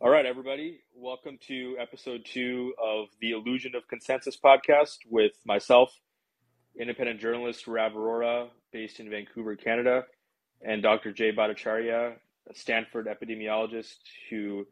All 0.00 0.10
right, 0.10 0.26
everybody. 0.26 0.78
Welcome 0.94 1.38
to 1.48 1.74
episode 1.76 2.24
two 2.24 2.72
of 2.80 3.08
the 3.20 3.32
Illusion 3.32 3.74
of 3.74 3.88
Consensus 3.88 4.38
podcast 4.38 4.98
with 5.10 5.32
myself, 5.44 5.92
independent 6.78 7.18
journalist 7.18 7.66
Rav 7.66 7.94
Arora, 7.94 8.46
based 8.72 9.00
in 9.00 9.10
Vancouver, 9.10 9.56
Canada, 9.56 10.04
and 10.62 10.84
Dr. 10.84 11.10
Jay 11.10 11.32
Bhattacharya, 11.32 12.12
a 12.48 12.54
Stanford 12.54 13.08
epidemiologist 13.08 13.96
who 14.30 14.68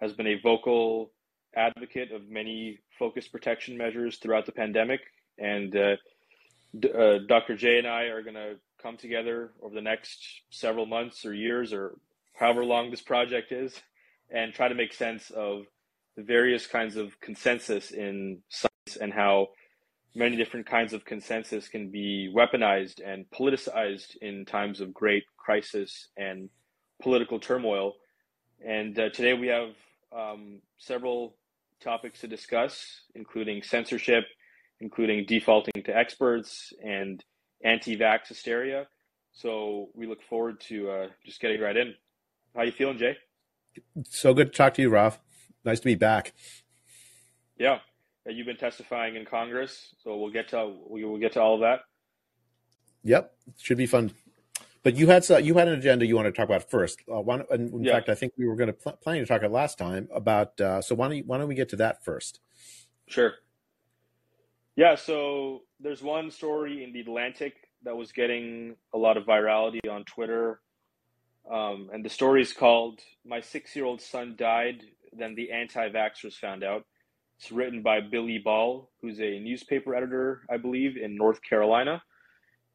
has 0.00 0.14
been 0.14 0.26
a 0.26 0.40
vocal 0.40 1.12
advocate 1.54 2.10
of 2.10 2.30
many 2.30 2.78
focus 2.98 3.28
protection 3.28 3.76
measures 3.76 4.16
throughout 4.16 4.46
the 4.46 4.52
pandemic. 4.52 5.00
And 5.36 5.76
uh, 5.76 5.96
D- 6.78 6.90
uh, 6.90 7.18
Dr. 7.28 7.54
Jay 7.54 7.76
and 7.76 7.86
I 7.86 8.04
are 8.04 8.22
going 8.22 8.32
to 8.32 8.54
come 8.82 8.96
together 8.96 9.50
over 9.60 9.74
the 9.74 9.82
next 9.82 10.40
several 10.48 10.86
months 10.86 11.26
or 11.26 11.34
years 11.34 11.74
or 11.74 11.98
however 12.34 12.64
long 12.64 12.90
this 12.90 13.02
project 13.02 13.52
is 13.52 13.78
and 14.30 14.52
try 14.52 14.68
to 14.68 14.74
make 14.74 14.92
sense 14.92 15.30
of 15.30 15.62
the 16.16 16.22
various 16.22 16.66
kinds 16.66 16.96
of 16.96 17.18
consensus 17.20 17.90
in 17.90 18.40
science 18.48 18.96
and 19.00 19.12
how 19.12 19.48
many 20.14 20.36
different 20.36 20.66
kinds 20.66 20.92
of 20.92 21.04
consensus 21.04 21.68
can 21.68 21.90
be 21.90 22.32
weaponized 22.34 23.00
and 23.04 23.24
politicized 23.30 24.16
in 24.20 24.44
times 24.44 24.80
of 24.80 24.92
great 24.92 25.24
crisis 25.36 26.08
and 26.16 26.48
political 27.00 27.38
turmoil. 27.38 27.94
And 28.64 28.98
uh, 28.98 29.10
today 29.10 29.34
we 29.34 29.48
have 29.48 29.70
um, 30.16 30.60
several 30.78 31.36
topics 31.80 32.20
to 32.20 32.28
discuss, 32.28 33.02
including 33.14 33.62
censorship, 33.62 34.24
including 34.80 35.24
defaulting 35.26 35.82
to 35.84 35.96
experts 35.96 36.72
and 36.84 37.24
anti-vax 37.64 38.28
hysteria. 38.28 38.86
So 39.32 39.88
we 39.94 40.06
look 40.06 40.22
forward 40.22 40.60
to 40.68 40.90
uh, 40.90 41.06
just 41.24 41.40
getting 41.40 41.60
right 41.60 41.76
in. 41.76 41.94
How 42.54 42.62
you 42.62 42.72
feeling, 42.72 42.98
Jay? 42.98 43.16
So 44.08 44.34
good 44.34 44.52
to 44.52 44.56
talk 44.56 44.74
to 44.74 44.82
you, 44.82 44.90
Rav. 44.90 45.18
Nice 45.64 45.80
to 45.80 45.84
be 45.84 45.94
back. 45.94 46.32
Yeah, 47.58 47.78
you've 48.26 48.46
been 48.46 48.56
testifying 48.56 49.16
in 49.16 49.24
Congress, 49.26 49.94
so 50.02 50.16
we'll 50.16 50.32
get 50.32 50.48
to 50.48 50.74
we 50.88 51.04
will 51.04 51.18
get 51.18 51.32
to 51.32 51.40
all 51.40 51.54
of 51.54 51.60
that. 51.60 51.80
Yep, 53.02 53.32
should 53.58 53.78
be 53.78 53.86
fun. 53.86 54.12
But 54.82 54.96
you 54.96 55.08
had 55.08 55.28
you 55.44 55.54
had 55.54 55.68
an 55.68 55.74
agenda 55.74 56.06
you 56.06 56.16
want 56.16 56.26
to 56.26 56.32
talk 56.32 56.46
about 56.46 56.70
first. 56.70 57.00
Uh, 57.10 57.20
one, 57.20 57.44
in 57.50 57.84
yeah. 57.84 57.92
fact, 57.92 58.08
I 58.08 58.14
think 58.14 58.32
we 58.38 58.46
were 58.46 58.56
going 58.56 58.68
to 58.68 58.72
pl- 58.72 58.98
planning 59.02 59.22
to 59.22 59.28
talk 59.28 59.40
about 59.40 59.52
last 59.52 59.76
time 59.76 60.08
about. 60.12 60.58
Uh, 60.60 60.80
so 60.80 60.94
why 60.94 61.08
don't 61.08 61.16
you, 61.18 61.24
why 61.26 61.38
don't 61.38 61.48
we 61.48 61.54
get 61.54 61.68
to 61.70 61.76
that 61.76 62.02
first? 62.04 62.40
Sure. 63.06 63.34
Yeah. 64.76 64.94
So 64.94 65.62
there's 65.80 66.02
one 66.02 66.30
story 66.30 66.82
in 66.82 66.92
the 66.92 67.00
Atlantic 67.00 67.54
that 67.82 67.94
was 67.94 68.12
getting 68.12 68.76
a 68.94 68.98
lot 68.98 69.18
of 69.18 69.24
virality 69.24 69.80
on 69.90 70.04
Twitter 70.04 70.60
um, 71.50 71.90
and 71.92 72.04
the 72.04 72.10
story 72.10 72.42
is 72.42 72.52
called 72.52 73.00
My 73.26 73.40
Six 73.40 73.74
Year 73.74 73.84
Old 73.84 74.00
Son 74.00 74.34
Died, 74.38 74.82
Then 75.12 75.34
the 75.34 75.50
Anti 75.50 75.88
Vaxxers 75.88 76.34
Found 76.34 76.62
Out. 76.62 76.84
It's 77.38 77.50
written 77.50 77.82
by 77.82 78.00
Billy 78.00 78.38
Ball, 78.38 78.88
who's 79.00 79.18
a 79.18 79.40
newspaper 79.40 79.94
editor, 79.94 80.42
I 80.48 80.58
believe, 80.58 80.96
in 80.96 81.16
North 81.16 81.40
Carolina. 81.42 82.02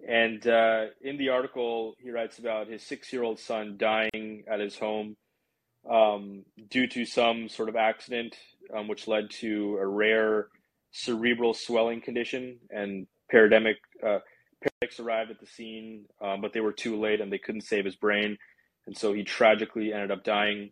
And 0.06 0.46
uh, 0.46 0.88
in 1.02 1.18
the 1.18 1.30
article, 1.30 1.96
he 2.00 2.12
writes 2.12 2.38
about 2.40 2.68
his 2.68 2.84
six 2.84 3.14
year 3.14 3.24
old 3.24 3.40
son 3.40 3.78
dying 3.78 4.44
at 4.52 4.60
his 4.60 4.78
home 4.78 5.16
um, 5.90 6.44
due 6.70 6.88
to 6.88 7.06
some 7.06 7.48
sort 7.48 7.70
of 7.70 7.76
accident, 7.78 8.36
um, 8.76 8.88
which 8.88 9.08
led 9.08 9.30
to 9.30 9.78
a 9.80 9.88
rare 9.88 10.48
cerebral 10.92 11.54
swelling 11.54 12.02
condition. 12.02 12.58
And 12.70 13.08
paramedic, 13.32 13.76
uh, 14.06 14.20
paramedics 14.62 15.00
arrived 15.00 15.32
at 15.32 15.40
the 15.40 15.48
scene, 15.48 16.06
um, 16.20 16.42
but 16.42 16.52
they 16.52 16.60
were 16.60 16.74
too 16.74 17.00
late 17.00 17.22
and 17.22 17.32
they 17.32 17.38
couldn't 17.38 17.62
save 17.62 17.86
his 17.86 17.96
brain 17.96 18.38
and 18.88 18.98
so 18.98 19.14
he 19.14 19.24
tragically 19.24 19.94
ended 19.94 20.12
up 20.12 20.24
dying. 20.24 20.72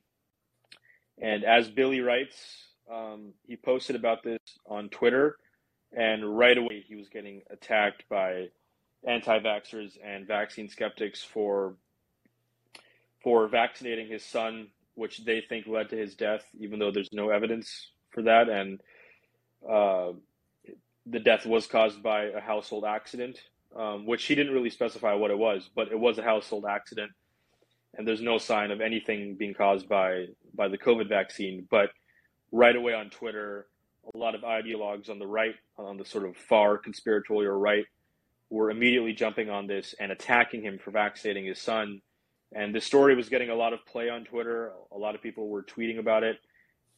And 1.22 1.44
as 1.44 1.70
Billy 1.70 2.02
writes, 2.02 2.36
um, 2.92 3.34
he 3.48 3.56
posted 3.56 3.96
about 3.96 4.24
this 4.24 4.40
on 4.66 4.90
Twitter, 4.90 5.38
and 5.96 6.38
right 6.38 6.58
away 6.58 6.84
he 6.88 6.96
was 6.96 7.10
getting 7.10 7.42
attacked 7.50 8.04
by 8.10 8.48
anti-vaxxers 9.08 9.98
and 10.04 10.28
vaccine 10.28 10.70
skeptics 10.70 11.24
for 11.24 11.76
for 13.22 13.48
vaccinating 13.48 14.08
his 14.08 14.26
son, 14.26 14.68
which 14.96 15.24
they 15.24 15.42
think 15.48 15.66
led 15.66 15.90
to 15.90 15.96
his 15.96 16.14
death, 16.14 16.44
even 16.60 16.78
though 16.78 16.92
there's 16.92 17.14
no 17.14 17.30
evidence 17.30 17.92
for 18.12 18.24
that. 18.24 18.50
And 18.50 18.82
uh, 19.70 20.12
the 21.06 21.20
death 21.20 21.46
was 21.46 21.66
caused 21.66 22.04
by 22.04 22.26
a 22.26 22.42
household 22.42 22.84
accident, 22.84 23.40
um, 23.78 24.06
which 24.06 24.26
he 24.26 24.36
didn't 24.36 24.54
really 24.54 24.70
specify 24.70 25.14
what 25.14 25.32
it 25.32 25.38
was, 25.38 25.70
but 25.74 25.90
it 25.90 25.98
was 25.98 26.18
a 26.18 26.24
household 26.24 26.66
accident 26.70 27.12
and 27.96 28.08
there's 28.08 28.22
no 28.22 28.38
sign 28.38 28.72
of 28.72 28.82
anything 28.82 29.36
being 29.36 29.54
caused 29.54 29.88
by 29.88 30.26
by 30.56 30.68
the 30.68 30.78
COVID 30.78 31.10
vaccine. 31.10 31.68
But 31.70 31.90
right 32.52 32.76
away 32.76 32.94
on 32.94 33.10
Twitter, 33.10 33.68
a 34.14 34.18
lot 34.18 34.36
of 34.36 34.42
ideologues 34.42 35.10
on 35.10 35.20
the 35.20 35.28
right, 35.28 35.56
on 35.78 35.98
the 35.98 36.06
sort 36.06 36.26
of 36.26 36.36
far 36.36 36.78
conspiratorial 36.78 37.54
right, 37.54 37.86
were 38.50 38.70
immediately 38.70 39.14
jumping 39.14 39.50
on 39.50 39.68
this 39.68 39.96
and 40.00 40.12
attacking 40.12 40.64
him 40.64 40.78
for 40.78 40.92
vaccinating 40.92 41.46
his 41.46 41.60
son. 41.60 42.02
And 42.56 42.74
this 42.74 42.86
story 42.86 43.16
was 43.16 43.30
getting 43.30 43.50
a 43.50 43.56
lot 43.56 43.74
of 43.74 43.86
play 43.86 44.10
on 44.10 44.26
Twitter. 44.26 44.72
A 44.92 44.98
lot 44.98 45.16
of 45.16 45.24
people 45.24 45.48
were 45.48 45.64
tweeting 45.64 45.98
about 45.98 46.24
it, 46.24 46.38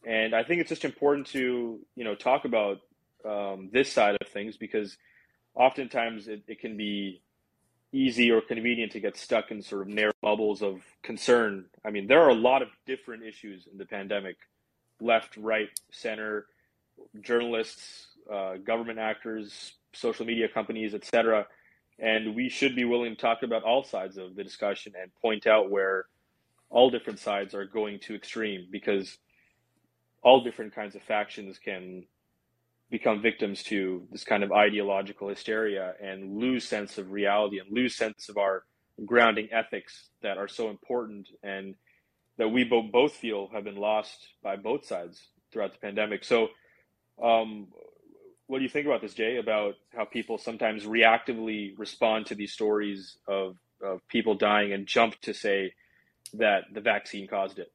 and 0.05 0.35
I 0.35 0.43
think 0.43 0.61
it's 0.61 0.69
just 0.69 0.85
important 0.85 1.27
to 1.27 1.79
you 1.95 2.03
know 2.03 2.15
talk 2.15 2.45
about 2.45 2.79
um, 3.25 3.69
this 3.71 3.91
side 3.91 4.17
of 4.19 4.27
things 4.27 4.57
because 4.57 4.97
oftentimes 5.55 6.27
it, 6.27 6.43
it 6.47 6.59
can 6.59 6.77
be 6.77 7.21
easy 7.95 8.29
or 8.31 8.41
convenient 8.41 8.91
to 8.91 8.99
get 8.99 9.17
stuck 9.17 9.51
in 9.51 9.61
sort 9.61 9.83
of 9.83 9.87
narrow 9.87 10.11
bubbles 10.21 10.61
of 10.61 10.81
concern. 11.01 11.65
I 11.85 11.91
mean, 11.91 12.07
there 12.07 12.21
are 12.21 12.29
a 12.29 12.35
lot 12.35 12.61
of 12.61 12.67
different 12.85 13.23
issues 13.23 13.67
in 13.71 13.77
the 13.77 13.85
pandemic 13.85 14.35
left, 14.99 15.37
right, 15.37 15.69
center, 15.91 16.45
journalists, 17.21 18.07
uh, 18.31 18.57
government 18.57 18.99
actors, 18.99 19.73
social 19.93 20.25
media 20.25 20.47
companies, 20.49 20.93
etc. 20.93 21.47
And 21.97 22.35
we 22.35 22.49
should 22.49 22.75
be 22.75 22.85
willing 22.85 23.15
to 23.15 23.21
talk 23.21 23.43
about 23.43 23.63
all 23.63 23.83
sides 23.83 24.17
of 24.17 24.35
the 24.35 24.43
discussion 24.43 24.93
and 25.01 25.13
point 25.21 25.47
out 25.47 25.69
where 25.69 26.05
all 26.69 26.89
different 26.89 27.19
sides 27.19 27.53
are 27.55 27.65
going 27.65 27.99
to 27.99 28.15
extreme 28.15 28.67
because 28.69 29.17
all 30.21 30.43
different 30.43 30.75
kinds 30.75 30.95
of 30.95 31.01
factions 31.03 31.59
can 31.59 32.03
become 32.89 33.21
victims 33.21 33.63
to 33.63 34.07
this 34.11 34.23
kind 34.23 34.43
of 34.43 34.51
ideological 34.51 35.27
hysteria 35.27 35.93
and 36.01 36.37
lose 36.37 36.63
sense 36.63 36.97
of 36.97 37.11
reality 37.11 37.59
and 37.59 37.67
lose 37.71 37.95
sense 37.95 38.29
of 38.29 38.37
our 38.37 38.63
grounding 39.05 39.49
ethics 39.51 40.09
that 40.21 40.37
are 40.37 40.47
so 40.47 40.69
important 40.69 41.27
and 41.43 41.75
that 42.37 42.49
we 42.49 42.63
bo- 42.63 42.83
both 42.83 43.13
feel 43.13 43.49
have 43.53 43.63
been 43.63 43.75
lost 43.75 44.27
by 44.43 44.55
both 44.55 44.85
sides 44.85 45.27
throughout 45.51 45.73
the 45.73 45.79
pandemic. 45.79 46.23
So, 46.23 46.49
um, 47.21 47.67
what 48.47 48.59
do 48.59 48.63
you 48.63 48.69
think 48.69 48.85
about 48.85 49.01
this, 49.01 49.13
Jay? 49.13 49.37
About 49.37 49.75
how 49.95 50.05
people 50.05 50.37
sometimes 50.37 50.83
reactively 50.85 51.73
respond 51.77 52.27
to 52.27 52.35
these 52.35 52.53
stories 52.53 53.17
of, 53.27 53.57
of 53.81 54.07
people 54.07 54.35
dying 54.35 54.71
and 54.73 54.85
jump 54.85 55.19
to 55.21 55.33
say 55.33 55.73
that 56.33 56.65
the 56.71 56.81
vaccine 56.81 57.27
caused 57.27 57.57
it? 57.57 57.71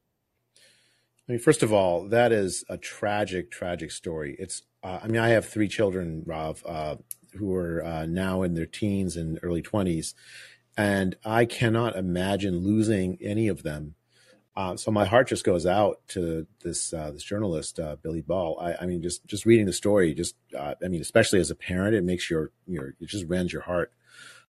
I 1.27 1.33
mean, 1.33 1.39
first 1.39 1.63
of 1.63 1.71
all, 1.71 2.07
that 2.09 2.31
is 2.31 2.63
a 2.67 2.77
tragic, 2.77 3.51
tragic 3.51 3.91
story. 3.91 4.35
It's, 4.39 4.63
uh, 4.83 4.99
I 5.03 5.07
mean, 5.07 5.21
I 5.21 5.29
have 5.29 5.45
three 5.45 5.67
children, 5.67 6.23
Rav, 6.25 6.63
uh, 6.65 6.95
who 7.37 7.55
are 7.55 7.83
uh, 7.83 8.05
now 8.05 8.41
in 8.41 8.55
their 8.55 8.65
teens 8.65 9.15
and 9.15 9.39
early 9.43 9.61
20s, 9.61 10.13
and 10.75 11.15
I 11.23 11.45
cannot 11.45 11.95
imagine 11.95 12.57
losing 12.57 13.17
any 13.21 13.47
of 13.47 13.63
them. 13.63 13.95
Uh, 14.55 14.75
so 14.75 14.91
my 14.91 15.05
heart 15.05 15.27
just 15.27 15.45
goes 15.45 15.65
out 15.65 16.01
to 16.09 16.45
this 16.61 16.93
uh, 16.93 17.11
this 17.11 17.23
journalist, 17.23 17.79
uh, 17.79 17.95
Billy 18.01 18.21
Ball. 18.21 18.59
I, 18.59 18.83
I, 18.83 18.85
mean, 18.85 19.01
just 19.01 19.25
just 19.25 19.45
reading 19.45 19.65
the 19.65 19.71
story, 19.71 20.13
just 20.13 20.35
I 20.59 20.75
mean, 20.81 20.99
especially 20.99 21.39
as 21.39 21.51
a 21.51 21.55
parent, 21.55 21.95
it 21.95 22.03
makes 22.03 22.29
your 22.29 22.51
your 22.67 22.89
it 22.99 23.07
just 23.07 23.25
rends 23.27 23.53
your 23.53 23.61
heart. 23.61 23.93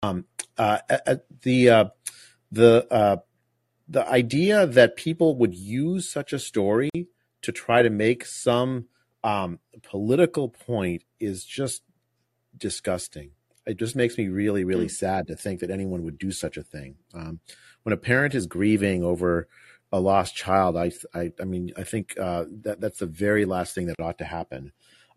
Um, 0.03 0.25
the 0.55 1.91
the 2.51 3.23
the 3.87 4.07
idea 4.09 4.65
that 4.65 4.95
people 4.95 5.37
would 5.37 5.55
use 5.55 6.09
such 6.09 6.33
a 6.33 6.39
story 6.39 6.89
to 7.41 7.51
try 7.51 7.81
to 7.81 7.89
make 7.89 8.25
some 8.25 8.85
um, 9.23 9.59
political 9.83 10.49
point 10.49 11.03
is 11.19 11.45
just 11.45 11.83
disgusting. 12.57 13.31
It 13.65 13.77
just 13.77 13.95
makes 13.95 14.17
me 14.17 14.27
really, 14.27 14.63
really 14.63 14.87
mm. 14.87 14.91
sad 14.91 15.27
to 15.27 15.35
think 15.35 15.59
that 15.59 15.69
anyone 15.69 16.03
would 16.03 16.17
do 16.17 16.31
such 16.31 16.57
a 16.57 16.63
thing. 16.63 16.95
Um, 17.13 17.39
when 17.83 17.93
a 17.93 17.97
parent 17.97 18.35
is 18.35 18.47
grieving 18.47 19.03
over 19.03 19.47
a 19.91 19.99
lost 19.99 20.35
child, 20.35 20.75
I, 20.75 20.91
I, 21.13 21.31
I 21.39 21.45
mean, 21.45 21.71
I 21.77 21.83
think 21.83 22.17
uh, 22.19 22.45
that 22.63 22.81
that's 22.81 22.99
the 22.99 23.05
very 23.05 23.45
last 23.45 23.75
thing 23.75 23.87
that 23.87 23.99
ought 24.01 24.17
to 24.17 24.25
happen. 24.25 24.71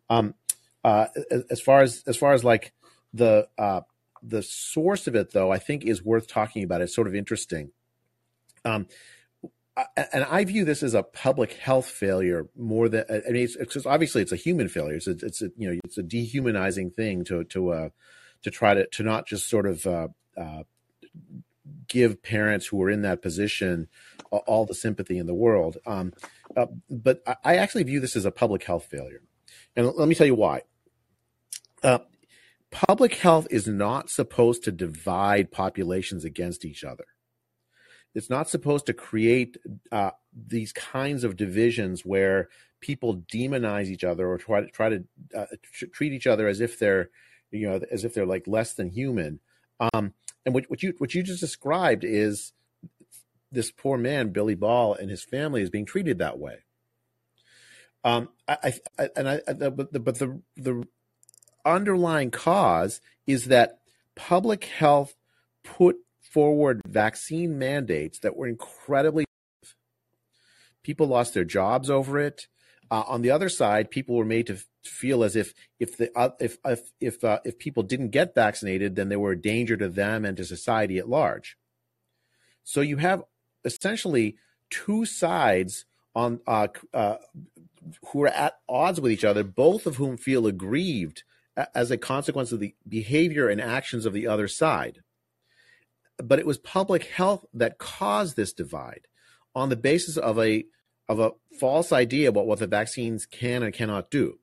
Um, 0.09 0.35
uh, 0.83 1.07
as 1.51 1.61
far 1.61 1.83
as 1.83 2.03
as 2.07 2.17
far 2.17 2.33
as 2.33 2.43
like 2.43 2.73
the 3.13 3.49
uh, 3.59 3.83
the 4.23 4.43
source 4.43 5.07
of 5.07 5.15
it, 5.15 5.33
though, 5.33 5.51
I 5.51 5.59
think 5.59 5.85
is 5.85 6.03
worth 6.03 6.27
talking 6.27 6.63
about. 6.63 6.81
It's 6.81 6.95
sort 6.95 7.07
of 7.07 7.15
interesting. 7.15 7.73
Um, 8.65 8.87
and 10.13 10.25
I 10.25 10.45
view 10.45 10.65
this 10.65 10.83
as 10.83 10.95
a 10.95 11.03
public 11.03 11.55
health 11.55 11.87
failure 11.87 12.49
more 12.57 12.89
than 12.89 13.05
I 13.09 13.31
mean, 13.31 13.45
it's, 13.45 13.57
it's 13.57 13.87
obviously 13.87 14.23
it's 14.23 14.33
a 14.33 14.37
human 14.37 14.69
failure. 14.69 14.97
It's 14.97 15.07
a, 15.07 15.13
it's 15.23 15.43
a, 15.43 15.51
you 15.57 15.71
know, 15.71 15.79
it's 15.85 15.99
a 15.99 16.03
dehumanizing 16.03 16.91
thing 16.91 17.25
to 17.25 17.45
to 17.45 17.71
uh, 17.71 17.89
to 18.43 18.51
try 18.51 18.75
to 18.75 18.87
to 18.87 19.03
not 19.03 19.27
just 19.27 19.49
sort 19.49 19.67
of 19.67 19.87
uh, 19.87 20.09
uh, 20.37 20.65
give 21.89 22.23
parents 22.23 22.67
who 22.67 22.83
are 22.83 22.91
in 22.91 23.03
that 23.03 23.23
position 23.23 23.89
all 24.31 24.65
the 24.65 24.75
sympathy 24.75 25.19
in 25.19 25.27
the 25.27 25.35
world. 25.35 25.77
Um, 25.87 26.13
uh, 26.57 26.67
but 26.89 27.23
I 27.45 27.57
actually 27.57 27.85
view 27.85 28.01
this 28.01 28.17
as 28.17 28.25
a 28.25 28.31
public 28.31 28.65
health 28.65 28.85
failure, 28.85 29.23
and 29.77 29.87
let 29.87 30.09
me 30.09 30.15
tell 30.15 30.27
you 30.27 30.35
why. 30.35 30.63
Uh, 31.83 32.01
public 32.71 33.15
health 33.15 33.47
is 33.51 33.67
not 33.67 34.11
supposed 34.11 34.63
to 34.65 34.73
divide 34.73 35.51
populations 35.51 36.25
against 36.25 36.65
each 36.65 36.85
other. 36.85 37.05
It's 38.15 38.31
not 38.31 38.49
supposed 38.49 38.87
to 38.87 38.93
create 38.93 39.57
uh, 39.93 40.11
these 40.35 40.73
kinds 40.73 41.25
of 41.25 41.37
divisions 41.37 42.05
where 42.05 42.49
people 42.81 43.23
demonize 43.33 43.87
each 43.87 44.05
other 44.05 44.29
or 44.29 44.39
try 44.39 44.61
to 44.63 44.67
try 44.69 44.89
to 44.89 45.05
uh, 45.37 45.47
treat 45.93 46.13
each 46.13 46.27
other 46.27 46.49
as 46.49 46.61
if 46.61 46.79
they're, 46.79 47.11
you 47.51 47.69
know, 47.69 47.81
as 47.91 48.05
if 48.05 48.15
they're 48.15 48.27
like 48.27 48.47
less 48.47 48.73
than 48.75 48.91
human. 48.91 49.41
Um, 49.81 50.15
and 50.45 50.55
what, 50.55 50.69
what 50.69 50.83
you 50.83 50.95
what 50.99 51.15
you 51.15 51.23
just 51.23 51.41
described 51.41 52.05
is 52.05 52.53
this 53.53 53.71
poor 53.71 53.99
man, 53.99 54.31
Billy 54.31 54.55
Ball, 54.55 54.95
and 54.95 55.11
his 55.11 55.25
family 55.25 55.63
is 55.63 55.71
being 55.71 55.87
treated 55.87 56.19
that 56.19 56.39
way. 56.39 56.59
Um, 58.03 58.31
I, 58.49 58.75
I 58.99 59.09
and 59.17 59.29
I, 59.29 59.41
but 59.47 59.93
the, 59.93 60.01
but 60.01 60.19
the 60.19 60.41
the 60.57 60.87
underlying 61.65 62.31
cause 62.31 63.01
is 63.27 63.47
that 63.47 63.81
public 64.15 64.65
health 64.65 65.15
put 65.63 65.97
forward 66.31 66.81
vaccine 66.87 67.59
mandates 67.59 68.21
that 68.21 68.37
were 68.37 68.47
incredibly 68.47 69.25
people 70.83 71.07
lost 71.07 71.35
their 71.35 71.45
jobs 71.45 71.91
over 71.91 72.19
it. 72.19 72.47
Uh, 72.91 73.05
on 73.07 73.23
the 73.23 73.31
other 73.31 73.49
side 73.49 73.91
people 73.91 74.17
were 74.17 74.25
made 74.25 74.47
to 74.47 74.59
feel 74.85 75.23
as 75.23 75.37
if 75.37 75.55
if 75.79 75.97
the 75.97 76.11
uh, 76.17 76.31
if 76.41 76.59
if 76.65 76.91
if, 77.01 77.25
uh, 77.25 77.39
if 77.45 77.59
people 77.59 77.83
didn't 77.83 78.11
get 78.11 78.35
vaccinated 78.35 78.97
then 78.97 79.09
they 79.09 79.17
were 79.17 79.33
a 79.33 79.41
danger 79.41 79.77
to 79.77 79.89
them 79.89 80.25
and 80.25 80.37
to 80.37 80.45
society 80.45 80.99
at 80.99 81.09
large. 81.09 81.57
So 82.65 82.81
you 82.81 82.97
have 82.97 83.23
essentially 83.65 84.37
two 84.71 85.05
sides 85.05 85.85
on 86.15 86.41
uh, 86.47 86.69
uh, 86.93 87.17
who 88.07 88.23
are 88.23 88.29
at 88.29 88.59
odds 88.69 89.01
with 89.01 89.13
each 89.13 89.25
other 89.25 89.45
both 89.45 89.87
of 89.87 89.97
whom 89.97 90.17
feel 90.17 90.47
aggrieved 90.47 91.23
as 91.75 91.91
a 91.91 91.97
consequence 91.97 92.53
of 92.53 92.61
the 92.61 92.75
behavior 92.89 93.49
and 93.49 93.61
actions 93.61 94.07
of 94.07 94.13
the 94.13 94.27
other 94.27 94.49
side. 94.49 95.01
But 96.23 96.39
it 96.39 96.47
was 96.47 96.59
public 96.59 97.05
health 97.05 97.45
that 97.55 97.79
caused 97.79 98.37
this 98.37 98.53
divide 98.53 99.07
on 99.55 99.69
the 99.69 99.77
basis 99.77 100.17
of 100.17 100.39
a 100.39 100.65
of 101.09 101.19
a 101.19 101.33
false 101.59 101.91
idea 101.91 102.29
about 102.29 102.47
what 102.47 102.61
the 102.61 102.69
vaccines 102.69 103.27
can 103.27 103.63
and 103.63 103.75
cannot 103.75 104.11
do. 104.11 104.39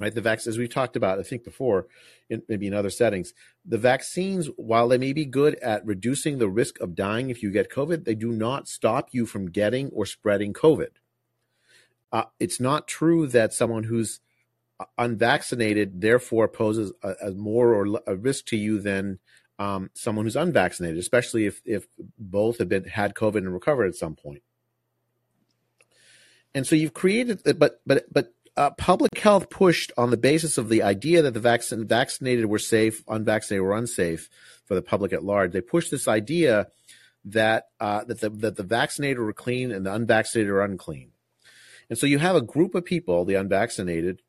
Right, 0.00 0.14
the 0.14 0.22
vaccines, 0.22 0.54
as 0.54 0.58
we've 0.58 0.72
talked 0.72 0.96
about, 0.96 1.18
I 1.18 1.22
think 1.22 1.44
before, 1.44 1.86
in, 2.30 2.42
maybe 2.48 2.66
in 2.66 2.72
other 2.72 2.88
settings, 2.88 3.34
the 3.66 3.76
vaccines, 3.76 4.48
while 4.56 4.88
they 4.88 4.96
may 4.96 5.12
be 5.12 5.26
good 5.26 5.56
at 5.56 5.84
reducing 5.84 6.38
the 6.38 6.48
risk 6.48 6.80
of 6.80 6.94
dying 6.94 7.28
if 7.28 7.42
you 7.42 7.50
get 7.50 7.70
COVID, 7.70 8.04
they 8.04 8.14
do 8.14 8.32
not 8.32 8.66
stop 8.66 9.10
you 9.12 9.26
from 9.26 9.50
getting 9.50 9.90
or 9.90 10.06
spreading 10.06 10.54
COVID. 10.54 10.88
Uh, 12.10 12.24
it's 12.40 12.58
not 12.58 12.88
true 12.88 13.26
that 13.26 13.52
someone 13.52 13.84
who's 13.84 14.20
unvaccinated 14.96 16.00
therefore 16.00 16.48
poses 16.48 16.92
a, 17.02 17.14
a 17.22 17.30
more 17.32 17.74
or 17.74 18.00
a 18.06 18.16
risk 18.16 18.46
to 18.46 18.56
you 18.56 18.80
than 18.80 19.18
um, 19.60 19.90
someone 19.92 20.24
who's 20.24 20.36
unvaccinated, 20.36 20.98
especially 20.98 21.44
if 21.44 21.60
if 21.64 21.86
both 22.18 22.58
have 22.58 22.68
been 22.68 22.84
had 22.84 23.14
COVID 23.14 23.36
and 23.36 23.52
recovered 23.52 23.86
at 23.86 23.94
some 23.94 24.16
point. 24.16 24.42
And 26.54 26.66
so 26.66 26.74
you've 26.74 26.94
created, 26.94 27.42
but 27.58 27.80
but 27.86 28.12
but 28.12 28.32
uh, 28.56 28.70
public 28.70 29.16
health 29.18 29.50
pushed 29.50 29.92
on 29.96 30.10
the 30.10 30.16
basis 30.16 30.58
of 30.58 30.70
the 30.70 30.82
idea 30.82 31.22
that 31.22 31.34
the 31.34 31.40
vaccine, 31.40 31.86
vaccinated 31.86 32.46
were 32.46 32.58
safe, 32.58 33.04
unvaccinated 33.06 33.62
were 33.62 33.76
unsafe 33.76 34.28
for 34.64 34.74
the 34.74 34.82
public 34.82 35.12
at 35.12 35.22
large. 35.22 35.52
They 35.52 35.60
pushed 35.60 35.90
this 35.90 36.08
idea 36.08 36.68
that 37.26 37.66
uh, 37.78 38.04
that 38.04 38.20
the 38.20 38.30
that 38.30 38.56
the 38.56 38.62
vaccinated 38.62 39.18
were 39.18 39.34
clean 39.34 39.70
and 39.70 39.84
the 39.84 39.94
unvaccinated 39.94 40.50
are 40.50 40.62
unclean. 40.62 41.10
And 41.90 41.98
so 41.98 42.06
you 42.06 42.18
have 42.18 42.36
a 42.36 42.40
group 42.40 42.74
of 42.74 42.84
people, 42.84 43.26
the 43.26 43.34
unvaccinated, 43.34 44.22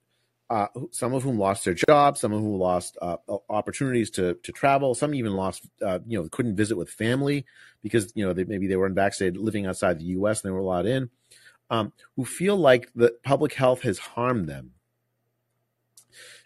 uh, 0.52 0.68
some 0.92 1.14
of 1.14 1.24
whom 1.24 1.40
lost 1.40 1.64
their 1.64 1.74
jobs, 1.74 2.20
some 2.20 2.34
of 2.34 2.42
whom 2.42 2.60
lost 2.60 2.98
uh, 3.02 3.16
opportunities 3.50 4.10
to 4.10 4.34
to 4.44 4.52
travel, 4.52 4.94
some 4.94 5.16
even 5.16 5.32
lost, 5.32 5.66
uh, 5.82 6.00
you 6.06 6.22
know, 6.22 6.28
couldn't 6.28 6.58
visit 6.58 6.76
with 6.76 6.90
family 6.90 7.46
because 7.82 8.12
you 8.16 8.26
know 8.26 8.34
they, 8.34 8.44
maybe 8.44 8.68
they 8.68 8.76
were 8.76 8.86
unvaccinated, 8.86 9.38
living 9.38 9.66
outside 9.66 9.98
the 9.98 10.12
U.S. 10.20 10.44
and 10.44 10.50
they 10.50 10.54
were 10.54 10.60
allowed 10.60 10.86
in, 10.86 11.10
um, 11.70 11.94
who 12.18 12.26
feel 12.26 12.58
like 12.58 12.92
the 12.94 13.16
public 13.24 13.54
health 13.54 13.84
has 13.84 13.98
harmed 13.98 14.50
them. 14.50 14.72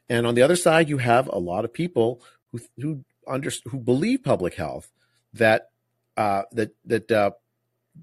And 0.08 0.28
on 0.28 0.36
the 0.36 0.44
other 0.44 0.56
side, 0.56 0.88
you 0.88 1.00
have 1.00 1.28
a 1.28 1.40
lot 1.40 1.66
of 1.66 1.74
people 1.74 2.22
who 2.52 2.60
who 2.80 3.06
under, 3.28 3.50
who 3.66 3.80
believe 3.80 4.24
public 4.24 4.54
health 4.54 4.92
that 5.34 5.72
uh, 6.16 6.44
that 6.52 6.76
that 6.86 7.12
uh, 7.12 7.32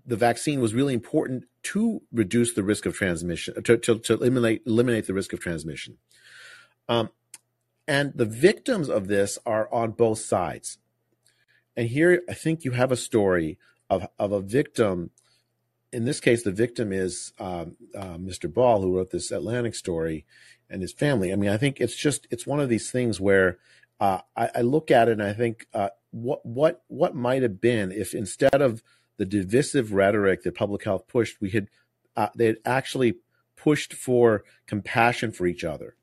the 0.05 0.17
vaccine 0.17 0.61
was 0.61 0.75
really 0.75 0.95
important 0.95 1.45
to 1.63 2.03
reduce 2.13 2.55
the 2.55 2.63
risk 2.63 2.87
of 2.87 2.95
transmission, 2.95 3.63
to, 3.63 3.77
to, 3.77 3.99
to 3.99 4.15
eliminate, 4.15 4.63
eliminate 4.67 5.07
the 5.07 5.15
risk 5.15 5.33
of 5.33 5.41
transmission. 5.41 5.99
Um, 6.89 7.11
and 7.87 8.13
the 8.15 8.25
victims 8.25 8.89
of 8.89 9.09
this 9.09 9.39
are 9.47 9.73
on 9.73 9.93
both 9.93 10.19
sides. 10.19 10.79
And 11.77 11.89
here, 11.89 12.23
I 12.29 12.35
think 12.35 12.65
you 12.65 12.73
have 12.73 12.93
a 12.93 12.97
story 12.97 13.59
of, 13.89 14.07
of 14.19 14.33
a 14.33 14.41
victim. 14.41 15.11
In 15.93 16.05
this 16.05 16.21
case, 16.21 16.43
the 16.43 16.53
victim 16.53 16.93
is 16.93 17.33
um, 17.39 17.77
uh, 17.97 18.17
Mr. 18.17 18.53
Ball, 18.53 18.83
who 18.83 18.97
wrote 18.97 19.11
this 19.11 19.31
Atlantic 19.31 19.75
story, 19.75 20.25
and 20.73 20.83
his 20.83 20.93
family. 20.93 21.33
I 21.33 21.37
mean, 21.37 21.51
I 21.51 21.59
think 21.59 21.81
it's 21.81 21.95
just 21.95 22.27
it's 22.31 22.47
one 22.47 22.59
of 22.59 22.69
these 22.69 22.91
things 22.91 23.21
where 23.21 23.59
uh, 24.01 24.21
I, 24.35 24.51
I, 24.57 24.61
look 24.63 24.91
at 24.91 25.09
it 25.09 25.13
and 25.13 25.23
I 25.23 25.35
think 25.35 25.67
uh, 25.75 25.91
what 26.11 26.45
what 26.45 26.83
what 26.89 27.15
might 27.15 27.43
have 27.43 27.61
been 27.61 27.93
if 27.93 28.15
instead 28.15 28.63
of 28.63 28.83
the 29.23 29.43
divisive 29.43 29.93
rhetoric 29.93 30.43
that 30.43 30.57
public 30.57 30.83
health 30.85 31.07
pushed, 31.07 31.41
we 31.41 31.51
had 31.51 31.69
uh, 32.17 32.29
they 32.35 32.47
had 32.47 32.57
actually 32.65 33.15
pushed 33.57 33.95
for 33.95 34.43
compassion 34.67 35.31
for 35.31 35.47
each 35.47 35.63
other, 35.63 35.95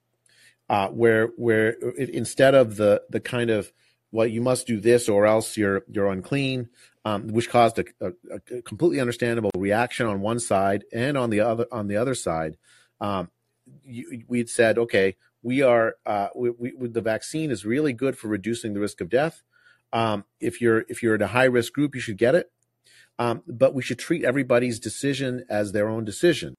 uh, 0.69 0.87
where 0.87 1.27
where 1.35 1.75
it, 1.97 2.09
instead 2.09 2.55
of 2.55 2.77
the 2.77 3.01
the 3.09 3.19
kind 3.19 3.49
of 3.49 3.73
well 4.11 4.25
you 4.25 4.41
must 4.41 4.65
do 4.67 4.79
this 4.79 5.09
or 5.09 5.25
else 5.25 5.57
you're 5.57 5.83
you're 5.89 6.07
unclean, 6.07 6.69
um, 7.03 7.27
which 7.27 7.49
caused 7.49 7.77
a, 7.79 7.85
a, 7.99 8.11
a, 8.31 8.61
completely 8.61 9.01
understandable 9.01 9.51
reaction 9.57 10.05
on 10.05 10.21
one 10.21 10.39
side 10.39 10.85
and 10.93 11.17
on 11.17 11.29
the 11.29 11.41
other 11.41 11.65
on 11.73 11.87
the 11.87 11.97
other 11.97 12.15
side, 12.15 12.57
um, 13.01 13.29
you, 13.83 14.23
we'd 14.29 14.49
said 14.49 14.77
okay 14.77 15.17
we 15.41 15.61
are 15.61 15.95
uh, 16.05 16.29
we, 16.35 16.51
we, 16.51 16.87
the 16.87 17.01
vaccine 17.01 17.51
is 17.51 17.65
really 17.65 17.91
good 17.91 18.17
for 18.17 18.29
reducing 18.29 18.73
the 18.73 18.79
risk 18.79 19.01
of 19.01 19.09
death. 19.09 19.43
Um, 19.91 20.23
if 20.39 20.61
you're 20.61 20.85
if 20.87 21.03
you're 21.03 21.15
in 21.15 21.21
a 21.21 21.27
high 21.27 21.45
risk 21.45 21.73
group, 21.73 21.95
you 21.95 22.01
should 22.01 22.17
get 22.17 22.35
it. 22.35 22.51
Um, 23.19 23.43
but 23.45 23.73
we 23.73 23.83
should 23.83 23.99
treat 23.99 24.23
everybody's 24.23 24.79
decision 24.79 25.43
as 25.49 25.73
their 25.73 25.89
own 25.89 26.05
decision, 26.05 26.55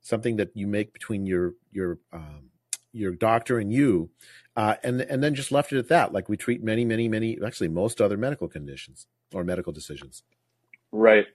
something 0.00 0.36
that 0.36 0.52
you 0.54 0.68
make 0.68 0.92
between 0.92 1.26
your 1.26 1.54
your 1.72 1.98
um, 2.12 2.50
your 2.92 3.12
doctor 3.12 3.58
and 3.58 3.72
you, 3.72 4.10
uh, 4.56 4.76
and 4.84 5.00
and 5.00 5.22
then 5.22 5.34
just 5.34 5.50
left 5.50 5.72
it 5.72 5.78
at 5.78 5.88
that. 5.88 6.12
Like 6.12 6.28
we 6.28 6.36
treat 6.36 6.62
many, 6.62 6.84
many, 6.84 7.08
many, 7.08 7.36
actually 7.44 7.68
most 7.68 8.00
other 8.00 8.16
medical 8.16 8.46
conditions 8.46 9.08
or 9.34 9.42
medical 9.42 9.72
decisions. 9.72 10.22
Right. 10.92 11.26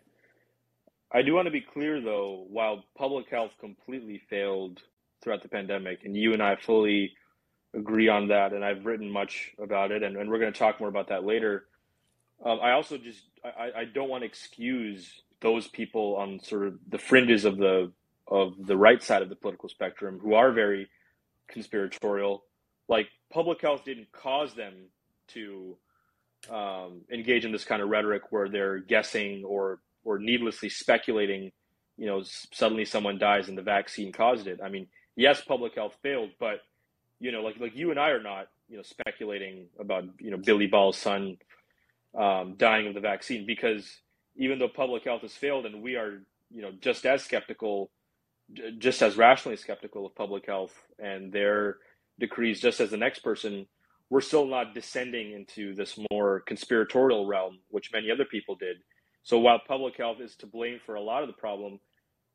I 1.11 1.21
do 1.21 1.33
want 1.33 1.47
to 1.47 1.51
be 1.51 1.61
clear 1.61 1.99
though. 1.99 2.45
While 2.49 2.85
public 2.97 3.29
health 3.29 3.51
completely 3.59 4.21
failed 4.29 4.81
throughout 5.21 5.43
the 5.43 5.49
pandemic, 5.49 5.99
and 6.05 6.15
you 6.15 6.31
and 6.31 6.41
I 6.41 6.55
fully 6.55 7.11
agree 7.73 8.07
on 8.07 8.29
that, 8.29 8.53
and 8.53 8.63
I've 8.63 8.85
written 8.85 9.11
much 9.11 9.51
about 9.61 9.91
it, 9.91 10.01
and, 10.01 10.15
and 10.15 10.29
we're 10.29 10.39
going 10.39 10.53
to 10.53 10.57
talk 10.57 10.79
more 10.79 10.87
about 10.87 11.09
that 11.09 11.25
later. 11.25 11.65
Um, 12.45 12.59
I 12.61 12.71
also 12.71 12.97
just 12.97 13.23
I, 13.43 13.71
I 13.81 13.85
don't 13.85 14.07
want 14.07 14.21
to 14.21 14.27
excuse 14.27 15.23
those 15.41 15.67
people 15.67 16.15
on 16.15 16.39
sort 16.39 16.67
of 16.67 16.75
the 16.87 16.99
fringes 16.99 17.43
of 17.43 17.57
the 17.57 17.91
of 18.27 18.53
the 18.65 18.77
right 18.77 19.01
side 19.01 19.21
of 19.21 19.29
the 19.29 19.35
political 19.35 19.67
spectrum 19.67 20.19
who 20.21 20.35
are 20.35 20.51
very 20.51 20.87
conspiratorial. 21.47 22.43
Like 22.87 23.07
public 23.31 23.61
health 23.61 23.83
didn't 23.83 24.11
cause 24.11 24.53
them 24.53 24.73
to 25.29 25.75
um, 26.49 27.01
engage 27.11 27.45
in 27.45 27.51
this 27.51 27.65
kind 27.65 27.81
of 27.81 27.89
rhetoric 27.89 28.31
where 28.31 28.47
they're 28.47 28.79
guessing 28.79 29.43
or 29.43 29.79
or 30.03 30.19
needlessly 30.19 30.69
speculating. 30.69 31.51
You 31.97 32.05
know, 32.05 32.23
suddenly 32.53 32.85
someone 32.85 33.17
dies 33.17 33.47
and 33.47 33.57
the 33.57 33.63
vaccine 33.63 34.11
caused 34.11 34.47
it. 34.47 34.59
I 34.63 34.69
mean, 34.69 34.87
yes, 35.15 35.41
public 35.41 35.75
health 35.75 35.95
failed, 36.03 36.29
but 36.39 36.59
you 37.19 37.31
know, 37.31 37.41
like 37.41 37.59
like 37.59 37.75
you 37.75 37.89
and 37.89 37.99
I 37.99 38.09
are 38.09 38.21
not 38.21 38.47
you 38.69 38.77
know 38.77 38.83
speculating 38.83 39.65
about 39.79 40.03
you 40.19 40.29
know 40.29 40.37
Billy 40.37 40.67
Ball's 40.67 40.97
son 40.97 41.37
um, 42.17 42.55
dying 42.57 42.87
of 42.87 42.93
the 42.93 42.99
vaccine 42.99 43.45
because 43.45 44.01
even 44.37 44.59
though 44.59 44.69
public 44.69 45.03
health 45.05 45.21
has 45.21 45.33
failed 45.33 45.65
and 45.65 45.81
we 45.81 45.95
are 45.95 46.23
you 46.51 46.61
know 46.61 46.71
just 46.81 47.05
as 47.05 47.23
skeptical 47.23 47.91
just 48.77 49.01
as 49.01 49.17
rationally 49.17 49.57
skeptical 49.57 50.05
of 50.05 50.15
public 50.15 50.45
health 50.45 50.73
and 50.99 51.33
their 51.33 51.77
decrees 52.19 52.61
just 52.61 52.79
as 52.79 52.91
the 52.91 52.97
next 52.97 53.19
person 53.19 53.65
we're 54.09 54.21
still 54.21 54.45
not 54.47 54.73
descending 54.75 55.33
into 55.33 55.75
this 55.75 55.99
more 56.11 56.41
conspiratorial 56.41 57.27
realm 57.27 57.59
which 57.69 57.91
many 57.93 58.11
other 58.11 58.25
people 58.25 58.55
did. 58.55 58.77
So 59.23 59.39
while 59.39 59.59
public 59.67 59.97
health 59.97 60.17
is 60.21 60.35
to 60.37 60.47
blame 60.47 60.79
for 60.85 60.95
a 60.95 61.01
lot 61.01 61.23
of 61.23 61.27
the 61.27 61.33
problem 61.33 61.79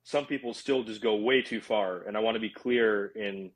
some 0.02 0.26
people 0.26 0.54
still 0.54 0.82
just 0.84 1.02
go 1.02 1.16
way 1.16 1.42
too 1.42 1.60
far. 1.60 2.02
And 2.02 2.16
i 2.16 2.20
want 2.20 2.36
to 2.36 2.40
be 2.40 2.50
clear 2.50 3.08
in 3.08 3.52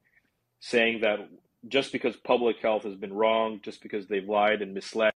saying 0.61 1.03
that 1.03 1.21
just 1.69 1.93
because 1.93 2.17
public 2.17 2.59
health 2.61 2.85
has 2.85 2.97
been 2.97 3.15
wrong 3.15 3.61
just 3.65 3.83
because 3.83 4.09
they've 4.09 4.29
lied 4.29 4.63
and 4.63 4.75
misled 4.75 5.14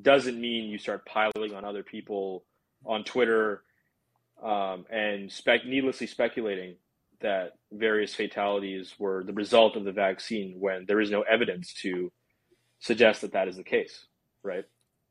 doesn't 0.00 0.40
mean 0.40 0.70
you 0.70 0.78
start 0.78 1.06
piling 1.06 1.54
on 1.54 1.64
other 1.64 1.82
people 1.82 2.44
on 2.84 3.04
Twitter 3.04 3.62
um, 4.42 4.84
and 4.90 5.30
spec- 5.30 5.66
needlessly 5.66 6.06
speculating 6.06 6.76
that 7.20 7.54
various 7.72 8.14
fatalities 8.14 8.94
were 8.98 9.24
the 9.24 9.32
result 9.32 9.76
of 9.76 9.84
the 9.84 9.92
vaccine 9.92 10.54
when 10.60 10.84
there 10.86 11.00
is 11.00 11.10
no 11.10 11.22
evidence 11.22 11.74
to 11.82 12.12
suggest 12.78 13.22
that 13.22 13.32
that 13.32 13.48
is 13.48 13.56
the 13.56 13.64
case, 13.64 14.06
right? 14.42 14.64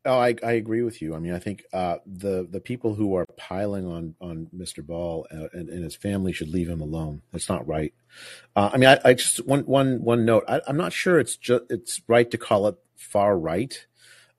Oh, 0.06 0.18
I, 0.18 0.36
I 0.42 0.54
agree 0.54 0.84
with 0.84 1.02
you. 1.02 1.16
I 1.16 1.20
mean, 1.20 1.34
I 1.34 1.40
think 1.40 1.66
uh, 1.74 1.98
the 2.06 2.48
the 2.50 2.62
people 2.62 2.96
who 2.96 3.16
are 3.16 3.26
piling 3.36 3.86
on 3.86 4.16
on 4.22 4.48
Mr. 4.56 4.86
Ball 4.86 5.28
uh, 5.30 5.50
and, 5.52 5.68
and, 5.68 5.84
his 5.84 5.98
family 5.98 6.32
should 6.32 6.48
leave 6.48 6.70
him 6.70 6.80
alone. 6.80 7.24
That's 7.34 7.50
not 7.50 7.68
right. 7.68 7.94
Uh, 8.56 8.70
I 8.72 8.78
mean, 8.78 8.88
I, 8.88 9.00
I, 9.04 9.14
just 9.16 9.46
one 9.46 9.66
one 9.66 10.02
one 10.02 10.24
note. 10.24 10.46
I, 10.48 10.62
am 10.66 10.78
not 10.78 10.94
sure 10.94 11.20
it's 11.20 11.36
just 11.36 11.64
it's 11.70 12.02
right 12.08 12.32
to 12.32 12.38
call 12.38 12.68
it 12.68 12.78
far 12.96 13.38
right. 13.38 13.86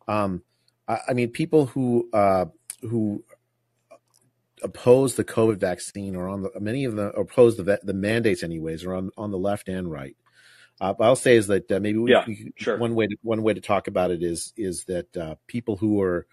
Um, 0.09 0.43
I, 0.89 0.99
I, 1.09 1.13
mean, 1.13 1.29
people 1.29 1.67
who 1.67 2.09
uh, 2.13 2.47
who 2.83 3.23
oppose 4.63 5.15
the 5.15 5.25
COVID 5.25 5.59
vaccine 5.59 6.17
or 6.17 6.29
on 6.29 6.43
the 6.43 6.51
many 6.59 6.85
of 6.85 6.97
them 6.97 7.13
oppose 7.17 7.57
the 7.57 7.79
the 7.83 7.95
mandates 7.95 8.43
anyways, 8.43 8.85
are 8.85 8.95
on 8.95 9.11
on 9.17 9.31
the 9.31 9.39
left 9.39 9.69
and 9.69 9.91
right. 9.91 10.17
Uh, 10.81 10.95
I'll 11.01 11.17
say 11.17 11.37
is 11.37 11.49
that 11.49 11.71
uh, 11.73 11.81
maybe 11.81 11.99
we, 11.99 12.13
yeah, 12.13 12.25
we, 12.27 12.53
sure. 12.57 12.79
one 12.79 12.95
way 12.95 13.09
to, 13.09 13.17
one 13.23 13.43
way 13.43 13.53
to 13.53 13.61
talk 13.61 13.89
about 13.89 14.11
it 14.11 14.23
is 14.23 14.53
is 14.57 14.85
that 14.85 15.17
uh, 15.17 15.35
people 15.47 15.77
who 15.77 16.01
are 16.01 16.27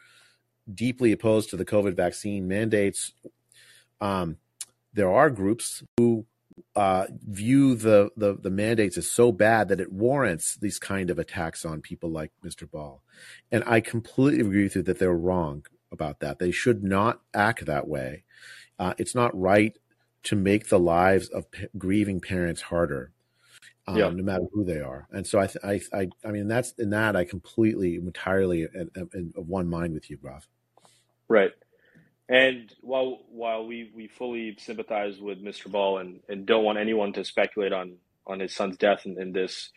deeply 0.72 1.12
opposed 1.12 1.50
to 1.50 1.58
the 1.58 1.66
COVID 1.66 1.96
vaccine 1.96 2.48
mandates, 2.48 3.14
um, 4.02 4.38
there 4.94 5.12
are 5.12 5.30
groups 5.30 5.84
who 5.98 6.26
uh, 6.76 7.06
view 7.28 7.76
the, 7.76 8.10
the 8.16 8.38
the 8.42 8.50
mandates 8.50 8.98
as 8.98 9.10
so 9.10 9.32
bad 9.32 9.70
that 9.70 9.80
it 9.80 9.92
warrants 9.92 10.56
these 10.56 10.80
kind 10.80 11.10
of 11.10 11.20
attacks 11.20 11.66
on 11.66 11.82
people 11.82 12.10
like 12.10 12.32
Mr. 12.46 12.70
Ball, 12.70 13.02
and 13.52 13.64
I 13.66 13.82
completely 13.82 14.42
agree 14.42 14.64
with 14.64 14.76
you 14.76 14.84
that 14.84 15.00
they're 15.00 15.14
wrong 15.14 15.66
about 15.92 16.20
that. 16.20 16.40
They 16.40 16.52
should 16.52 16.84
not 16.84 17.22
act 17.34 17.66
that 17.66 17.88
way. 17.88 18.24
Uh, 18.78 18.94
it's 18.98 19.16
not 19.16 19.38
right 19.40 19.78
to 20.24 20.36
make 20.36 20.70
the 20.70 20.80
lives 20.80 21.30
of 21.30 21.50
p- 21.52 21.68
grieving 21.78 22.20
parents 22.20 22.62
harder 22.64 23.14
um, 23.88 23.98
yeah. 23.98 24.10
no 24.10 24.24
matter 24.24 24.46
who 24.52 24.64
they 24.64 24.80
are. 24.80 25.08
And 25.12 25.26
so 25.26 25.40
I, 25.40 25.50
I, 25.64 25.82
I, 25.94 26.10
I 26.26 26.32
mean, 26.32 26.48
that's 26.48 26.72
in 26.78 26.90
that 26.92 27.16
I 27.16 27.24
completely, 27.26 27.96
entirely 27.96 28.64
in, 28.64 28.90
in, 28.96 29.10
in 29.14 29.34
one 29.36 29.68
mind 29.68 29.94
with 29.94 30.10
you, 30.10 30.18
Rav. 30.22 30.48
Right. 31.28 31.52
And 32.28 32.74
while 32.82 33.20
while 33.30 33.66
we, 33.66 33.92
we 33.96 34.08
fully 34.08 34.56
sympathize 34.60 35.20
with 35.20 35.44
Mr. 35.44 35.72
Ball 35.72 36.00
and, 36.00 36.20
and 36.28 36.46
don't 36.46 36.64
want 36.64 36.80
anyone 36.80 37.14
to 37.14 37.24
speculate 37.24 37.72
on, 37.72 37.94
on 38.26 38.40
his 38.40 38.54
son's 38.54 38.78
death 38.78 39.06
in, 39.06 39.20
in 39.22 39.32
this 39.32 39.70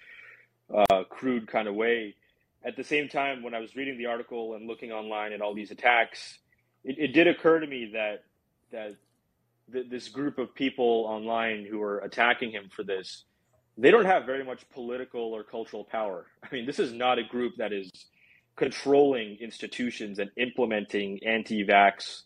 uh, 0.74 1.04
crude 1.10 1.46
kind 1.46 1.68
of 1.68 1.74
way, 1.74 2.14
at 2.64 2.76
the 2.76 2.84
same 2.84 3.08
time, 3.08 3.42
when 3.42 3.54
I 3.54 3.60
was 3.60 3.76
reading 3.76 3.98
the 3.98 4.06
article 4.06 4.54
and 4.54 4.66
looking 4.66 4.92
online 4.92 5.32
at 5.32 5.40
all 5.40 5.54
these 5.54 5.70
attacks, 5.70 6.38
it, 6.84 6.96
it 6.98 7.08
did 7.08 7.26
occur 7.26 7.60
to 7.60 7.66
me 7.66 7.90
that 7.92 8.24
that 8.72 8.96
th- 9.72 9.90
this 9.90 10.08
group 10.08 10.38
of 10.38 10.54
people 10.54 11.04
online 11.06 11.66
who 11.70 11.82
are 11.82 11.98
attacking 11.98 12.50
him 12.50 12.70
for 12.74 12.82
this 12.82 13.24
they 13.78 13.92
don't 13.92 14.04
have 14.04 14.26
very 14.26 14.44
much 14.44 14.68
political 14.70 15.20
or 15.20 15.44
cultural 15.44 15.84
power. 15.84 16.26
I 16.42 16.48
mean, 16.52 16.66
this 16.66 16.80
is 16.80 16.92
not 16.92 17.18
a 17.18 17.24
group 17.24 17.54
that 17.58 17.72
is 17.72 17.90
controlling 18.56 19.36
institutions 19.40 20.18
and 20.18 20.30
implementing 20.36 21.20
anti-vax 21.24 22.22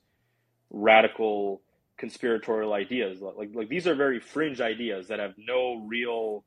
radical 0.72 1.62
conspiratorial 1.98 2.72
ideas. 2.72 3.20
Like 3.20 3.50
like 3.54 3.68
these 3.68 3.86
are 3.86 3.94
very 3.94 4.20
fringe 4.20 4.60
ideas 4.60 5.08
that 5.08 5.20
have 5.20 5.34
no 5.38 5.84
real 5.86 6.44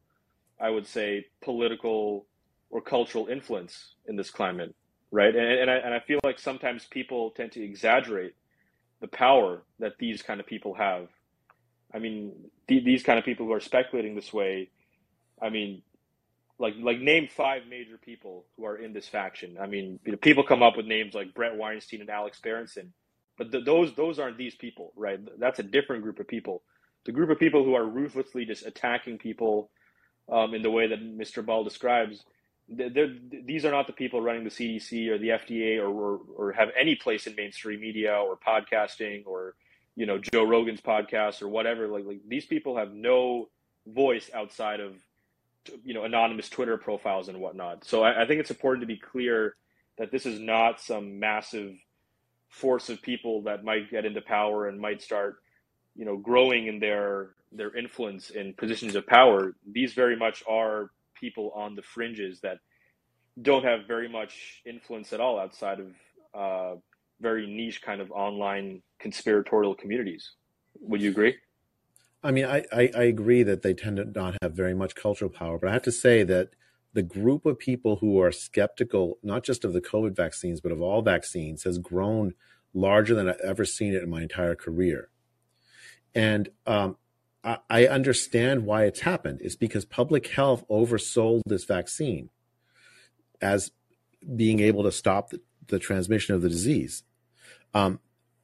i 0.61 0.69
would 0.69 0.87
say 0.87 1.25
political 1.43 2.25
or 2.69 2.81
cultural 2.81 3.27
influence 3.27 3.95
in 4.07 4.15
this 4.15 4.31
climate 4.31 4.75
right? 5.11 5.35
And, 5.35 5.47
and, 5.61 5.71
I, 5.71 5.75
and 5.75 5.93
I 5.93 5.99
feel 6.01 6.19
like 6.25 6.39
sometimes 6.39 6.85
people 6.85 7.31
tend 7.31 7.53
to 7.53 7.63
exaggerate 7.63 8.35
the 9.01 9.07
power 9.07 9.63
that 9.79 9.93
these 9.99 10.21
kind 10.21 10.39
of 10.41 10.47
people 10.47 10.73
have. 10.75 11.09
I 11.93 11.99
mean 11.99 12.33
th- 12.67 12.85
these 12.85 13.03
kind 13.03 13.19
of 13.19 13.25
people 13.25 13.45
who 13.45 13.53
are 13.53 13.61
speculating 13.61 14.15
this 14.15 14.33
way 14.33 14.69
I 15.41 15.49
mean, 15.49 15.81
like 16.59 16.75
like 16.79 16.99
name 16.99 17.27
five 17.27 17.63
major 17.69 17.97
people 17.97 18.45
who 18.57 18.65
are 18.65 18.77
in 18.77 18.93
this 18.93 19.07
faction. 19.07 19.57
I 19.61 19.67
mean, 19.67 19.99
people 20.21 20.43
come 20.43 20.63
up 20.63 20.77
with 20.77 20.85
names 20.85 21.13
like 21.13 21.33
Bret 21.33 21.57
Weinstein 21.57 22.01
and 22.01 22.09
Alex 22.09 22.39
Berenson, 22.41 22.93
but 23.37 23.51
the, 23.51 23.59
those 23.59 23.93
those 23.95 24.19
aren't 24.19 24.37
these 24.37 24.55
people, 24.55 24.93
right? 24.95 25.19
That's 25.39 25.59
a 25.59 25.63
different 25.63 26.03
group 26.03 26.19
of 26.19 26.27
people. 26.27 26.63
The 27.05 27.11
group 27.11 27.29
of 27.29 27.39
people 27.39 27.63
who 27.63 27.75
are 27.75 27.85
ruthlessly 27.85 28.45
just 28.45 28.65
attacking 28.65 29.19
people 29.19 29.69
um, 30.31 30.53
in 30.53 30.61
the 30.61 30.71
way 30.71 30.87
that 30.87 30.99
Mr. 30.99 31.45
Ball 31.45 31.63
describes. 31.63 32.23
They're, 32.67 33.13
these 33.45 33.63
are 33.63 33.71
not 33.71 33.85
the 33.85 33.93
people 33.93 34.21
running 34.21 34.43
the 34.43 34.49
CDC 34.49 35.09
or 35.09 35.19
the 35.19 35.29
FDA 35.29 35.77
or, 35.77 35.87
or, 35.87 36.19
or 36.35 36.51
have 36.53 36.69
any 36.79 36.95
place 36.95 37.27
in 37.27 37.35
mainstream 37.35 37.79
media 37.79 38.15
or 38.15 38.37
podcasting 38.37 39.27
or 39.27 39.53
you 39.95 40.05
know 40.05 40.17
Joe 40.17 40.43
Rogan's 40.43 40.81
podcast 40.81 41.41
or 41.41 41.47
whatever. 41.47 41.87
Like, 41.87 42.05
like 42.05 42.21
these 42.27 42.45
people 42.45 42.77
have 42.77 42.91
no 42.91 43.49
voice 43.85 44.31
outside 44.33 44.79
of 44.79 44.95
you 45.83 45.93
know 45.93 46.03
anonymous 46.03 46.49
Twitter 46.49 46.77
profiles 46.77 47.27
and 47.27 47.39
whatnot. 47.39 47.85
So 47.85 48.03
I, 48.03 48.23
I, 48.23 48.27
think 48.27 48.39
it's 48.39 48.49
important 48.49 48.81
to 48.81 48.87
be 48.87 48.97
clear 48.97 49.55
that 49.97 50.11
this 50.11 50.25
is 50.25 50.39
not 50.39 50.81
some 50.81 51.19
massive 51.19 51.75
force 52.55 52.89
of 52.89 53.01
people 53.01 53.41
that 53.41 53.65
might 53.65 53.91
get 53.91 54.05
into 54.05 54.21
power 54.21 54.67
and 54.67 54.79
might 54.79 55.01
start 55.01 55.35
you 55.93 56.05
know 56.05 56.15
growing 56.15 56.67
in 56.67 56.79
their 56.79 57.31
their 57.51 57.75
influence 57.75 58.29
in 58.29 58.53
positions 58.53 58.95
of 58.95 59.05
power. 59.07 59.55
These 59.69 59.93
very 59.93 60.15
much 60.15 60.43
are 60.47 60.91
people 61.19 61.51
on 61.55 61.75
the 61.75 61.81
fringes 61.81 62.39
that 62.41 62.59
don't 63.41 63.63
have 63.63 63.81
very 63.87 64.09
much 64.09 64.61
influence 64.65 65.11
at 65.13 65.19
all 65.19 65.39
outside 65.39 65.79
of 65.79 65.89
uh, 66.33 66.79
very 67.21 67.45
niche 67.47 67.81
kind 67.81 68.01
of 68.01 68.11
online 68.11 68.81
conspiratorial 68.99 69.75
communities. 69.75 70.31
Would 70.81 71.01
you 71.01 71.09
agree? 71.09 71.35
I 72.23 72.31
mean, 72.31 72.45
I, 72.45 72.63
I, 72.71 72.91
I, 72.95 73.03
agree 73.03 73.43
that 73.43 73.61
they 73.61 73.73
tend 73.73 73.97
to 73.97 74.05
not 74.05 74.35
have 74.41 74.53
very 74.53 74.73
much 74.73 74.95
cultural 74.95 75.29
power, 75.29 75.59
but 75.59 75.69
I 75.69 75.73
have 75.73 75.83
to 75.83 75.91
say 75.91 76.23
that 76.23 76.49
the 76.95 77.03
group 77.03 77.45
of 77.45 77.59
people 77.59 77.97
who 77.97 78.21
are 78.21 78.31
skeptical, 78.31 79.19
not 79.21 79.43
just 79.43 79.65
of 79.65 79.73
the 79.73 79.81
COVID 79.81 80.15
vaccines, 80.15 80.61
but 80.61 80.71
of 80.71 80.81
all 80.81 81.01
vaccines, 81.01 81.63
has 81.63 81.77
grown 81.77 82.33
larger 82.73 83.13
than 83.13 83.27
I've 83.27 83.39
ever 83.43 83.65
seen 83.65 83.93
it 83.93 84.01
in 84.01 84.09
my 84.09 84.21
entire 84.21 84.55
career. 84.55 85.09
And 86.15 86.47
um, 86.65 86.95
I, 87.43 87.57
I 87.69 87.87
understand 87.87 88.65
why 88.65 88.85
it's 88.85 89.01
happened. 89.01 89.41
It's 89.43 89.57
because 89.57 89.83
public 89.83 90.27
health 90.27 90.63
oversold 90.69 91.41
this 91.45 91.65
vaccine 91.65 92.29
as 93.41 93.71
being 94.33 94.61
able 94.61 94.83
to 94.83 94.91
stop 94.91 95.31
the, 95.31 95.41
the 95.67 95.79
transmission 95.79 96.33
of 96.33 96.41
the 96.41 96.49
disease. 96.49 97.03
Um, 97.73 97.99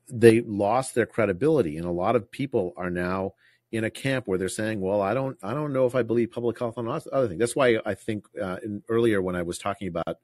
they 0.10 0.42
lost 0.42 0.94
their 0.94 1.06
credibility, 1.06 1.78
and 1.78 1.88
a 1.88 1.92
lot 1.92 2.18
of 2.18 2.30
people 2.30 2.74
are 2.76 2.90
now 2.90 3.36
in 3.72 3.84
a 3.84 3.90
camp 3.90 4.28
where 4.28 4.38
they're 4.38 4.50
saying, 4.50 4.82
"Well, 4.82 5.02
I 5.02 5.14
don't, 5.14 5.38
I 5.42 5.54
don't 5.54 5.74
know 5.74 5.86
if 5.86 5.96
I 5.96 6.04
believe 6.04 6.32
public 6.32 6.60
health 6.60 6.78
on 6.78 6.88
other 6.88 7.28
things." 7.28 7.40
That's 7.40 7.56
why 7.56 7.80
I 7.86 7.94
think 7.94 8.26
uh, 8.42 8.58
in, 8.64 8.84
earlier 8.90 9.22
when 9.22 9.36
I 9.36 9.42
was 9.44 9.58
talking 9.58 9.88
about 9.88 10.18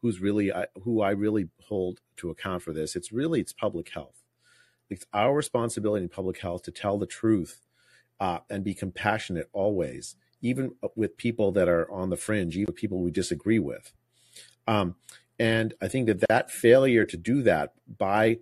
who's 0.00 0.20
really 0.20 0.52
uh, 0.52 0.66
who 0.82 1.02
I 1.02 1.10
really 1.10 1.48
hold 1.60 2.00
to 2.18 2.30
account 2.30 2.62
for 2.62 2.72
this, 2.72 2.96
it's 2.96 3.12
really 3.12 3.40
it's 3.40 3.52
public 3.52 3.88
health. 3.88 4.22
It's 4.90 5.06
our 5.12 5.34
responsibility 5.34 6.04
in 6.04 6.08
public 6.08 6.38
health 6.38 6.62
to 6.64 6.70
tell 6.70 6.98
the 6.98 7.06
truth 7.06 7.66
uh, 8.20 8.40
and 8.50 8.62
be 8.62 8.74
compassionate 8.74 9.48
always, 9.52 10.16
even 10.42 10.74
with 10.94 11.16
people 11.16 11.50
that 11.52 11.68
are 11.68 11.90
on 11.90 12.10
the 12.10 12.16
fringe, 12.16 12.56
even 12.56 12.74
people 12.74 13.00
we 13.00 13.10
disagree 13.10 13.58
with. 13.58 13.92
Um, 14.66 14.96
and 15.38 15.74
I 15.80 15.88
think 15.88 16.06
that 16.06 16.22
that 16.28 16.50
failure 16.50 17.04
to 17.06 17.16
do 17.16 17.42
that 17.42 17.72
by 17.98 18.38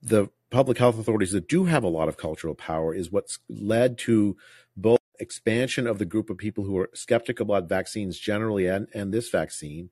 the 0.00 0.28
public 0.52 0.78
health 0.78 0.98
authorities 0.98 1.32
that 1.32 1.48
do 1.48 1.64
have 1.64 1.82
a 1.82 1.88
lot 1.88 2.08
of 2.08 2.16
cultural 2.16 2.54
power 2.54 2.94
is 2.94 3.10
what's 3.10 3.38
led 3.48 3.96
to 3.96 4.36
both 4.76 5.00
expansion 5.18 5.86
of 5.86 5.98
the 5.98 6.04
group 6.04 6.28
of 6.30 6.36
people 6.36 6.64
who 6.64 6.76
are 6.78 6.90
skeptical 6.94 7.44
about 7.44 7.68
vaccines 7.68 8.18
generally 8.18 8.66
and, 8.66 8.86
and 8.94 9.12
this 9.12 9.30
vaccine, 9.30 9.90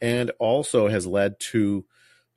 and 0.00 0.30
also 0.38 0.88
has 0.88 1.06
led 1.06 1.38
to 1.40 1.84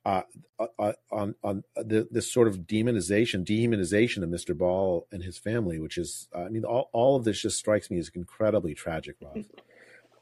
uh, 0.04 0.22
uh, 0.58 0.66
uh 0.78 0.92
on 1.12 1.34
on 1.44 1.62
the, 1.76 2.08
this 2.10 2.32
sort 2.32 2.48
of 2.48 2.60
demonization, 2.60 3.44
dehumanization 3.44 4.22
of 4.22 4.30
Mr. 4.30 4.56
Ball 4.56 5.06
and 5.12 5.22
his 5.22 5.38
family, 5.38 5.78
which 5.78 5.98
is, 5.98 6.26
I 6.34 6.48
mean, 6.48 6.64
all, 6.64 6.88
all 6.92 7.16
of 7.16 7.24
this 7.24 7.42
just 7.42 7.58
strikes 7.58 7.90
me 7.90 7.98
as 7.98 8.10
incredibly 8.14 8.74
tragic, 8.74 9.16
Rob. 9.22 9.44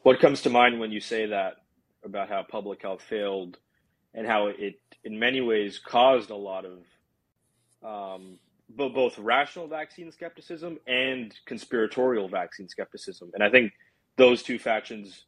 What 0.03 0.21
comes 0.21 0.41
to 0.43 0.51
mind 0.51 0.79
when 0.79 0.93
you 0.93 1.01
say 1.01 1.27
that 1.27 1.57
about 2.05 2.29
how 2.29 2.43
public 2.43 2.81
health 2.81 3.03
failed 3.03 3.59
and 4.15 4.27
how 4.27 4.47
it, 4.47 4.79
in 5.05 5.19
many 5.19 5.41
ways, 5.41 5.79
caused 5.79 6.31
a 6.31 6.37
lot 6.37 6.65
of 6.65 6.79
um, 7.85 8.39
but 8.75 8.95
both 8.95 9.19
rational 9.19 9.67
vaccine 9.67 10.13
skepticism 10.13 10.79
and 10.87 11.35
conspiratorial 11.47 12.29
vaccine 12.29 12.69
skepticism. 12.69 13.31
And 13.35 13.43
I 13.43 13.51
think 13.51 13.73
those 14.17 14.43
two 14.43 14.59
factions 14.59 15.25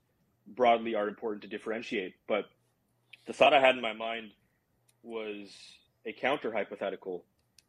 broadly 0.46 0.94
are 0.94 1.08
important 1.08 1.42
to 1.42 1.48
differentiate. 1.48 2.14
But 2.26 2.46
the 3.26 3.32
thought 3.32 3.54
I 3.54 3.60
had 3.60 3.76
in 3.76 3.80
my 3.80 3.92
mind 3.92 4.32
was 5.02 5.48
a 6.04 6.12
counter 6.12 6.52
hypothetical. 6.52 7.24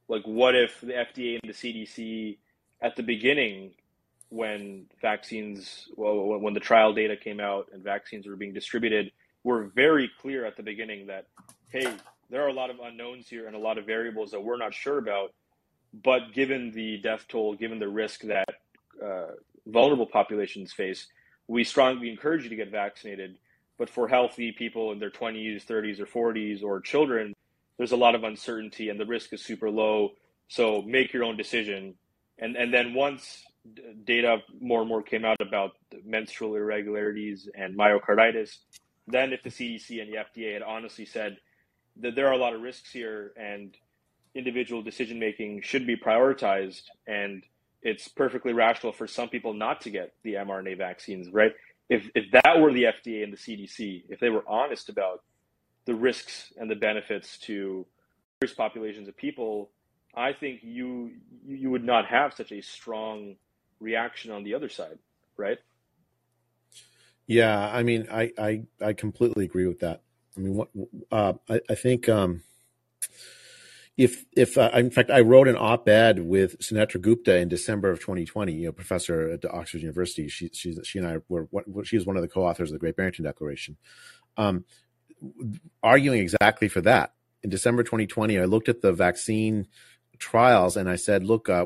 Like, 0.08 0.24
what 0.24 0.56
if 0.56 0.82
the 0.82 0.94
FDA 0.94 1.40
and 1.42 1.50
the 1.50 1.54
CDC 1.54 2.38
at 2.82 2.96
the 2.96 3.04
beginning, 3.04 3.72
when 4.30 4.88
vaccines, 5.02 5.88
well, 5.96 6.40
when 6.40 6.54
the 6.54 6.60
trial 6.60 6.94
data 6.94 7.16
came 7.16 7.40
out 7.40 7.68
and 7.72 7.84
vaccines 7.84 8.28
were 8.28 8.36
being 8.36 8.54
distributed, 8.54 9.12
were 9.44 9.66
very 9.76 10.10
clear 10.22 10.46
at 10.46 10.58
the 10.58 10.64
beginning 10.64 11.08
that, 11.08 11.28
hey, 11.70 11.88
there 12.32 12.44
are 12.44 12.48
a 12.48 12.54
lot 12.54 12.70
of 12.70 12.78
unknowns 12.80 13.28
here 13.28 13.46
and 13.46 13.56
a 13.56 13.60
lot 13.60 13.78
of 13.78 13.86
variables 13.86 14.32
that 14.32 14.42
we're 14.42 14.58
not 14.58 14.74
sure 14.74 14.98
about. 14.98 15.34
But 15.94 16.34
given 16.34 16.72
the 16.72 16.98
death 17.00 17.26
toll, 17.28 17.56
given 17.56 17.78
the 17.78 17.90
risk 17.90 18.22
that 18.22 18.48
uh, 19.06 19.32
vulnerable 19.68 20.06
populations 20.06 20.72
face, 20.72 21.08
we 21.48 21.66
strongly 21.66 22.10
encourage 22.10 22.44
you 22.44 22.50
to 22.50 22.56
get 22.56 22.72
vaccinated. 22.72 23.36
But 23.78 23.90
for 23.90 24.08
healthy 24.08 24.54
people 24.54 24.94
in 24.94 25.00
their 25.00 25.10
20s, 25.10 25.66
30s, 25.66 26.00
or 26.00 26.34
40s, 26.34 26.64
or 26.64 26.80
children, 26.80 27.34
there's 27.78 27.92
a 27.92 27.98
lot 27.98 28.16
of 28.16 28.24
uncertainty 28.24 28.88
and 28.88 28.98
the 28.98 29.06
risk 29.06 29.34
is 29.34 29.44
super 29.44 29.70
low. 29.70 30.12
So 30.48 30.82
make 30.84 31.12
your 31.12 31.26
own 31.26 31.36
decision. 31.36 31.96
And, 32.40 32.56
and 32.56 32.74
then 32.74 32.94
once 32.94 33.44
data 34.06 34.38
more 34.60 34.80
and 34.80 34.90
more 34.90 35.04
came 35.04 35.26
out 35.26 35.42
about 35.42 35.72
menstrual 36.06 36.56
irregularities 36.56 37.50
and 37.54 37.78
myocarditis, 37.78 38.52
then 39.08 39.34
if 39.34 39.44
the 39.44 39.50
CDC 39.50 40.02
and 40.02 40.14
the 40.14 40.18
FDA 40.18 40.54
had 40.54 40.62
honestly 40.62 41.06
said 41.06 41.38
that 41.98 42.16
there 42.16 42.28
are 42.28 42.34
a 42.34 42.38
lot 42.38 42.54
of 42.54 42.62
risks 42.62 42.92
here 42.92 43.34
and 43.38 43.76
individual 44.34 44.82
decision 44.82 45.20
making 45.20 45.62
should 45.62 45.86
be 45.86 45.96
prioritized 45.96 46.84
and 47.08 47.44
it's 47.82 48.08
perfectly 48.08 48.54
rational 48.54 48.94
for 48.94 49.08
some 49.08 49.28
people 49.28 49.54
not 49.54 49.82
to 49.82 49.90
get 49.90 50.14
the 50.24 50.36
mRNA 50.36 50.78
vaccines, 50.78 51.30
right? 51.32 51.52
If, 51.90 52.10
if 52.16 52.32
that 52.32 52.60
were 52.60 52.72
the 52.72 52.84
FDA 52.84 53.24
and 53.24 53.34
the 53.34 53.38
CDC, 53.38 54.04
if 54.10 54.20
they 54.20 54.30
were 54.30 54.44
honest 54.48 54.88
about 54.88 55.24
the 55.86 55.96
risks 55.96 56.54
and 56.58 56.70
the 56.70 56.76
benefits 56.76 57.38
to 57.40 57.86
various 58.40 58.56
populations 58.56 59.08
of 59.08 59.18
people, 59.18 59.72
I 60.16 60.34
think 60.34 60.62
you 60.64 61.12
you 61.48 61.70
would 61.70 61.84
not 61.84 62.06
have 62.06 62.34
such 62.34 62.52
a 62.52 62.62
strong 62.62 63.36
reaction 63.80 64.32
on 64.32 64.44
the 64.44 64.54
other 64.54 64.70
side, 64.70 65.00
right? 65.38 65.58
Yeah, 67.28 67.70
I 67.72 67.84
mean, 67.84 68.08
I 68.12 68.32
I, 68.38 68.64
I 68.82 68.94
completely 68.94 69.46
agree 69.46 69.68
with 69.68 69.80
that. 69.80 70.02
I 70.36 70.40
mean, 70.40 70.56
what 70.56 70.70
uh, 71.12 71.34
I, 71.50 71.62
I 71.70 71.76
think 71.76 72.08
um, 72.08 72.44
if 73.98 74.26
if 74.36 74.58
uh, 74.58 74.72
in 74.74 74.92
fact 74.92 75.12
I 75.12 75.22
wrote 75.22 75.48
an 75.48 75.58
op-ed 75.58 76.20
with 76.20 76.60
Sunetra 76.60 77.02
Gupta 77.02 77.38
in 77.38 77.50
December 77.50 77.92
of 77.92 78.00
2020, 78.00 78.54
you 78.54 78.66
know, 78.66 78.72
professor 78.72 79.30
at 79.30 79.46
Oxford 79.46 79.82
University. 79.82 80.28
She 80.28 80.50
she 80.54 80.76
she 80.84 81.00
and 81.00 81.08
I 81.08 81.18
were 81.28 81.48
she 81.84 81.98
was 81.98 82.06
one 82.06 82.16
of 82.16 82.22
the 82.22 82.28
co-authors 82.28 82.70
of 82.70 82.74
the 82.74 82.80
Great 82.80 82.96
Barrington 82.96 83.26
Declaration, 83.26 83.78
um, 84.38 84.66
arguing 85.84 86.22
exactly 86.22 86.68
for 86.68 86.82
that. 86.82 87.14
In 87.44 87.50
December 87.50 87.84
2020, 87.84 88.40
I 88.40 88.46
looked 88.46 88.70
at 88.70 88.82
the 88.82 88.94
vaccine 88.94 89.68
trials 90.20 90.78
and 90.78 90.88
I 90.88 90.96
said, 90.96 91.24
look, 91.24 91.50
uh, 91.50 91.66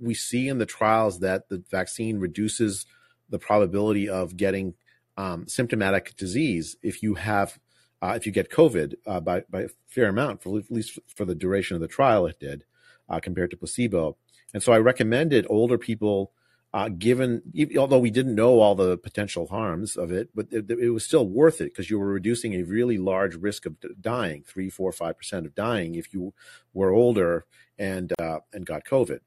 we 0.00 0.14
see 0.14 0.48
in 0.48 0.58
the 0.58 0.66
trials 0.66 1.20
that 1.20 1.48
the 1.48 1.62
vaccine 1.70 2.18
reduces 2.18 2.86
the 3.28 3.38
probability 3.38 4.08
of 4.08 4.36
getting 4.36 4.74
um, 5.16 5.46
symptomatic 5.46 6.16
disease 6.16 6.76
if 6.82 7.02
you 7.02 7.14
have 7.14 7.58
uh, 8.02 8.14
if 8.16 8.26
you 8.26 8.32
get 8.32 8.50
COVID 8.50 8.94
uh, 9.06 9.20
by 9.20 9.44
by 9.48 9.62
a 9.62 9.68
fair 9.86 10.08
amount, 10.08 10.42
for 10.42 10.58
at 10.58 10.70
least 10.70 10.98
for 11.06 11.24
the 11.24 11.34
duration 11.34 11.76
of 11.76 11.80
the 11.80 11.88
trial, 11.88 12.26
it 12.26 12.40
did 12.40 12.64
uh, 13.08 13.20
compared 13.20 13.50
to 13.52 13.56
placebo. 13.56 14.16
And 14.52 14.62
so 14.62 14.72
I 14.72 14.78
recommended 14.78 15.46
older 15.48 15.78
people, 15.78 16.32
uh, 16.74 16.88
given 16.88 17.42
although 17.78 18.00
we 18.00 18.10
didn't 18.10 18.34
know 18.34 18.60
all 18.60 18.74
the 18.74 18.98
potential 18.98 19.46
harms 19.46 19.96
of 19.96 20.10
it, 20.10 20.30
but 20.34 20.48
it, 20.50 20.70
it 20.70 20.90
was 20.90 21.04
still 21.04 21.26
worth 21.26 21.60
it 21.60 21.72
because 21.72 21.88
you 21.88 21.98
were 21.98 22.12
reducing 22.12 22.54
a 22.54 22.64
really 22.64 22.98
large 22.98 23.36
risk 23.36 23.66
of 23.66 23.76
dying, 24.00 24.42
three, 24.46 24.68
four, 24.68 24.92
five 24.92 25.16
percent 25.16 25.46
of 25.46 25.54
dying 25.54 25.94
if 25.94 26.12
you 26.12 26.34
were 26.74 26.90
older 26.90 27.46
and 27.78 28.12
uh, 28.18 28.40
and 28.52 28.66
got 28.66 28.84
COVID. 28.84 29.20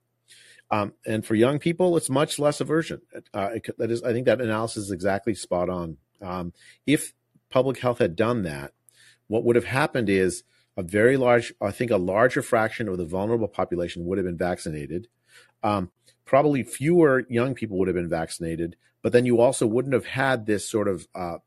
Um, 0.72 0.94
and 1.06 1.24
for 1.26 1.36
young 1.36 1.60
people, 1.60 1.96
it's 1.96 2.10
much 2.10 2.40
less 2.40 2.60
aversion. 2.60 3.02
Uh, 3.34 3.50
it, 3.56 3.78
that 3.78 3.92
is, 3.92 4.02
I 4.04 4.14
think 4.14 4.26
that 4.26 4.42
analysis 4.42 4.86
is 4.86 4.92
exactly 4.92 5.36
spot 5.36 5.70
on. 5.70 5.98
Um, 6.22 6.54
if 6.88 7.14
public 7.50 7.80
health 7.80 8.00
had 8.00 8.16
done 8.16 8.44
that, 8.44 8.74
what 9.28 9.44
would 9.44 9.56
have 9.56 9.66
happened 9.66 10.10
is 10.10 10.44
a 10.78 10.84
very 10.84 11.18
large, 11.18 11.54
I 11.62 11.72
think, 11.72 11.92
a 11.92 11.98
larger 11.98 12.42
fraction 12.42 12.88
of 12.88 12.98
the 12.98 13.06
vulnerable 13.06 13.48
population 13.48 14.06
would 14.06 14.18
have 14.18 14.26
been 14.26 14.38
vaccinated. 14.38 15.08
Um, 15.64 15.92
probably 16.26 16.64
fewer 16.64 17.24
young 17.30 17.56
people 17.56 17.78
would 17.78 17.88
have 17.88 17.96
been 17.96 18.10
vaccinated, 18.10 18.76
but 19.02 19.14
then 19.14 19.26
you 19.26 19.40
also 19.40 19.66
wouldn't 19.68 19.94
have 19.94 20.06
had 20.06 20.46
this 20.46 20.68
sort 20.70 20.88
of 20.88 21.08
uh, 21.16 21.38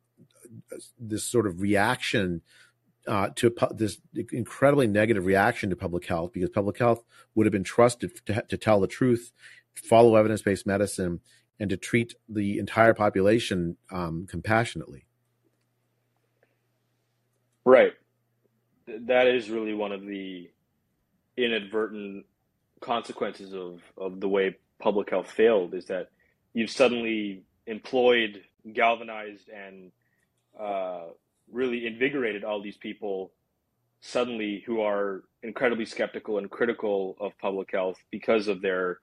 this 0.99 1.25
sort 1.25 1.47
of 1.47 1.61
reaction 1.61 2.43
uh, 3.07 3.31
to 3.37 3.51
pu- 3.51 3.75
this 3.75 3.99
incredibly 4.33 4.87
negative 4.87 5.27
reaction 5.27 5.71
to 5.71 5.77
public 5.77 6.07
health 6.07 6.33
because 6.33 6.51
public 6.51 6.79
health 6.79 7.05
would 7.35 7.47
have 7.47 7.53
been 7.53 7.65
trusted 7.65 8.25
to, 8.27 8.43
to 8.49 8.57
tell 8.57 8.81
the 8.81 8.87
truth, 8.87 9.33
follow 9.75 10.17
evidence 10.17 10.43
based 10.43 10.67
medicine, 10.67 11.21
and 11.61 11.71
to 11.71 11.77
treat 11.77 12.15
the 12.29 12.59
entire 12.59 12.95
population 12.95 13.77
um, 13.91 14.27
compassionately. 14.29 15.08
Right. 17.69 17.93
That 18.87 19.27
is 19.27 19.51
really 19.51 19.75
one 19.75 19.93
of 19.93 20.01
the 20.01 20.49
inadvertent 21.37 22.25
consequences 22.81 23.53
of, 23.53 23.83
of 23.99 24.21
the 24.21 24.29
way 24.29 24.57
public 24.79 25.11
health 25.11 25.31
failed 25.31 25.75
is 25.75 25.85
that 25.85 26.09
you've 26.55 26.71
suddenly 26.71 27.43
employed, 27.67 28.41
galvanized, 28.73 29.51
and 29.51 29.93
uh, 30.59 31.09
really 31.53 31.87
invigorated 31.87 32.43
all 32.43 32.63
these 32.63 32.79
people 32.79 33.33
suddenly 34.01 34.63
who 34.65 34.81
are 34.81 35.25
incredibly 35.43 35.85
skeptical 35.85 36.39
and 36.39 36.51
critical 36.51 37.17
of 37.21 37.37
public 37.37 37.71
health 37.71 38.03
because 38.11 38.49
of 38.49 38.63
their 38.63 39.01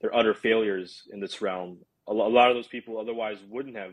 their 0.00 0.16
utter 0.16 0.32
failures 0.32 1.02
in 1.12 1.20
this 1.20 1.42
realm. 1.42 1.76
A, 2.06 2.14
lot 2.14 2.48
of 2.50 2.56
those 2.56 2.68
people 2.68 2.98
otherwise 2.98 3.36
wouldn't 3.50 3.76
have 3.76 3.92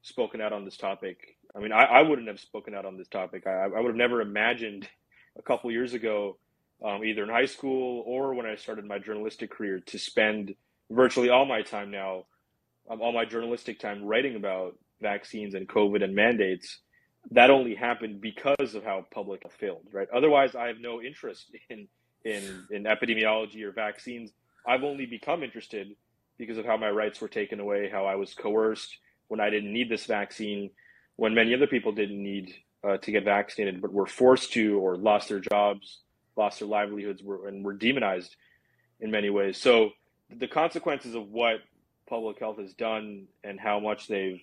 spoken 0.00 0.40
out 0.40 0.54
on 0.54 0.64
this 0.64 0.78
topic. 0.78 1.36
I 1.54 1.60
mean, 1.60 1.72
I, 1.72 1.84
I 1.84 2.02
wouldn't 2.02 2.28
have 2.28 2.40
spoken 2.40 2.74
out 2.74 2.86
on 2.86 2.96
this 2.96 3.08
topic. 3.08 3.46
I, 3.46 3.64
I 3.64 3.80
would 3.80 3.88
have 3.88 3.96
never 3.96 4.20
imagined 4.20 4.88
a 5.38 5.42
couple 5.42 5.70
years 5.70 5.94
ago, 5.94 6.38
um, 6.84 7.04
either 7.04 7.22
in 7.22 7.28
high 7.28 7.46
school 7.46 8.02
or 8.06 8.34
when 8.34 8.46
I 8.46 8.56
started 8.56 8.84
my 8.84 8.98
journalistic 8.98 9.50
career, 9.50 9.80
to 9.86 9.98
spend 9.98 10.54
virtually 10.90 11.28
all 11.28 11.46
my 11.46 11.62
time 11.62 11.90
now, 11.90 12.24
um, 12.90 13.00
all 13.00 13.12
my 13.12 13.24
journalistic 13.24 13.78
time, 13.78 14.04
writing 14.04 14.36
about 14.36 14.76
vaccines 15.00 15.54
and 15.54 15.68
COVID 15.68 16.04
and 16.04 16.14
mandates 16.14 16.80
that 17.30 17.50
only 17.50 17.74
happened 17.74 18.20
because 18.20 18.74
of 18.74 18.84
how 18.84 19.04
public 19.12 19.42
failed, 19.58 19.86
right? 19.92 20.08
Otherwise, 20.14 20.54
I 20.54 20.68
have 20.68 20.80
no 20.80 21.02
interest 21.02 21.54
in 21.68 21.88
in 22.24 22.66
in 22.70 22.84
epidemiology 22.84 23.62
or 23.62 23.72
vaccines. 23.72 24.30
I've 24.66 24.84
only 24.84 25.06
become 25.06 25.42
interested 25.42 25.88
because 26.38 26.58
of 26.58 26.64
how 26.64 26.76
my 26.76 26.90
rights 26.90 27.20
were 27.20 27.28
taken 27.28 27.60
away, 27.60 27.88
how 27.90 28.06
I 28.06 28.16
was 28.16 28.34
coerced 28.34 28.96
when 29.28 29.40
I 29.40 29.50
didn't 29.50 29.72
need 29.72 29.90
this 29.90 30.06
vaccine, 30.06 30.70
when 31.20 31.34
many 31.34 31.52
other 31.52 31.66
people 31.66 31.92
didn't 31.92 32.22
need 32.22 32.54
uh, 32.82 32.96
to 32.96 33.12
get 33.12 33.26
vaccinated 33.26 33.82
but 33.82 33.92
were 33.92 34.06
forced 34.06 34.54
to 34.54 34.78
or 34.78 34.96
lost 34.96 35.28
their 35.28 35.38
jobs, 35.38 35.98
lost 36.34 36.60
their 36.60 36.68
livelihoods, 36.68 37.22
were, 37.22 37.46
and 37.46 37.62
were 37.62 37.74
demonized 37.74 38.36
in 39.00 39.10
many 39.10 39.28
ways. 39.28 39.58
So 39.58 39.90
the 40.34 40.48
consequences 40.48 41.14
of 41.14 41.28
what 41.28 41.56
public 42.08 42.38
health 42.38 42.58
has 42.58 42.72
done 42.72 43.26
and 43.44 43.60
how 43.60 43.78
much 43.80 44.08
they've 44.08 44.40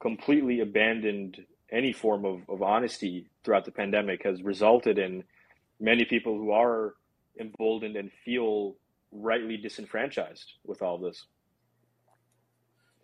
completely 0.00 0.60
abandoned 0.60 1.44
any 1.70 1.92
form 1.92 2.24
of, 2.24 2.40
of 2.48 2.62
honesty 2.62 3.28
throughout 3.44 3.66
the 3.66 3.70
pandemic 3.70 4.24
has 4.24 4.42
resulted 4.42 4.98
in 4.98 5.24
many 5.78 6.06
people 6.06 6.38
who 6.38 6.52
are 6.52 6.94
emboldened 7.38 7.96
and 7.96 8.10
feel 8.24 8.76
rightly 9.12 9.58
disenfranchised 9.58 10.54
with 10.64 10.80
all 10.80 10.96
this. 10.96 11.26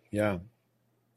Yeah, 0.09 0.39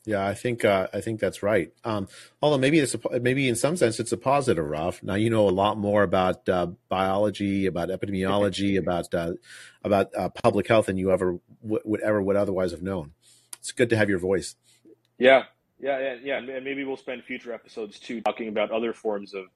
yeah, 0.07 0.27
I 0.27 0.35
think 0.35 0.65
uh, 0.65 0.89
I 0.93 1.01
think 1.01 1.19
that's 1.19 1.43
right. 1.43 1.73
Um, 1.83 2.09
although 2.43 2.59
maybe 2.59 2.79
it's 2.79 2.95
a, 2.95 3.21
maybe 3.21 3.49
in 3.49 3.57
some 3.57 3.77
sense 3.77 3.99
it's 3.99 4.13
a 4.13 4.17
positive, 4.17 4.65
Ralph. 4.65 5.03
Now 5.03 5.15
you 5.15 5.31
know 5.31 5.49
a 5.49 5.51
lot 5.51 5.79
more 5.79 6.03
about 6.03 6.47
uh, 6.49 6.69
biology, 6.89 7.67
about 7.67 7.89
epidemiology, 7.89 8.79
about 8.85 9.13
uh, 9.15 9.33
about 9.83 10.11
uh, 10.15 10.29
public 10.29 10.69
health 10.69 10.87
than 10.87 10.99
you 10.99 11.11
ever 11.11 11.39
would 11.63 12.01
ever 12.01 12.21
would 12.21 12.37
otherwise 12.37 12.73
have 12.73 12.83
known. 12.83 13.13
It's 13.59 13.73
good 13.73 13.91
to 13.91 13.97
have 13.97 14.11
your 14.11 14.19
voice. 14.19 14.57
Yeah, 15.19 15.45
yeah, 15.81 15.99
yeah, 15.99 16.17
yeah, 16.23 16.39
and 16.39 16.65
maybe 16.65 16.85
we'll 16.85 16.97
spend 16.99 17.25
future 17.25 17.55
episodes 17.55 17.99
too 17.99 18.21
talking 18.21 18.49
about 18.49 18.71
other 18.71 18.93
forms 18.93 19.33
of 19.33 19.47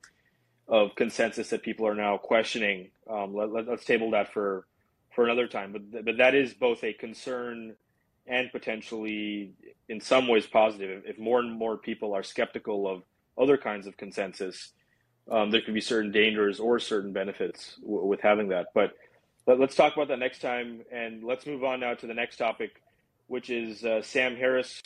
of 0.66 0.94
consensus 0.94 1.50
that 1.50 1.62
people 1.62 1.86
are 1.86 1.94
now 1.94 2.16
questioning. 2.16 2.90
Um, 3.08 3.34
let, 3.34 3.48
us 3.48 3.66
let, 3.68 3.80
table 3.82 4.10
that 4.12 4.32
for 4.32 4.66
for 5.14 5.24
another 5.24 5.46
time. 5.46 5.72
But 5.72 6.04
but 6.06 6.16
that 6.18 6.34
is 6.34 6.54
both 6.54 6.84
a 6.84 6.94
concern 6.94 7.76
and 8.28 8.50
potentially, 8.52 9.52
in 9.88 10.00
some 10.00 10.28
ways, 10.28 10.46
positive. 10.46 11.02
If 11.06 11.18
more 11.18 11.40
and 11.40 11.58
more 11.58 11.76
people 11.76 12.14
are 12.14 12.22
skeptical 12.22 12.86
of 12.86 13.02
other 13.36 13.56
kinds 13.56 13.86
of 13.86 13.96
consensus, 13.96 14.72
um, 15.30 15.50
there 15.50 15.60
could 15.60 15.74
be 15.74 15.80
certain 15.80 16.12
dangers 16.12 16.60
or 16.60 16.78
certain 16.78 17.12
benefits 17.12 17.76
w- 17.82 18.04
with 18.04 18.20
having 18.20 18.48
that. 18.48 18.66
But 18.74 18.94
let, 19.46 19.60
us 19.60 19.74
talk 19.74 19.94
about 19.94 20.08
that 20.08 20.18
next 20.18 20.40
time, 20.40 20.82
and 20.92 21.24
let's 21.24 21.46
move 21.46 21.64
on 21.64 21.80
now 21.80 21.94
to 21.94 22.06
the 22.06 22.14
next 22.14 22.36
topic, 22.36 22.82
which 23.26 23.50
is 23.50 23.84
uh, 23.84 24.02
Sam 24.02 24.36
Harris 24.36 24.82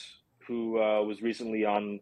who 0.46 0.80
uh, 0.80 1.02
was 1.02 1.22
recently 1.22 1.64
on 1.64 2.00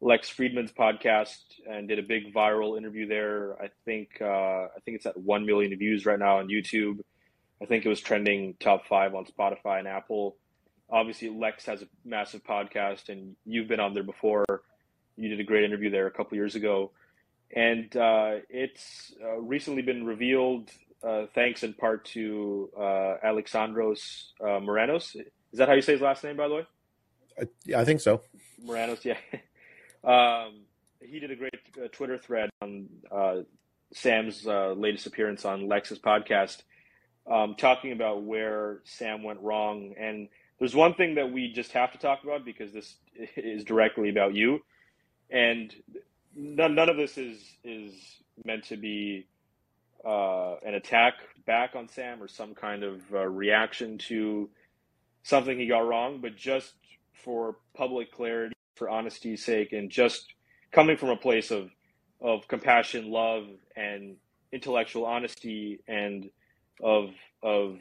Lex 0.00 0.30
Fridman's 0.30 0.72
podcast 0.72 1.38
and 1.68 1.88
did 1.88 1.98
a 1.98 2.02
big 2.02 2.32
viral 2.32 2.78
interview 2.78 3.06
there. 3.06 3.60
I 3.62 3.68
think 3.84 4.08
uh, 4.20 4.24
I 4.24 4.80
think 4.84 4.96
it's 4.96 5.06
at 5.06 5.16
one 5.16 5.44
million 5.44 5.76
views 5.78 6.06
right 6.06 6.18
now 6.18 6.38
on 6.38 6.48
YouTube. 6.48 7.00
I 7.62 7.66
think 7.66 7.84
it 7.84 7.88
was 7.88 8.00
trending 8.00 8.54
top 8.58 8.86
five 8.86 9.14
on 9.14 9.26
Spotify 9.26 9.78
and 9.78 9.88
Apple. 9.88 10.36
Obviously, 10.92 11.28
Lex 11.28 11.66
has 11.66 11.82
a 11.82 11.86
massive 12.04 12.42
podcast, 12.44 13.08
and 13.08 13.36
you've 13.44 13.68
been 13.68 13.80
on 13.80 13.94
there 13.94 14.02
before. 14.02 14.44
You 15.16 15.28
did 15.28 15.40
a 15.40 15.44
great 15.44 15.64
interview 15.64 15.90
there 15.90 16.06
a 16.06 16.10
couple 16.10 16.36
years 16.36 16.54
ago, 16.54 16.90
and 17.54 17.94
uh, 17.96 18.36
it's 18.48 19.12
uh, 19.22 19.38
recently 19.38 19.82
been 19.82 20.04
revealed, 20.04 20.70
uh, 21.02 21.26
thanks 21.34 21.62
in 21.62 21.74
part 21.74 22.04
to 22.06 22.70
uh, 22.76 23.16
Alexandros 23.24 24.26
uh, 24.40 24.60
Marinos. 24.60 25.16
Is 25.16 25.58
that 25.58 25.68
how 25.68 25.74
you 25.74 25.82
say 25.82 25.92
his 25.92 26.00
last 26.00 26.22
name, 26.24 26.36
by 26.36 26.48
the 26.48 26.54
way? 26.54 26.66
yeah, 27.64 27.80
I 27.80 27.84
think 27.84 28.00
so. 28.00 28.22
Marinos, 28.64 29.04
yeah. 29.04 29.16
um, 30.04 30.60
he 31.00 31.18
did 31.18 31.30
a 31.30 31.36
great 31.36 31.54
uh, 31.82 31.88
Twitter 31.92 32.18
thread 32.18 32.50
on 32.62 32.88
Sam's 33.92 34.44
latest 34.44 35.06
appearance 35.06 35.44
on 35.44 35.68
Lex's 35.68 35.98
podcast, 35.98 36.62
um, 37.30 37.56
talking 37.56 37.92
about 37.92 38.22
where 38.22 38.80
Sam 38.84 39.22
went 39.22 39.40
wrong. 39.40 39.94
And 39.98 40.28
there's 40.60 40.74
one 40.76 40.94
thing 40.94 41.16
that 41.16 41.32
we 41.32 41.52
just 41.52 41.72
have 41.72 41.92
to 41.92 41.98
talk 41.98 42.22
about 42.22 42.44
because 42.44 42.72
this 42.72 42.96
is 43.36 43.64
directly 43.64 44.10
about 44.10 44.34
you. 44.34 44.60
And 45.30 45.74
none, 46.36 46.74
none 46.76 46.88
of 46.88 46.96
this 46.96 47.18
is 47.18 47.40
is 47.64 47.94
meant 48.44 48.64
to 48.64 48.76
be 48.76 49.26
uh, 50.04 50.56
an 50.64 50.74
attack 50.74 51.14
back 51.46 51.74
on 51.74 51.88
Sam 51.88 52.22
or 52.22 52.28
some 52.28 52.54
kind 52.54 52.84
of 52.84 53.00
uh, 53.12 53.26
reaction 53.26 53.98
to 54.08 54.50
something 55.22 55.58
he 55.58 55.66
got 55.66 55.80
wrong, 55.80 56.20
but 56.20 56.36
just 56.36 56.74
for 57.24 57.56
public 57.76 58.12
clarity, 58.12 58.54
for 58.76 58.88
honesty's 58.88 59.44
sake, 59.44 59.72
and 59.72 59.90
just 59.90 60.34
coming 60.72 60.96
from 60.96 61.10
a 61.10 61.16
place 61.16 61.50
of 61.50 61.70
of 62.22 62.46
compassion, 62.48 63.10
love, 63.10 63.44
and 63.76 64.16
intellectual 64.52 65.06
honesty, 65.06 65.80
and 65.88 66.30
of 66.82 67.10
of 67.42 67.78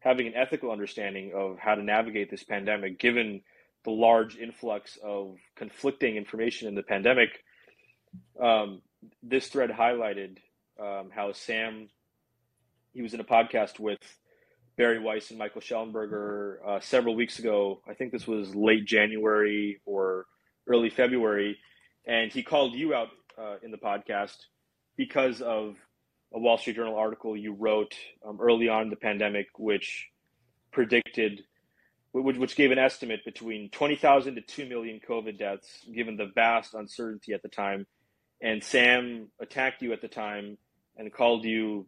having 0.00 0.26
an 0.26 0.34
ethical 0.34 0.70
understanding 0.70 1.32
of 1.34 1.58
how 1.58 1.74
to 1.74 1.82
navigate 1.82 2.30
this 2.30 2.42
pandemic, 2.42 2.98
given 2.98 3.42
the 3.84 3.90
large 3.90 4.36
influx 4.36 4.98
of 5.02 5.36
conflicting 5.56 6.16
information 6.16 6.68
in 6.68 6.74
the 6.74 6.82
pandemic 6.82 7.30
um, 8.40 8.82
this 9.22 9.48
thread 9.48 9.70
highlighted 9.70 10.38
um, 10.80 11.10
how 11.14 11.32
Sam, 11.32 11.88
he 12.92 13.02
was 13.02 13.14
in 13.14 13.20
a 13.20 13.24
podcast 13.24 13.78
with 13.78 13.98
Bari 14.76 14.98
Weiss 14.98 15.30
and 15.30 15.38
Michael 15.38 15.60
Shellenberger 15.60 16.56
uh, 16.66 16.80
several 16.80 17.14
weeks 17.14 17.38
ago. 17.38 17.82
I 17.88 17.94
think 17.94 18.12
this 18.12 18.26
was 18.26 18.54
late 18.54 18.86
January 18.86 19.80
or 19.84 20.26
early 20.66 20.90
February. 20.90 21.58
And 22.06 22.32
he 22.32 22.42
called 22.42 22.74
you 22.74 22.94
out 22.94 23.08
uh, 23.38 23.56
in 23.62 23.70
the 23.70 23.78
podcast 23.78 24.36
because 24.96 25.42
of 25.42 25.76
a 26.32 26.38
Wall 26.38 26.58
Street 26.58 26.76
Journal 26.76 26.96
article 26.96 27.36
you 27.36 27.54
wrote 27.54 27.94
um, 28.26 28.38
early 28.40 28.68
on 28.68 28.82
in 28.82 28.90
the 28.90 28.96
pandemic, 28.96 29.46
which 29.58 30.08
predicted, 30.72 31.42
which, 32.12 32.36
which 32.36 32.56
gave 32.56 32.70
an 32.70 32.78
estimate 32.78 33.24
between 33.24 33.70
20,000 33.70 34.36
to 34.36 34.40
2 34.40 34.66
million 34.66 35.00
COVID 35.06 35.38
deaths, 35.38 35.84
given 35.92 36.16
the 36.16 36.30
vast 36.34 36.74
uncertainty 36.74 37.32
at 37.32 37.42
the 37.42 37.48
time. 37.48 37.86
And 38.40 38.62
Sam 38.62 39.28
attacked 39.40 39.82
you 39.82 39.92
at 39.92 40.00
the 40.00 40.08
time 40.08 40.56
and 40.96 41.12
called 41.12 41.44
you 41.44 41.86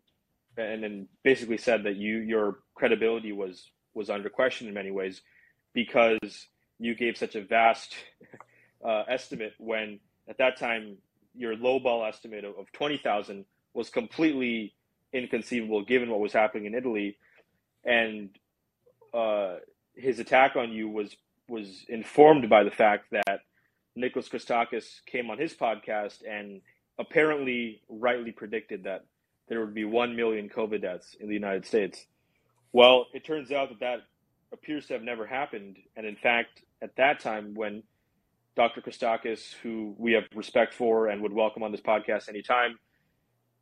and 0.57 0.83
then 0.83 1.09
basically 1.23 1.57
said 1.57 1.85
that 1.85 1.97
you 1.97 2.19
your 2.19 2.59
credibility 2.75 3.33
was 3.33 3.71
was 3.95 4.11
under 4.11 4.29
question 4.29 4.69
in 4.69 4.75
many 4.75 4.91
ways 4.91 5.23
because 5.73 6.49
you 6.79 6.95
gave 6.95 7.17
such 7.17 7.35
a 7.35 7.43
vast 7.43 7.95
uh, 8.87 9.05
estimate 9.09 9.55
when 9.59 10.01
at 10.29 10.39
that 10.39 10.59
time 10.59 10.97
your 11.35 11.57
lowball 11.57 12.07
estimate 12.07 12.45
of, 12.45 12.59
of 12.59 12.71
20,000 12.73 13.45
was 13.75 13.91
completely 13.91 14.75
inconceivable 15.13 15.85
given 15.85 16.11
what 16.11 16.21
was 16.21 16.33
happening 16.33 16.67
in 16.67 16.75
Italy 16.75 17.17
and 17.85 18.31
uh, 19.13 19.57
his 19.95 20.19
attack 20.19 20.57
on 20.57 20.73
you 20.73 20.89
was 20.89 21.17
was 21.49 21.85
informed 21.89 22.49
by 22.49 22.63
the 22.63 22.71
fact 22.71 23.11
that 23.11 23.41
Nicholas 23.95 24.29
Christakis 24.29 25.05
came 25.07 25.31
on 25.31 25.39
his 25.39 25.53
podcast 25.53 26.23
and 26.29 26.63
apparently 26.99 27.83
rightly 27.89 28.33
predicted 28.33 28.85
that 28.85 29.05
there 29.49 29.61
would 29.61 29.75
be 29.75 29.85
1 29.85 30.17
million 30.17 30.49
COVID 30.49 30.81
deaths 30.81 31.17
in 31.21 31.29
the 31.29 31.35
United 31.35 31.67
States. 31.67 32.07
Well, 32.73 33.07
it 33.13 33.25
turns 33.25 33.53
out 33.53 33.69
that 33.69 33.81
that 33.81 33.99
appears 34.53 34.87
to 34.87 34.95
have 34.95 35.03
never 35.03 35.27
happened. 35.27 35.77
And 35.97 36.07
in 36.07 36.17
fact, 36.17 36.63
at 36.81 36.97
that 36.97 37.21
time, 37.21 37.55
when 37.55 37.83
Dr. 38.57 38.81
Christakis, 38.81 39.53
who 39.63 39.95
we 39.99 40.13
have 40.13 40.25
respect 40.35 40.73
for 40.73 41.09
and 41.09 41.23
would 41.23 41.33
welcome 41.33 41.63
on 41.63 41.73
this 41.73 41.81
podcast 41.81 42.29
anytime, 42.29 42.79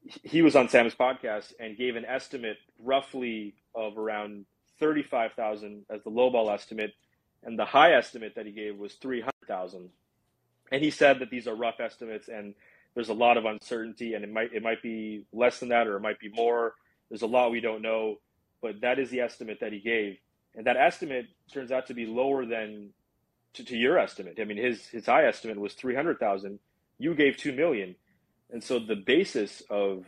he 0.03 0.43
was 0.43 0.57
on 0.57 0.69
Sam's 0.69 0.95
podcast 0.95 1.53
and 1.61 1.77
gave 1.77 1.97
an 1.97 2.05
estimate 2.05 2.59
roughly 2.79 3.55
of 3.75 3.99
around 3.99 4.47
35,000 4.79 5.85
as 5.91 6.03
the 6.03 6.11
lowball 6.11 6.53
estimate. 6.53 6.95
And 7.43 7.59
the 7.59 7.65
high 7.65 7.93
estimate 7.93 8.35
that 8.37 8.47
he 8.47 8.53
gave 8.53 8.77
was 8.77 8.95
300,000 8.95 9.91
and 10.73 10.83
he 10.83 10.91
said 10.91 11.19
that 11.19 11.31
these 11.31 11.47
are 11.47 11.55
rough 11.55 11.81
estimates 11.81 12.29
and 12.29 12.55
there's 12.95 13.09
a 13.09 13.15
lot 13.15 13.37
of 13.37 13.45
uncertainty 13.45 14.15
and 14.15 14.25
it 14.25 14.33
might 14.33 14.53
it 14.53 14.63
might 14.63 14.83
be 14.83 15.25
less 15.33 15.61
than 15.61 15.69
that 15.71 15.87
or 15.87 15.97
it 15.97 16.01
might 16.01 16.19
be 16.19 16.29
more. 16.29 16.75
There's 17.09 17.23
a 17.23 17.27
lot 17.27 17.51
we 17.51 17.61
don't 17.61 17.83
know 17.83 18.17
but 18.63 18.81
that 18.83 18.99
is 18.99 19.11
the 19.11 19.21
estimate 19.21 19.59
that 19.61 19.73
he 19.73 19.81
gave. 19.81 20.19
And 20.55 20.67
that 20.67 20.77
estimate 20.77 21.27
turns 21.53 21.73
out 21.73 21.87
to 21.87 21.95
be 21.95 22.05
lower 22.07 22.45
than 22.45 22.91
to, 23.55 23.65
to 23.65 23.77
your 23.77 23.99
estimate. 23.99 24.39
I 24.41 24.45
mean 24.45 24.59
his 24.59 24.87
his 24.87 25.07
high 25.07 25.27
estimate 25.27 25.59
was 25.59 25.75
300000 25.75 26.59
you 26.99 27.15
gave 27.15 27.37
2 27.37 27.53
million 27.53 27.97
and 28.53 28.63
so 28.63 28.79
the 28.79 28.97
basis 28.97 29.63
of 29.71 30.05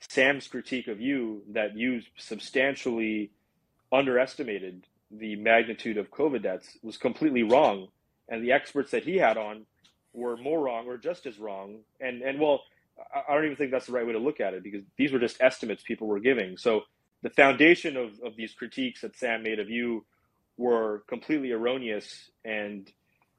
sam's 0.00 0.46
critique 0.46 0.88
of 0.88 1.00
you 1.00 1.42
that 1.48 1.76
you 1.76 2.00
substantially 2.16 3.30
underestimated 3.92 4.86
the 5.10 5.36
magnitude 5.36 5.96
of 5.96 6.10
covid 6.10 6.42
deaths 6.42 6.76
was 6.82 6.96
completely 6.96 7.42
wrong 7.42 7.88
and 8.28 8.42
the 8.42 8.52
experts 8.52 8.90
that 8.92 9.04
he 9.04 9.16
had 9.16 9.36
on 9.36 9.66
were 10.12 10.36
more 10.36 10.60
wrong 10.60 10.86
or 10.86 10.96
just 10.96 11.26
as 11.26 11.38
wrong. 11.38 11.80
And 12.00 12.22
and 12.22 12.40
well, 12.40 12.62
I 13.14 13.34
don't 13.34 13.44
even 13.44 13.56
think 13.56 13.70
that's 13.70 13.86
the 13.86 13.92
right 13.92 14.06
way 14.06 14.12
to 14.12 14.18
look 14.18 14.40
at 14.40 14.54
it 14.54 14.62
because 14.62 14.82
these 14.96 15.12
were 15.12 15.18
just 15.18 15.40
estimates 15.40 15.82
people 15.82 16.06
were 16.06 16.20
giving. 16.20 16.56
So 16.56 16.82
the 17.22 17.30
foundation 17.30 17.96
of, 17.96 18.20
of 18.24 18.36
these 18.36 18.52
critiques 18.52 19.00
that 19.00 19.16
Sam 19.16 19.42
made 19.42 19.58
of 19.58 19.68
you 19.68 20.04
were 20.56 21.02
completely 21.08 21.50
erroneous. 21.50 22.30
And 22.44 22.90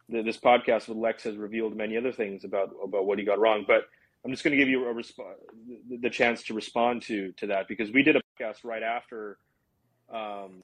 the, 0.09 0.21
this 0.21 0.37
podcast 0.37 0.87
with 0.87 0.97
Lex 0.97 1.23
has 1.23 1.37
revealed 1.37 1.75
many 1.75 1.97
other 1.97 2.11
things 2.11 2.43
about 2.43 2.71
about 2.83 3.05
what 3.05 3.17
he 3.17 3.25
got 3.25 3.39
wrong. 3.39 3.63
But 3.67 3.85
I'm 4.25 4.31
just 4.31 4.43
going 4.43 4.51
to 4.51 4.57
give 4.57 4.69
you 4.69 4.87
a 4.87 4.93
resp- 4.93 5.19
the 6.01 6.09
chance 6.09 6.41
to 6.43 6.55
respond 6.55 7.03
to 7.03 7.31
to 7.33 7.47
that 7.47 7.67
because 7.67 7.91
we 7.91 8.01
did 8.01 8.15
a 8.15 8.21
podcast 8.39 8.63
right 8.63 8.81
after 8.81 9.37
um, 10.11 10.63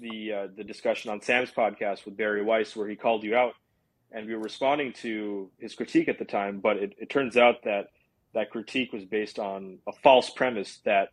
the 0.00 0.32
uh, 0.32 0.46
the 0.56 0.62
discussion 0.62 1.10
on 1.10 1.20
Sam's 1.20 1.50
podcast 1.50 2.04
with 2.04 2.16
Bari 2.16 2.44
Weiss 2.44 2.76
where 2.76 2.88
he 2.88 2.94
called 2.94 3.24
you 3.24 3.34
out 3.34 3.54
and 4.12 4.28
we 4.28 4.34
were 4.34 4.40
responding 4.40 4.92
to 4.92 5.50
his 5.58 5.74
critique 5.74 6.08
at 6.08 6.20
the 6.20 6.24
time. 6.24 6.60
But 6.60 6.76
it, 6.76 6.92
it 6.98 7.10
turns 7.10 7.36
out 7.36 7.64
that 7.64 7.88
that 8.32 8.50
critique 8.50 8.92
was 8.92 9.04
based 9.04 9.40
on 9.40 9.78
a 9.88 9.92
false 9.92 10.30
premise 10.30 10.78
that 10.84 11.08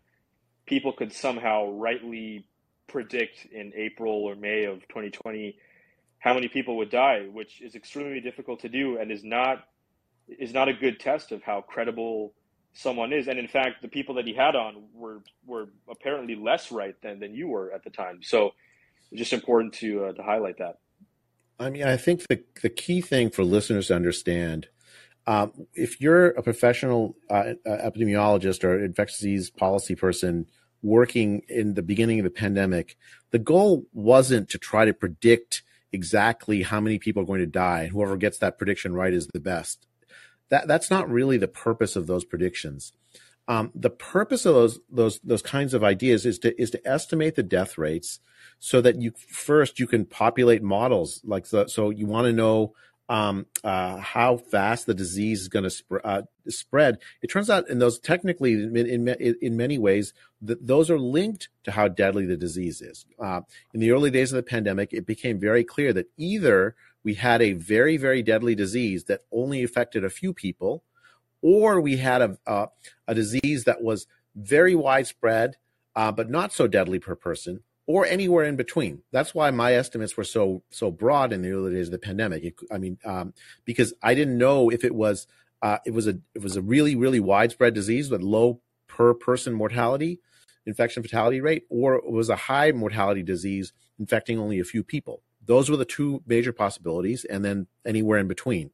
people 0.67 0.93
could 0.93 1.11
somehow 1.11 1.71
rightly 1.71 2.45
predict 2.87 3.47
in 3.51 3.73
April 3.75 4.13
or 4.13 4.35
May 4.35 4.65
of 4.65 4.81
2020 4.87 5.57
how 6.19 6.35
many 6.35 6.47
people 6.47 6.77
would 6.77 6.91
die, 6.91 7.21
which 7.31 7.59
is 7.61 7.73
extremely 7.73 8.21
difficult 8.21 8.59
to 8.59 8.69
do 8.69 8.97
and 8.99 9.11
is 9.11 9.23
not 9.23 9.63
is 10.27 10.53
not 10.53 10.69
a 10.69 10.73
good 10.73 10.99
test 10.99 11.31
of 11.31 11.43
how 11.43 11.61
credible 11.61 12.33
someone 12.73 13.13
is. 13.13 13.27
And 13.27 13.37
in 13.37 13.47
fact, 13.47 13.81
the 13.81 13.87
people 13.87 14.15
that 14.15 14.25
he 14.25 14.33
had 14.33 14.55
on 14.55 14.83
were 14.93 15.21
were 15.45 15.69
apparently 15.89 16.35
less 16.35 16.71
right 16.71 16.95
than 17.01 17.19
than 17.19 17.33
you 17.33 17.47
were 17.47 17.71
at 17.73 17.83
the 17.83 17.89
time. 17.89 18.19
So 18.21 18.51
it's 19.11 19.19
just 19.19 19.33
important 19.33 19.73
to 19.75 20.05
uh, 20.05 20.13
to 20.13 20.23
highlight 20.23 20.57
that. 20.59 20.79
I 21.59 21.69
mean, 21.69 21.83
I 21.83 21.97
think 21.97 22.27
the 22.27 22.43
the 22.61 22.69
key 22.69 23.01
thing 23.01 23.29
for 23.29 23.43
listeners 23.43 23.87
to 23.87 23.95
understand, 23.95 24.67
um, 25.27 25.67
if 25.73 26.01
you're 26.01 26.29
a 26.29 26.43
professional 26.43 27.15
uh, 27.29 27.53
epidemiologist 27.65 28.63
or 28.63 28.83
infectious 28.83 29.19
disease 29.19 29.49
policy 29.49 29.95
person 29.95 30.47
working 30.81 31.43
in 31.47 31.75
the 31.75 31.83
beginning 31.83 32.19
of 32.19 32.23
the 32.23 32.31
pandemic, 32.31 32.97
the 33.29 33.39
goal 33.39 33.85
wasn't 33.93 34.49
to 34.49 34.57
try 34.57 34.85
to 34.85 34.93
predict 34.93 35.61
exactly 35.93 36.63
how 36.63 36.79
many 36.79 36.97
people 36.97 37.21
are 37.21 37.25
going 37.25 37.41
to 37.41 37.45
die, 37.45 37.81
and 37.81 37.91
whoever 37.91 38.17
gets 38.17 38.39
that 38.39 38.57
prediction 38.57 38.93
right 38.93 39.13
is 39.13 39.27
the 39.27 39.39
best. 39.39 39.87
That 40.51 40.67
that's 40.67 40.91
not 40.91 41.09
really 41.09 41.37
the 41.37 41.47
purpose 41.47 41.95
of 41.95 42.05
those 42.05 42.23
predictions. 42.23 42.93
Um, 43.47 43.71
the 43.73 43.89
purpose 43.89 44.45
of 44.45 44.53
those 44.53 44.79
those 44.89 45.19
those 45.23 45.41
kinds 45.41 45.73
of 45.73 45.83
ideas 45.83 46.25
is 46.25 46.37
to 46.39 46.61
is 46.61 46.69
to 46.71 46.87
estimate 46.87 47.35
the 47.35 47.43
death 47.43 47.77
rates 47.77 48.19
so 48.59 48.79
that 48.81 49.01
you 49.01 49.11
first 49.27 49.79
you 49.79 49.87
can 49.87 50.05
populate 50.05 50.61
models 50.61 51.21
like 51.23 51.47
so, 51.47 51.65
so 51.65 51.89
you 51.89 52.05
want 52.05 52.25
to 52.27 52.33
know 52.33 52.73
um, 53.11 53.45
uh, 53.65 53.97
how 53.97 54.37
fast 54.37 54.85
the 54.85 54.93
disease 54.93 55.41
is 55.41 55.47
going 55.49 55.63
to 55.63 55.69
sp- 55.69 55.99
uh, 56.05 56.21
spread. 56.47 56.99
It 57.21 57.27
turns 57.27 57.49
out, 57.49 57.69
in 57.69 57.79
those 57.79 57.99
technically, 57.99 58.53
in, 58.53 58.77
in, 58.77 59.35
in 59.41 59.57
many 59.57 59.77
ways, 59.77 60.13
that 60.41 60.65
those 60.65 60.89
are 60.89 60.97
linked 60.97 61.49
to 61.63 61.71
how 61.71 61.89
deadly 61.89 62.25
the 62.25 62.37
disease 62.37 62.81
is. 62.81 63.05
Uh, 63.19 63.41
in 63.73 63.81
the 63.81 63.91
early 63.91 64.11
days 64.11 64.31
of 64.31 64.37
the 64.37 64.43
pandemic, 64.43 64.93
it 64.93 65.05
became 65.05 65.41
very 65.41 65.65
clear 65.65 65.91
that 65.91 66.09
either 66.15 66.73
we 67.03 67.15
had 67.15 67.41
a 67.41 67.53
very, 67.53 67.97
very 67.97 68.21
deadly 68.21 68.55
disease 68.55 69.05
that 69.05 69.21
only 69.31 69.63
affected 69.63 70.03
a 70.03 70.09
few 70.09 70.33
people, 70.33 70.83
or 71.41 71.81
we 71.81 71.97
had 71.97 72.21
a, 72.21 72.69
a, 73.07 73.15
disease 73.15 73.63
that 73.63 73.81
was 73.81 74.07
very 74.35 74.75
widespread, 74.75 75.57
uh, 75.95 76.11
but 76.11 76.29
not 76.29 76.53
so 76.53 76.67
deadly 76.67 76.99
per 76.99 77.15
person, 77.15 77.61
or 77.87 78.05
anywhere 78.05 78.45
in 78.45 78.55
between. 78.55 79.01
That's 79.11 79.33
why 79.33 79.49
my 79.51 79.73
estimates 79.73 80.15
were 80.15 80.23
so 80.23 80.63
so 80.69 80.91
broad 80.91 81.33
in 81.33 81.41
the 81.41 81.51
early 81.51 81.73
days 81.73 81.87
of 81.87 81.91
the 81.91 81.99
pandemic. 81.99 82.43
It, 82.43 82.55
I 82.71 82.77
mean, 82.77 82.97
um, 83.03 83.33
because 83.65 83.93
I 84.03 84.13
didn't 84.13 84.37
know 84.37 84.69
if 84.69 84.83
it 84.83 84.93
was 84.93 85.27
uh, 85.61 85.79
it 85.85 85.91
was 85.91 86.07
a 86.07 86.19
it 86.35 86.41
was 86.41 86.55
a 86.55 86.61
really 86.61 86.95
really 86.95 87.19
widespread 87.19 87.73
disease 87.73 88.09
with 88.09 88.21
low 88.21 88.61
per 88.87 89.13
person 89.13 89.53
mortality, 89.53 90.19
infection 90.65 91.01
fatality 91.01 91.41
rate, 91.41 91.63
or 91.69 91.95
it 91.95 92.11
was 92.11 92.29
a 92.29 92.35
high 92.35 92.71
mortality 92.71 93.23
disease 93.23 93.73
infecting 93.99 94.37
only 94.37 94.59
a 94.59 94.63
few 94.63 94.83
people. 94.83 95.21
Those 95.45 95.69
were 95.69 95.77
the 95.77 95.85
two 95.85 96.21
major 96.25 96.53
possibilities, 96.53 97.25
and 97.25 97.43
then 97.43 97.67
anywhere 97.85 98.19
in 98.19 98.27
between. 98.27 98.71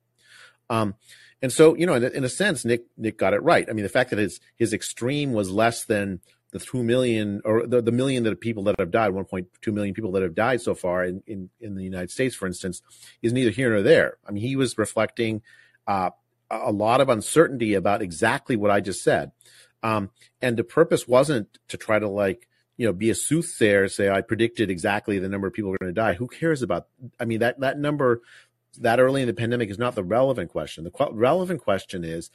Um, 0.70 0.96
and 1.42 1.54
so, 1.54 1.76
you 1.76 1.86
know, 1.86 1.94
in, 1.94 2.04
in, 2.04 2.24
a 2.24 2.30
sense, 2.30 2.66
Nick 2.66 2.86
Nick 2.98 3.18
got 3.18 3.34
it 3.34 3.44
right. 3.44 3.68
I 3.70 3.74
mean, 3.74 3.84
the 3.84 3.90
fact 3.90 4.10
that 4.10 4.20
his 4.20 4.40
his 4.56 4.74
extreme 4.74 5.34
was 5.34 5.52
less 5.52 5.86
than 5.86 6.20
the 6.52 6.60
two 6.60 6.84
million 6.84 7.42
or 7.46 7.68
the, 7.68 7.82
the 7.82 7.92
million 7.92 8.24
that 8.24 8.40
people 8.40 8.64
that 8.64 8.80
have 8.80 8.92
died, 8.92 9.12
1.2 9.12 9.74
million 9.74 9.94
people 9.94 10.12
that 10.14 10.24
have 10.24 10.36
died 10.36 10.62
so 10.62 10.74
far 10.74 11.04
in, 11.04 11.22
in, 11.28 11.50
in 11.60 11.76
the 11.76 11.84
United 11.84 12.10
States, 12.10 12.36
for 12.36 12.48
instance, 12.48 12.82
is 13.22 13.34
neither 13.34 13.52
here 13.52 13.70
nor 13.70 13.82
there. 13.82 14.18
I 14.28 14.32
mean, 14.32 14.44
he 14.44 14.56
was 14.56 14.78
reflecting 14.78 15.42
uh, 15.88 16.12
a 16.50 16.72
lot 16.72 17.02
of 17.02 17.10
uncertainty 17.10 17.74
about 17.74 18.02
exactly 18.02 18.56
what 18.56 18.72
I 18.72 18.80
just 18.80 19.04
said. 19.04 19.32
Um, 19.84 20.10
and 20.42 20.58
the 20.58 20.64
purpose 20.64 21.08
wasn't 21.08 21.60
to 21.68 21.78
try 21.78 22.00
to 22.00 22.08
like, 22.08 22.48
you 22.78 22.86
know, 22.86 22.94
be 22.94 23.10
a 23.10 23.16
soothsayer, 23.16 23.88
say 23.88 24.10
I 24.10 24.22
predicted 24.22 24.70
exactly 24.70 25.18
the 25.20 25.28
number 25.28 25.48
of 25.48 25.54
people 25.54 25.74
are 25.74 25.78
going 25.80 25.94
to 25.94 26.00
die. 26.00 26.14
Who 26.14 26.28
cares 26.28 26.62
about? 26.62 26.88
I 27.20 27.26
mean, 27.26 27.40
that 27.40 27.60
that 27.60 27.80
number 27.80 28.22
that 28.80 29.00
early 29.00 29.22
in 29.22 29.28
the 29.28 29.34
pandemic 29.34 29.70
is 29.70 29.80
not 29.80 29.96
the 29.96 30.04
relevant 30.04 30.52
question. 30.52 30.84
The 30.84 30.92
qu- 30.92 31.12
relevant 31.12 31.62
question 31.62 32.04
is, 32.04 32.30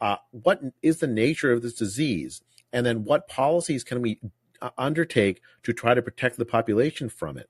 uh, 0.00 0.16
what 0.30 0.60
is 0.82 0.98
the 0.98 1.06
nature 1.06 1.52
of 1.52 1.62
this 1.62 1.74
disease, 1.74 2.42
and 2.72 2.84
then 2.84 3.04
what 3.04 3.28
policies 3.28 3.82
can 3.82 4.02
we 4.02 4.20
uh, 4.60 4.70
undertake 4.76 5.40
to 5.62 5.72
try 5.72 5.94
to 5.94 6.02
protect 6.02 6.36
the 6.36 6.44
population 6.44 7.08
from 7.08 7.38
it? 7.38 7.48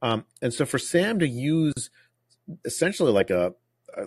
Um, 0.00 0.24
and 0.40 0.54
so, 0.54 0.64
for 0.64 0.78
Sam 0.78 1.18
to 1.18 1.28
use 1.28 1.90
essentially 2.64 3.12
like 3.12 3.28
a 3.28 3.54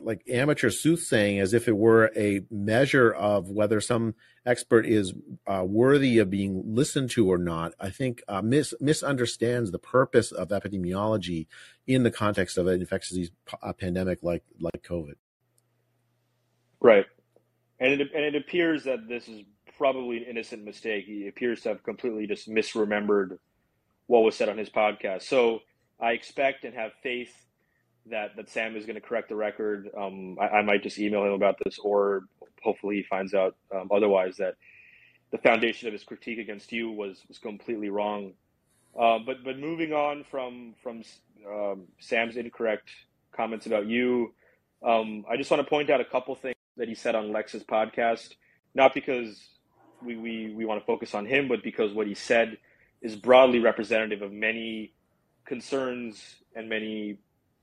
like 0.02 0.24
amateur 0.30 0.70
soothsaying 0.70 1.40
as 1.40 1.54
if 1.54 1.68
it 1.68 1.76
were 1.76 2.12
a 2.16 2.42
measure 2.50 3.12
of 3.12 3.50
whether 3.50 3.82
some 3.82 4.16
expert 4.46 4.86
is 4.86 5.14
uh, 5.48 5.64
worthy 5.66 6.18
of 6.18 6.30
being 6.30 6.64
listened 6.76 7.10
to 7.12 7.32
or 7.32 7.38
not, 7.38 7.74
I 7.80 7.90
think 7.90 8.24
uh, 8.28 8.42
mis- 8.42 8.74
misunderstands 8.80 9.72
the 9.72 9.80
purpose 9.80 10.32
of 10.32 10.50
epidemiology 10.50 11.48
in 11.88 12.04
the 12.04 12.12
context 12.12 12.58
of 12.58 12.68
an 12.68 12.80
infectious 12.80 13.10
disease 13.10 13.32
uh, 13.62 13.74
pandemic 13.74 14.20
like 14.24 14.44
like 14.60 14.84
COVID. 14.84 15.16
Right, 16.80 17.06
and 17.80 18.02
it 18.02 18.12
and 18.14 18.24
it 18.24 18.36
appears 18.36 18.84
that 18.86 19.08
this 19.08 19.28
is 19.28 19.44
probably 19.78 20.18
an 20.18 20.24
innocent 20.24 20.64
mistake. 20.64 21.06
He 21.06 21.28
appears 21.28 21.62
to 21.62 21.70
have 21.70 21.84
completely 21.84 22.28
just 22.28 22.50
misremembered 22.50 23.38
what 24.08 24.24
was 24.24 24.36
said 24.36 24.50
on 24.50 24.58
his 24.58 24.70
podcast. 24.70 25.24
So 25.24 25.62
I 26.00 26.12
expect 26.12 26.66
and 26.66 26.76
have 26.76 26.92
faith 27.04 27.34
that 28.08 28.36
that 28.36 28.50
Sam 28.50 28.76
is 28.76 28.86
going 28.86 28.96
to 28.96 29.02
correct 29.02 29.30
the 29.30 29.36
record. 29.36 29.90
Um, 29.98 30.38
I, 30.40 30.48
I, 30.48 30.62
might 30.64 30.84
just 30.84 30.98
email 31.00 31.24
him 31.24 31.34
about 31.34 31.58
this, 31.64 31.78
or 31.80 32.24
hopefully 32.64 32.98
he 32.98 33.04
finds 33.04 33.34
out 33.34 33.56
um, 33.74 33.90
otherwise 33.94 34.38
that 34.38 34.56
the 35.32 35.38
foundation 35.38 35.88
of 35.88 35.94
his 35.94 36.04
critique 36.04 36.40
against 36.40 36.72
you 36.72 36.92
was 36.92 37.22
was 37.28 37.38
completely 37.38 37.90
wrong. 37.90 38.34
Uh, 39.00 39.20
but 39.26 39.44
but 39.44 39.60
moving 39.60 39.94
on 39.94 40.24
from 40.24 40.74
from 40.82 41.04
um, 41.48 41.84
Sam's 42.00 42.38
incorrect 42.38 42.90
comments 43.32 43.66
about 43.66 43.86
you, 43.88 44.34
um, 44.84 45.26
I 45.30 45.38
just 45.38 45.52
want 45.52 45.64
to 45.64 45.70
point 45.70 45.90
out 45.90 46.02
a 46.02 46.06
couple 46.06 46.36
things 46.36 46.56
that 46.78 46.88
he 46.88 46.96
said 46.96 47.16
on 47.16 47.32
Lex's 47.32 47.64
podcast. 47.64 48.34
Not 48.74 48.94
because 48.94 49.50
we, 50.04 50.16
we, 50.16 50.54
we 50.56 50.66
want 50.66 50.80
to 50.80 50.86
focus 50.86 51.14
on 51.14 51.26
him, 51.26 51.48
but 51.48 51.64
because 51.64 51.94
what 51.94 52.08
he 52.08 52.14
said 52.14 52.58
is 53.02 53.16
broadly 53.16 53.60
representative 53.60 54.22
of 54.22 54.32
many 54.32 54.94
concerns 55.46 56.38
and 56.56 56.70
many 56.70 57.18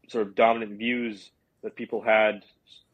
sort 0.08 0.26
of 0.26 0.34
dominant 0.34 0.78
views 0.78 1.30
that 1.62 1.76
people 1.76 2.02
had 2.02 2.44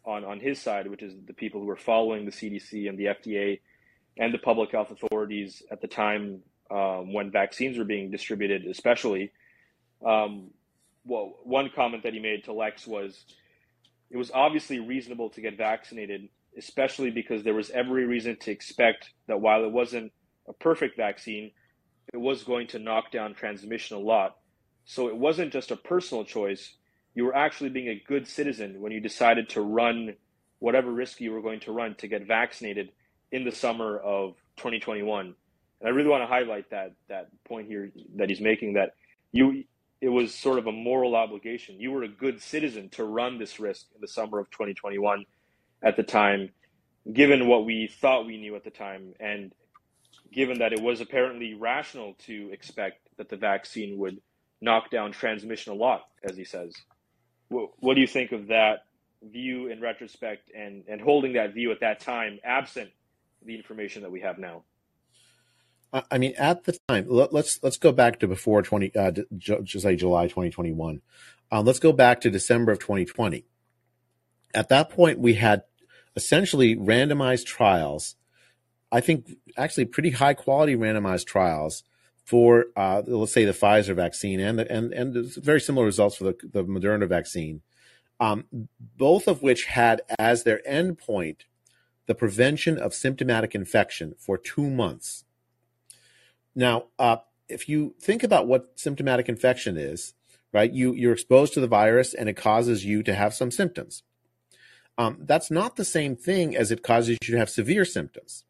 on, 0.05 0.25
on 0.25 0.41
his 0.41 0.61
side, 0.61 0.89
which 0.89 1.03
is 1.03 1.15
the 1.27 1.33
people 1.33 1.61
who 1.61 1.67
were 1.67 1.77
following 1.77 2.25
the 2.25 2.31
CDC 2.31 2.89
and 2.89 2.99
the 2.99 3.07
FDA 3.07 3.61
and 4.19 4.33
the 4.33 4.39
public 4.39 4.71
health 4.71 4.91
authorities 4.91 5.63
at 5.71 5.81
the 5.81 5.89
time 5.89 6.41
um, 6.71 7.13
when 7.13 7.31
vaccines 7.31 7.79
were 7.79 7.85
being 7.85 8.11
distributed, 8.11 8.67
especially. 8.67 9.33
Um, 10.05 10.51
well, 11.05 11.37
one 11.43 11.71
comment 11.75 12.03
that 12.05 12.15
he 12.15 12.21
made 12.21 12.45
to 12.45 12.53
Lex 12.53 12.87
was 12.87 13.25
it 14.11 14.17
was 14.17 14.31
obviously 14.33 14.79
reasonable 14.79 15.31
to 15.31 15.41
get 15.41 15.57
vaccinated, 15.57 16.29
especially 16.57 17.11
because 17.11 17.43
there 17.43 17.55
was 17.55 17.71
every 17.71 18.07
reason 18.07 18.37
to 18.41 18.51
expect 18.51 19.11
that 19.27 19.41
while 19.41 19.65
it 19.65 19.73
wasn't 19.73 20.13
a 20.49 20.53
perfect 20.53 20.97
vaccine, 20.97 21.51
it 22.13 22.19
was 22.19 22.45
going 22.45 22.67
to 22.69 22.79
knock 22.79 23.11
down 23.11 23.35
transmission 23.35 23.97
a 23.97 24.01
lot. 24.01 24.37
So 24.85 25.09
it 25.09 25.17
wasn't 25.17 25.53
just 25.53 25.71
a 25.71 25.77
personal 25.77 26.25
choice, 26.25 26.77
you 27.15 27.25
were 27.25 27.35
actually 27.35 27.71
being 27.71 27.89
a 27.89 28.03
good 28.07 28.27
citizen 28.27 28.81
when 28.81 28.93
you 28.93 29.01
decided 29.01 29.49
to 29.51 29.61
run 29.61 30.15
whatever 30.59 30.91
risk 30.91 31.21
you 31.21 31.33
were 31.33 31.43
going 31.43 31.61
to 31.61 31.73
run 31.73 31.95
to 31.97 32.09
get 32.09 32.27
vaccinated 32.27 32.91
in 33.31 33.45
the 33.45 33.53
summer 33.53 33.99
of 33.99 34.35
2021. 34.57 35.27
And 35.27 35.35
I 35.89 35.91
really 35.91 36.09
want 36.09 36.23
to 36.23 36.27
highlight 36.27 36.71
that 36.71 36.93
that 37.09 37.29
point 37.45 37.69
here 37.69 37.91
that 38.17 38.29
he's 38.29 38.41
making 38.41 38.75
that 38.75 38.95
you 39.33 39.65
it 40.01 40.09
was 40.09 40.35
sort 40.35 40.59
of 40.59 40.67
a 40.67 40.73
moral 40.73 41.15
obligation. 41.15 41.81
You 41.81 41.93
were 41.93 42.03
a 42.03 42.09
good 42.09 42.43
citizen 42.43 42.89
to 42.91 43.05
run 43.05 43.39
this 43.39 43.59
risk 43.59 43.87
in 43.95 44.01
the 44.01 44.09
summer 44.09 44.39
of 44.39 44.51
2021 44.51 45.25
at 45.83 45.97
the 45.97 46.03
time, 46.03 46.51
given 47.11 47.47
what 47.49 47.65
we 47.65 47.87
thought 47.87 48.27
we 48.27 48.37
knew 48.37 48.55
at 48.57 48.65
the 48.65 48.71
time 48.71 49.15
and 49.21 49.53
given 50.33 50.59
that 50.59 50.73
it 50.73 50.81
was 50.81 51.01
apparently 51.01 51.55
rational 51.55 52.15
to 52.27 52.51
expect 52.53 53.09
that 53.17 53.29
the 53.29 53.37
vaccine 53.37 53.99
would 53.99 54.21
knock 54.61 54.91
down 54.91 55.13
transmission 55.13 55.73
a 55.73 55.77
lot, 55.77 56.03
as 56.29 56.37
he 56.37 56.45
says 56.45 56.75
what, 57.55 57.71
what 57.79 57.95
do 57.95 58.01
you 58.01 58.07
think 58.07 58.33
of 58.33 58.49
that 58.49 58.85
view 59.23 59.69
in 59.69 59.81
retrospect 59.81 60.51
and, 60.55 60.85
and 60.89 61.01
holding 61.01 61.35
that 61.35 61.55
view 61.55 61.71
at 61.73 61.81
that 61.81 62.01
time, 62.01 62.39
absent 62.45 62.91
the 63.45 63.57
information 63.57 64.03
that 64.03 64.11
we 64.11 64.21
have 64.21 64.39
now? 64.39 64.65
I 66.11 66.19
mean, 66.19 66.35
at 66.37 66.65
the 66.65 66.77
time, 66.89 67.07
let, 67.09 67.29
us 67.29 67.33
let's, 67.33 67.61
let's 67.63 67.77
go 67.77 67.93
back 67.93 68.19
to 68.19 68.27
before 68.27 68.63
twenty, 68.63 68.95
uh, 68.97 69.13
just 69.37 69.85
say 69.85 69.95
July 69.95 70.27
twenty 70.27 70.51
twenty 70.51 70.73
one. 70.73 71.03
Um, 71.53 71.65
let's 71.65 71.79
go 71.79 71.93
back 71.93 72.23
to 72.23 72.31
December 72.31 72.73
of 72.73 72.81
twenty 72.81 73.05
twenty. 73.05 73.45
At 74.53 74.71
that 74.71 74.91
point, 74.91 75.21
we 75.21 75.35
had 75.35 75.63
essentially 76.17 76.75
randomized 76.75 77.47
trials. 77.47 78.17
I 78.91 79.01
think 79.01 79.37
actually 79.57 79.85
pretty 79.85 80.11
high 80.11 80.35
quality 80.35 80.75
randomized 80.75 81.27
trials 81.27 81.85
for 82.25 82.67
uh, 82.75 83.03
let's 83.07 83.33
say 83.33 83.45
the 83.45 83.53
Pfizer 83.53 83.95
vaccine 83.95 84.41
and 84.41 84.59
the, 84.59 84.73
and 84.73 84.93
and 84.93 85.35
very 85.37 85.61
similar 85.61 85.85
results 85.85 86.17
for 86.17 86.25
the, 86.25 86.37
the 86.53 86.65
Moderna 86.65 87.07
vaccine, 87.07 87.61
um, 88.19 88.47
both 88.97 89.29
of 89.29 89.43
which 89.43 89.67
had 89.67 90.01
as 90.19 90.43
their 90.43 90.61
endpoint 90.69 91.43
the 92.07 92.15
prevention 92.15 92.79
of 92.79 92.95
symptomatic 92.95 93.55
infection 93.55 94.15
for 94.19 94.39
two 94.39 94.69
months. 94.69 95.25
Now, 96.55 96.87
uh, 96.99 97.17
if 97.49 97.69
you 97.69 97.95
think 98.01 98.23
about 98.23 98.47
what 98.47 98.73
symptomatic 98.77 99.29
infection 99.29 99.77
is, 99.77 100.15
right, 100.53 100.73
you 100.73 100.95
you're 100.95 101.13
exposed 101.13 101.53
to 101.55 101.61
the 101.61 101.67
virus 101.67 102.15
and 102.15 102.29
it 102.29 102.35
causes 102.37 102.87
you 102.87 103.03
to 103.03 103.15
have 103.15 103.35
some 103.35 103.51
symptoms. 103.51 104.03
Um, 104.97 105.19
that's 105.21 105.51
not 105.51 105.77
the 105.77 105.85
same 105.85 106.17
thing 106.17 106.57
as 106.57 106.71
it 106.71 106.83
causes 106.83 107.19
you 107.21 107.33
to 107.33 107.37
have 107.37 107.51
severe 107.51 107.85
symptoms 107.85 108.45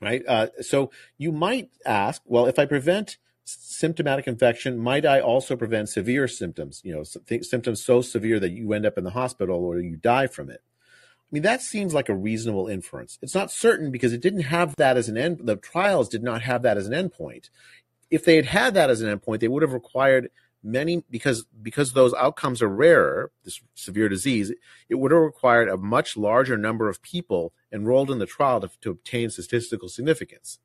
right? 0.00 0.22
Uh, 0.26 0.48
so 0.60 0.90
you 1.18 1.32
might 1.32 1.70
ask, 1.84 2.22
well, 2.24 2.46
if 2.46 2.58
I 2.58 2.66
prevent 2.66 3.18
symptomatic 3.44 4.26
infection, 4.26 4.78
might 4.78 5.06
I 5.06 5.20
also 5.20 5.56
prevent 5.56 5.88
severe 5.88 6.28
symptoms? 6.28 6.80
You 6.84 6.94
know, 6.94 7.40
symptoms 7.42 7.84
so 7.84 8.00
severe 8.00 8.40
that 8.40 8.50
you 8.50 8.72
end 8.72 8.86
up 8.86 8.98
in 8.98 9.04
the 9.04 9.10
hospital 9.10 9.64
or 9.64 9.78
you 9.78 9.96
die 9.96 10.26
from 10.26 10.50
it. 10.50 10.62
I 11.26 11.30
mean, 11.32 11.42
that 11.42 11.62
seems 11.62 11.92
like 11.92 12.08
a 12.08 12.14
reasonable 12.14 12.68
inference. 12.68 13.18
It's 13.20 13.34
not 13.34 13.50
certain 13.50 13.90
because 13.90 14.12
it 14.12 14.20
didn't 14.20 14.42
have 14.42 14.76
that 14.76 14.96
as 14.96 15.08
an 15.08 15.16
end. 15.16 15.40
The 15.42 15.56
trials 15.56 16.08
did 16.08 16.22
not 16.22 16.42
have 16.42 16.62
that 16.62 16.76
as 16.76 16.86
an 16.86 16.92
endpoint. 16.92 17.50
If 18.10 18.24
they 18.24 18.36
had 18.36 18.46
had 18.46 18.74
that 18.74 18.90
as 18.90 19.00
an 19.00 19.18
endpoint, 19.18 19.40
they 19.40 19.48
would 19.48 19.62
have 19.62 19.72
required 19.72 20.30
many 20.66 21.04
because 21.08 21.46
because 21.62 21.92
those 21.92 22.12
outcomes 22.14 22.60
are 22.60 22.68
rarer 22.68 23.30
this 23.44 23.60
severe 23.74 24.08
disease 24.08 24.52
it 24.88 24.96
would 24.96 25.12
have 25.12 25.20
required 25.20 25.68
a 25.68 25.76
much 25.76 26.16
larger 26.16 26.58
number 26.58 26.88
of 26.88 27.00
people 27.02 27.52
enrolled 27.72 28.10
in 28.10 28.18
the 28.18 28.26
trial 28.26 28.60
to, 28.60 28.70
to 28.80 28.90
obtain 28.90 29.30
statistical 29.30 29.88
significance. 29.88 30.58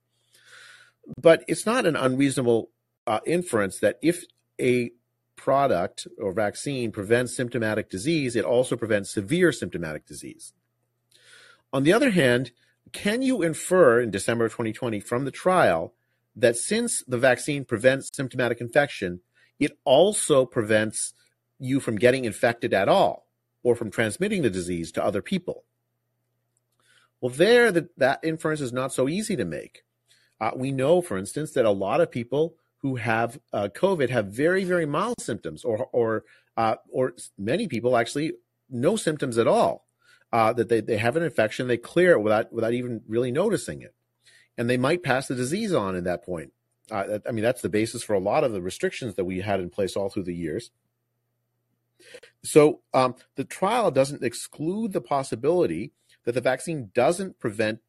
But 1.20 1.44
it's 1.48 1.66
not 1.66 1.86
an 1.86 1.96
unreasonable 1.96 2.72
uh, 3.06 3.20
inference 3.26 3.80
that 3.80 4.00
if 4.02 4.26
a 4.60 4.92
product 5.36 6.08
or 6.20 6.34
vaccine 6.34 6.92
prevents 6.92 7.36
symptomatic 7.36 7.90
disease 7.90 8.36
it 8.36 8.46
also 8.46 8.76
prevents 8.76 9.12
severe 9.12 9.52
symptomatic 9.52 10.06
disease. 10.06 10.54
On 11.72 11.84
the 11.84 11.94
other 11.94 12.10
hand 12.10 12.52
can 12.92 13.22
you 13.22 13.42
infer 13.42 14.02
in 14.02 14.12
december 14.12 14.46
of 14.46 14.52
2020 14.52 15.00
from 15.00 15.26
the 15.26 15.32
trial 15.32 15.94
that 16.36 16.56
since 16.56 17.04
the 17.08 17.18
vaccine 17.18 17.66
prevents 17.66 18.10
symptomatic 18.14 18.62
infection 18.62 19.22
it 19.62 19.78
also 19.86 20.46
prevents 20.46 21.14
you 21.60 21.80
from 21.80 21.96
getting 21.96 22.26
infected 22.26 22.74
at 22.74 22.90
all 22.90 23.28
or 23.64 23.76
from 23.76 23.92
transmitting 23.92 24.42
the 24.42 24.50
disease 24.50 24.92
to 24.92 25.06
other 25.06 25.22
people. 25.22 25.64
Well, 27.22 27.30
there, 27.30 27.72
the, 27.72 27.88
that 27.98 28.20
inference 28.24 28.62
is 28.62 28.74
not 28.74 28.92
so 28.92 29.08
easy 29.08 29.36
to 29.38 29.46
make. 29.46 29.84
Uh, 30.42 30.52
we 30.56 30.72
know, 30.72 31.02
for 31.02 31.18
instance, 31.20 31.52
that 31.54 31.66
a 31.66 31.72
lot 31.88 32.02
of 32.02 32.10
people 32.10 32.56
who 32.82 32.96
have 32.96 33.40
uh, 33.54 33.70
COVID 33.72 34.10
have 34.10 34.26
very, 34.34 34.64
very 34.64 34.88
mild 34.88 35.22
symptoms, 35.22 35.64
or 35.64 35.86
or 35.94 36.24
uh, 36.58 36.78
or 36.90 37.14
many 37.38 37.68
people 37.68 37.96
actually 37.96 38.34
no 38.68 38.96
symptoms 38.96 39.38
at 39.38 39.48
all. 39.48 39.86
uh, 40.32 40.54
that 40.54 40.70
they, 40.70 40.82
they 40.82 40.98
have 40.98 41.16
an 41.16 41.24
infection, 41.24 41.68
they 41.68 41.78
clear 41.78 42.12
it 42.12 42.22
without 42.22 42.52
without 42.54 42.74
even 42.74 43.02
really 43.08 43.32
noticing 43.32 43.82
it, 43.82 43.94
and 44.58 44.70
they 44.70 44.78
might 44.78 45.04
pass 45.04 45.28
the 45.28 45.36
disease 45.36 45.74
on 45.74 45.96
at 45.96 46.06
that 46.06 46.24
point. 46.24 46.54
Uh, 46.92 47.20
I 47.28 47.32
mean, 47.32 47.44
that's 47.44 47.62
the 47.62 47.70
basis 47.70 48.04
for 48.04 48.14
a 48.14 48.20
lot 48.20 48.44
of 48.44 48.52
the 48.52 48.62
restrictions 48.62 49.16
that 49.16 49.26
we 49.26 49.42
had 49.42 49.60
in 49.60 49.70
place 49.70 49.96
all 49.96 50.10
through 50.10 50.24
the 50.24 50.36
years. 50.36 50.72
So 52.44 52.82
um, 52.94 53.16
the 53.36 53.44
trial 53.44 53.92
doesn't 53.92 54.24
exclude 54.24 54.92
the 54.94 55.02
possibility 55.02 55.92
that 56.26 56.34
the 56.34 56.42
vaccine 56.42 56.92
doesn't 56.94 57.40
prevent 57.40 57.80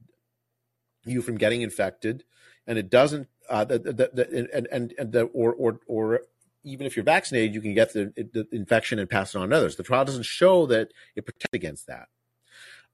you 1.05 1.23
from 1.23 1.37
getting 1.37 1.63
infected, 1.63 2.25
and 2.67 2.79
it 2.79 2.91
doesn't, 2.91 3.29
uh, 3.49 3.65
the, 3.65 3.79
the, 3.79 3.93
the, 3.93 4.49
and 4.55 4.69
and 4.71 4.95
and 4.99 5.13
the, 5.13 5.23
or 5.25 5.53
or 5.53 5.81
or 5.87 6.21
even 6.65 6.87
if 6.87 6.97
you're 6.97 7.05
vaccinated, 7.05 7.55
you 7.55 7.61
can 7.61 7.75
get 7.75 7.93
the, 7.93 8.13
the, 8.15 8.47
infection 8.53 8.99
and 8.99 9.11
pass 9.11 9.35
it 9.35 9.39
on 9.39 9.51
to 9.51 9.57
others. 9.57 9.77
The 9.77 9.83
trial 9.83 10.05
doesn't 10.05 10.27
show 10.27 10.67
that 10.67 10.93
it 11.17 11.25
protects 11.25 11.55
against 11.55 11.87
that. 11.89 12.09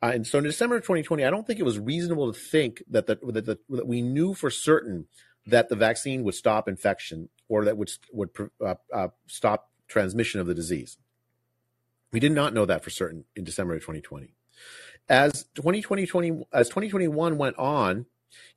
Uh, 0.00 0.12
and 0.14 0.26
so 0.26 0.38
in 0.38 0.44
December 0.44 0.76
of 0.76 0.82
2020, 0.82 1.24
I 1.24 1.30
don't 1.30 1.46
think 1.46 1.58
it 1.58 1.64
was 1.64 1.78
reasonable 1.78 2.32
to 2.32 2.38
think 2.38 2.82
that 2.88 3.06
that, 3.06 3.20
that, 3.20 3.44
that 3.68 3.86
we 3.86 4.00
knew 4.00 4.32
for 4.32 4.48
certain 4.48 5.06
that 5.48 5.68
the 5.68 5.76
vaccine 5.76 6.24
would 6.24 6.34
stop 6.34 6.68
infection 6.68 7.28
or 7.48 7.64
that 7.64 7.76
would 7.76 7.90
would 8.12 8.30
uh, 8.64 8.74
uh, 8.92 9.08
stop 9.26 9.70
transmission 9.88 10.40
of 10.40 10.46
the 10.46 10.54
disease. 10.54 10.98
We 12.12 12.20
did 12.20 12.32
not 12.32 12.54
know 12.54 12.66
that 12.66 12.84
for 12.84 12.90
certain 12.90 13.24
in 13.34 13.44
December 13.44 13.74
of 13.74 13.80
2020. 13.80 14.34
As 15.08 15.44
2020, 15.54 16.42
as 16.52 16.68
2021 16.68 17.38
went 17.38 17.58
on, 17.58 18.06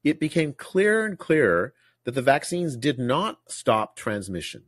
it 0.03 0.19
became 0.19 0.53
clearer 0.53 1.05
and 1.05 1.17
clearer 1.17 1.73
that 2.03 2.11
the 2.11 2.21
vaccines 2.21 2.75
did 2.75 2.99
not 2.99 3.39
stop 3.47 3.95
transmission. 3.95 4.63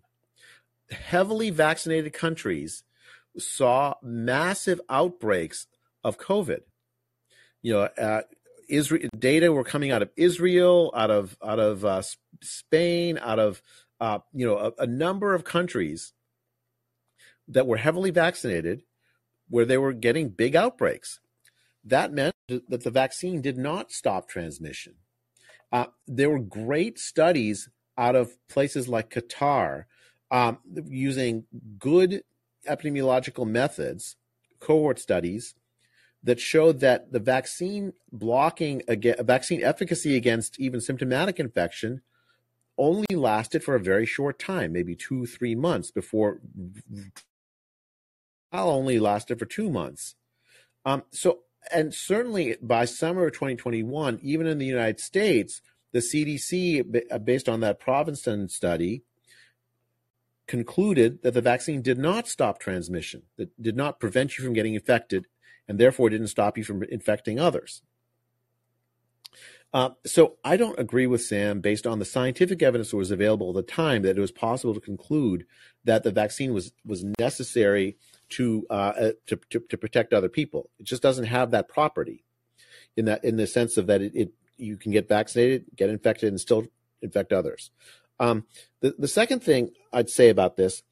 Heavily 0.92 1.50
vaccinated 1.50 2.14
countries 2.14 2.84
saw 3.38 3.96
massive 4.02 4.80
outbreaks 4.90 5.68
of 6.04 6.18
COVID. 6.18 6.62
You 7.62 7.74
know, 7.74 7.82
uh, 7.82 8.22
Israel 8.70 9.10
data 9.18 9.52
were 9.52 9.64
coming 9.64 9.92
out 9.92 10.02
of 10.02 10.10
Israel, 10.16 10.92
out 10.96 11.12
of 11.12 11.38
out 11.44 11.60
of 11.60 11.86
uh, 11.86 12.02
Spain, 12.42 13.18
out 13.22 13.40
of 13.40 13.62
uh, 14.00 14.20
you 14.34 14.46
know 14.46 14.58
a, 14.58 14.84
a 14.84 14.88
number 14.88 15.34
of 15.34 15.44
countries 15.44 16.14
that 17.48 17.68
were 17.68 17.78
heavily 17.78 18.12
vaccinated, 18.12 18.84
where 19.50 19.66
they 19.66 19.78
were 19.78 19.94
getting 19.94 20.30
big 20.30 20.56
outbreaks. 20.56 21.20
That 21.84 22.14
meant 22.14 22.36
that 22.48 22.84
the 22.84 22.92
vaccine 22.92 23.42
did 23.42 23.58
not 23.58 23.92
stop 23.92 24.28
transmission. 24.28 24.96
Uh, 25.72 25.86
there 26.08 26.30
were 26.30 26.40
great 26.40 27.00
studies 27.00 27.70
out 27.98 28.16
of 28.16 28.38
places 28.48 28.88
like 28.88 29.10
Qatar 29.10 29.86
um, 30.32 30.60
using 30.88 31.46
good 31.78 32.24
epidemiological 32.68 33.46
methods, 33.46 34.16
cohort 34.60 35.00
studies 35.00 35.56
that 36.24 36.40
showed 36.40 36.80
that 36.80 37.12
the 37.12 37.20
vaccine 37.20 37.94
blocking 38.12 38.82
against, 38.88 39.22
vaccine 39.24 39.64
efficacy 39.64 40.16
against 40.16 40.60
even 40.60 40.80
symptomatic 40.80 41.40
infection 41.40 42.02
only 42.78 43.16
lasted 43.16 43.64
for 43.64 43.76
a 43.76 43.80
very 43.80 44.06
short 44.06 44.40
time, 44.40 44.72
maybe 44.72 44.96
two, 44.96 45.26
three 45.26 45.54
months 45.54 45.92
before 45.92 46.40
I 48.52 48.62
only 48.62 49.00
lasted 49.00 49.38
for 49.38 49.46
two 49.46 49.70
months. 49.70 50.16
Um, 50.86 51.04
so, 51.12 51.40
and 51.74 51.94
certainly 51.94 52.58
by 52.62 52.86
summer 52.86 53.26
of 53.26 53.34
2021, 53.34 54.20
even 54.22 54.48
in 54.48 54.58
the 54.58 54.66
United 54.66 55.00
States, 55.00 55.62
the 55.92 56.00
CDC, 56.00 57.04
uh, 57.12 57.20
based 57.20 57.48
on 57.48 57.60
that 57.62 57.80
Provincetown 57.80 58.48
study, 58.50 59.04
concluded 60.48 61.22
that 61.24 61.34
the 61.34 61.42
vaccine 61.42 61.82
did 61.82 61.98
not 61.98 62.28
stop 62.28 62.60
transmission, 62.60 63.24
that 63.38 63.62
did 63.62 63.78
not 63.78 64.00
prevent 64.00 64.38
you 64.38 64.44
from 64.44 64.54
getting 64.54 64.74
infected, 64.74 65.28
and 65.68 65.80
therefore 65.80 66.10
didn't 66.10 66.28
stop 66.28 66.58
you 66.58 66.64
from 66.64 66.84
infecting 66.84 67.40
others. 67.40 67.82
Uh, 69.74 69.90
so 70.06 70.38
I 70.44 70.56
don't 70.56 70.80
agree 70.80 71.08
with 71.08 71.24
Sam 71.24 71.60
based 71.60 71.88
on 71.88 71.98
the 71.98 72.06
scientific 72.06 72.62
evidence 72.62 72.92
that 72.92 72.98
was 72.98 73.10
available 73.10 73.50
at 73.50 73.56
the 73.56 73.72
time 73.72 74.04
that 74.04 74.18
it 74.18 74.22
was 74.22 74.32
possible 74.32 74.76
to 74.76 74.80
conclude 74.80 75.48
that 75.84 76.04
the 76.04 76.12
vaccine 76.12 76.54
was 76.54 76.72
was 76.86 77.04
necessary 77.20 77.98
to, 78.30 78.66
uh, 78.70 78.74
uh, 78.74 79.12
to, 79.28 79.40
to, 79.50 79.60
to 79.60 79.78
protect 79.78 80.14
other 80.14 80.30
people. 80.30 80.70
It 80.80 80.86
just 80.86 81.02
doesn't 81.02 81.26
have 81.26 81.52
that 81.52 81.70
property 81.70 82.24
in 82.96 83.06
that 83.06 83.24
in 83.24 83.38
the 83.38 83.48
sense 83.48 83.78
of 83.78 83.88
that 83.88 84.02
it, 84.02 84.16
it 84.16 84.32
you 84.58 84.78
can 84.78 84.92
get 84.92 85.10
vaccinated, 85.10 85.66
get 85.76 85.90
infected, 85.90 86.30
and 86.30 86.40
still 86.40 86.68
infect 87.02 87.34
others. 87.34 87.72
Um, 88.20 88.46
the 88.82 88.94
the 88.98 89.08
second 89.08 89.42
thing 89.42 89.72
I'd 89.92 90.10
say 90.10 90.30
about 90.30 90.56
this, 90.56 90.84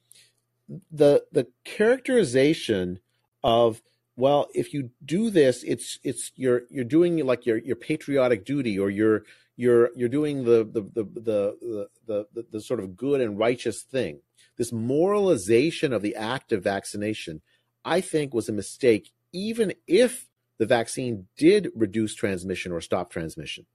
the 0.90 1.24
the 1.30 1.46
characterization 1.64 2.98
of 3.44 3.80
well, 4.16 4.48
if 4.54 4.74
you 4.74 4.90
do 5.04 5.30
this, 5.30 5.62
it's 5.62 5.98
it's 6.02 6.32
you're 6.36 6.62
you're 6.70 6.84
doing 6.84 7.24
like 7.24 7.46
your 7.46 7.58
your 7.58 7.76
patriotic 7.76 8.44
duty, 8.44 8.78
or 8.78 8.90
you're 8.90 9.22
you're 9.56 9.90
you're 9.96 10.08
doing 10.08 10.44
the 10.44 10.64
the 10.64 10.82
the 10.82 11.04
the 11.04 11.86
the, 12.06 12.26
the, 12.34 12.46
the 12.52 12.60
sort 12.60 12.80
of 12.80 12.96
good 12.96 13.20
and 13.20 13.38
righteous 13.38 13.82
thing. 13.82 14.20
This 14.58 14.72
moralization 14.72 15.92
of 15.92 16.02
the 16.02 16.14
act 16.14 16.52
of 16.52 16.62
vaccination, 16.62 17.40
I 17.84 18.00
think, 18.02 18.34
was 18.34 18.48
a 18.48 18.52
mistake, 18.52 19.12
even 19.32 19.72
if 19.86 20.28
the 20.58 20.66
vaccine 20.66 21.26
did 21.36 21.70
reduce 21.74 22.14
transmission 22.14 22.70
or 22.70 22.80
stop 22.80 23.10
transmission. 23.10 23.66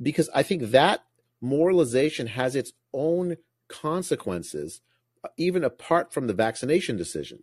Because 0.00 0.30
I 0.34 0.42
think 0.42 0.70
that 0.70 1.04
moralization 1.40 2.28
has 2.28 2.56
its 2.56 2.72
own 2.94 3.36
consequences, 3.68 4.80
even 5.36 5.62
apart 5.62 6.12
from 6.12 6.26
the 6.26 6.32
vaccination 6.32 6.96
decision. 6.96 7.42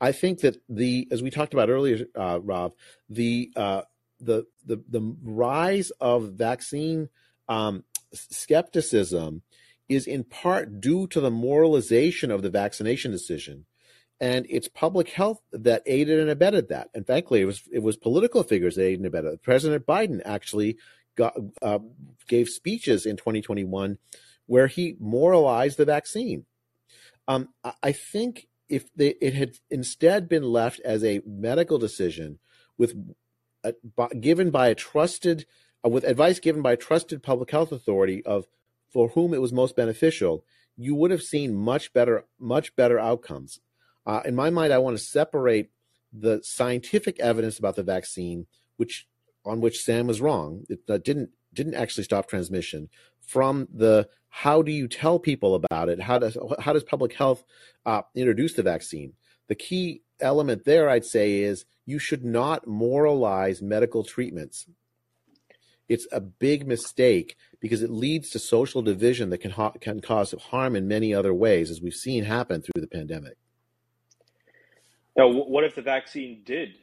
I 0.00 0.12
think 0.12 0.40
that 0.40 0.56
the, 0.68 1.08
as 1.10 1.22
we 1.22 1.30
talked 1.30 1.54
about 1.54 1.70
earlier, 1.70 2.06
uh, 2.14 2.40
Rav, 2.42 2.72
the 3.08 3.50
uh, 3.56 3.82
the 4.20 4.44
the 4.64 4.82
the 4.88 5.16
rise 5.22 5.90
of 6.00 6.32
vaccine 6.32 7.08
um, 7.48 7.84
skepticism 8.12 9.42
is 9.88 10.06
in 10.06 10.24
part 10.24 10.80
due 10.80 11.06
to 11.08 11.20
the 11.20 11.30
moralization 11.30 12.30
of 12.30 12.42
the 12.42 12.50
vaccination 12.50 13.10
decision, 13.10 13.64
and 14.20 14.46
it's 14.48 14.68
public 14.68 15.08
health 15.10 15.40
that 15.52 15.82
aided 15.86 16.20
and 16.20 16.30
abetted 16.30 16.68
that. 16.68 16.88
And 16.94 17.06
frankly, 17.06 17.40
it 17.40 17.46
was 17.46 17.62
it 17.72 17.82
was 17.82 17.96
political 17.96 18.42
figures 18.42 18.76
that 18.76 18.84
aided 18.84 19.00
and 19.00 19.06
abetted. 19.06 19.42
President 19.42 19.86
Biden 19.86 20.20
actually 20.24 20.78
got, 21.16 21.34
uh, 21.62 21.80
gave 22.28 22.48
speeches 22.48 23.04
in 23.04 23.16
2021 23.16 23.98
where 24.46 24.68
he 24.68 24.96
moralized 24.98 25.76
the 25.76 25.84
vaccine. 25.84 26.46
Um, 27.26 27.50
I 27.82 27.92
think 27.92 28.46
if 28.68 28.92
they, 28.94 29.14
it 29.20 29.34
had 29.34 29.56
instead 29.70 30.28
been 30.28 30.42
left 30.42 30.80
as 30.80 31.02
a 31.02 31.22
medical 31.26 31.78
decision 31.78 32.38
with 32.76 32.94
uh, 33.64 33.72
given 34.20 34.50
by 34.50 34.68
a 34.68 34.74
trusted 34.74 35.46
uh, 35.84 35.88
with 35.88 36.04
advice 36.04 36.38
given 36.38 36.62
by 36.62 36.72
a 36.72 36.76
trusted 36.76 37.22
public 37.22 37.50
health 37.50 37.72
authority 37.72 38.24
of 38.24 38.46
for 38.90 39.08
whom 39.10 39.34
it 39.34 39.40
was 39.40 39.52
most 39.52 39.76
beneficial, 39.76 40.44
you 40.76 40.94
would 40.94 41.10
have 41.10 41.22
seen 41.22 41.54
much 41.54 41.92
better 41.92 42.24
much 42.38 42.74
better 42.76 42.98
outcomes. 42.98 43.60
Uh, 44.06 44.22
in 44.24 44.34
my 44.34 44.50
mind, 44.50 44.72
I 44.72 44.78
want 44.78 44.96
to 44.96 45.02
separate 45.04 45.70
the 46.12 46.40
scientific 46.42 47.20
evidence 47.20 47.58
about 47.58 47.76
the 47.76 47.82
vaccine, 47.82 48.46
which 48.76 49.06
on 49.44 49.60
which 49.60 49.82
Sam 49.82 50.06
was 50.06 50.20
wrong, 50.20 50.64
it 50.68 50.80
uh, 50.88 50.98
didn't 50.98 51.30
didn't 51.52 51.74
actually 51.74 52.04
stop 52.04 52.28
transmission, 52.28 52.88
from 53.20 53.68
the 53.72 54.08
how 54.30 54.62
do 54.62 54.72
you 54.72 54.88
tell 54.88 55.18
people 55.18 55.54
about 55.54 55.88
it? 55.88 56.00
How 56.00 56.18
does 56.18 56.36
how 56.60 56.72
does 56.72 56.84
public 56.84 57.12
health 57.14 57.44
uh, 57.86 58.02
introduce 58.14 58.54
the 58.54 58.62
vaccine? 58.62 59.14
The 59.48 59.54
key 59.54 60.02
element 60.20 60.64
there, 60.64 60.88
I'd 60.88 61.04
say, 61.04 61.40
is 61.40 61.64
you 61.86 61.98
should 61.98 62.24
not 62.24 62.66
moralize 62.66 63.62
medical 63.62 64.04
treatments. 64.04 64.66
It's 65.88 66.06
a 66.12 66.20
big 66.20 66.66
mistake 66.66 67.36
because 67.60 67.82
it 67.82 67.90
leads 67.90 68.28
to 68.30 68.38
social 68.38 68.82
division 68.82 69.30
that 69.30 69.38
can 69.38 69.52
ha- 69.52 69.72
can 69.80 70.00
cause 70.00 70.34
harm 70.50 70.76
in 70.76 70.86
many 70.86 71.14
other 71.14 71.32
ways, 71.32 71.70
as 71.70 71.80
we've 71.80 71.94
seen 71.94 72.24
happen 72.24 72.60
through 72.60 72.82
the 72.82 72.86
pandemic. 72.86 73.38
Now, 75.16 75.28
what 75.28 75.64
if 75.64 75.74
the 75.74 75.82
vaccine 75.82 76.42
did 76.44 76.74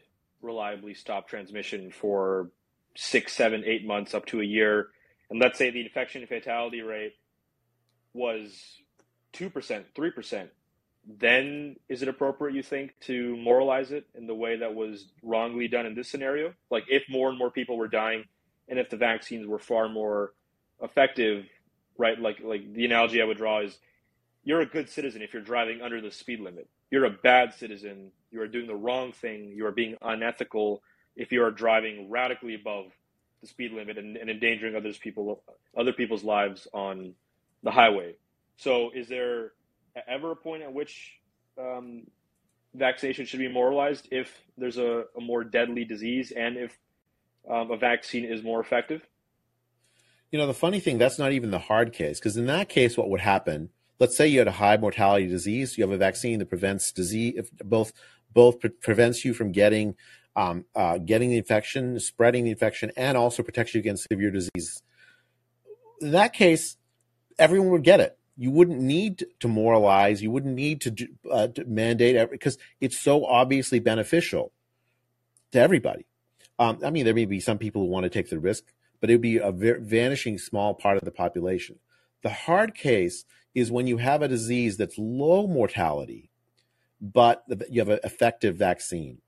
reliably 0.41 0.93
stop 0.93 1.29
transmission 1.29 1.91
for 1.91 2.49
six, 2.95 3.34
seven, 3.34 3.63
eight 3.65 3.86
months, 3.86 4.13
up 4.13 4.26
to 4.28 4.41
a 4.41 4.43
year? 4.43 4.88
And 5.30 5.39
let's 5.39 5.57
say 5.57 5.69
the 5.69 5.82
infection 5.82 6.26
fatality 6.28 6.82
rate 6.82 7.13
was 8.16 8.82
2%, 9.34 9.84
3%, 9.95 10.47
then 11.07 11.76
is 11.88 12.01
it 12.01 12.07
appropriate, 12.07 12.55
you 12.55 12.63
think, 12.63 12.95
to 13.01 13.38
moralize 13.38 13.91
it 13.91 14.05
in 14.16 14.26
the 14.26 14.34
way 14.34 14.57
that 14.57 14.74
was 14.74 15.07
wrongly 15.22 15.68
done 15.68 15.86
in 15.86 15.93
this 15.93 16.09
scenario? 16.09 16.53
Like, 16.72 16.86
if 16.89 17.03
more 17.09 17.30
and 17.30 17.38
more 17.38 17.51
people 17.51 17.78
were 17.78 17.88
dying, 17.88 18.26
and 18.68 18.80
if 18.80 18.89
the 18.89 18.97
vaccines 18.97 19.45
were 19.45 19.59
far 19.59 19.88
more 19.88 20.34
effective, 20.82 21.45
right? 21.97 22.20
Like, 22.20 22.39
like 22.43 22.74
the 22.74 22.86
analogy 22.86 23.22
I 23.22 23.26
would 23.26 23.38
draw 23.38 23.61
is 23.61 23.78
you're 24.43 24.61
a 24.61 24.66
good 24.66 24.89
citizen 24.89 25.22
if 25.22 25.34
you're 25.34 25.43
driving 25.43 25.82
under 25.82 26.01
the 26.01 26.11
speed 26.11 26.39
limit. 26.39 26.68
You're 26.89 27.05
a 27.05 27.11
bad 27.11 27.53
citizen. 27.53 28.11
You 28.32 28.41
are 28.41 28.47
doing 28.47 28.68
the 28.68 28.76
wrong 28.76 29.11
thing. 29.11 29.53
You 29.55 29.66
are 29.68 29.72
being 29.72 29.97
unethical 30.01 30.82
if 31.16 31.32
you 31.32 31.43
are 31.43 31.51
driving 31.51 32.09
radically 32.09 32.55
above 32.55 32.86
the 33.41 33.47
speed 33.47 33.72
limit 33.74 33.97
and, 33.97 34.18
and 34.18 34.30
endangering 34.30 34.76
others 34.76 34.97
people 34.97 35.43
other 35.78 35.93
people's 35.93 36.24
lives 36.24 36.68
on 36.74 37.13
the 37.66 37.72
highway. 37.72 38.16
So, 38.55 38.91
is 38.95 39.09
there 39.09 39.51
ever 40.07 40.32
a 40.32 40.36
point 40.36 40.63
at 40.63 40.72
which 40.72 41.20
um, 41.59 42.03
vaccination 42.74 43.26
should 43.26 43.39
be 43.39 43.49
moralized 43.49 44.07
if 44.11 44.32
there's 44.57 44.78
a, 44.78 45.05
a 45.18 45.22
more 45.22 45.43
deadly 45.43 45.84
disease 45.84 46.32
and 46.32 46.55
if 46.55 46.78
um, 47.49 47.72
a 47.72 47.78
vaccine 47.78 48.24
is 48.24 48.43
more 48.43 48.61
effective? 48.61 49.01
You 50.32 50.39
know, 50.39 50.47
the 50.47 50.53
funny 50.53 50.80
thing, 50.80 50.97
that's 50.97 51.20
not 51.20 51.34
even 51.34 51.51
the 51.51 51.59
hard 51.59 51.91
case, 51.91 52.20
because 52.20 52.38
in 52.38 52.45
that 52.45 52.70
case, 52.70 52.97
what 52.97 53.09
would 53.09 53.22
happen? 53.22 53.70
Let's 53.99 54.16
say 54.16 54.28
you 54.28 54.39
had 54.39 54.47
a 54.47 54.51
high 54.51 54.78
mortality 54.78 55.28
disease, 55.28 55.78
you 55.78 55.84
have 55.84 55.91
a 55.91 55.97
vaccine 55.97 56.39
that 56.39 56.49
prevents 56.49 56.91
disease, 56.91 57.49
both 57.63 57.91
both 58.34 58.59
pre- 58.59 58.70
prevents 58.70 59.26
you 59.26 59.34
from 59.34 59.51
getting 59.51 59.95
um, 60.36 60.66
uh, 60.76 60.97
getting 60.97 61.30
the 61.30 61.38
infection, 61.38 61.99
spreading 61.99 62.43
the 62.43 62.51
infection, 62.51 62.91
and 62.95 63.18
also 63.18 63.41
protects 63.41 63.74
you 63.74 63.80
against 63.80 64.07
severe 64.11 64.32
disease. 64.32 64.82
In 66.01 66.11
that 66.11 66.34
case, 66.34 66.76
everyone 67.38 67.69
would 67.71 67.83
get 67.83 67.99
it. 67.99 68.17
You 68.38 68.51
wouldn't 68.51 68.81
need 68.81 69.25
to 69.39 69.47
moralize. 69.47 70.21
You 70.21 70.31
wouldn't 70.31 70.55
need 70.55 70.81
to, 70.81 71.07
uh, 71.31 71.47
to 71.47 71.65
mandate 71.65 72.29
because 72.29 72.57
it's 72.81 72.99
so 72.99 73.25
obviously 73.25 73.79
beneficial 73.79 74.51
to 75.51 75.59
everybody. 75.59 76.05
Um, 76.59 76.79
I 76.83 76.89
mean, 76.89 77.05
there 77.05 77.13
may 77.13 77.25
be 77.25 77.39
some 77.39 77.57
people 77.57 77.81
who 77.81 77.88
want 77.88 78.03
to 78.03 78.09
take 78.09 78.29
the 78.29 78.39
risk, 78.39 78.65
but 78.99 79.09
it 79.09 79.13
would 79.13 79.21
be 79.21 79.38
a 79.38 79.51
vanishing 79.51 80.38
small 80.38 80.73
part 80.73 80.97
of 80.97 81.03
the 81.03 81.11
population. 81.11 81.79
The 82.23 82.29
hard 82.29 82.75
case 82.75 83.25
is 83.53 83.71
when 83.71 83.88
you 83.88 83.97
have 83.97 84.21
a 84.21 84.27
disease 84.27 84.77
that's 84.77 84.97
low 84.97 85.47
mortality, 85.47 86.29
but 87.01 87.43
you 87.69 87.81
have 87.81 87.89
an 87.89 87.99
effective 88.03 88.55
vaccine. 88.55 89.19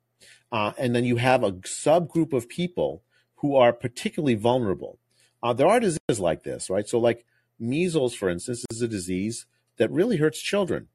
Uh, 0.52 0.74
and 0.78 0.96
then 0.96 1.06
you 1.06 1.18
have 1.18 1.44
a 1.44 1.52
subgroup 1.52 2.34
of 2.34 2.50
people 2.50 3.04
who 3.38 3.56
are 3.56 3.74
particularly 3.74 4.36
vulnerable. 4.36 5.00
Uh, 5.44 5.54
there 5.54 5.68
are 5.68 5.80
diseases 5.80 6.20
like 6.20 6.44
this, 6.44 6.70
right? 6.70 6.88
So, 6.88 7.00
like 7.00 7.26
measles, 7.60 8.14
for 8.14 8.30
instance, 8.30 8.66
is 8.70 8.82
a 8.82 8.88
disease 8.88 9.46
that 9.78 9.92
really 9.92 10.18
hurts 10.18 10.40
children. 10.40 10.88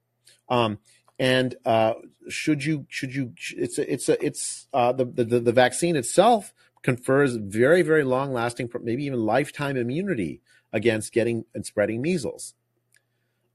Um, 0.48 0.78
and 1.18 1.54
uh, 1.64 1.94
should 2.28 2.64
you 2.64 2.86
should 2.88 3.14
you 3.14 3.32
it's 3.56 3.78
a, 3.78 3.92
it's 3.92 4.08
a, 4.08 4.24
it's 4.24 4.66
uh, 4.72 4.92
the, 4.92 5.04
the 5.04 5.40
the 5.40 5.52
vaccine 5.52 5.96
itself 5.96 6.52
confers 6.82 7.36
very 7.36 7.82
very 7.82 8.02
long 8.02 8.32
lasting 8.32 8.68
maybe 8.82 9.04
even 9.04 9.20
lifetime 9.20 9.76
immunity 9.76 10.40
against 10.72 11.12
getting 11.12 11.44
and 11.54 11.64
spreading 11.64 12.02
measles. 12.02 12.54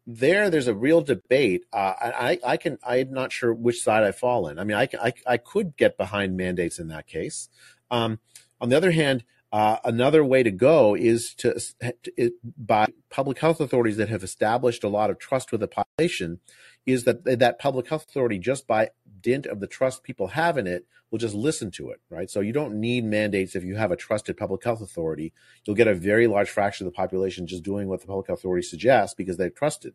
There 0.05 0.49
there's 0.49 0.68
a 0.68 0.76
real 0.76 1.01
debate. 1.01 1.66
Uh, 1.74 1.93
I, 1.99 2.39
I 2.45 2.58
can 2.58 2.78
i'm 2.86 3.12
not 3.12 3.32
sure 3.32 3.53
which 3.53 3.82
side 3.82 4.03
i 4.03 4.12
fall 4.12 4.47
in. 4.47 4.60
I 4.60 4.64
mean 4.64 4.78
i, 4.78 4.88
I, 5.01 5.14
I 5.26 5.38
could 5.38 5.76
get 5.76 5.97
behind 5.97 6.38
mandates 6.38 6.80
in 6.80 6.88
that 6.88 7.08
case. 7.08 7.49
Um, 7.91 8.20
on 8.62 8.70
the 8.70 8.78
other 8.78 8.91
hand 8.91 9.24
uh, 9.52 9.78
another 9.86 10.26
way 10.26 10.43
to 10.43 10.52
go 10.52 10.95
is 10.95 11.34
to, 11.36 11.60
to, 12.04 12.32
by 12.58 12.88
public 13.10 13.39
health 13.39 13.62
authorities 13.62 13.98
that 13.98 14.10
have 14.10 14.24
established 14.24 14.84
a 14.84 14.89
lot 14.89 15.10
of 15.10 15.20
trust 15.20 15.52
with 15.52 15.62
the 15.62 15.68
population 15.68 16.39
is 16.86 17.06
that 17.06 17.24
that 17.39 17.60
public 17.60 17.88
health 17.88 18.06
authority 18.08 18.39
just 18.39 18.68
by 18.68 18.89
dint 19.22 19.45
of 19.45 19.60
the 19.60 19.68
trust 19.68 20.04
people 20.04 20.28
have 20.28 20.58
in 20.58 20.68
it 20.68 20.86
will 21.12 21.18
just 21.18 21.34
listen 21.34 21.72
to 21.72 21.89
it 21.89 22.02
right? 22.10 22.30
So 22.30 22.41
you 22.41 22.52
don't 22.52 22.80
need 22.80 23.06
mandates 23.06 23.56
if 23.56 23.64
you 23.64 23.78
have 23.78 23.91
a 23.91 23.95
trusted 23.95 24.36
public 24.36 24.64
health 24.64 24.82
authority. 24.82 25.34
You'll 25.64 25.78
get 25.78 25.88
a 25.88 25.95
very 25.95 26.28
large 26.28 26.50
fraction 26.50 26.86
of 26.86 26.93
the 26.93 26.98
population 26.98 27.48
just 27.48 27.64
doing 27.64 27.88
what 27.88 28.02
the 28.02 28.08
public 28.08 28.28
authority 28.28 28.68
suggests 28.68 29.16
because 29.16 29.38
they're 29.38 29.50
trusted. 29.50 29.93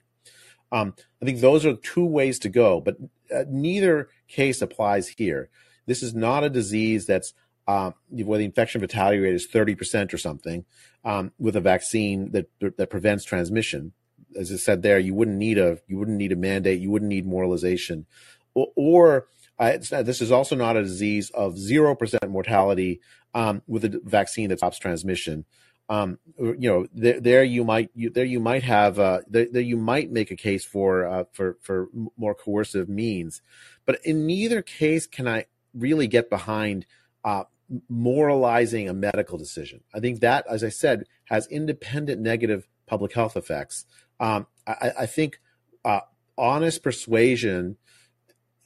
Um, 0.70 0.94
i 1.20 1.26
think 1.26 1.40
those 1.40 1.66
are 1.66 1.74
two 1.74 2.07
ways 2.07 2.38
to 2.38 2.48
go 2.48 2.80
but 2.80 2.96
uh, 3.34 3.44
neither 3.46 4.09
case 4.28 4.62
applies 4.62 5.09
here. 5.09 5.50
This 5.84 6.03
is 6.03 6.14
not 6.14 6.44
a 6.44 6.50
disease 6.50 7.05
that's 7.05 7.34
um, 7.68 7.94
where 8.08 8.38
the 8.38 8.44
infection 8.44 8.80
fatality 8.80 9.18
rate 9.18 9.34
is 9.34 9.48
30% 9.48 10.12
or 10.12 10.18
something 10.18 10.64
um, 11.04 11.32
with 11.38 11.56
a 11.56 11.60
vaccine 11.60 12.32
that 12.32 12.46
that 12.76 12.90
prevents 12.90 13.24
transmission. 13.24 13.92
As 14.36 14.50
I 14.50 14.56
said 14.56 14.82
there 14.82 14.98
you 14.98 15.14
wouldn't 15.14 15.36
need 15.36 15.58
a 15.58 15.78
you 15.86 15.98
wouldn't 15.98 16.18
need 16.18 16.32
a 16.32 16.36
mandate. 16.36 16.80
You 16.80 16.90
wouldn't 16.90 17.08
need 17.08 17.26
moralization. 17.26 18.06
Or, 18.54 18.68
or 18.76 19.26
uh, 19.58 19.78
this 19.78 20.20
is 20.20 20.32
also 20.32 20.56
not 20.56 20.76
a 20.76 20.82
disease 20.82 21.30
of 21.30 21.54
0% 21.54 22.28
mortality 22.28 23.00
um, 23.34 23.62
with 23.66 23.84
a 23.84 24.00
vaccine 24.04 24.48
that 24.48 24.58
stops 24.58 24.78
transmission. 24.78 25.44
Um, 25.88 26.18
you 26.38 26.70
know 26.70 26.86
there, 26.94 27.20
there 27.20 27.44
you 27.44 27.64
might 27.64 27.90
you, 27.94 28.08
there 28.08 28.24
you 28.24 28.40
might 28.40 28.62
have 28.62 28.98
uh, 28.98 29.20
there, 29.28 29.46
there 29.50 29.62
you 29.62 29.76
might 29.76 30.10
make 30.10 30.30
a 30.30 30.36
case 30.36 30.64
for 30.64 31.06
uh, 31.06 31.24
for 31.32 31.58
for 31.60 31.88
more 32.16 32.34
coercive 32.34 32.88
means. 32.88 33.42
But 33.84 33.98
in 34.04 34.26
neither 34.26 34.62
case 34.62 35.06
can 35.06 35.28
I 35.28 35.46
really 35.74 36.06
get 36.06 36.30
behind 36.30 36.86
uh, 37.24 37.44
moralizing 37.88 38.88
a 38.88 38.94
medical 38.94 39.38
decision. 39.38 39.80
I 39.94 40.00
think 40.00 40.20
that, 40.20 40.44
as 40.48 40.62
I 40.62 40.68
said, 40.68 41.04
has 41.24 41.46
independent 41.46 42.20
negative 42.20 42.68
public 42.86 43.12
health 43.14 43.36
effects. 43.36 43.86
Um, 44.20 44.46
I, 44.66 44.92
I, 45.00 45.06
think 45.06 45.40
uh, 45.84 46.00
honest 46.36 46.82
persuasion 46.82 47.76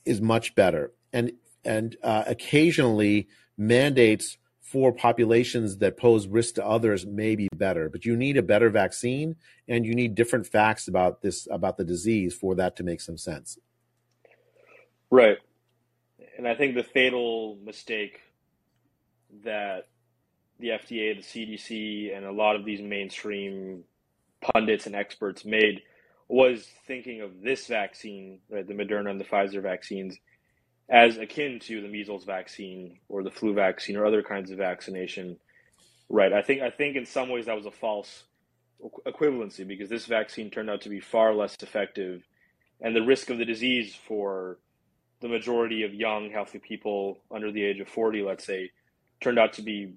is 0.04 0.20
much 0.20 0.54
better, 0.54 0.92
and 1.12 1.32
and 1.64 1.96
uh, 2.02 2.24
occasionally 2.26 3.28
mandates 3.56 4.36
for 4.60 4.92
populations 4.92 5.78
that 5.78 5.96
pose 5.96 6.26
risk 6.26 6.56
to 6.56 6.66
others 6.66 7.06
may 7.06 7.36
be 7.36 7.48
better. 7.54 7.88
But 7.88 8.04
you 8.04 8.16
need 8.16 8.36
a 8.36 8.42
better 8.42 8.68
vaccine, 8.68 9.36
and 9.68 9.86
you 9.86 9.94
need 9.94 10.14
different 10.14 10.46
facts 10.46 10.88
about 10.88 11.22
this 11.22 11.46
about 11.50 11.76
the 11.76 11.84
disease 11.84 12.34
for 12.34 12.54
that 12.56 12.76
to 12.76 12.82
make 12.82 13.00
some 13.00 13.16
sense. 13.16 13.58
Right, 15.10 15.38
and 16.36 16.48
I 16.48 16.56
think 16.56 16.74
the 16.74 16.82
fatal 16.82 17.58
mistake 17.64 18.20
that 19.44 19.88
the 20.58 20.68
FDA, 20.68 21.16
the 21.16 21.22
CDC, 21.22 22.16
and 22.16 22.24
a 22.24 22.32
lot 22.32 22.56
of 22.56 22.64
these 22.64 22.80
mainstream 22.80 23.84
pundits 24.40 24.86
and 24.86 24.94
experts 24.94 25.44
made 25.44 25.82
was 26.28 26.66
thinking 26.86 27.20
of 27.20 27.42
this 27.42 27.66
vaccine, 27.66 28.40
right, 28.50 28.66
the 28.66 28.74
Moderna 28.74 29.10
and 29.10 29.20
the 29.20 29.24
Pfizer 29.24 29.62
vaccines, 29.62 30.16
as 30.88 31.16
akin 31.16 31.58
to 31.60 31.80
the 31.80 31.88
measles 31.88 32.24
vaccine 32.24 32.98
or 33.08 33.22
the 33.22 33.30
flu 33.30 33.54
vaccine 33.54 33.96
or 33.96 34.06
other 34.06 34.22
kinds 34.22 34.50
of 34.50 34.58
vaccination. 34.58 35.36
Right. 36.08 36.32
I 36.32 36.42
think 36.42 36.62
I 36.62 36.70
think 36.70 36.96
in 36.96 37.04
some 37.04 37.28
ways 37.28 37.46
that 37.46 37.56
was 37.56 37.66
a 37.66 37.70
false 37.72 38.24
equivalency 39.06 39.66
because 39.66 39.88
this 39.88 40.06
vaccine 40.06 40.50
turned 40.50 40.70
out 40.70 40.82
to 40.82 40.88
be 40.88 41.00
far 41.00 41.34
less 41.34 41.56
effective, 41.60 42.22
and 42.80 42.94
the 42.94 43.02
risk 43.02 43.30
of 43.30 43.38
the 43.38 43.44
disease 43.44 43.96
for 44.06 44.58
the 45.20 45.28
majority 45.28 45.82
of 45.82 45.94
young, 45.94 46.30
healthy 46.30 46.60
people 46.60 47.18
under 47.34 47.50
the 47.50 47.64
age 47.64 47.80
of 47.80 47.88
forty, 47.88 48.22
let's 48.22 48.44
say, 48.44 48.70
turned 49.20 49.38
out 49.38 49.52
to 49.54 49.62
be 49.62 49.94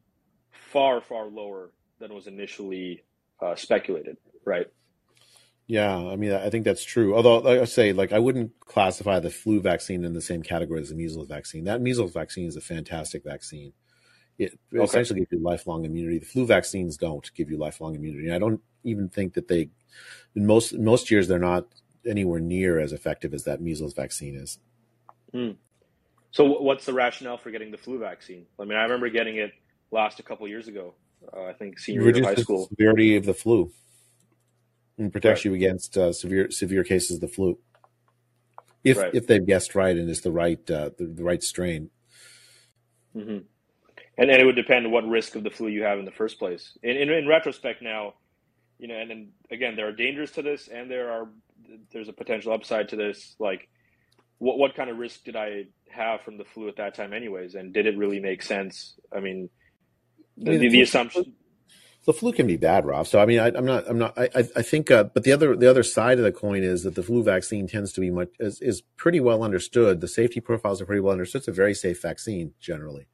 far, 0.52 1.02
far 1.02 1.26
lower 1.26 1.72
than 2.00 2.14
was 2.14 2.28
initially 2.28 3.04
uh, 3.42 3.56
speculated, 3.56 4.18
right? 4.46 4.68
Yeah, 5.68 5.96
I 5.96 6.16
mean, 6.16 6.34
I 6.34 6.50
think 6.50 6.66
that's 6.66 6.84
true. 6.84 7.16
Although, 7.16 7.38
like 7.40 7.60
I 7.60 7.66
say, 7.66 7.94
like 7.94 8.12
I 8.12 8.18
wouldn't 8.18 8.60
classify 8.60 9.20
the 9.20 9.30
flu 9.30 9.62
vaccine 9.62 10.04
in 10.04 10.14
the 10.14 10.22
same 10.22 10.42
category 10.42 10.82
as 10.82 10.90
the 10.90 10.96
measles 10.96 11.28
vaccine. 11.28 11.66
That 11.66 11.80
measles 11.80 12.12
vaccine 12.12 12.48
is 12.48 12.56
a 12.56 12.62
fantastic 12.62 13.24
vaccine. 13.24 13.74
It 14.40 14.58
okay. 14.74 14.84
essentially 14.84 15.20
gives 15.20 15.32
you 15.32 15.44
lifelong 15.44 15.86
immunity. 15.86 16.18
The 16.18 16.26
flu 16.26 16.48
vaccines 16.48 16.98
don't 16.98 17.32
give 17.36 17.52
you 17.52 17.58
lifelong 17.58 17.94
immunity. 17.94 18.32
I 18.32 18.40
don't 18.40 18.62
even 18.84 19.10
think 19.10 19.36
that 19.36 19.48
they, 19.48 19.70
in 20.34 20.48
most 20.48 20.74
most 20.74 21.12
years, 21.12 21.28
they're 21.28 21.38
not 21.38 21.68
anywhere 22.04 22.40
near 22.40 22.80
as 22.80 22.92
effective 22.92 23.36
as 23.36 23.44
that 23.44 23.62
measles 23.62 23.94
vaccine 23.94 24.36
is. 24.36 24.58
Mm. 25.36 25.58
So, 26.32 26.46
what's 26.46 26.86
the 26.86 26.94
rationale 26.94 27.38
for 27.38 27.52
getting 27.52 27.72
the 27.72 27.78
flu 27.78 28.00
vaccine? 28.00 28.46
I 28.60 28.66
mean, 28.66 28.78
I 28.78 28.84
remember 28.84 29.10
getting 29.10 29.38
it 29.38 29.52
last 29.92 30.20
a 30.20 30.24
couple 30.24 30.48
years 30.48 30.68
ago. 30.68 30.94
Uh, 31.36 31.46
I 31.46 31.54
think 31.54 31.80
senior 31.80 32.02
year 32.04 32.18
of 32.18 32.24
high 32.24 32.36
school. 32.36 32.68
The 32.70 32.76
severity 32.76 33.16
of 33.16 33.26
the 33.26 33.34
flu 33.34 33.72
and 35.00 35.12
protects 35.12 35.40
right. 35.40 35.46
you 35.46 35.54
against 35.56 35.98
uh, 35.98 36.14
severe 36.14 36.52
severe 36.52 36.84
cases 36.84 37.16
of 37.16 37.22
the 37.22 37.28
flu. 37.28 37.58
If 38.84 38.98
right. 38.98 39.14
if 39.14 39.28
they've 39.28 39.46
guessed 39.46 39.74
right 39.74 39.96
and 39.96 40.10
it's 40.10 40.22
the 40.22 40.32
right 40.32 40.60
uh, 40.70 40.92
the, 40.98 41.06
the, 41.06 41.24
right 41.24 41.42
strain. 41.42 41.90
Mm-hmm. 43.16 43.40
And 44.18 44.30
and 44.30 44.42
it 44.42 44.46
would 44.46 44.56
depend 44.56 44.86
on 44.86 44.92
what 44.92 45.08
risk 45.08 45.36
of 45.36 45.44
the 45.44 45.50
flu 45.50 45.68
you 45.68 45.84
have 45.84 45.98
in 45.98 46.06
the 46.06 46.12
first 46.12 46.38
place. 46.38 46.78
In, 46.84 46.96
in, 46.96 47.10
in 47.10 47.28
retrospect, 47.28 47.82
now, 47.82 48.16
you 48.78 48.88
know, 48.88 48.96
and 48.96 49.10
then 49.10 49.30
again, 49.50 49.76
there 49.76 49.88
are 49.88 49.94
dangers 49.94 50.32
to 50.32 50.42
this, 50.42 50.68
and 50.68 50.92
there 50.92 51.12
are 51.12 51.30
there's 51.92 52.10
a 52.10 52.14
potential 52.14 52.54
upside 52.54 52.90
to 52.90 52.96
this. 52.96 53.36
Like, 53.40 53.68
what 54.38 54.58
what 54.58 54.76
kind 54.76 54.90
of 54.90 54.98
risk 54.98 55.24
did 55.24 55.36
I 55.36 55.66
have 55.92 56.22
from 56.22 56.38
the 56.38 56.46
flu 56.46 56.68
at 56.68 56.78
that 56.78 56.96
time, 56.96 57.14
anyways? 57.14 57.56
And 57.56 57.74
did 57.74 57.86
it 57.86 57.98
really 57.98 58.20
make 58.20 58.42
sense? 58.44 58.96
I 59.16 59.20
mean, 59.20 59.50
the, 60.38 60.58
the, 60.58 60.70
the 60.70 60.82
assumption. 60.82 61.34
The 62.06 62.14
flu 62.14 62.32
can 62.32 62.48
be 62.48 62.58
bad, 62.58 62.86
Rav. 62.86 63.08
So 63.08 63.20
I 63.20 63.26
mean, 63.26 63.40
I, 63.40 63.50
am 63.50 63.66
not, 63.66 63.84
I'm 63.88 64.00
not. 64.00 64.18
I, 64.18 64.30
I 64.34 64.62
think, 64.62 64.90
uh, 64.90 65.04
but 65.04 65.26
the 65.26 65.34
other, 65.34 65.56
the 65.56 65.70
other 65.70 65.84
side 65.84 66.18
of 66.18 66.24
the 66.24 66.32
coin 66.32 66.64
is 66.64 66.84
that 66.84 66.96
the 66.96 67.04
flu 67.04 67.24
vaccine 67.24 67.68
tends 67.68 67.92
to 67.94 68.02
be 68.02 68.10
much 68.10 68.30
is, 68.40 68.62
is 68.62 68.82
pretty 68.96 69.20
well 69.20 69.44
understood. 69.44 70.00
The 70.00 70.08
safety 70.08 70.40
profiles 70.40 70.82
are 70.82 70.86
pretty 70.86 71.02
well 71.02 71.12
understood. 71.12 71.42
It's 71.42 71.50
a 71.50 71.52
very 71.52 71.74
safe 71.74 72.02
vaccine 72.02 72.54
generally, 72.60 73.08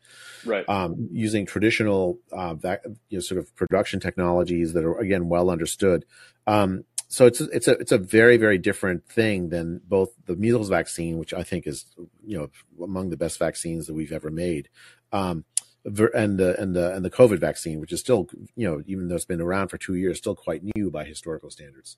right? 0.45 0.67
Um, 0.69 1.09
using 1.11 1.45
traditional, 1.47 2.19
uh, 2.31 2.53
vac, 2.53 2.83
you 3.09 3.17
know, 3.17 3.19
sort 3.21 3.39
of 3.39 3.53
production 3.55 3.99
technologies 3.99 4.73
that 4.73 4.85
are 4.85 4.99
again 4.99 5.29
well 5.29 5.49
understood. 5.49 6.05
Um, 6.45 6.85
so 7.07 7.25
it's 7.25 7.39
it's 7.41 7.67
a 7.67 7.71
it's 7.73 7.91
a 7.91 7.97
very 7.97 8.37
very 8.37 8.57
different 8.57 9.07
thing 9.07 9.49
than 9.49 9.81
both 9.87 10.09
the 10.25 10.35
measles 10.35 10.69
vaccine, 10.69 11.17
which 11.17 11.33
I 11.33 11.43
think 11.43 11.67
is 11.67 11.85
you 12.25 12.37
know 12.37 12.49
among 12.83 13.09
the 13.09 13.17
best 13.17 13.37
vaccines 13.39 13.87
that 13.87 13.93
we've 13.93 14.11
ever 14.11 14.31
made, 14.31 14.69
um, 15.11 15.45
and 15.83 16.39
the 16.39 16.55
and 16.59 16.75
the 16.75 16.93
and 16.93 17.05
the 17.05 17.11
COVID 17.11 17.39
vaccine, 17.39 17.79
which 17.79 17.93
is 17.93 17.99
still 17.99 18.27
you 18.55 18.67
know 18.69 18.81
even 18.87 19.07
though 19.07 19.15
it's 19.15 19.25
been 19.25 19.41
around 19.41 19.69
for 19.69 19.77
two 19.77 19.95
years, 19.95 20.17
still 20.17 20.35
quite 20.35 20.63
new 20.75 20.89
by 20.89 21.05
historical 21.05 21.49
standards. 21.49 21.97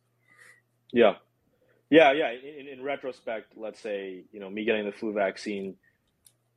Yeah, 0.92 1.16
Yeah, 1.90 2.12
yeah. 2.12 2.32
In, 2.32 2.68
in 2.68 2.84
retrospect, 2.84 3.54
let's 3.56 3.80
say 3.80 4.24
you 4.32 4.40
know 4.40 4.50
me 4.50 4.66
getting 4.66 4.86
the 4.86 4.92
flu 4.92 5.14
vaccine, 5.14 5.76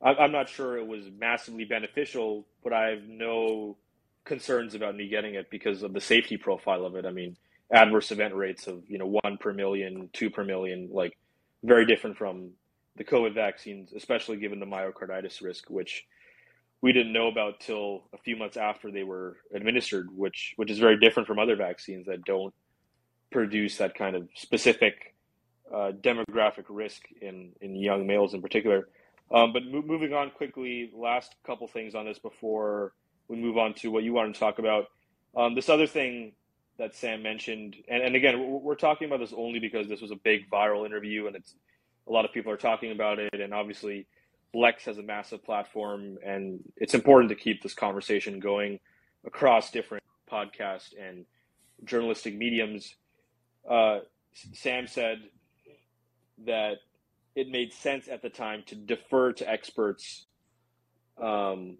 I, 0.01 0.13
I'm 0.13 0.31
not 0.31 0.49
sure 0.49 0.77
it 0.77 0.87
was 0.87 1.05
massively 1.17 1.65
beneficial, 1.65 2.45
but 2.63 2.73
I 2.73 2.89
have 2.89 3.07
no 3.07 3.77
concerns 4.25 4.75
about 4.75 4.95
me 4.95 5.07
getting 5.07 5.35
it 5.35 5.49
because 5.49 5.83
of 5.83 5.93
the 5.93 6.01
safety 6.01 6.37
profile 6.37 6.85
of 6.85 6.95
it. 6.95 7.05
I 7.05 7.11
mean, 7.11 7.37
adverse 7.71 8.11
event 8.11 8.35
rates 8.35 8.67
of 8.67 8.83
you 8.87 8.97
know 8.97 9.07
one 9.07 9.37
per 9.39 9.53
million, 9.53 10.09
two 10.13 10.29
per 10.29 10.43
million, 10.43 10.89
like 10.91 11.17
very 11.63 11.85
different 11.85 12.17
from 12.17 12.51
the 12.97 13.03
COVID 13.03 13.33
vaccines, 13.33 13.93
especially 13.93 14.37
given 14.37 14.59
the 14.59 14.65
myocarditis 14.65 15.41
risk, 15.41 15.69
which 15.69 16.05
we 16.81 16.91
didn't 16.91 17.13
know 17.13 17.27
about 17.27 17.59
till 17.59 18.03
a 18.13 18.17
few 18.17 18.35
months 18.35 18.57
after 18.57 18.91
they 18.91 19.03
were 19.03 19.37
administered, 19.53 20.09
which 20.15 20.53
which 20.57 20.69
is 20.71 20.79
very 20.79 20.99
different 20.99 21.27
from 21.27 21.39
other 21.39 21.55
vaccines 21.55 22.07
that 22.07 22.23
don't 22.25 22.53
produce 23.31 23.77
that 23.77 23.95
kind 23.95 24.15
of 24.15 24.27
specific 24.35 25.15
uh, 25.73 25.91
demographic 26.01 26.65
risk 26.69 27.03
in 27.21 27.51
in 27.61 27.75
young 27.75 28.05
males 28.05 28.33
in 28.33 28.41
particular. 28.41 28.89
Um, 29.33 29.53
but 29.53 29.63
mo- 29.63 29.83
moving 29.83 30.13
on 30.13 30.31
quickly, 30.31 30.91
last 30.93 31.35
couple 31.45 31.67
things 31.67 31.95
on 31.95 32.05
this 32.05 32.19
before 32.19 32.93
we 33.29 33.37
move 33.37 33.57
on 33.57 33.73
to 33.75 33.89
what 33.89 34.03
you 34.03 34.11
want 34.11 34.33
to 34.33 34.39
talk 34.39 34.59
about. 34.59 34.87
Um, 35.37 35.55
this 35.55 35.69
other 35.69 35.87
thing 35.87 36.33
that 36.77 36.95
Sam 36.95 37.21
mentioned, 37.21 37.75
and, 37.87 38.01
and 38.01 38.15
again, 38.15 38.61
we're 38.61 38.75
talking 38.75 39.07
about 39.07 39.19
this 39.19 39.33
only 39.35 39.59
because 39.59 39.87
this 39.87 40.01
was 40.01 40.11
a 40.11 40.15
big 40.15 40.49
viral 40.49 40.85
interview, 40.85 41.27
and 41.27 41.35
it's 41.35 41.55
a 42.07 42.11
lot 42.11 42.25
of 42.25 42.33
people 42.33 42.51
are 42.51 42.57
talking 42.57 42.91
about 42.91 43.19
it, 43.19 43.39
and 43.39 43.53
obviously 43.53 44.07
Lex 44.53 44.85
has 44.85 44.97
a 44.97 45.03
massive 45.03 45.43
platform, 45.43 46.17
and 46.25 46.59
it's 46.77 46.93
important 46.93 47.29
to 47.29 47.35
keep 47.35 47.61
this 47.61 47.73
conversation 47.73 48.39
going 48.39 48.79
across 49.25 49.71
different 49.71 50.03
podcasts 50.29 50.93
and 50.99 51.25
journalistic 51.83 52.35
mediums. 52.35 52.95
Uh, 53.69 53.99
Sam 54.53 54.87
said 54.87 55.19
that 56.45 56.77
it 57.35 57.49
made 57.49 57.73
sense 57.73 58.07
at 58.07 58.21
the 58.21 58.29
time 58.29 58.63
to 58.67 58.75
defer 58.75 59.31
to 59.33 59.49
experts 59.49 60.25
um, 61.21 61.77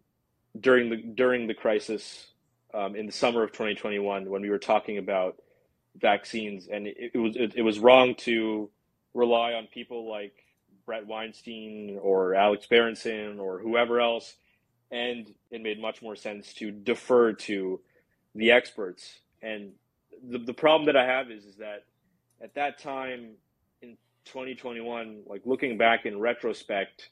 during 0.60 0.90
the 0.90 0.98
during 0.98 1.48
the 1.48 1.54
crisis 1.54 2.31
um, 2.74 2.96
in 2.96 3.06
the 3.06 3.12
summer 3.12 3.44
of 3.44 3.52
2021 3.52 4.30
when 4.30 4.42
we 4.42 4.50
were 4.50 4.60
talking 4.60 4.98
about 4.98 5.38
vaccines, 5.98 6.68
and 6.72 6.88
it, 6.88 7.12
it 7.14 7.18
was 7.18 7.36
it, 7.36 7.54
it 7.56 7.62
was 7.62 7.80
wrong 7.80 8.16
to 8.16 8.70
rely 9.14 9.54
on 9.54 9.68
people 9.68 10.10
like 10.10 10.34
Bret 10.86 11.06
Weinstein 11.06 12.00
or 12.02 12.36
Alex 12.36 12.66
Berenson 12.68 13.40
or 13.40 13.60
whoever 13.60 14.00
else, 14.00 14.36
and 14.92 15.34
it 15.52 15.62
made 15.62 15.82
much 15.82 16.02
more 16.02 16.16
sense 16.16 16.54
to 16.56 16.72
defer 16.72 17.34
to 17.34 17.80
the 18.36 18.52
experts. 18.52 19.20
And 19.42 19.72
the, 20.30 20.40
the 20.40 20.54
problem 20.54 20.86
that 20.86 20.96
I 20.96 21.06
have 21.06 21.32
is, 21.32 21.46
is 21.46 21.56
that 21.58 21.86
at 22.42 22.56
that 22.56 22.80
time 22.80 23.32
in 23.82 23.98
2021, 24.26 25.24
like 25.28 25.42
looking 25.46 25.78
back 25.78 26.06
in 26.06 26.20
retrospect, 26.20 27.10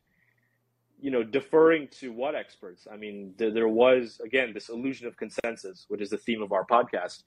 you 1.01 1.11
know, 1.11 1.23
deferring 1.23 1.87
to 1.99 2.11
what 2.11 2.35
experts? 2.35 2.87
I 2.91 2.97
mean, 2.97 3.33
there, 3.37 3.51
there 3.51 3.67
was, 3.67 4.19
again, 4.23 4.51
this 4.53 4.69
illusion 4.69 5.07
of 5.07 5.17
consensus, 5.17 5.85
which 5.87 6.01
is 6.01 6.09
the 6.09 6.17
theme 6.17 6.41
of 6.41 6.51
our 6.51 6.65
podcast. 6.65 7.23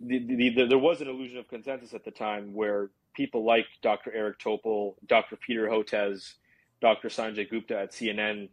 The, 0.00 0.18
the, 0.18 0.50
the, 0.50 0.66
there 0.66 0.78
was 0.78 1.00
an 1.00 1.08
illusion 1.08 1.38
of 1.38 1.48
consensus 1.48 1.94
at 1.94 2.04
the 2.04 2.10
time 2.10 2.52
where 2.52 2.90
people 3.14 3.44
like 3.44 3.66
Dr. 3.82 4.12
Eric 4.12 4.38
Topol, 4.40 4.94
Dr. 5.06 5.36
Peter 5.36 5.68
Hotez, 5.68 6.34
Dr. 6.80 7.08
Sanjay 7.08 7.48
Gupta 7.48 7.78
at 7.78 7.92
CNN, 7.92 8.48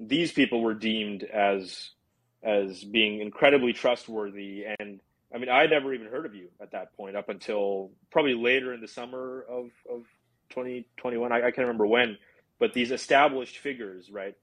these 0.00 0.32
people 0.32 0.62
were 0.62 0.74
deemed 0.74 1.22
as 1.22 1.90
as 2.42 2.82
being 2.82 3.20
incredibly 3.20 3.74
trustworthy. 3.74 4.64
And 4.78 5.00
I 5.34 5.38
mean, 5.38 5.50
I 5.50 5.66
never 5.66 5.92
even 5.92 6.06
heard 6.06 6.24
of 6.24 6.34
you 6.34 6.48
at 6.60 6.72
that 6.72 6.96
point 6.96 7.16
up 7.16 7.28
until 7.28 7.90
probably 8.10 8.34
later 8.34 8.72
in 8.72 8.80
the 8.80 8.88
summer 8.88 9.44
of, 9.48 9.66
of 9.88 10.04
2021. 10.50 11.32
I, 11.32 11.36
I 11.36 11.40
can't 11.42 11.58
remember 11.58 11.86
when, 11.86 12.16
but 12.60 12.74
these 12.74 12.92
established 12.92 13.58
figures, 13.58 14.10
right? 14.12 14.36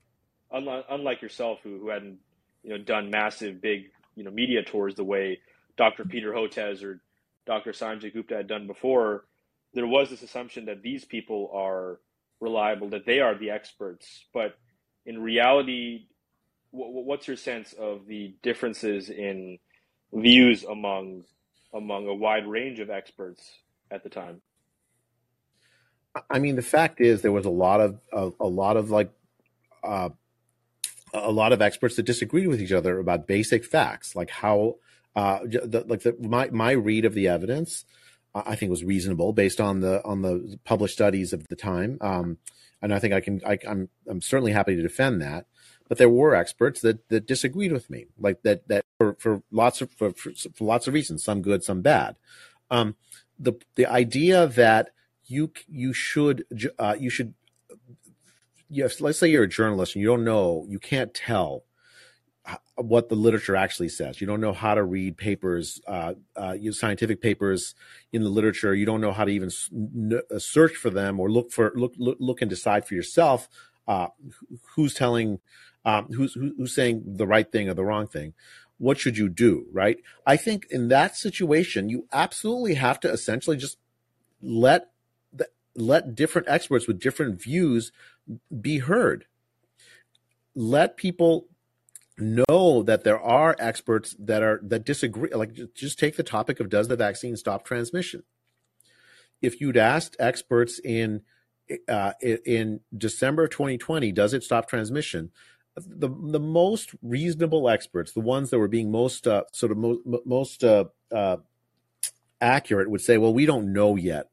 Unlike, 0.52 0.86
unlike 0.90 1.22
yourself, 1.22 1.60
who, 1.64 1.80
who 1.80 1.90
hadn't 1.90 2.18
you 2.64 2.72
know 2.72 2.78
done 2.80 3.10
massive, 3.10 3.62
big 3.62 3.92
you 4.16 4.26
know 4.26 4.32
media 4.32 4.64
tours 4.64 4.96
the 4.96 5.06
way 5.06 5.40
Dr. 5.78 6.04
Peter 6.04 6.34
Hotez 6.34 6.84
or 6.84 7.00
Dr. 7.46 7.72
Sanjay 7.72 8.14
Gupta 8.14 8.36
had 8.36 8.48
done 8.48 8.68
before, 8.68 9.26
there 9.74 9.88
was 9.88 10.10
this 10.10 10.24
assumption 10.24 10.66
that 10.66 10.82
these 10.82 11.06
people 11.06 11.50
are 11.54 12.00
reliable, 12.42 12.90
that 12.90 13.06
they 13.06 13.20
are 13.20 13.38
the 13.38 13.52
experts. 13.52 14.26
But 14.34 14.58
in 15.06 15.22
reality, 15.22 16.08
what's 16.72 17.28
your 17.28 17.38
sense 17.38 17.74
of 17.74 18.08
the 18.08 18.36
differences 18.44 19.10
in 19.10 19.60
views 20.12 20.64
among 20.64 21.24
among 21.74 22.08
a 22.08 22.14
wide 22.16 22.48
range 22.48 22.80
of 22.80 22.90
experts 22.90 23.44
at 23.92 24.04
the 24.04 24.10
time? 24.10 24.42
I 26.30 26.40
mean, 26.40 26.56
the 26.56 26.62
fact 26.62 27.02
is, 27.02 27.22
there 27.22 27.32
was 27.32 27.46
a 27.46 27.50
lot 27.50 27.82
of 27.82 28.00
a, 28.40 28.48
lot 28.48 28.78
of 28.78 28.90
like 28.90 29.12
uh, 29.84 30.10
a 31.14 31.32
lot 31.32 31.54
of 31.54 31.62
experts 31.62 31.96
that 31.96 32.04
disagreed 32.04 32.48
with 32.48 32.62
each 32.62 32.72
other 32.72 33.00
about 33.00 33.28
basic 33.28 33.66
facts, 33.66 34.16
like 34.16 34.30
how 34.30 34.76
uh, 35.16 35.40
the, 35.44 35.86
like 35.88 36.02
the, 36.02 36.16
my 36.20 36.50
my 36.50 36.72
read 36.72 37.06
of 37.06 37.14
the 37.14 37.28
evidence 37.28 37.86
I 38.46 38.56
think 38.56 38.70
was 38.70 38.84
reasonable 38.84 39.34
based 39.34 39.60
on 39.60 39.80
the 39.80 40.04
on 40.04 40.22
the 40.22 40.60
published 40.64 40.94
studies 40.94 41.34
of 41.34 41.48
the 41.48 41.56
time. 41.56 41.98
Um, 42.02 42.38
and 42.82 42.94
I 42.94 43.00
think 43.00 43.14
I 43.14 43.22
can 43.22 43.42
I, 43.46 43.54
am 43.54 43.60
I'm, 43.68 43.90
I'm 44.08 44.22
certainly 44.22 44.52
happy 44.52 44.76
to 44.76 44.82
defend 44.82 45.22
that. 45.22 45.46
But 45.88 45.98
there 45.98 46.10
were 46.10 46.36
experts 46.36 46.82
that 46.82 47.08
that 47.10 47.26
disagreed 47.26 47.72
with 47.72 47.90
me, 47.90 48.08
like 48.20 48.44
that 48.44 48.68
that 48.68 48.86
for, 48.98 49.16
for 49.20 49.42
lots 49.52 49.82
of 49.82 49.92
for, 49.92 50.12
for, 50.12 50.32
for 50.54 50.64
lots 50.64 50.88
of 50.88 50.94
reasons, 50.94 51.24
some 51.24 51.42
good, 51.42 51.64
some 51.64 51.82
bad. 51.82 52.18
Um, 52.70 52.96
the 53.40 53.54
the 53.76 53.86
idea 53.86 54.48
that 54.48 54.90
you 55.28 55.52
you 55.68 55.94
should 55.94 56.46
uh, 56.80 56.96
you 57.00 57.10
should 57.10 57.34
yes, 58.70 59.02
let's 59.02 59.20
say 59.20 59.28
you're 59.28 59.44
a 59.44 59.50
journalist 59.50 59.96
and 59.96 60.02
you 60.02 60.08
don't 60.08 60.24
know, 60.24 60.66
you 60.68 60.80
can't 60.80 61.14
tell 61.14 61.64
what 62.76 63.10
the 63.10 63.16
literature 63.16 63.56
actually 63.56 63.90
says. 63.90 64.22
You 64.22 64.28
don't 64.28 64.40
know 64.40 64.54
how 64.54 64.76
to 64.76 64.84
read 64.84 65.18
papers, 65.18 65.82
uh, 65.88 66.14
uh, 66.36 66.56
scientific 66.72 67.22
papers 67.22 67.76
in 68.14 68.24
the 68.24 68.30
literature. 68.30 68.74
You 68.74 68.86
don't 68.86 69.02
know 69.02 69.12
how 69.12 69.26
to 69.26 69.32
even 69.32 69.50
uh, 70.14 70.40
search 70.40 70.76
for 70.76 70.90
them 70.90 71.20
or 71.20 71.30
look 71.30 71.52
for 71.52 71.74
look 71.76 71.94
look, 71.98 72.18
look 72.20 72.42
and 72.42 72.50
decide 72.50 72.86
for 72.86 72.94
yourself 72.94 73.50
uh, 73.88 74.08
who's 74.76 74.94
telling, 74.94 75.40
um, 75.86 76.08
who's 76.14 76.34
who's 76.36 76.74
saying 76.74 77.04
the 77.06 77.28
right 77.28 77.52
thing 77.52 77.68
or 77.70 77.74
the 77.74 77.86
wrong 77.86 78.08
thing. 78.08 78.34
What 78.78 79.00
should 79.00 79.18
you 79.18 79.28
do? 79.28 79.66
Right? 79.72 79.98
I 80.26 80.38
think 80.38 80.68
in 80.70 80.88
that 80.90 81.16
situation, 81.16 81.90
you 81.90 82.08
absolutely 82.14 82.76
have 82.76 83.00
to 83.02 83.12
essentially 83.12 83.58
just 83.58 83.78
let 84.42 84.92
let 85.78 86.16
different 86.16 86.50
experts 86.50 86.88
with 86.88 87.00
different 87.00 87.42
views 87.42 87.92
be 88.60 88.80
heard. 88.80 89.26
Let 90.56 90.98
people 90.98 91.48
know 92.18 92.82
that 92.82 93.04
there 93.04 93.20
are 93.20 93.56
experts 93.60 94.16
that 94.18 94.42
are 94.42 94.60
that 94.64 94.84
disagree 94.84 95.30
like 95.34 95.54
just 95.76 96.00
take 96.00 96.18
the 96.18 96.24
topic 96.24 96.60
of 96.60 96.70
does 96.70 96.88
the 96.88 96.96
vaccine 96.96 97.38
stop 97.38 97.64
transmission? 97.64 98.24
If 99.42 99.62
you'd 99.62 99.78
asked 99.78 100.16
experts 100.20 100.80
in 100.84 101.22
uh, 101.88 102.14
in 102.22 102.80
December 102.98 103.48
2020 103.48 104.12
does 104.12 104.34
it 104.34 104.44
stop 104.44 104.68
transmission? 104.68 105.32
The 105.76 106.10
the 106.10 106.40
most 106.40 106.96
reasonable 107.04 107.70
experts 107.70 108.14
the 108.14 108.20
ones 108.20 108.50
that 108.50 108.58
were 108.58 108.68
being 108.68 108.90
most 108.90 109.28
uh, 109.28 109.44
sort 109.54 109.72
of 109.72 109.78
mo- 109.78 110.22
most 110.26 110.64
uh, 110.64 110.86
uh 111.12 111.38
accurate 112.42 112.90
would 112.90 113.02
say 113.02 113.18
well 113.18 113.34
we 113.34 113.46
don't 113.46 113.72
know 113.74 113.96
yet 113.96 114.30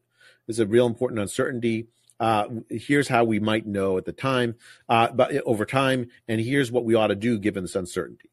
there's 0.47 0.59
a 0.59 0.67
real 0.67 0.87
important 0.87 1.21
uncertainty 1.21 1.89
uh, 2.21 2.47
here's 2.71 3.09
how 3.09 3.25
we 3.25 3.41
might 3.41 3.67
know 3.67 3.99
at 3.99 4.05
the 4.05 4.13
time, 4.13 4.55
uh, 4.89 5.11
but 5.11 5.35
over 5.45 5.67
time, 5.67 6.09
and 6.29 6.41
here's 6.41 6.71
what 6.71 6.85
we 6.85 6.95
ought 6.95 7.09
to 7.09 7.17
do 7.17 7.39
given 7.39 7.65
this 7.65 7.75
uncertainty. 7.75 8.31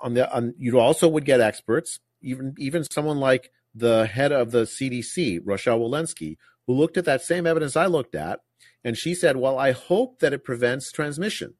On 0.00 0.14
the, 0.14 0.32
on, 0.34 0.54
you 0.58 0.78
also 0.78 1.06
would 1.08 1.26
get 1.26 1.40
experts, 1.40 2.00
even 2.22 2.54
even 2.58 2.84
someone 2.84 3.18
like 3.18 3.52
the 3.74 4.06
head 4.06 4.32
of 4.32 4.50
the 4.50 4.62
CDC, 4.62 5.40
Rochelle 5.44 5.78
Walensky, 5.78 6.38
who 6.66 6.72
looked 6.72 6.96
at 6.96 7.04
that 7.04 7.22
same 7.22 7.46
evidence 7.46 7.76
I 7.76 7.86
looked 7.86 8.14
at, 8.14 8.40
and 8.82 8.96
she 8.96 9.14
said, 9.14 9.36
"Well, 9.36 9.58
I 9.58 9.72
hope 9.72 10.20
that 10.20 10.32
it 10.32 10.42
prevents 10.42 10.90
transmission," 10.90 11.54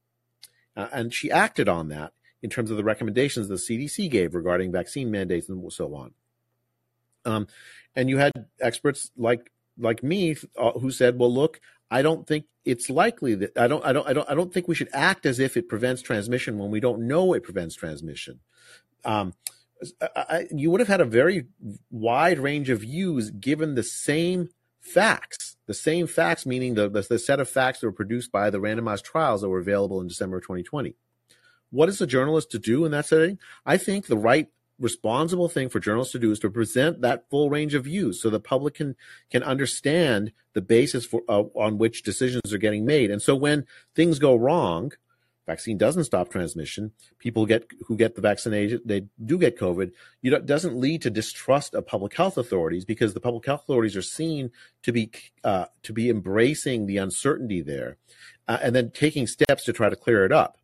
uh, 0.74 0.88
and 0.90 1.12
she 1.12 1.30
acted 1.30 1.68
on 1.68 1.88
that 1.88 2.14
in 2.42 2.48
terms 2.48 2.70
of 2.70 2.78
the 2.78 2.84
recommendations 2.84 3.48
the 3.48 3.56
CDC 3.56 4.10
gave 4.10 4.34
regarding 4.34 4.72
vaccine 4.72 5.10
mandates 5.10 5.50
and 5.50 5.70
so 5.70 5.94
on. 5.94 6.14
Um, 7.24 7.46
and 7.94 8.08
you 8.08 8.18
had 8.18 8.32
experts 8.60 9.10
like 9.16 9.50
like 9.78 10.02
me 10.02 10.36
uh, 10.56 10.72
who 10.72 10.90
said, 10.90 11.18
"Well, 11.18 11.32
look, 11.32 11.60
I 11.90 12.02
don't 12.02 12.26
think 12.26 12.46
it's 12.64 12.90
likely 12.90 13.34
that 13.36 13.56
I 13.58 13.66
don't 13.66 13.84
I 13.84 13.92
don't 13.92 14.06
I 14.08 14.12
don't 14.12 14.30
I 14.30 14.34
don't 14.34 14.52
think 14.52 14.68
we 14.68 14.74
should 14.74 14.90
act 14.92 15.26
as 15.26 15.38
if 15.38 15.56
it 15.56 15.68
prevents 15.68 16.02
transmission 16.02 16.58
when 16.58 16.70
we 16.70 16.80
don't 16.80 17.06
know 17.06 17.32
it 17.32 17.42
prevents 17.42 17.74
transmission." 17.74 18.40
Um, 19.04 19.34
I, 20.14 20.46
you 20.50 20.70
would 20.70 20.80
have 20.80 20.88
had 20.88 21.00
a 21.00 21.06
very 21.06 21.46
wide 21.90 22.38
range 22.38 22.68
of 22.68 22.80
views 22.80 23.30
given 23.30 23.74
the 23.74 23.82
same 23.82 24.50
facts, 24.80 25.56
the 25.66 25.74
same 25.74 26.06
facts, 26.06 26.44
meaning 26.44 26.74
the, 26.74 26.88
the, 26.88 27.02
the 27.02 27.18
set 27.18 27.40
of 27.40 27.48
facts 27.48 27.80
that 27.80 27.86
were 27.86 27.92
produced 27.92 28.32
by 28.32 28.50
the 28.50 28.60
randomized 28.60 29.04
trials 29.04 29.40
that 29.40 29.48
were 29.48 29.58
available 29.58 30.00
in 30.00 30.08
December 30.08 30.38
of 30.38 30.42
2020. 30.42 30.94
What 31.70 31.88
is 31.88 32.00
a 32.00 32.06
journalist 32.06 32.50
to 32.50 32.58
do 32.58 32.84
in 32.84 32.92
that 32.92 33.06
setting? 33.06 33.38
I 33.64 33.76
think 33.76 34.06
the 34.06 34.18
right 34.18 34.48
responsible 34.80 35.48
thing 35.48 35.68
for 35.68 35.78
journalists 35.78 36.12
to 36.12 36.18
do 36.18 36.32
is 36.32 36.38
to 36.40 36.50
present 36.50 37.02
that 37.02 37.28
full 37.30 37.50
range 37.50 37.74
of 37.74 37.84
views 37.84 38.20
so 38.20 38.30
the 38.30 38.40
public 38.40 38.74
can 38.74 38.96
can 39.30 39.42
understand 39.42 40.32
the 40.54 40.62
basis 40.62 41.04
for 41.04 41.22
uh, 41.28 41.42
on 41.54 41.78
which 41.78 42.02
decisions 42.02 42.52
are 42.52 42.58
getting 42.58 42.84
made. 42.84 43.10
And 43.10 43.22
so 43.22 43.36
when 43.36 43.66
things 43.94 44.18
go 44.18 44.34
wrong, 44.34 44.92
vaccine 45.46 45.76
doesn't 45.76 46.04
stop 46.04 46.30
transmission. 46.30 46.92
People 47.18 47.44
get 47.44 47.70
who 47.86 47.96
get 47.96 48.14
the 48.14 48.20
vaccination, 48.20 48.80
they 48.84 49.04
do 49.24 49.38
get 49.38 49.58
COVID. 49.58 49.92
You 50.22 50.34
it 50.34 50.46
doesn't 50.46 50.76
lead 50.76 51.02
to 51.02 51.10
distrust 51.10 51.74
of 51.74 51.86
public 51.86 52.14
health 52.14 52.38
authorities 52.38 52.84
because 52.84 53.14
the 53.14 53.20
public 53.20 53.46
health 53.46 53.62
authorities 53.64 53.96
are 53.96 54.02
seen 54.02 54.50
to 54.82 54.92
be 54.92 55.10
uh, 55.44 55.66
to 55.82 55.92
be 55.92 56.08
embracing 56.08 56.86
the 56.86 56.96
uncertainty 56.96 57.60
there, 57.60 57.98
uh, 58.48 58.58
and 58.62 58.74
then 58.74 58.90
taking 58.90 59.26
steps 59.26 59.64
to 59.64 59.72
try 59.72 59.90
to 59.90 59.96
clear 59.96 60.24
it 60.24 60.32
up. 60.32 60.56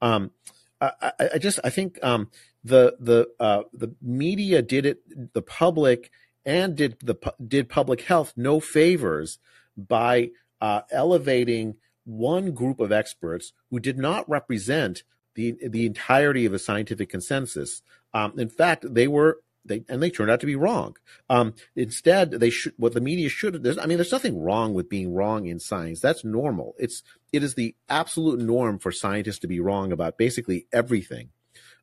Um, 0.00 0.32
I, 0.80 1.12
I, 1.34 1.38
just 1.38 1.60
I 1.62 1.70
think 1.70 2.02
um, 2.02 2.28
the 2.64 2.96
the 3.00 3.28
uh, 3.40 3.62
the 3.72 3.94
media 4.00 4.62
did 4.62 4.86
it, 4.86 5.32
the 5.34 5.42
public 5.42 6.10
and 6.44 6.76
did 6.76 6.96
the 7.00 7.16
did 7.46 7.68
public 7.68 8.02
health 8.02 8.32
no 8.36 8.60
favors 8.60 9.38
by 9.76 10.30
uh, 10.60 10.82
elevating 10.90 11.76
one 12.04 12.52
group 12.52 12.80
of 12.80 12.92
experts 12.92 13.52
who 13.70 13.80
did 13.80 13.98
not 13.98 14.28
represent 14.28 15.02
the 15.34 15.56
the 15.66 15.86
entirety 15.86 16.46
of 16.46 16.52
a 16.52 16.58
scientific 16.58 17.08
consensus. 17.08 17.82
Um, 18.14 18.38
in 18.38 18.48
fact, 18.48 18.84
they 18.88 19.08
were 19.08 19.40
they 19.64 19.84
and 19.88 20.02
they 20.02 20.10
turned 20.10 20.30
out 20.30 20.40
to 20.40 20.46
be 20.46 20.56
wrong. 20.56 20.96
Um, 21.28 21.54
instead, 21.76 22.32
they 22.32 22.50
should 22.50 22.74
what 22.76 22.94
the 22.94 23.00
media 23.00 23.28
should. 23.28 23.66
I 23.66 23.86
mean, 23.86 23.98
there's 23.98 24.12
nothing 24.12 24.42
wrong 24.42 24.74
with 24.74 24.88
being 24.88 25.14
wrong 25.14 25.46
in 25.46 25.60
science. 25.60 26.00
That's 26.00 26.24
normal. 26.24 26.74
It's 26.78 27.02
it 27.32 27.42
is 27.42 27.54
the 27.54 27.74
absolute 27.88 28.40
norm 28.40 28.78
for 28.78 28.92
scientists 28.92 29.38
to 29.40 29.48
be 29.48 29.60
wrong 29.60 29.92
about 29.92 30.18
basically 30.18 30.66
everything. 30.72 31.30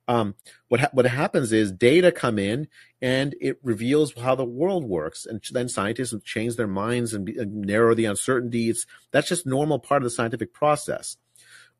Um, 0.09 0.33
what 0.69 0.81
ha- 0.81 0.89
what 0.91 1.05
happens 1.05 1.53
is 1.53 1.71
data 1.71 2.11
come 2.11 2.39
in 2.39 2.67
and 2.99 3.35
it 3.39 3.59
reveals 3.61 4.15
how 4.15 4.33
the 4.33 4.43
world 4.43 4.83
works, 4.83 5.23
and 5.25 5.39
then 5.51 5.69
scientists 5.69 6.15
change 6.25 6.55
their 6.55 6.67
minds 6.67 7.13
and, 7.13 7.25
be, 7.25 7.37
and 7.37 7.61
narrow 7.61 7.93
the 7.93 8.05
uncertainties. 8.05 8.87
That's 9.11 9.29
just 9.29 9.45
normal 9.45 9.77
part 9.77 10.01
of 10.01 10.05
the 10.05 10.09
scientific 10.09 10.51
process. 10.51 11.17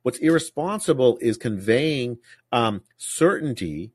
What's 0.04 0.20
irresponsible 0.20 1.18
is 1.20 1.38
conveying 1.38 2.20
um, 2.52 2.84
certainty 2.98 3.92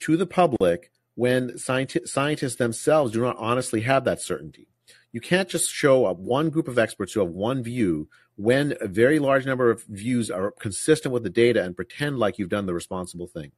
to 0.00 0.16
the 0.16 0.26
public 0.26 0.90
when 1.14 1.50
scienti- 1.50 2.08
scientists 2.08 2.56
themselves 2.56 3.12
do 3.12 3.20
not 3.20 3.36
honestly 3.38 3.82
have 3.82 4.04
that 4.04 4.22
certainty. 4.22 4.66
You 5.12 5.20
can't 5.20 5.48
just 5.48 5.70
show 5.70 6.06
up 6.06 6.18
one 6.18 6.48
group 6.48 6.68
of 6.68 6.78
experts 6.78 7.12
who 7.12 7.20
have 7.20 7.28
one 7.28 7.62
view 7.62 8.08
when 8.40 8.74
a 8.80 8.88
very 8.88 9.18
large 9.18 9.44
number 9.44 9.70
of 9.70 9.82
views 9.84 10.30
are 10.30 10.52
consistent 10.52 11.12
with 11.12 11.22
the 11.22 11.28
data 11.28 11.62
and 11.62 11.76
pretend 11.76 12.18
like 12.18 12.38
you've 12.38 12.48
done 12.48 12.64
the 12.64 12.72
responsible 12.72 13.26
thing. 13.26 13.52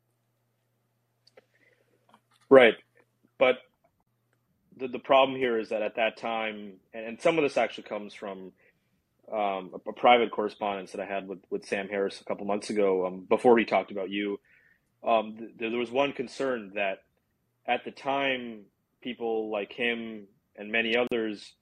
Right. 2.50 2.74
But 3.38 3.58
the, 4.76 4.88
the 4.88 4.98
problem 4.98 5.38
here 5.38 5.56
is 5.56 5.68
that 5.68 5.82
at 5.82 5.94
that 5.94 6.16
time, 6.16 6.72
and, 6.92 7.20
some 7.20 7.38
of 7.38 7.44
this 7.44 7.56
actually 7.56 7.84
comes 7.84 8.12
from 8.12 8.50
um, 9.32 9.70
a, 9.72 9.90
a, 9.90 9.92
private 9.92 10.32
correspondence 10.32 10.90
that 10.90 11.00
I 11.00 11.06
had 11.06 11.28
with, 11.28 11.38
with 11.48 11.64
Sam 11.64 11.88
Harris 11.88 12.20
a 12.20 12.24
couple 12.24 12.44
months 12.44 12.68
ago 12.68 13.06
um, 13.06 13.24
before 13.28 13.54
we 13.54 13.64
talked 13.64 13.92
about 13.92 14.10
you. 14.10 14.40
Um, 15.06 15.36
th- 15.38 15.70
there 15.70 15.78
was 15.78 15.92
one 15.92 16.12
concern 16.12 16.72
that 16.74 17.04
at 17.66 17.84
the 17.84 17.92
time, 17.92 18.62
people 19.00 19.48
like 19.48 19.72
him 19.72 20.24
and 20.56 20.72
many 20.72 20.96
others, 20.96 21.54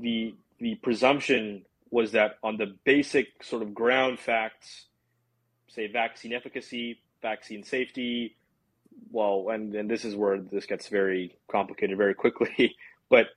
the 0.00 0.34
the 0.58 0.74
presumption 0.76 1.64
was 1.90 2.12
that 2.12 2.38
on 2.42 2.56
the 2.56 2.74
basic 2.84 3.42
sort 3.42 3.62
of 3.62 3.74
ground 3.74 4.18
facts, 4.18 4.86
say 5.68 5.86
vaccine 5.86 6.32
efficacy, 6.32 7.00
vaccine 7.22 7.62
safety, 7.62 8.36
well, 9.10 9.48
and, 9.50 9.74
and 9.74 9.90
this 9.90 10.04
is 10.04 10.14
where 10.14 10.40
this 10.40 10.66
gets 10.66 10.88
very 10.88 11.36
complicated 11.50 11.96
very 11.96 12.14
quickly, 12.14 12.76
but 13.10 13.28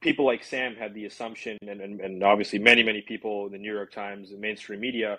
people 0.00 0.24
like 0.24 0.44
Sam 0.44 0.74
had 0.74 0.94
the 0.94 1.06
assumption, 1.06 1.58
and, 1.62 1.80
and, 1.80 2.00
and 2.00 2.22
obviously 2.22 2.58
many, 2.58 2.82
many 2.82 3.02
people 3.02 3.46
in 3.46 3.52
the 3.52 3.58
New 3.58 3.72
York 3.72 3.92
Times 3.92 4.30
and 4.30 4.40
mainstream 4.40 4.80
media, 4.80 5.18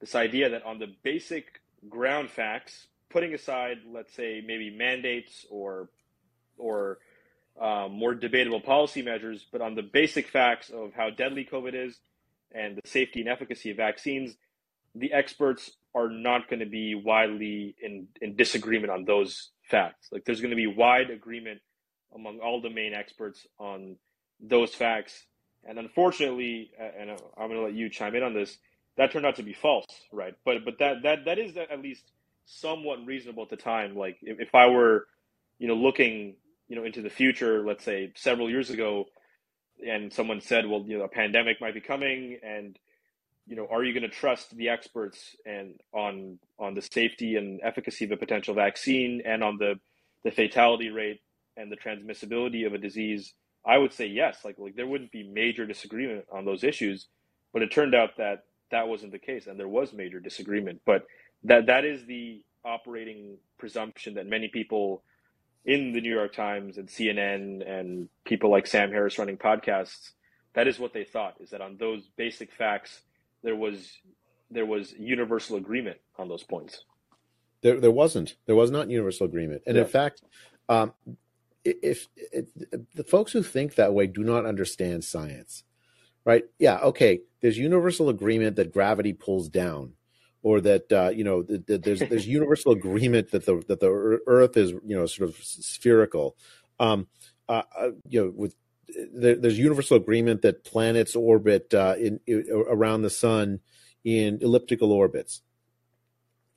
this 0.00 0.14
idea 0.14 0.50
that 0.50 0.64
on 0.64 0.78
the 0.78 0.94
basic 1.02 1.60
ground 1.88 2.30
facts, 2.30 2.86
putting 3.10 3.34
aside, 3.34 3.78
let's 3.92 4.14
say, 4.14 4.42
maybe 4.44 4.70
mandates 4.70 5.46
or 5.50 5.88
or 6.58 6.98
um, 7.60 7.92
more 7.92 8.14
debatable 8.14 8.60
policy 8.60 9.02
measures, 9.02 9.46
but 9.50 9.60
on 9.60 9.74
the 9.74 9.82
basic 9.82 10.28
facts 10.28 10.70
of 10.70 10.92
how 10.94 11.10
deadly 11.10 11.48
COVID 11.50 11.74
is 11.74 11.98
and 12.54 12.76
the 12.76 12.88
safety 12.88 13.20
and 13.20 13.28
efficacy 13.28 13.70
of 13.70 13.76
vaccines, 13.76 14.34
the 14.94 15.12
experts 15.12 15.70
are 15.94 16.08
not 16.08 16.48
going 16.48 16.60
to 16.60 16.66
be 16.66 16.94
widely 16.94 17.74
in, 17.82 18.08
in 18.20 18.36
disagreement 18.36 18.90
on 18.90 19.04
those 19.04 19.50
facts. 19.70 20.08
Like 20.12 20.24
there's 20.24 20.40
going 20.40 20.50
to 20.50 20.56
be 20.56 20.66
wide 20.66 21.10
agreement 21.10 21.60
among 22.14 22.40
all 22.40 22.60
the 22.60 22.70
main 22.70 22.94
experts 22.94 23.46
on 23.58 23.96
those 24.40 24.74
facts. 24.74 25.24
And 25.68 25.78
unfortunately, 25.78 26.70
and 26.78 27.10
I'm 27.10 27.48
going 27.48 27.60
to 27.60 27.64
let 27.64 27.74
you 27.74 27.88
chime 27.88 28.14
in 28.14 28.22
on 28.22 28.34
this, 28.34 28.56
that 28.96 29.12
turned 29.12 29.26
out 29.26 29.36
to 29.36 29.42
be 29.42 29.52
false, 29.52 29.86
right? 30.12 30.34
But 30.44 30.64
but 30.64 30.78
that 30.78 31.02
that 31.02 31.24
that 31.26 31.38
is 31.38 31.56
at 31.56 31.82
least 31.82 32.02
somewhat 32.46 33.04
reasonable 33.04 33.42
at 33.42 33.50
the 33.50 33.56
time. 33.56 33.96
Like 33.96 34.16
if, 34.22 34.40
if 34.40 34.54
I 34.54 34.68
were, 34.68 35.06
you 35.58 35.68
know, 35.68 35.74
looking 35.74 36.36
you 36.68 36.76
know 36.76 36.84
into 36.84 37.02
the 37.02 37.10
future 37.10 37.64
let's 37.66 37.84
say 37.84 38.12
several 38.16 38.50
years 38.50 38.70
ago 38.70 39.06
and 39.86 40.12
someone 40.12 40.40
said 40.40 40.66
well 40.66 40.84
you 40.86 40.98
know 40.98 41.04
a 41.04 41.08
pandemic 41.08 41.60
might 41.60 41.74
be 41.74 41.80
coming 41.80 42.38
and 42.42 42.78
you 43.46 43.56
know 43.56 43.66
are 43.70 43.84
you 43.84 43.92
going 43.94 44.08
to 44.08 44.16
trust 44.16 44.56
the 44.56 44.70
experts 44.70 45.36
and 45.46 45.80
on 45.92 46.38
on 46.58 46.74
the 46.74 46.82
safety 46.82 47.36
and 47.36 47.60
efficacy 47.64 48.06
of 48.06 48.12
a 48.12 48.18
potential 48.18 48.54
vaccine 48.54 49.22
and 49.26 49.44
on 49.44 49.58
the 49.58 49.74
the 50.24 50.32
fatality 50.32 50.90
rate 50.90 51.20
and 51.56 51.72
the 51.72 51.76
transmissibility 51.76 52.66
of 52.66 52.74
a 52.74 52.78
disease? 52.78 53.34
I 53.66 53.78
would 53.78 53.92
say 53.92 54.06
yes. 54.06 54.40
Like 54.44 54.56
like 54.58 54.76
there 54.76 54.86
wouldn't 54.88 55.12
be 55.12 55.24
major 55.24 55.66
disagreement 55.66 56.26
on 56.32 56.44
those 56.44 56.64
issues 56.64 57.06
but 57.54 57.62
it 57.62 57.72
turned 57.72 57.94
out 57.96 58.10
that 58.18 58.44
that 58.72 58.88
wasn't 58.88 59.12
the 59.12 59.20
case 59.20 59.48
and 59.48 59.58
there 59.60 59.68
was 59.68 59.92
major 59.94 60.20
disagreement. 60.20 60.82
But 60.86 61.06
that 61.44 61.66
that 61.68 61.84
is 61.86 62.06
the 62.06 62.42
operating 62.64 63.38
presumption 63.58 64.14
that 64.16 64.26
many 64.28 64.48
people 64.48 65.04
in 65.66 65.92
the 65.92 66.00
New 66.00 66.14
York 66.14 66.32
Times 66.32 66.78
and 66.78 66.88
CNN 66.88 67.68
and 67.68 68.08
people 68.24 68.50
like 68.50 68.66
Sam 68.66 68.90
Harris 68.90 69.18
running 69.18 69.36
podcasts, 69.36 70.12
that 70.54 70.68
is 70.68 70.78
what 70.78 70.92
they 70.92 71.04
thought 71.04 71.34
is 71.40 71.50
that 71.50 71.60
on 71.60 71.76
those 71.76 72.08
basic 72.16 72.52
facts 72.52 73.02
there 73.42 73.56
was 73.56 73.90
there 74.50 74.64
was 74.64 74.94
universal 74.96 75.56
agreement 75.56 75.98
on 76.18 76.28
those 76.28 76.44
points. 76.44 76.84
There, 77.62 77.80
there 77.80 77.90
wasn't. 77.90 78.36
There 78.46 78.54
was 78.54 78.70
not 78.70 78.88
universal 78.88 79.26
agreement, 79.26 79.62
and 79.66 79.76
yeah. 79.76 79.82
in 79.82 79.88
fact, 79.88 80.22
um, 80.68 80.94
if, 81.64 82.06
if, 82.16 82.46
if 82.72 82.80
the 82.94 83.04
folks 83.04 83.32
who 83.32 83.42
think 83.42 83.74
that 83.74 83.92
way 83.92 84.06
do 84.06 84.22
not 84.22 84.46
understand 84.46 85.02
science, 85.02 85.64
right? 86.24 86.44
Yeah, 86.60 86.78
okay. 86.78 87.22
There's 87.40 87.58
universal 87.58 88.08
agreement 88.08 88.54
that 88.56 88.72
gravity 88.72 89.12
pulls 89.12 89.48
down 89.48 89.94
or 90.42 90.60
that 90.60 90.92
uh, 90.92 91.08
you 91.08 91.24
know 91.24 91.42
that, 91.42 91.66
that 91.66 91.82
there's 91.82 92.00
there's 92.00 92.26
universal 92.26 92.72
agreement 92.72 93.30
that 93.32 93.46
the 93.46 93.62
that 93.68 93.80
the 93.80 94.20
Earth 94.26 94.56
is 94.56 94.70
you 94.70 94.96
know 94.96 95.06
sort 95.06 95.28
of 95.28 95.36
spherical. 95.42 96.36
Um, 96.78 97.08
uh, 97.48 97.62
uh, 97.78 97.90
you 98.08 98.24
know, 98.24 98.32
with 98.34 98.54
there, 99.12 99.36
there's 99.36 99.58
universal 99.58 99.96
agreement 99.96 100.42
that 100.42 100.64
planets 100.64 101.16
orbit 101.16 101.72
uh, 101.74 101.94
in, 101.98 102.20
in, 102.26 102.44
around 102.50 103.02
the 103.02 103.10
sun 103.10 103.60
in 104.04 104.38
elliptical 104.40 104.92
orbits. 104.92 105.42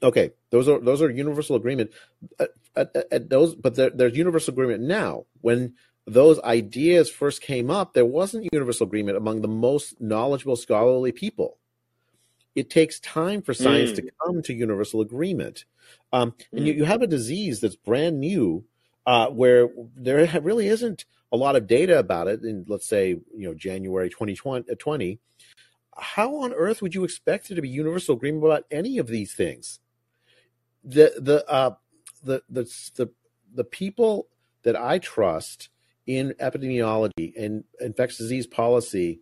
Okay, 0.02 0.32
those 0.50 0.70
are 0.70 0.80
those 0.80 1.02
are 1.02 1.10
universal 1.10 1.56
agreement. 1.56 1.92
At, 2.40 2.50
at, 2.76 2.96
at 3.12 3.30
those, 3.30 3.56
but 3.56 3.76
there, 3.76 3.90
there's 3.90 4.16
universal 4.16 4.54
agreement 4.54 4.84
now. 4.84 5.26
When 5.42 5.74
those 6.08 6.40
ideas 6.42 7.10
first 7.10 7.42
came 7.42 7.70
up, 7.70 7.94
there 7.94 8.06
wasn't 8.06 8.50
universal 8.54 8.88
agreement 8.88 9.18
among 9.18 9.42
the 9.42 9.48
most 9.48 10.00
knowledgeable 10.00 10.56
scholarly 10.56 11.12
people 11.12 11.58
it 12.60 12.70
takes 12.70 13.00
time 13.00 13.42
for 13.42 13.54
science 13.54 13.92
mm. 13.92 13.96
to 13.96 14.12
come 14.22 14.42
to 14.44 14.54
universal 14.54 15.00
agreement. 15.00 15.64
Um, 16.12 16.34
and 16.52 16.62
mm. 16.62 16.66
you, 16.66 16.74
you 16.74 16.84
have 16.84 17.02
a 17.02 17.08
disease 17.08 17.62
that's 17.62 17.78
brand 17.78 18.20
new, 18.20 18.66
uh, 19.06 19.28
where 19.28 19.70
there 19.96 20.28
really 20.42 20.68
isn't 20.68 21.06
a 21.32 21.38
lot 21.38 21.56
of 21.56 21.68
data 21.68 21.98
about 21.98 22.28
it 22.28 22.44
in, 22.44 22.66
let's 22.68 22.86
say, 22.88 23.10
you 23.10 23.48
know, 23.48 23.54
January 23.54 24.10
2020. 24.10 25.20
Uh, 25.98 26.02
How 26.02 26.36
on 26.36 26.54
earth 26.54 26.82
would 26.82 26.94
you 26.94 27.06
expect 27.06 27.48
there 27.48 27.56
to 27.56 27.62
be 27.62 27.70
universal 27.70 28.16
agreement 28.16 28.44
about 28.44 28.66
any 28.70 28.98
of 28.98 29.08
these 29.08 29.34
things? 29.34 29.80
The 30.84 31.14
the 31.18 31.50
uh, 31.50 31.76
the 32.24 32.42
the 32.50 32.64
the 32.96 33.10
the 33.54 33.64
people 33.64 34.28
that 34.64 34.76
I 34.76 35.00
trust 35.00 35.70
in 36.06 36.34
epidemiology 36.40 37.34
and 37.38 37.64
infectious 37.80 38.18
disease 38.18 38.48
policy 38.48 39.22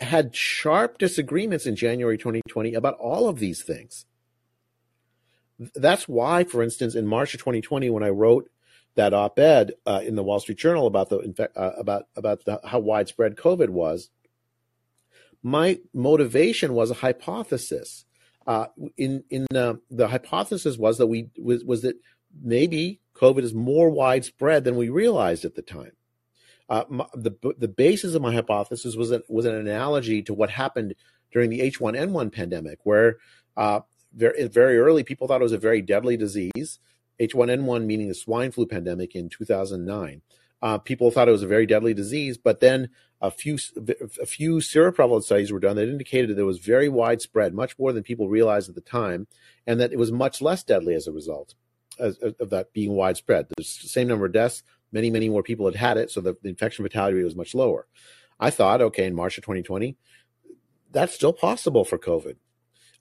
had 0.00 0.34
sharp 0.34 0.98
disagreements 0.98 1.66
in 1.66 1.76
January 1.76 2.18
2020 2.18 2.74
about 2.74 2.94
all 2.94 3.28
of 3.28 3.38
these 3.38 3.62
things. 3.62 4.06
That's 5.74 6.08
why, 6.08 6.44
for 6.44 6.62
instance, 6.62 6.94
in 6.94 7.06
March 7.06 7.34
of 7.34 7.40
2020, 7.40 7.90
when 7.90 8.02
I 8.02 8.08
wrote 8.08 8.50
that 8.94 9.14
op-ed 9.14 9.72
uh, 9.86 10.00
in 10.04 10.16
the 10.16 10.22
Wall 10.22 10.40
Street 10.40 10.58
Journal 10.58 10.86
about 10.86 11.08
the 11.08 11.50
uh, 11.56 11.72
about 11.78 12.06
about 12.16 12.44
the, 12.44 12.60
how 12.64 12.80
widespread 12.80 13.36
COVID 13.36 13.68
was, 13.70 14.10
my 15.42 15.78
motivation 15.94 16.74
was 16.74 16.90
a 16.90 16.94
hypothesis. 16.94 18.04
uh, 18.46 18.66
in 18.96 19.22
in 19.30 19.46
uh, 19.54 19.74
the 19.90 20.08
hypothesis 20.08 20.76
was 20.76 20.98
that 20.98 21.06
we 21.06 21.28
was, 21.38 21.64
was 21.64 21.82
that 21.82 21.96
maybe 22.42 23.00
COVID 23.14 23.42
is 23.42 23.54
more 23.54 23.90
widespread 23.90 24.64
than 24.64 24.76
we 24.76 24.88
realized 24.88 25.44
at 25.44 25.54
the 25.54 25.62
time. 25.62 25.92
Uh, 26.72 26.84
the 27.14 27.32
the 27.58 27.68
basis 27.68 28.14
of 28.14 28.22
my 28.22 28.32
hypothesis 28.32 28.96
was 28.96 29.10
that 29.10 29.28
was 29.28 29.44
an 29.44 29.54
analogy 29.54 30.22
to 30.22 30.32
what 30.32 30.48
happened 30.48 30.94
during 31.30 31.50
the 31.50 31.60
H1N1 31.60 32.32
pandemic, 32.32 32.78
where 32.84 33.18
uh, 33.58 33.80
very 34.14 34.48
very 34.48 34.78
early 34.78 35.04
people 35.04 35.28
thought 35.28 35.42
it 35.42 35.44
was 35.44 35.52
a 35.52 35.58
very 35.58 35.82
deadly 35.82 36.16
disease. 36.16 36.78
H1N1 37.20 37.84
meaning 37.84 38.08
the 38.08 38.14
swine 38.14 38.52
flu 38.52 38.64
pandemic 38.64 39.14
in 39.14 39.28
2009. 39.28 40.22
Uh, 40.62 40.78
people 40.78 41.10
thought 41.10 41.28
it 41.28 41.32
was 41.32 41.42
a 41.42 41.46
very 41.46 41.66
deadly 41.66 41.92
disease, 41.92 42.38
but 42.38 42.60
then 42.60 42.88
a 43.20 43.30
few 43.30 43.58
a 44.22 44.24
few 44.24 44.56
seroprevalence 44.56 45.24
studies 45.24 45.52
were 45.52 45.60
done 45.60 45.76
that 45.76 45.90
indicated 45.90 46.30
that 46.30 46.40
it 46.40 46.44
was 46.44 46.58
very 46.58 46.88
widespread, 46.88 47.52
much 47.52 47.78
more 47.78 47.92
than 47.92 48.02
people 48.02 48.30
realized 48.30 48.70
at 48.70 48.74
the 48.74 48.80
time, 48.80 49.26
and 49.66 49.78
that 49.78 49.92
it 49.92 49.98
was 49.98 50.10
much 50.10 50.40
less 50.40 50.64
deadly 50.64 50.94
as 50.94 51.06
a 51.06 51.12
result 51.12 51.54
of 51.98 52.48
that 52.48 52.72
being 52.72 52.92
widespread. 52.92 53.46
The 53.58 53.62
same 53.62 54.08
number 54.08 54.24
of 54.24 54.32
deaths, 54.32 54.62
many 54.92 55.10
many 55.10 55.28
more 55.28 55.42
people 55.42 55.66
had 55.66 55.76
had 55.76 55.96
it, 55.96 56.10
so 56.10 56.20
the, 56.20 56.36
infection 56.44 56.84
fatality 56.84 57.16
rate 57.16 57.24
was 57.24 57.36
much 57.36 57.54
lower. 57.54 57.86
I 58.38 58.50
thought, 58.50 58.80
okay, 58.80 59.06
in 59.06 59.14
March 59.14 59.38
of 59.38 59.44
2020, 59.44 59.96
that's 60.90 61.14
still 61.14 61.32
possible 61.32 61.84
for 61.84 61.98
COVID. 61.98 62.36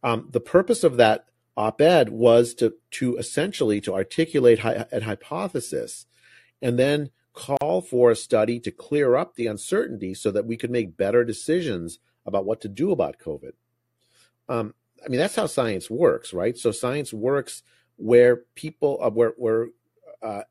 Um, 0.04 0.30
the 0.32 0.40
purpose 0.40 0.84
of 0.84 0.98
that 0.98 1.26
op-ed 1.58 2.10
was 2.10 2.54
to 2.56 2.74
to 2.92 3.18
essentially 3.18 3.82
to 3.82 3.94
articulate 3.94 4.60
hi- 4.60 4.86
hypothesis, 5.04 6.06
and 6.62 6.80
then 6.80 7.12
call 7.34 7.82
for 7.82 8.12
a 8.12 8.16
study 8.16 8.60
to 8.60 8.72
clear 8.72 9.16
up 9.16 9.36
the 9.36 9.48
uncertainty 9.48 10.14
so 10.14 10.32
that 10.32 10.46
we 10.46 10.58
could 10.58 10.72
make 10.72 10.98
better 10.98 11.24
decisions 11.24 12.00
about 12.26 12.46
what 12.46 12.62
to 12.62 12.68
do 12.68 12.92
about 12.92 13.20
COVID. 13.20 13.54
Um, 14.50 14.74
I 15.04 15.10
mean, 15.10 15.20
that's 15.20 15.36
how 15.36 15.48
science 15.48 15.90
works, 15.90 16.34
right? 16.34 16.58
So 16.58 16.72
science 16.72 17.14
works 17.14 17.64
where 17.96 18.44
people, 18.56 19.00
uh, 19.02 19.10
where 19.10 19.34
where 19.38 19.68
uh, 20.22 20.44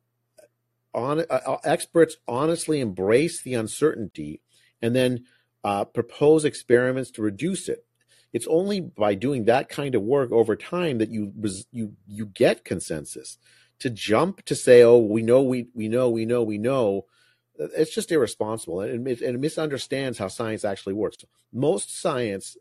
on, 0.95 1.21
uh, 1.21 1.25
uh, 1.47 1.57
experts 1.65 2.17
honestly 2.27 2.81
embrace 2.81 3.43
the 3.43 3.55
uncertainty 3.55 4.41
and 4.83 4.95
then 4.95 5.25
uh, 5.65 5.85
propose 5.85 6.45
experiments 6.45 7.11
to 7.13 7.23
reduce 7.23 7.69
it. 7.69 7.85
It's 8.33 8.47
only 8.47 8.81
by 8.81 9.15
doing 9.15 9.45
that 9.45 9.69
kind 9.69 9.95
of 9.95 10.03
work 10.03 10.31
over 10.31 10.55
time 10.55 10.99
that 10.99 11.11
you 11.11 11.33
you 11.73 11.97
you 12.07 12.27
get 12.27 12.65
consensus 12.65 13.39
to 13.81 13.91
jump 13.91 14.45
to 14.45 14.55
say, 14.55 14.83
"Oh, 14.83 14.99
we 14.99 15.23
know, 15.23 15.43
we 15.43 15.67
we 15.75 15.89
know, 15.89 16.09
we 16.09 16.27
know, 16.27 16.43
we 16.43 16.57
know," 16.57 17.07
it's 17.59 17.95
just 17.95 18.13
irresponsible, 18.13 18.81
and 18.81 19.07
it, 19.07 19.21
and 19.21 19.35
it 19.35 19.41
misunderstands 19.41 20.19
how 20.19 20.29
science 20.29 20.65
actually 20.65 20.95
works. 20.95 21.19
Most 21.53 22.01
science 22.01 22.57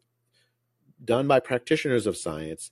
done 1.04 1.28
by 1.28 1.40
practitioners 1.40 2.08
of 2.08 2.18
science 2.18 2.72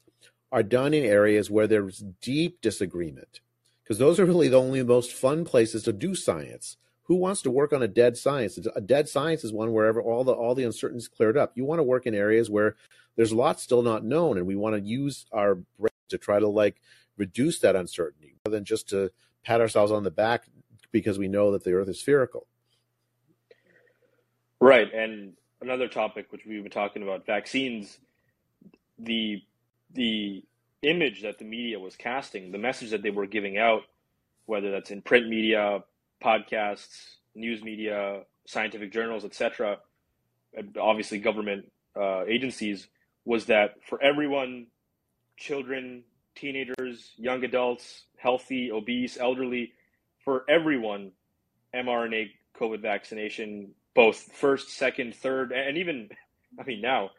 are 0.52 0.64
done 0.64 0.94
in 0.94 1.06
areas 1.06 1.50
where 1.50 1.68
there's 1.68 2.04
deep 2.22 2.62
disagreement, 2.62 3.42
because 3.88 4.00
those 4.00 4.20
are 4.20 4.26
really 4.26 4.50
the 4.50 4.60
only 4.60 4.84
most 4.84 5.14
fun 5.14 5.46
places 5.46 5.84
to 5.84 5.94
do 5.94 6.14
science. 6.14 6.76
Who 7.04 7.16
wants 7.16 7.42
to 7.44 7.52
work 7.52 7.72
on 7.72 7.82
a 7.82 7.88
dead 7.88 8.18
science? 8.18 8.60
A 8.76 8.82
dead 8.82 9.08
science 9.08 9.46
is 9.46 9.54
one 9.54 9.72
wherever 9.72 10.02
all 10.02 10.26
the 10.26 10.34
all 10.34 10.56
the 10.56 10.66
uncertainty 10.66 10.98
is 10.98 11.08
cleared 11.08 11.38
up. 11.38 11.54
You 11.56 11.64
want 11.64 11.80
to 11.80 11.84
work 11.84 12.06
in 12.06 12.14
areas 12.14 12.50
where 12.50 12.76
there's 13.16 13.32
lots 13.32 13.64
still 13.64 13.82
not 13.82 14.04
known, 14.04 14.38
and 14.38 14.46
we 14.46 14.58
want 14.58 14.76
to 14.76 14.82
use 14.82 15.26
our 15.32 15.56
brain 15.80 15.90
to 16.10 16.18
try 16.18 16.38
to 16.38 16.48
like 16.50 16.82
reduce 17.16 17.60
that 17.60 17.78
uncertainty 17.78 18.36
rather 18.46 18.58
than 18.58 18.66
just 18.66 18.90
to 18.90 19.10
pat 19.46 19.62
ourselves 19.62 19.92
on 19.92 20.04
the 20.04 20.12
back 20.12 20.44
because 20.92 21.18
we 21.18 21.30
know 21.30 21.54
that 21.54 21.64
the 21.64 21.72
earth 21.72 21.88
is 21.88 22.02
spherical. 22.02 22.46
Right. 24.60 24.94
And 24.94 25.34
another 25.62 25.88
topic 25.88 26.26
which 26.32 26.42
we've 26.46 26.62
been 26.62 26.72
talking 26.72 27.04
about 27.04 27.26
vaccines, 27.26 28.00
the 29.00 29.42
the 29.94 30.44
image 30.82 31.24
that 31.24 31.40
the 31.40 31.46
media 31.46 31.80
was 31.80 31.96
casting, 31.96 32.52
the 32.52 32.58
message 32.58 32.92
that 32.92 33.02
they 33.02 33.10
were 33.10 33.26
giving 33.26 33.58
out, 33.58 33.82
whether 34.46 34.72
that's 34.72 34.92
in 34.92 35.02
print 35.02 35.28
media, 35.28 35.84
podcasts, 36.24 37.16
news 37.36 37.64
media, 37.64 38.22
scientific 38.46 38.92
journals, 38.92 39.26
etc., 39.26 39.78
obviously 40.80 41.20
government 41.20 41.70
uh, 42.00 42.24
agencies, 42.26 42.88
was 43.26 43.46
that 43.46 43.76
for 43.88 44.02
everyone, 44.02 44.68
children, 45.36 46.04
teenagers, 46.36 47.12
young 47.18 47.44
adults, 47.44 48.04
healthy, 48.18 48.72
obese, 48.72 49.18
elderly, 49.20 49.74
for 50.24 50.46
everyone, 50.50 51.12
mRNA 51.76 52.30
COVID 52.60 52.82
vaccination, 52.82 53.72
both 53.94 54.18
first, 54.34 54.70
second, 54.70 55.16
third, 55.16 55.52
and 55.52 55.78
even, 55.78 56.10
I 56.60 56.64
mean, 56.64 56.82
now 56.82 57.12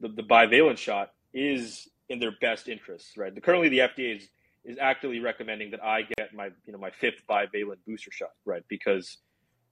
the, 0.00 0.08
the 0.08 0.22
bivalent 0.22 0.78
shot 0.78 1.12
is 1.32 1.88
in 2.08 2.18
their 2.18 2.32
best 2.40 2.68
interests, 2.68 3.16
right? 3.16 3.34
The, 3.34 3.40
currently, 3.40 3.68
the 3.68 3.78
FDA 3.78 4.16
is, 4.16 4.28
is 4.64 4.78
actively 4.80 5.20
recommending 5.20 5.70
that 5.72 5.82
I 5.82 6.02
get 6.18 6.34
my, 6.34 6.50
you 6.66 6.72
know, 6.72 6.78
my 6.78 6.90
fifth 6.90 7.22
bivalent 7.28 7.78
booster 7.86 8.10
shot, 8.12 8.32
right? 8.44 8.62
Because 8.68 9.18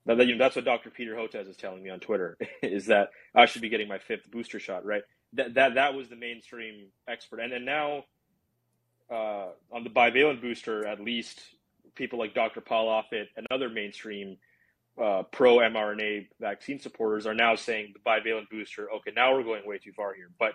that, 0.06 0.18
you 0.26 0.34
know, 0.34 0.44
that's 0.44 0.56
what 0.56 0.64
Dr. 0.64 0.90
Peter 0.90 1.14
Hotez 1.14 1.48
is 1.48 1.56
telling 1.56 1.82
me 1.82 1.90
on 1.90 2.00
Twitter 2.00 2.36
is 2.62 2.86
that 2.86 3.10
I 3.34 3.46
should 3.46 3.62
be 3.62 3.68
getting 3.68 3.88
my 3.88 3.98
fifth 3.98 4.30
booster 4.30 4.58
shot, 4.58 4.84
right? 4.84 5.02
That, 5.34 5.54
that, 5.54 5.74
that 5.74 5.94
was 5.94 6.08
the 6.08 6.16
mainstream 6.16 6.88
expert. 7.08 7.40
And, 7.40 7.52
and 7.52 7.64
now 7.64 8.04
uh, 9.10 9.48
on 9.70 9.84
the 9.84 9.90
bivalent 9.90 10.40
booster, 10.40 10.86
at 10.86 11.00
least 11.00 11.40
people 11.94 12.18
like 12.18 12.34
Dr. 12.34 12.60
Paul 12.60 12.88
Offit 12.88 13.26
and 13.36 13.46
other 13.50 13.68
mainstream 13.68 14.36
uh, 15.00 15.22
pro 15.30 15.56
mRNA 15.56 16.28
vaccine 16.40 16.78
supporters 16.78 17.26
are 17.26 17.34
now 17.34 17.54
saying 17.54 17.94
the 17.94 18.00
bivalent 18.00 18.48
booster. 18.50 18.90
Okay, 18.90 19.12
now 19.14 19.34
we're 19.34 19.42
going 19.42 19.66
way 19.66 19.78
too 19.78 19.92
far 19.92 20.14
here, 20.14 20.30
but 20.38 20.52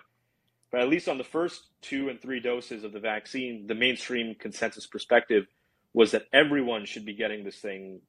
but 0.70 0.80
at 0.80 0.88
least 0.88 1.08
on 1.08 1.18
the 1.18 1.24
first 1.24 1.64
two 1.80 2.08
and 2.08 2.20
three 2.20 2.40
doses 2.40 2.84
of 2.84 2.92
the 2.92 3.00
vaccine, 3.00 3.66
the 3.66 3.74
mainstream 3.74 4.34
consensus 4.34 4.86
perspective 4.86 5.46
was 5.94 6.10
that 6.10 6.26
everyone 6.32 6.84
should 6.84 7.04
be 7.04 7.14
getting 7.14 7.44
this 7.44 7.56
thing, 7.56 8.00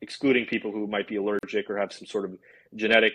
excluding 0.00 0.46
people 0.46 0.72
who 0.72 0.86
might 0.86 1.08
be 1.08 1.16
allergic 1.16 1.70
or 1.70 1.78
have 1.78 1.92
some 1.92 2.06
sort 2.06 2.24
of 2.24 2.36
genetic 2.74 3.14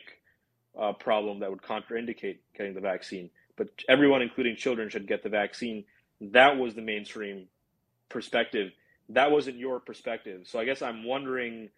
uh, 0.80 0.94
problem 0.94 1.40
that 1.40 1.50
would 1.50 1.62
contraindicate 1.62 2.38
getting 2.58 2.74
the 2.74 2.82
vaccine. 2.82 3.30
But 3.58 3.70
everyone, 3.88 4.22
including 4.22 4.56
children, 4.56 4.90
should 4.90 5.08
get 5.08 5.24
the 5.24 5.30
vaccine 5.30 5.86
that 6.22 6.58
was 6.58 6.76
the 6.76 6.82
mainstream 6.82 7.48
perspective. 8.10 8.72
That 9.10 9.32
wasn't 9.32 9.58
your 9.58 9.80
perspective. 9.80 10.42
So 10.46 10.60
I 10.60 10.66
guess 10.66 10.82
I'm 10.82 11.04
wondering 11.04 11.70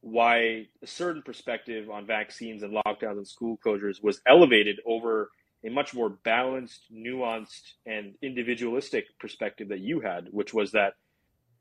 why 0.00 0.66
a 0.82 0.86
certain 0.86 1.22
perspective 1.22 1.90
on 1.90 2.06
vaccines 2.06 2.62
and 2.62 2.72
lockdowns 2.72 3.16
and 3.16 3.26
school 3.26 3.58
closures 3.64 4.02
was 4.02 4.20
elevated 4.26 4.80
over 4.86 5.30
a 5.64 5.70
much 5.70 5.94
more 5.94 6.08
balanced, 6.08 6.82
nuanced, 6.92 7.74
and 7.86 8.14
individualistic 8.22 9.06
perspective 9.18 9.68
that 9.68 9.80
you 9.80 10.00
had, 10.00 10.28
which 10.30 10.54
was 10.54 10.72
that 10.72 10.94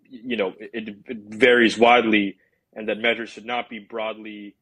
you 0.04 0.38
know 0.38 0.54
it, 0.60 0.96
it 1.06 1.18
varies 1.28 1.78
widely 1.78 2.38
and 2.74 2.88
that 2.88 2.98
measures 3.00 3.30
should 3.30 3.46
not 3.46 3.70
be 3.70 3.80
broadly 3.80 4.56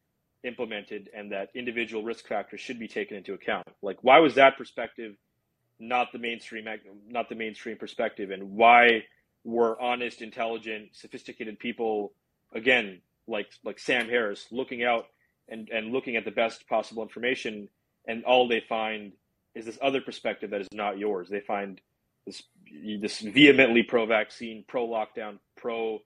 implemented 0.43 1.09
and 1.15 1.31
that 1.31 1.49
individual 1.55 2.03
risk 2.03 2.27
factors 2.27 2.61
should 2.61 2.79
be 2.79 2.87
taken 2.87 3.17
into 3.17 3.33
account. 3.33 3.67
Like, 3.81 3.97
why 4.01 4.19
was 4.19 4.35
that 4.35 4.57
perspective 4.57 5.15
not 5.79 6.11
the 6.11 6.19
mainstream 6.19 6.65
not 7.07 7.29
the 7.29 7.35
mainstream 7.35 7.77
perspective 7.77 8.31
and 8.31 8.51
why 8.51 9.03
were 9.43 9.79
honest 9.81 10.21
intelligent 10.21 10.89
sophisticated 10.93 11.59
people 11.59 12.13
again 12.53 13.01
like 13.27 13.47
like 13.63 13.77
sam 13.77 14.07
harris 14.07 14.45
looking 14.51 14.83
out 14.83 15.07
and 15.49 15.69
and 15.69 15.91
looking 15.91 16.15
at 16.15 16.23
the 16.25 16.31
best 16.31 16.67
possible 16.67 17.03
information 17.03 17.67
and 18.07 18.23
all 18.23 18.47
they 18.47 18.63
find 18.69 19.11
is 19.55 19.65
this 19.65 19.79
other 19.81 20.01
perspective 20.01 20.51
that 20.51 20.61
is 20.61 20.67
not 20.73 20.97
yours 20.97 21.29
they 21.29 21.39
find 21.39 21.81
this 22.25 22.43
this 23.01 23.19
vehemently 23.19 23.83
pro 23.83 24.05
vaccine 24.05 24.63
pro 24.67 25.99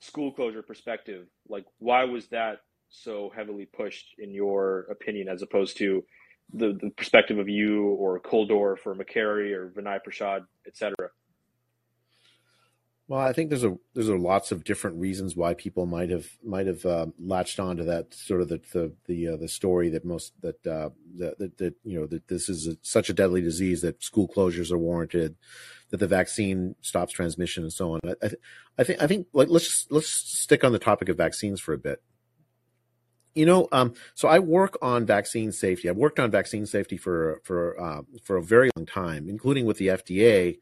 school 0.00 0.32
closure 0.32 0.62
perspective 0.62 1.26
like 1.48 1.64
why 1.78 2.04
was 2.04 2.28
that 2.28 2.58
so 2.90 3.30
heavily 3.34 3.66
pushed 3.66 4.14
in 4.18 4.32
your 4.32 4.86
opinion 4.90 5.28
as 5.28 5.42
opposed 5.42 5.76
to 5.76 6.02
the, 6.52 6.78
the 6.80 6.90
perspective 6.96 7.38
of 7.38 7.48
you 7.48 7.84
or 7.84 8.20
Kulldorff 8.20 8.86
or 8.86 8.94
Makary 8.94 9.52
or 9.52 9.68
Vinay 9.70 10.02
Prasad, 10.02 10.44
etc. 10.66 10.94
Well, 13.08 13.20
I 13.20 13.32
think 13.32 13.48
there's 13.48 13.64
a 13.64 13.74
there's 13.94 14.10
a 14.10 14.16
lots 14.16 14.52
of 14.52 14.64
different 14.64 15.00
reasons 15.00 15.34
why 15.34 15.54
people 15.54 15.86
might 15.86 16.10
have 16.10 16.28
might 16.44 16.66
have 16.66 16.84
uh, 16.84 17.06
latched 17.18 17.58
on 17.58 17.78
to 17.78 17.84
that 17.84 18.12
sort 18.12 18.42
of 18.42 18.48
the 18.48 18.60
the 18.74 18.92
the, 19.06 19.28
uh, 19.28 19.36
the 19.36 19.48
story 19.48 19.88
that 19.88 20.04
most 20.04 20.34
that, 20.42 20.66
uh, 20.66 20.90
that, 21.16 21.38
that 21.38 21.56
that 21.56 21.74
you 21.84 21.98
know 21.98 22.06
that 22.06 22.28
this 22.28 22.50
is 22.50 22.66
a, 22.66 22.76
such 22.82 23.08
a 23.08 23.14
deadly 23.14 23.40
disease 23.40 23.80
that 23.80 24.04
school 24.04 24.28
closures 24.28 24.70
are 24.70 24.78
warranted, 24.78 25.36
that 25.88 25.96
the 25.96 26.06
vaccine 26.06 26.74
stops 26.82 27.14
transmission 27.14 27.62
and 27.62 27.72
so 27.72 27.94
on. 27.94 28.00
I, 28.04 28.26
I, 28.26 28.30
I 28.76 28.84
think 28.84 29.02
I 29.02 29.06
think 29.06 29.26
like 29.32 29.48
let's 29.48 29.64
just, 29.64 29.90
let's 29.90 30.08
stick 30.08 30.62
on 30.62 30.72
the 30.72 30.78
topic 30.78 31.08
of 31.08 31.16
vaccines 31.16 31.60
for 31.60 31.72
a 31.72 31.78
bit 31.78 32.02
you 33.34 33.46
know, 33.46 33.68
um, 33.70 33.94
so 34.14 34.26
I 34.26 34.40
work 34.40 34.76
on 34.82 35.06
vaccine 35.06 35.52
safety. 35.52 35.88
I've 35.88 35.96
worked 35.96 36.18
on 36.18 36.30
vaccine 36.30 36.66
safety 36.66 36.96
for 36.96 37.40
for 37.44 37.80
uh, 37.80 38.02
for 38.24 38.36
a 38.36 38.42
very 38.42 38.68
long 38.76 38.84
time, 38.84 39.28
including 39.28 39.64
with 39.64 39.78
the 39.78 39.88
FDA. 39.88 40.58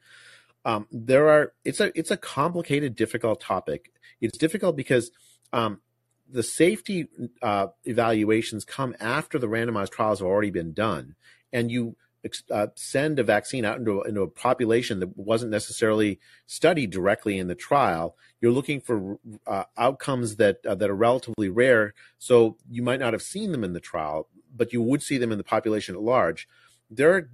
Um, 0.67 0.89
there 0.91 1.29
are 1.29 1.53
it's 1.65 1.79
a 1.81 1.97
it's 1.97 2.11
a 2.11 2.17
complicated, 2.17 2.97
difficult 2.97 3.41
topic. 3.41 3.93
It's 4.21 4.37
difficult 4.37 4.77
because 4.77 5.13
um, 5.53 5.81
the 6.29 6.43
safety 6.43 7.07
uh, 7.41 7.69
evaluations 7.85 8.65
come 8.65 8.95
after 8.99 9.39
the 9.39 9.47
randomized 9.47 9.93
trials 9.93 10.19
have 10.19 10.27
already 10.27 10.51
been 10.51 10.73
done, 10.73 11.15
and 11.53 11.71
you 11.71 11.95
uh, 12.51 12.67
send 12.75 13.21
a 13.21 13.23
vaccine 13.23 13.65
out 13.65 13.79
into, 13.79 14.03
into 14.03 14.23
a 14.23 14.29
population 14.29 14.99
that 14.99 15.17
wasn't 15.17 15.53
necessarily 15.53 16.19
studied 16.49 16.91
directly 16.91 17.39
in 17.39 17.47
the 17.47 17.55
trial. 17.55 18.17
You're 18.41 18.51
looking 18.51 18.81
for 18.81 19.21
uh, 19.47 19.65
outcomes 19.79 20.35
that 20.37 20.67
uh, 20.67 20.75
that 20.75 20.91
are 20.91 20.97
relatively 20.97 21.49
rare, 21.49 21.95
so 22.19 22.57
you 22.69 22.83
might 22.83 22.99
not 22.99 23.13
have 23.13 23.23
seen 23.23 23.53
them 23.53 23.63
in 23.63 23.73
the 23.73 23.79
trial, 23.79 24.29
but 24.53 24.73
you 24.73 24.83
would 24.83 25.03
see 25.03 25.17
them 25.17 25.31
in 25.31 25.39
the 25.39 25.45
population 25.45 25.95
at 25.95 26.03
large. 26.03 26.49
There 26.91 27.15
are 27.15 27.31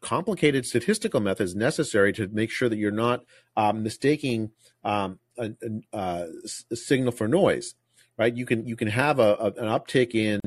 complicated 0.00 0.66
statistical 0.66 1.20
methods 1.20 1.54
necessary 1.54 2.12
to 2.14 2.28
make 2.28 2.50
sure 2.50 2.68
that 2.68 2.78
you're 2.78 2.90
not 2.90 3.24
um, 3.56 3.82
mistaking 3.82 4.50
um, 4.84 5.18
a, 5.38 5.50
a, 5.92 6.26
a, 6.70 6.76
signal 6.76 7.12
for 7.12 7.28
noise. 7.28 7.74
Right? 8.16 8.34
You 8.34 8.44
can 8.44 8.66
you 8.66 8.76
can 8.76 8.88
have 8.88 9.18
a, 9.18 9.34
an 9.56 9.66
uptick 9.66 10.14
in 10.14 10.40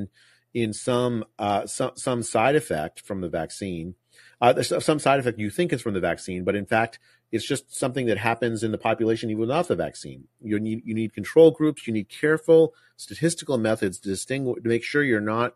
in 0.53 0.73
some 0.73 1.25
uh, 1.39 1.65
some 1.65 1.91
some 1.95 2.21
side 2.21 2.55
effect 2.55 3.01
from 3.01 3.21
the 3.21 3.29
vaccine. 3.29 3.95
Uh, 4.39 4.61
some 4.61 4.99
side 4.99 5.19
effect 5.19 5.39
you 5.39 5.49
think 5.49 5.73
is 5.73 5.81
from 5.81 5.93
the 5.93 5.99
vaccine, 5.99 6.43
but 6.43 6.55
in 6.55 6.65
fact, 6.65 6.99
it's 7.31 7.45
just 7.45 7.73
something 7.75 8.05
that 8.05 8.17
happens 8.17 8.63
in 8.63 8.71
the 8.71 8.77
population 8.77 9.31
even 9.31 9.41
without 9.41 9.67
the 9.67 9.75
vaccine. 9.75 10.25
You 10.39 10.59
need 10.59 10.83
you 10.85 10.93
need 10.93 11.13
control 11.13 11.49
groups. 11.49 11.87
You 11.87 11.93
need 11.93 12.09
careful 12.09 12.75
statistical 12.95 13.57
methods 13.57 13.99
to 13.99 14.09
distinguish 14.09 14.61
to 14.61 14.69
make 14.69 14.83
sure 14.83 15.01
you're 15.01 15.19
not 15.19 15.55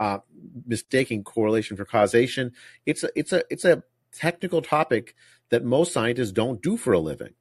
uh, 0.00 0.18
mistaking 0.66 1.22
correlation 1.22 1.76
for 1.76 1.84
causation. 1.84 2.52
It's 2.86 3.04
a 3.04 3.10
it's 3.14 3.32
a 3.32 3.44
it's 3.50 3.66
a 3.66 3.84
technical 4.12 4.62
topic 4.62 5.14
that 5.50 5.62
most 5.62 5.92
scientists 5.92 6.32
don't 6.32 6.62
do 6.62 6.76
for 6.76 6.92
a 6.92 6.98
living. 6.98 7.34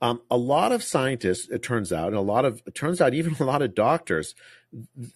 Um, 0.00 0.22
a 0.30 0.36
lot 0.36 0.72
of 0.72 0.82
scientists, 0.82 1.48
it 1.48 1.62
turns 1.62 1.92
out, 1.92 2.08
and 2.08 2.16
a 2.16 2.20
lot 2.20 2.44
of 2.44 2.62
it 2.66 2.74
turns 2.74 3.00
out 3.00 3.14
even 3.14 3.36
a 3.40 3.44
lot 3.44 3.62
of 3.62 3.74
doctors 3.74 4.34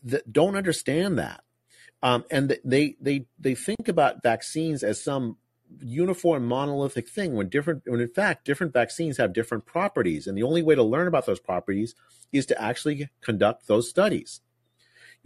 that 0.05 0.31
don't 0.31 0.57
understand 0.57 1.19
that, 1.19 1.45
um, 2.03 2.25
and 2.31 2.59
they 2.65 2.97
they 3.01 3.27
they 3.39 3.55
think 3.55 3.87
about 3.87 4.23
vaccines 4.25 4.83
as 4.83 5.03
some 5.03 5.37
uniform 5.81 6.47
monolithic 6.47 7.09
thing 7.09 7.35
when 7.35 7.49
different 7.49 7.83
when 7.87 8.01
in 8.01 8.09
fact 8.09 8.45
different 8.45 8.73
vaccines 8.73 9.17
have 9.17 9.33
different 9.33 9.67
properties 9.67 10.29
and 10.29 10.39
the 10.39 10.43
only 10.45 10.63
way 10.63 10.77
to 10.77 10.83
learn 10.83 11.09
about 11.09 11.27
those 11.27 11.41
properties 11.41 11.97
is 12.33 12.47
to 12.47 12.63
actually 12.63 13.09
conduct 13.21 13.67
those 13.67 13.91
studies 13.91 14.41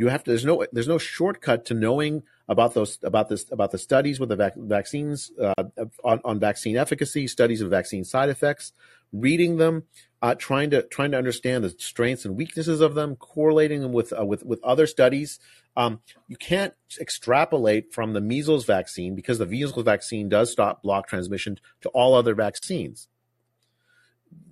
you 0.01 0.09
have 0.09 0.24
to 0.24 0.30
there's 0.30 0.44
no 0.44 0.64
there's 0.72 0.88
no 0.88 0.98
shortcut 0.98 1.64
to 1.66 1.74
knowing 1.74 2.22
about 2.48 2.74
those 2.74 2.98
about 3.03 3.28
this 3.28 3.51
about 3.53 3.70
the 3.70 3.78
studies 3.78 4.18
with 4.18 4.30
the 4.30 4.36
vac- 4.36 4.57
vaccines 4.57 5.30
uh, 5.40 5.64
on, 6.03 6.20
on 6.24 6.40
vaccine 6.40 6.76
efficacy 6.76 7.26
studies 7.26 7.61
of 7.61 7.70
vaccine 7.70 8.05
side 8.05 8.28
effects 8.28 8.72
reading 9.12 9.57
them, 9.57 9.84
uh, 10.22 10.34
trying 10.34 10.70
to 10.70 10.82
trying 10.82 11.11
to 11.12 11.18
understand 11.18 11.64
the 11.64 11.70
strengths 11.70 12.24
and 12.24 12.36
weaknesses 12.36 12.80
of 12.80 12.94
them, 12.94 13.16
correlating 13.16 13.80
them 13.80 13.92
with 13.92 14.12
uh, 14.18 14.24
with 14.24 14.44
with 14.44 14.62
other 14.62 14.86
studies. 14.86 15.38
Um, 15.76 16.01
you 16.28 16.36
can't 16.36 16.74
extrapolate 17.01 17.92
from 17.92 18.12
the 18.12 18.20
measles 18.20 18.64
vaccine 18.64 19.14
because 19.14 19.38
the 19.38 19.46
measles 19.46 19.84
vaccine 19.84 20.28
does 20.28 20.51
stop 20.51 20.82
block 20.82 21.09
transmission 21.09 21.59
to 21.82 21.88
all 21.90 22.14
other 22.14 22.34
vaccines. 22.34 23.09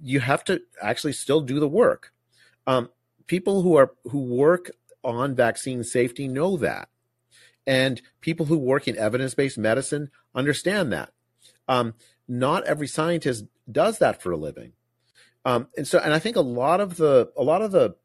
You 0.02 0.20
have 0.20 0.44
to 0.44 0.62
actually 0.82 1.12
still 1.12 1.40
do 1.40 1.60
the 1.60 1.68
work. 1.68 2.12
Um, 2.66 2.90
people 3.26 3.62
who 3.62 3.76
are 3.76 3.92
who 4.04 4.20
work 4.20 4.70
on 5.04 5.34
vaccine 5.34 5.84
safety 5.84 6.28
know 6.28 6.56
that, 6.56 6.88
and 7.66 8.02
people 8.20 8.46
who 8.46 8.58
work 8.58 8.88
in 8.88 8.96
evidence 8.98 9.34
based 9.34 9.58
medicine 9.58 10.10
understand 10.34 10.92
that. 10.92 11.12
Um, 11.68 11.94
not 12.26 12.64
every 12.64 12.86
scientist 12.86 13.44
does 13.70 13.98
that 13.98 14.22
for 14.22 14.32
a 14.32 14.36
living. 14.36 14.72
Um, 15.44 15.68
and 15.76 15.86
so, 15.86 15.98
and 15.98 16.12
I 16.12 16.18
think 16.18 16.36
a 16.36 16.40
lot 16.40 16.80
of 16.80 16.96
the 16.96 17.30
a 17.36 17.42
lot 17.42 17.62
of 17.62 17.72
the, 17.72 17.96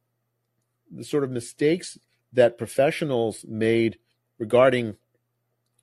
the 0.91 1.03
sort 1.03 1.23
of 1.23 1.31
mistakes 1.31 1.97
that 2.31 2.57
professionals 2.57 3.45
made 3.47 3.97
regarding 4.39 4.95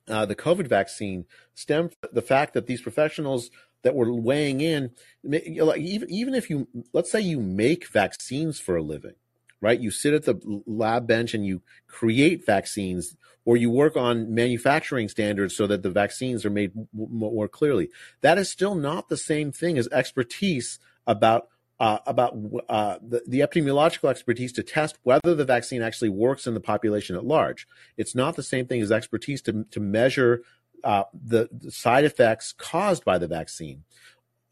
uh, 0.07 0.25
the 0.25 0.35
COVID 0.35 0.67
vaccine 0.67 1.25
stem 1.53 1.89
from 1.89 2.09
the 2.13 2.21
fact 2.21 2.53
that 2.53 2.67
these 2.67 2.81
professionals 2.81 3.51
that 3.83 3.95
were 3.95 4.13
weighing 4.13 4.61
in, 4.61 4.91
even 5.23 6.05
even 6.09 6.33
if 6.33 6.49
you 6.49 6.67
let's 6.93 7.11
say 7.11 7.21
you 7.21 7.39
make 7.39 7.87
vaccines 7.87 8.59
for 8.59 8.75
a 8.75 8.83
living, 8.83 9.15
right? 9.61 9.79
You 9.79 9.91
sit 9.91 10.13
at 10.13 10.25
the 10.25 10.63
lab 10.65 11.07
bench 11.07 11.33
and 11.33 11.45
you 11.45 11.61
create 11.87 12.45
vaccines 12.45 13.15
or 13.45 13.57
you 13.57 13.69
work 13.69 13.95
on 13.95 14.33
manufacturing 14.33 15.09
standards 15.09 15.55
so 15.55 15.67
that 15.67 15.83
the 15.83 15.89
vaccines 15.89 16.45
are 16.45 16.49
made 16.49 16.71
more 16.93 17.47
clearly. 17.47 17.89
That 18.21 18.37
is 18.37 18.49
still 18.49 18.75
not 18.75 19.09
the 19.09 19.17
same 19.17 19.51
thing 19.51 19.77
as 19.77 19.87
expertise 19.89 20.79
about 21.07 21.47
uh, 21.79 21.97
about 22.05 22.37
uh, 22.69 22.99
the, 23.01 23.23
the, 23.25 23.39
epidemiological 23.39 24.07
expertise 24.07 24.53
to 24.53 24.61
test 24.61 24.99
whether 25.01 25.33
the 25.33 25.43
vaccine 25.43 25.81
actually 25.81 26.09
works 26.09 26.45
in 26.45 26.53
the 26.53 26.59
population 26.59 27.15
at 27.15 27.25
large. 27.25 27.67
It's 27.97 28.13
not 28.13 28.35
the 28.35 28.43
same 28.43 28.67
thing 28.67 28.83
as 28.83 28.91
expertise 28.91 29.41
to, 29.43 29.65
to 29.71 29.79
measure 29.79 30.43
uh, 30.83 31.05
the, 31.11 31.49
the, 31.51 31.71
side 31.71 32.03
effects 32.03 32.53
caused 32.55 33.03
by 33.03 33.17
the 33.17 33.27
vaccine. 33.27 33.83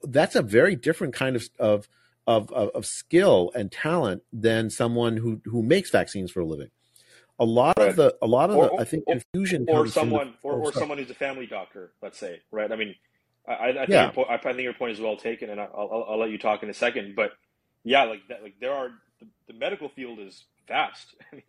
That's 0.02 0.36
a 0.36 0.42
very 0.42 0.76
different 0.76 1.14
kind 1.14 1.36
of, 1.36 1.50
of, 1.60 1.88
of, 2.30 2.70
of 2.76 2.86
skill 2.86 3.52
and 3.56 3.72
talent 3.72 4.22
than 4.32 4.70
someone 4.70 5.18
who, 5.18 5.42
who 5.46 5.64
makes 5.64 5.90
vaccines 5.90 6.32
for 6.32 6.42
a 6.42 6.46
living 6.46 6.70
a 7.40 7.46
lot 7.46 7.78
right. 7.80 7.90
of 7.90 7.96
the 7.96 8.16
a 8.22 8.28
lot 8.28 8.50
of 8.50 8.58
or, 8.58 8.70
the 8.70 8.76
I 8.76 8.84
think 8.84 9.06
confusion 9.08 9.66
or 9.70 9.88
someone 9.88 10.36
the, 10.42 10.48
or, 10.48 10.54
oh, 10.54 10.60
or 10.60 10.74
someone 10.74 10.98
who's 10.98 11.10
a 11.10 11.16
family 11.16 11.48
doctor, 11.48 11.92
let's 12.02 12.20
say, 12.20 12.42
right? 12.52 12.72
I 12.72 12.76
mean, 12.76 12.96
I, 13.48 13.70
I 13.70 13.74
think 13.74 13.90
yeah. 13.90 14.12
your, 14.16 14.32
I 14.32 14.38
think 14.38 14.60
your 14.60 14.74
point 14.74 14.92
is 14.92 15.00
well 15.00 15.16
taken, 15.16 15.50
and 15.50 15.60
I'll, 15.60 15.72
I'll, 15.74 16.06
I'll 16.10 16.20
let 16.20 16.32
you 16.32 16.38
talk 16.38 16.64
in 16.64 16.70
a 16.70 16.74
second. 16.74 17.16
But 17.16 17.32
yeah, 17.84 18.04
like 18.04 18.28
that, 18.28 18.44
like 18.44 18.56
there 18.60 18.74
are 18.74 18.90
the, 19.20 19.28
the 19.48 19.58
medical 19.58 19.88
field 19.90 20.20
is 20.20 20.44
vast. 20.68 21.16
I 21.32 21.36
mean, 21.36 21.44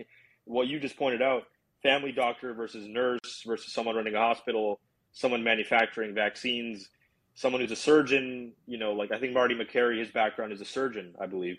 what 0.44 0.68
you 0.68 0.78
just 0.78 0.96
pointed 0.96 1.22
out, 1.22 1.44
family 1.82 2.12
doctor 2.12 2.54
versus 2.54 2.86
nurse 2.86 3.42
versus 3.44 3.72
someone 3.72 3.96
running 3.96 4.14
a 4.14 4.18
hospital, 4.18 4.80
someone 5.12 5.42
manufacturing 5.42 6.14
vaccines, 6.14 6.88
someone 7.40 7.60
who's 7.62 7.72
a 7.72 7.76
surgeon. 7.76 8.52
You 8.66 8.78
know, 8.78 8.92
like 8.92 9.10
I 9.12 9.18
think 9.18 9.32
Marty 9.32 9.54
Makary, 9.54 9.98
his 9.98 10.10
background 10.10 10.52
is 10.52 10.60
a 10.60 10.64
surgeon, 10.64 11.14
I 11.20 11.26
believe. 11.26 11.58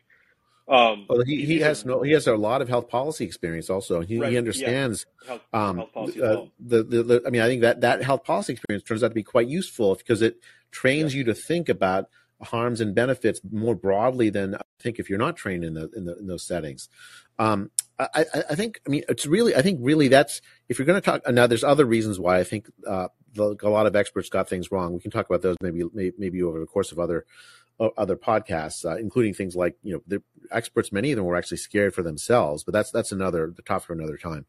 Um, 0.67 1.07
well, 1.09 1.23
he, 1.25 1.43
he 1.43 1.59
has 1.59 1.84
no 1.86 2.01
he 2.01 2.11
has 2.11 2.27
a 2.27 2.36
lot 2.36 2.61
of 2.61 2.69
health 2.69 2.88
policy 2.88 3.25
experience. 3.25 3.69
Also, 3.69 4.01
he, 4.01 4.19
right, 4.19 4.32
he 4.32 4.38
understands 4.38 5.05
yeah. 5.23 5.29
health, 5.29 5.41
um, 5.53 5.77
health 5.77 5.93
policy 5.93 6.21
uh, 6.21 6.45
the, 6.59 6.84
the, 6.84 7.03
the, 7.03 7.23
I 7.25 7.29
mean, 7.29 7.41
I 7.41 7.47
think 7.47 7.61
that 7.61 7.82
that 7.82 8.03
health 8.03 8.23
policy 8.23 8.53
experience 8.53 8.84
turns 8.84 9.03
out 9.03 9.09
to 9.09 9.15
be 9.15 9.23
quite 9.23 9.47
useful 9.47 9.95
because 9.95 10.21
it 10.21 10.38
trains 10.69 11.13
yeah. 11.13 11.19
you 11.19 11.23
to 11.25 11.34
think 11.34 11.67
about 11.67 12.09
harms 12.43 12.79
and 12.79 12.95
benefits 12.95 13.41
more 13.51 13.75
broadly 13.75 14.29
than 14.29 14.55
I 14.55 14.61
think 14.79 14.99
if 14.99 15.09
you're 15.09 15.19
not 15.19 15.36
trained 15.36 15.63
in 15.63 15.73
the 15.73 15.89
in, 15.95 16.05
the, 16.05 16.17
in 16.17 16.27
those 16.27 16.43
settings. 16.43 16.89
Um, 17.39 17.71
I, 17.99 18.25
I, 18.49 18.55
think 18.55 18.82
I 18.88 18.89
mean 18.89 19.03
it's 19.09 19.25
really 19.25 19.55
I 19.55 19.61
think 19.61 19.79
really 19.82 20.07
that's 20.07 20.41
if 20.69 20.79
you're 20.79 20.86
going 20.86 21.01
to 21.01 21.05
talk 21.05 21.29
now. 21.29 21.47
There's 21.47 21.63
other 21.63 21.86
reasons 21.86 22.19
why 22.19 22.39
I 22.39 22.43
think 22.43 22.69
uh, 22.88 23.09
a 23.38 23.69
lot 23.69 23.86
of 23.86 23.95
experts 23.95 24.29
got 24.29 24.49
things 24.49 24.71
wrong. 24.71 24.93
We 24.93 24.99
can 24.99 25.11
talk 25.11 25.27
about 25.29 25.41
those 25.41 25.57
maybe 25.61 25.84
maybe 26.17 26.43
over 26.43 26.59
the 26.59 26.65
course 26.65 26.91
of 26.91 26.99
other 26.99 27.25
other 27.97 28.15
podcasts, 28.15 28.86
uh, 28.86 28.97
including 28.97 29.34
things 29.34 29.55
like 29.55 29.75
you 29.82 29.93
know 29.93 30.01
the 30.05 30.21
experts. 30.51 30.91
Many 30.91 31.11
of 31.11 31.15
them 31.15 31.25
were 31.25 31.36
actually 31.36 31.57
scared 31.57 31.93
for 31.93 32.03
themselves, 32.03 32.63
but 32.63 32.73
that's 32.73 32.91
that's 32.91 33.11
another 33.11 33.51
the 33.55 33.61
topic 33.61 33.88
for 33.88 33.93
another 33.93 34.17
time. 34.17 34.45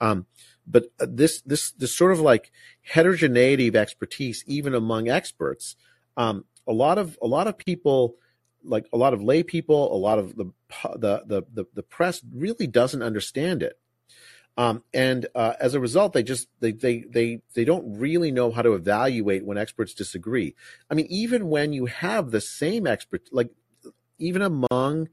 Um, 0.00 0.26
but 0.66 0.86
uh, 1.00 1.06
this 1.08 1.40
this 1.42 1.72
this 1.72 1.96
sort 1.96 2.12
of 2.12 2.20
like 2.20 2.50
heterogeneity 2.82 3.68
of 3.68 3.76
expertise, 3.76 4.44
even 4.46 4.74
among 4.74 5.08
experts, 5.08 5.76
um, 6.16 6.44
a 6.66 6.72
lot 6.72 6.98
of 6.98 7.18
a 7.22 7.26
lot 7.26 7.46
of 7.46 7.56
people, 7.56 8.16
like 8.64 8.86
a 8.92 8.96
lot 8.96 9.14
of 9.14 9.22
lay 9.22 9.42
people, 9.42 9.94
a 9.94 9.96
lot 9.96 10.18
of 10.18 10.36
the 10.36 10.46
the 10.96 11.22
the 11.26 11.42
the, 11.52 11.64
the 11.74 11.82
press 11.82 12.22
really 12.34 12.66
doesn't 12.66 13.02
understand 13.02 13.62
it. 13.62 13.78
Um, 14.56 14.82
and 14.92 15.26
uh, 15.34 15.54
as 15.60 15.74
a 15.74 15.80
result, 15.80 16.12
they 16.12 16.22
just 16.22 16.48
they, 16.60 16.72
they 16.72 17.04
they 17.08 17.40
they 17.54 17.64
don't 17.64 17.98
really 17.98 18.30
know 18.30 18.50
how 18.50 18.62
to 18.62 18.74
evaluate 18.74 19.46
when 19.46 19.56
experts 19.56 19.94
disagree. 19.94 20.54
I 20.90 20.94
mean, 20.94 21.06
even 21.08 21.48
when 21.48 21.72
you 21.72 21.86
have 21.86 22.30
the 22.30 22.40
same 22.40 22.86
expert, 22.86 23.28
like 23.32 23.50
even 24.18 24.42
among 24.42 25.08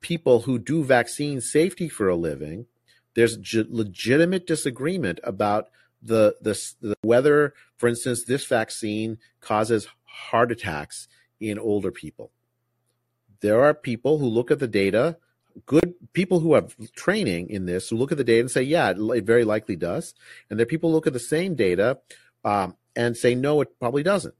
people 0.00 0.40
who 0.40 0.58
do 0.58 0.82
vaccine 0.84 1.40
safety 1.40 1.88
for 1.88 2.08
a 2.08 2.16
living, 2.16 2.66
there's 3.14 3.38
legitimate 3.68 4.46
disagreement 4.46 5.20
about 5.22 5.68
the, 6.02 6.36
the 6.40 6.58
the 6.80 6.96
whether, 7.02 7.52
for 7.76 7.88
instance, 7.88 8.24
this 8.24 8.46
vaccine 8.46 9.18
causes 9.40 9.86
heart 10.04 10.50
attacks 10.50 11.08
in 11.40 11.58
older 11.58 11.90
people. 11.90 12.32
There 13.40 13.62
are 13.62 13.74
people 13.74 14.18
who 14.18 14.26
look 14.26 14.50
at 14.50 14.60
the 14.60 14.68
data 14.68 15.18
good 15.66 15.94
people 16.12 16.40
who 16.40 16.54
have 16.54 16.76
training 16.94 17.50
in 17.50 17.66
this 17.66 17.88
who 17.88 17.96
look 17.96 18.12
at 18.12 18.18
the 18.18 18.24
data 18.24 18.40
and 18.40 18.50
say, 18.50 18.62
yeah, 18.62 18.92
it, 18.96 19.24
very 19.24 19.44
likely 19.44 19.76
does. 19.76 20.14
And 20.48 20.58
there 20.58 20.64
are 20.64 20.66
people 20.66 20.90
who 20.90 20.96
look 20.96 21.06
at 21.06 21.12
the 21.12 21.20
same 21.20 21.54
data 21.54 21.98
um, 22.44 22.76
and 22.96 23.16
say, 23.16 23.34
no, 23.34 23.60
it 23.60 23.78
probably 23.78 24.02
doesn't. 24.02 24.34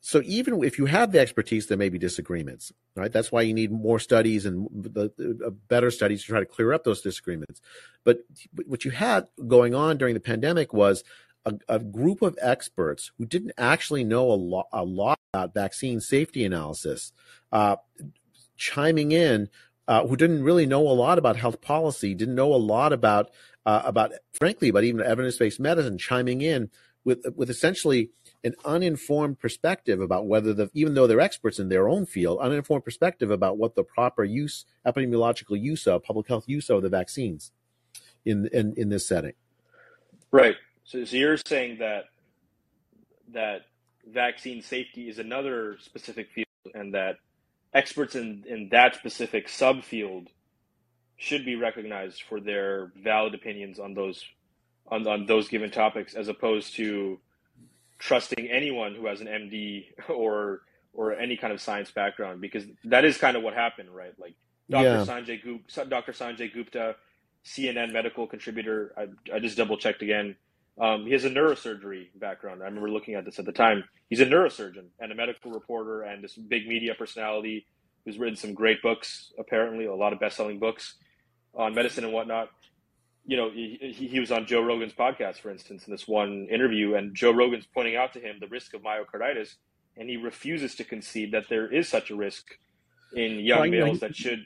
So 0.00 0.20
even 0.26 0.62
if 0.62 0.78
you 0.78 0.84
have 0.84 1.12
the 1.12 1.20
expertise, 1.20 1.66
there 1.66 1.78
may 1.78 1.88
be 1.88 1.98
disagreements, 1.98 2.72
right? 2.94 3.10
That's 3.10 3.32
why 3.32 3.40
you 3.40 3.54
need 3.54 3.72
more 3.72 3.98
studies 3.98 4.44
and 4.44 4.68
the, 4.70 5.10
the, 5.16 5.50
better 5.50 5.90
studies 5.90 6.20
to 6.22 6.26
try 6.28 6.40
to 6.40 6.46
clear 6.46 6.74
up 6.74 6.84
those 6.84 7.00
disagreements. 7.00 7.62
But 8.04 8.18
what 8.66 8.84
you 8.84 8.90
had 8.90 9.28
going 9.46 9.74
on 9.74 9.96
during 9.96 10.12
the 10.12 10.20
pandemic 10.20 10.74
was 10.74 11.04
a, 11.46 11.54
a 11.70 11.78
group 11.78 12.20
of 12.20 12.38
experts 12.42 13.12
who 13.16 13.24
didn't 13.24 13.52
actually 13.56 14.04
know 14.04 14.30
a 14.30 14.34
lot, 14.34 14.66
a 14.74 14.84
lot 14.84 15.18
about 15.32 15.54
vaccine 15.54 16.00
safety 16.00 16.44
analysis, 16.44 17.12
uh, 17.50 17.76
chiming 18.56 19.12
in 19.12 19.48
uh, 19.86 20.06
who 20.06 20.16
didn't 20.16 20.42
really 20.42 20.66
know 20.66 20.80
a 20.82 20.92
lot 20.92 21.18
about 21.18 21.36
health 21.36 21.60
policy, 21.60 22.14
didn't 22.14 22.34
know 22.34 22.54
a 22.54 22.56
lot 22.56 22.92
about 22.92 23.30
uh, 23.66 23.82
about, 23.84 24.12
frankly, 24.32 24.68
about 24.68 24.84
even 24.84 25.00
evidence 25.00 25.36
based 25.36 25.60
medicine 25.60 25.98
chiming 25.98 26.40
in 26.40 26.70
with 27.04 27.24
with 27.36 27.50
essentially 27.50 28.10
an 28.42 28.54
uninformed 28.64 29.38
perspective 29.38 30.00
about 30.00 30.26
whether 30.26 30.52
the 30.52 30.70
even 30.74 30.94
though 30.94 31.06
they're 31.06 31.20
experts 31.20 31.58
in 31.58 31.68
their 31.68 31.88
own 31.88 32.06
field, 32.06 32.38
uninformed 32.40 32.84
perspective 32.84 33.30
about 33.30 33.56
what 33.58 33.74
the 33.74 33.84
proper 33.84 34.24
use, 34.24 34.64
epidemiological 34.86 35.60
use 35.60 35.86
of 35.86 36.02
public 36.02 36.28
health 36.28 36.44
use 36.46 36.70
of 36.70 36.82
the 36.82 36.88
vaccines 36.88 37.52
in 38.24 38.48
in, 38.52 38.74
in 38.76 38.88
this 38.88 39.06
setting. 39.06 39.34
Right. 40.30 40.56
So, 40.84 41.04
so 41.04 41.16
you're 41.16 41.38
saying 41.46 41.78
that 41.78 42.06
that 43.32 43.62
vaccine 44.06 44.62
safety 44.62 45.08
is 45.08 45.18
another 45.18 45.78
specific 45.80 46.28
field, 46.30 46.46
and 46.74 46.92
that 46.94 47.16
experts 47.74 48.14
in 48.14 48.44
in 48.46 48.68
that 48.70 48.94
specific 48.94 49.48
subfield 49.48 50.28
should 51.16 51.44
be 51.44 51.56
recognized 51.56 52.22
for 52.22 52.40
their 52.40 52.92
valid 53.02 53.34
opinions 53.34 53.78
on 53.78 53.94
those 53.94 54.24
on, 54.88 55.06
on 55.06 55.26
those 55.26 55.48
given 55.48 55.70
topics 55.70 56.14
as 56.14 56.28
opposed 56.28 56.74
to 56.76 57.18
trusting 57.98 58.48
anyone 58.50 58.94
who 58.94 59.06
has 59.06 59.20
an 59.20 59.26
MD 59.26 59.86
or 60.08 60.62
or 60.92 61.14
any 61.14 61.36
kind 61.36 61.52
of 61.52 61.60
science 61.60 61.90
background 61.90 62.40
because 62.40 62.64
that 62.84 63.04
is 63.04 63.18
kind 63.18 63.36
of 63.36 63.42
what 63.42 63.54
happened, 63.54 63.90
right? 63.90 64.14
Like 64.18 64.34
Dr. 64.70 64.84
Yeah. 64.84 65.04
Sanjay 65.04 65.42
Gupta, 65.42 65.84
Dr. 65.86 66.12
Sanjay 66.12 66.52
Gupta, 66.52 66.96
CNN 67.44 67.92
medical 67.92 68.26
contributor. 68.26 68.92
I, 68.96 69.34
I 69.34 69.38
just 69.40 69.56
double 69.56 69.76
checked 69.76 70.02
again. 70.02 70.36
Um, 70.80 71.06
he 71.06 71.12
has 71.12 71.24
a 71.24 71.30
neurosurgery 71.30 72.08
background. 72.16 72.62
I 72.62 72.66
remember 72.66 72.90
looking 72.90 73.14
at 73.14 73.24
this 73.24 73.38
at 73.38 73.44
the 73.44 73.52
time. 73.52 73.84
He's 74.10 74.20
a 74.20 74.26
neurosurgeon 74.26 74.86
and 74.98 75.12
a 75.12 75.14
medical 75.14 75.52
reporter 75.52 76.02
and 76.02 76.22
this 76.22 76.34
big 76.34 76.66
media 76.66 76.94
personality 76.98 77.66
who's 78.04 78.18
written 78.18 78.36
some 78.36 78.54
great 78.54 78.82
books, 78.82 79.32
apparently, 79.38 79.86
a 79.86 79.94
lot 79.94 80.12
of 80.12 80.20
best 80.20 80.36
selling 80.36 80.58
books 80.58 80.96
on 81.54 81.74
medicine 81.74 82.04
and 82.04 82.12
whatnot 82.12 82.48
you 83.26 83.36
know, 83.36 83.50
he, 83.50 83.78
he 83.92 84.20
was 84.20 84.30
on 84.30 84.46
Joe 84.46 84.60
Rogan's 84.60 84.92
podcast, 84.92 85.36
for 85.36 85.50
instance, 85.50 85.86
in 85.86 85.92
this 85.92 86.06
one 86.06 86.46
interview, 86.50 86.94
and 86.94 87.14
Joe 87.14 87.32
Rogan's 87.32 87.66
pointing 87.72 87.96
out 87.96 88.12
to 88.12 88.20
him 88.20 88.36
the 88.38 88.46
risk 88.48 88.74
of 88.74 88.82
myocarditis, 88.82 89.54
and 89.96 90.08
he 90.08 90.16
refuses 90.16 90.74
to 90.76 90.84
concede 90.84 91.32
that 91.32 91.44
there 91.48 91.72
is 91.72 91.88
such 91.88 92.10
a 92.10 92.16
risk 92.16 92.44
in 93.14 93.40
young 93.40 93.70
males 93.70 94.00
that 94.00 94.14
should. 94.14 94.44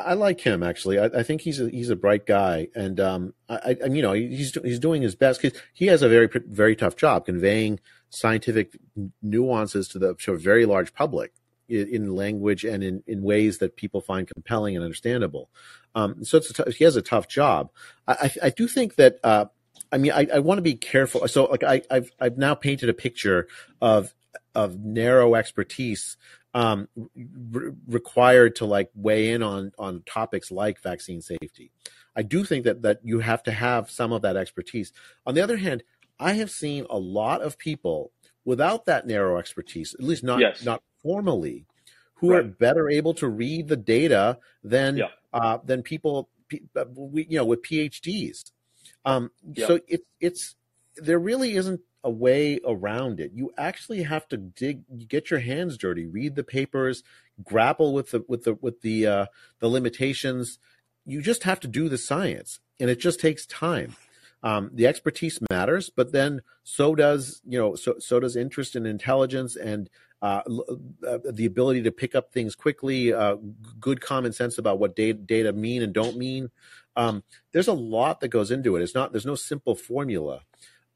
I 0.00 0.14
like 0.14 0.40
him 0.40 0.62
actually. 0.62 0.98
I, 0.98 1.06
I, 1.06 1.22
think 1.22 1.40
he's 1.42 1.60
a 1.60 1.68
he's 1.68 1.90
a 1.90 1.96
bright 1.96 2.26
guy, 2.26 2.68
and 2.74 2.98
um, 3.00 3.34
I, 3.48 3.76
I 3.82 3.86
you 3.86 4.02
know 4.02 4.12
he's 4.12 4.54
he's 4.62 4.78
doing 4.78 5.02
his 5.02 5.14
best 5.14 5.40
because 5.40 5.58
he 5.72 5.86
has 5.86 6.02
a 6.02 6.08
very 6.08 6.28
very 6.46 6.76
tough 6.76 6.96
job 6.96 7.26
conveying 7.26 7.80
scientific 8.10 8.76
nuances 9.22 9.88
to 9.88 9.98
the 9.98 10.14
to 10.16 10.32
a 10.32 10.38
very 10.38 10.66
large 10.66 10.92
public 10.94 11.32
in 11.68 12.16
language 12.16 12.64
and 12.64 12.82
in, 12.82 13.02
in 13.06 13.22
ways 13.22 13.58
that 13.58 13.76
people 13.76 14.00
find 14.00 14.26
compelling 14.26 14.74
and 14.74 14.84
understandable. 14.84 15.48
Um, 15.94 16.24
so 16.24 16.38
it's 16.38 16.76
he 16.76 16.84
has 16.84 16.96
a 16.96 17.02
tough 17.02 17.28
job. 17.28 17.70
I, 18.06 18.32
I 18.42 18.50
do 18.50 18.68
think 18.68 18.96
that. 18.96 19.18
Uh, 19.22 19.46
I 19.92 19.98
mean, 19.98 20.12
I, 20.12 20.28
I 20.34 20.38
want 20.38 20.58
to 20.58 20.62
be 20.62 20.74
careful. 20.74 21.26
So, 21.26 21.46
like, 21.46 21.64
I, 21.64 21.82
I, 21.90 21.94
have 21.94 22.10
I've 22.20 22.38
now 22.38 22.54
painted 22.54 22.88
a 22.88 22.94
picture 22.94 23.48
of 23.80 24.14
of 24.54 24.78
narrow 24.78 25.34
expertise 25.34 26.16
um, 26.54 26.88
re- 27.14 27.72
required 27.86 28.56
to 28.56 28.64
like 28.66 28.90
weigh 28.94 29.30
in 29.30 29.42
on 29.42 29.72
on 29.78 30.02
topics 30.06 30.50
like 30.50 30.80
vaccine 30.80 31.20
safety. 31.20 31.70
I 32.16 32.22
do 32.22 32.44
think 32.44 32.64
that 32.64 32.82
that 32.82 33.00
you 33.02 33.20
have 33.20 33.42
to 33.44 33.52
have 33.52 33.90
some 33.90 34.12
of 34.12 34.22
that 34.22 34.36
expertise. 34.36 34.92
On 35.26 35.34
the 35.34 35.42
other 35.42 35.56
hand, 35.56 35.82
I 36.18 36.32
have 36.34 36.50
seen 36.50 36.86
a 36.90 36.98
lot 36.98 37.42
of 37.42 37.58
people 37.58 38.12
without 38.44 38.86
that 38.86 39.06
narrow 39.06 39.38
expertise, 39.38 39.94
at 39.94 40.04
least 40.04 40.24
not 40.24 40.40
yes. 40.40 40.64
not 40.64 40.82
formally, 41.02 41.66
who 42.14 42.32
right. 42.32 42.40
are 42.40 42.44
better 42.44 42.90
able 42.90 43.14
to 43.14 43.28
read 43.28 43.68
the 43.68 43.76
data 43.76 44.38
than 44.64 44.96
yeah. 44.96 45.06
uh, 45.32 45.58
than 45.64 45.82
people 45.82 46.28
uh, 46.76 46.84
you 47.12 47.38
know 47.38 47.44
with 47.44 47.62
PhDs. 47.62 48.50
Um, 49.04 49.30
yeah. 49.52 49.66
So 49.66 49.80
it's 49.86 50.04
it's 50.20 50.56
there 50.96 51.18
really 51.18 51.54
isn't 51.54 51.80
a 52.02 52.10
way 52.10 52.60
around 52.66 53.20
it. 53.20 53.32
You 53.34 53.52
actually 53.58 54.02
have 54.02 54.26
to 54.28 54.36
dig, 54.36 55.08
get 55.08 55.30
your 55.30 55.40
hands 55.40 55.76
dirty, 55.76 56.06
read 56.06 56.34
the 56.34 56.44
papers, 56.44 57.02
grapple 57.42 57.92
with 57.92 58.10
the 58.10 58.24
with 58.28 58.44
the 58.44 58.54
with 58.54 58.80
the 58.82 59.06
uh, 59.06 59.26
the 59.60 59.68
limitations. 59.68 60.58
You 61.04 61.22
just 61.22 61.44
have 61.44 61.60
to 61.60 61.68
do 61.68 61.88
the 61.88 61.98
science, 61.98 62.60
and 62.78 62.90
it 62.90 63.00
just 63.00 63.20
takes 63.20 63.46
time. 63.46 63.96
Um, 64.42 64.70
the 64.72 64.86
expertise 64.86 65.38
matters, 65.50 65.90
but 65.90 66.12
then 66.12 66.40
so 66.62 66.94
does 66.94 67.42
you 67.46 67.58
know 67.58 67.74
so 67.74 67.96
so 67.98 68.20
does 68.20 68.36
interest 68.36 68.74
and 68.74 68.86
intelligence 68.86 69.56
and 69.56 69.90
uh, 70.22 70.42
uh, 71.06 71.18
the 71.30 71.46
ability 71.46 71.82
to 71.82 71.90
pick 71.90 72.14
up 72.14 72.32
things 72.32 72.54
quickly, 72.54 73.12
uh, 73.12 73.36
good 73.78 74.00
common 74.02 74.32
sense 74.32 74.58
about 74.58 74.78
what 74.78 74.94
data, 74.94 75.18
data 75.18 75.52
mean 75.52 75.82
and 75.82 75.94
don't 75.94 76.16
mean. 76.16 76.50
Um, 76.94 77.22
there's 77.52 77.68
a 77.68 77.72
lot 77.72 78.20
that 78.20 78.28
goes 78.28 78.50
into 78.50 78.76
it. 78.76 78.82
It's 78.82 78.94
not 78.94 79.12
there's 79.12 79.26
no 79.26 79.34
simple 79.34 79.74
formula. 79.74 80.42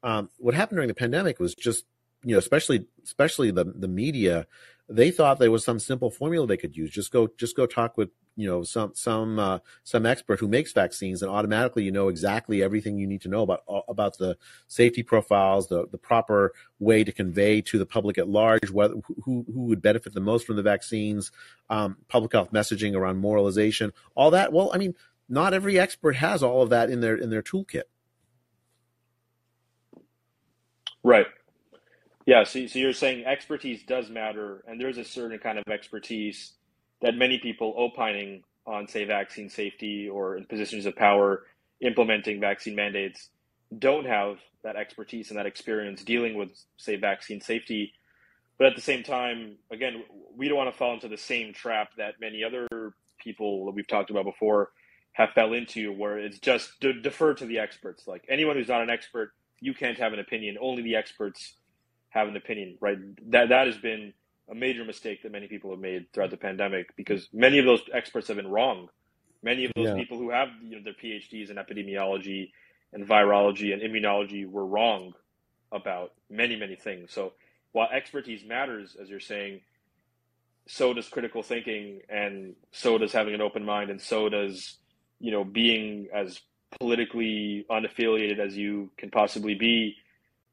Um, 0.05 0.29
what 0.37 0.53
happened 0.53 0.77
during 0.77 0.87
the 0.87 0.93
pandemic 0.93 1.39
was 1.39 1.55
just 1.55 1.85
you 2.23 2.33
know 2.33 2.39
especially 2.39 2.87
especially 3.03 3.51
the 3.51 3.65
the 3.65 3.87
media 3.87 4.47
they 4.87 5.11
thought 5.11 5.39
there 5.39 5.51
was 5.51 5.65
some 5.65 5.79
simple 5.79 6.11
formula 6.11 6.45
they 6.45 6.57
could 6.57 6.77
use. 6.77 6.91
Just 6.91 7.11
go 7.11 7.27
just 7.37 7.55
go 7.55 7.65
talk 7.65 7.97
with 7.97 8.09
you 8.35 8.47
know 8.47 8.63
some 8.63 8.91
some 8.93 9.39
uh, 9.39 9.59
some 9.83 10.05
expert 10.05 10.39
who 10.39 10.47
makes 10.47 10.73
vaccines 10.73 11.21
and 11.21 11.31
automatically 11.31 11.83
you 11.83 11.91
know 11.91 12.09
exactly 12.09 12.61
everything 12.61 12.97
you 12.97 13.07
need 13.07 13.21
to 13.21 13.29
know 13.29 13.41
about 13.41 13.63
uh, 13.67 13.81
about 13.87 14.17
the 14.17 14.37
safety 14.67 15.03
profiles 15.03 15.67
the 15.69 15.87
the 15.87 15.97
proper 15.97 16.53
way 16.79 17.03
to 17.03 17.11
convey 17.11 17.61
to 17.61 17.77
the 17.77 17.85
public 17.85 18.17
at 18.17 18.27
large 18.27 18.69
whether 18.71 18.95
who 19.23 19.45
who 19.53 19.63
would 19.63 19.81
benefit 19.81 20.13
the 20.13 20.19
most 20.19 20.45
from 20.45 20.57
the 20.57 20.63
vaccines 20.63 21.31
um, 21.69 21.97
public 22.07 22.33
health 22.33 22.51
messaging 22.51 22.93
around 22.93 23.17
moralization 23.17 23.91
all 24.15 24.31
that 24.31 24.51
well 24.51 24.69
i 24.73 24.77
mean 24.77 24.93
not 25.29 25.53
every 25.53 25.79
expert 25.79 26.15
has 26.17 26.43
all 26.43 26.61
of 26.61 26.69
that 26.69 26.89
in 26.89 26.99
their 26.99 27.15
in 27.15 27.29
their 27.29 27.41
toolkit 27.41 27.83
right 31.05 31.27
yeah 32.25 32.43
so, 32.43 32.67
so 32.67 32.79
you're 32.79 32.93
saying 32.93 33.25
expertise 33.25 33.83
does 33.83 34.09
matter 34.09 34.63
and 34.67 34.81
there's 34.81 34.97
a 34.97 35.05
certain 35.05 35.39
kind 35.39 35.57
of 35.59 35.65
expertise 35.71 36.53
that 37.01 37.15
many 37.15 37.39
people 37.39 37.73
opining 37.77 38.43
on, 38.67 38.87
say, 38.87 39.05
vaccine 39.05 39.49
safety 39.49 40.09
or 40.09 40.37
in 40.37 40.45
positions 40.45 40.85
of 40.85 40.95
power 40.95 41.43
implementing 41.81 42.39
vaccine 42.39 42.75
mandates 42.75 43.29
don't 43.79 44.05
have 44.05 44.37
that 44.63 44.75
expertise 44.75 45.29
and 45.29 45.37
that 45.37 45.45
experience 45.45 46.03
dealing 46.03 46.35
with, 46.35 46.49
say, 46.77 46.95
vaccine 46.95 47.41
safety. 47.41 47.93
But 48.57 48.67
at 48.67 48.75
the 48.75 48.81
same 48.81 49.03
time, 49.03 49.57
again, 49.71 50.03
we 50.35 50.47
don't 50.47 50.57
want 50.57 50.71
to 50.71 50.77
fall 50.77 50.93
into 50.93 51.09
the 51.09 51.17
same 51.17 51.53
trap 51.53 51.89
that 51.97 52.15
many 52.21 52.43
other 52.43 52.67
people 53.19 53.65
that 53.65 53.73
we've 53.75 53.87
talked 53.87 54.09
about 54.09 54.25
before 54.25 54.71
have 55.13 55.31
fell 55.31 55.53
into, 55.53 55.93
where 55.93 56.17
it's 56.19 56.39
just 56.39 56.71
de- 56.81 57.01
defer 57.01 57.33
to 57.35 57.45
the 57.45 57.59
experts. 57.59 58.07
Like 58.07 58.25
anyone 58.29 58.55
who's 58.55 58.69
not 58.69 58.81
an 58.81 58.89
expert, 58.89 59.31
you 59.59 59.73
can't 59.73 59.97
have 59.97 60.13
an 60.13 60.19
opinion. 60.19 60.57
Only 60.59 60.83
the 60.83 60.95
experts 60.95 61.55
have 62.09 62.27
an 62.27 62.35
opinion, 62.35 62.77
right? 62.79 62.97
That 63.31 63.49
that 63.49 63.67
has 63.67 63.77
been 63.77 64.13
a 64.49 64.55
major 64.55 64.85
mistake 64.85 65.23
that 65.23 65.31
many 65.31 65.47
people 65.47 65.71
have 65.71 65.79
made 65.79 66.11
throughout 66.13 66.31
the 66.31 66.37
pandemic 66.37 66.95
because 66.95 67.27
many 67.33 67.57
of 67.57 67.65
those 67.65 67.81
experts 67.93 68.27
have 68.27 68.37
been 68.37 68.47
wrong. 68.47 68.89
Many 69.43 69.65
of 69.65 69.71
those 69.75 69.87
yeah. 69.87 69.95
people 69.95 70.17
who 70.17 70.29
have 70.29 70.49
you 70.63 70.75
know, 70.77 70.83
their 70.83 70.93
PhDs 70.93 71.49
in 71.49 71.57
epidemiology 71.57 72.51
and 72.93 73.07
virology 73.07 73.73
and 73.73 73.81
immunology 73.81 74.49
were 74.49 74.65
wrong 74.65 75.13
about 75.71 76.13
many, 76.29 76.55
many 76.55 76.75
things. 76.75 77.11
So 77.11 77.33
while 77.71 77.89
expertise 77.91 78.45
matters, 78.45 78.95
as 78.99 79.09
you're 79.09 79.19
saying, 79.19 79.61
so 80.67 80.93
does 80.93 81.07
critical 81.09 81.43
thinking 81.43 82.01
and 82.09 82.55
so 82.71 82.97
does 82.97 83.11
having 83.11 83.33
an 83.35 83.41
open 83.41 83.65
mind 83.65 83.89
and 83.89 84.01
so 84.01 84.29
does, 84.29 84.77
you 85.19 85.31
know, 85.31 85.43
being 85.43 86.07
as 86.13 86.39
politically 86.79 87.65
unaffiliated 87.69 88.39
as 88.39 88.55
you 88.55 88.91
can 88.97 89.09
possibly 89.11 89.55
be 89.55 89.95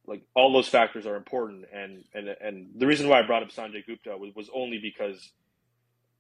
like 0.07 0.23
all 0.35 0.53
those 0.53 0.69
factors 0.69 1.07
are 1.07 1.17
important. 1.17 1.65
And 1.73 2.05
and 2.15 2.29
and 2.29 2.71
the 2.77 2.87
reason 2.87 3.09
why 3.09 3.21
I 3.21 3.23
brought 3.23 3.43
up 3.43 3.51
Sanjay 3.51 3.87
Gupta 3.87 4.17
was, 4.17 4.35
was 4.35 4.51
only 4.55 4.79
because 4.79 5.31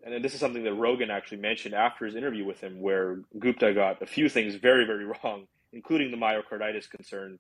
and 0.04 0.24
this 0.24 0.34
is 0.34 0.40
something 0.40 0.64
that 0.64 0.74
Rogan 0.74 1.10
actually 1.10 1.38
mentioned 1.38 1.74
after 1.74 2.06
his 2.06 2.16
interview 2.16 2.44
with 2.44 2.60
him 2.60 2.80
where 2.80 3.20
Gupta 3.38 3.72
got 3.72 4.02
a 4.02 4.06
few 4.06 4.28
things 4.28 4.54
very 4.56 4.84
very 4.84 5.04
wrong 5.24 5.46
including 5.72 6.10
the 6.10 6.16
myocarditis 6.16 6.88
concern 6.90 7.38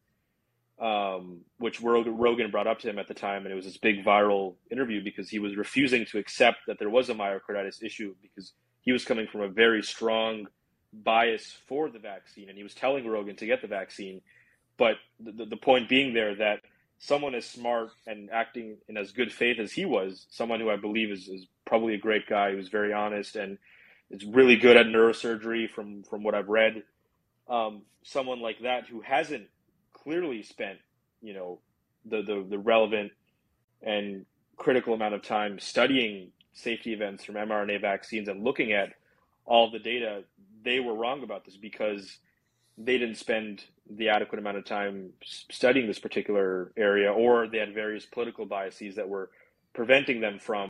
um, 0.82 1.42
which 1.58 1.80
Rogan 1.80 2.50
brought 2.50 2.66
up 2.66 2.80
to 2.80 2.90
him 2.90 2.98
at 2.98 3.06
the 3.06 3.14
time. 3.14 3.44
And 3.44 3.52
it 3.52 3.54
was 3.54 3.64
this 3.64 3.76
big 3.76 4.04
viral 4.04 4.56
interview 4.70 5.02
because 5.02 5.28
he 5.28 5.38
was 5.38 5.56
refusing 5.56 6.04
to 6.06 6.18
accept 6.18 6.58
that 6.66 6.78
there 6.78 6.90
was 6.90 7.08
a 7.08 7.14
myocarditis 7.14 7.82
issue 7.82 8.14
because 8.20 8.52
he 8.80 8.90
was 8.90 9.04
coming 9.04 9.28
from 9.30 9.42
a 9.42 9.48
very 9.48 9.82
strong 9.82 10.46
bias 10.92 11.52
for 11.66 11.88
the 11.88 11.98
vaccine 11.98 12.48
and 12.48 12.56
he 12.56 12.62
was 12.62 12.74
telling 12.74 13.06
Rogan 13.06 13.36
to 13.36 13.46
get 13.46 13.62
the 13.62 13.68
vaccine 13.68 14.20
but 14.76 14.96
the, 15.20 15.44
the 15.44 15.56
point 15.56 15.88
being 15.88 16.14
there 16.14 16.34
that 16.34 16.60
someone 16.98 17.34
as 17.34 17.44
smart 17.44 17.90
and 18.06 18.30
acting 18.30 18.76
in 18.88 18.96
as 18.96 19.10
good 19.10 19.32
faith 19.32 19.58
as 19.58 19.72
he 19.72 19.84
was, 19.84 20.26
someone 20.30 20.60
who 20.60 20.70
I 20.70 20.76
believe 20.76 21.10
is, 21.10 21.28
is 21.28 21.46
probably 21.64 21.94
a 21.94 21.98
great 21.98 22.28
guy 22.28 22.52
who's 22.52 22.68
very 22.68 22.92
honest 22.92 23.34
and 23.34 23.58
is 24.10 24.24
really 24.24 24.56
good 24.56 24.76
at 24.76 24.86
neurosurgery 24.86 25.68
from, 25.68 26.04
from 26.04 26.22
what 26.22 26.34
I've 26.34 26.48
read. 26.48 26.84
Um, 27.48 27.82
someone 28.04 28.40
like 28.40 28.60
that 28.62 28.86
who 28.86 29.00
hasn't 29.00 29.48
clearly 29.92 30.44
spent, 30.44 30.78
you 31.20 31.34
know, 31.34 31.58
the, 32.04 32.22
the, 32.22 32.46
the 32.48 32.58
relevant 32.58 33.10
and 33.82 34.24
critical 34.56 34.94
amount 34.94 35.14
of 35.14 35.22
time 35.22 35.58
studying 35.58 36.30
safety 36.52 36.92
events 36.92 37.24
from 37.24 37.34
mRNA 37.34 37.80
vaccines 37.80 38.28
and 38.28 38.44
looking 38.44 38.72
at 38.72 38.90
all 39.44 39.72
the 39.72 39.80
data, 39.80 40.22
they 40.64 40.80
were 40.80 40.94
wrong 40.94 41.22
about 41.22 41.44
this 41.44 41.56
because 41.56 42.18
they 42.78 42.98
didn't 42.98 43.16
spend 43.16 43.64
the 43.90 44.08
adequate 44.08 44.38
amount 44.38 44.56
of 44.56 44.64
time 44.64 45.10
studying 45.50 45.86
this 45.86 45.98
particular 45.98 46.72
area, 46.76 47.12
or 47.12 47.46
they 47.46 47.58
had 47.58 47.74
various 47.74 48.06
political 48.06 48.46
biases 48.46 48.96
that 48.96 49.08
were 49.08 49.30
preventing 49.74 50.20
them 50.20 50.38
from 50.38 50.68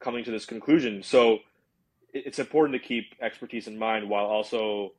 coming 0.00 0.24
to 0.24 0.30
this 0.30 0.44
conclusion. 0.44 1.02
So 1.02 1.38
it's 2.12 2.38
important 2.38 2.80
to 2.80 2.86
keep 2.86 3.14
expertise 3.20 3.66
in 3.66 3.78
mind 3.78 4.08
while 4.08 4.26
also 4.26 4.92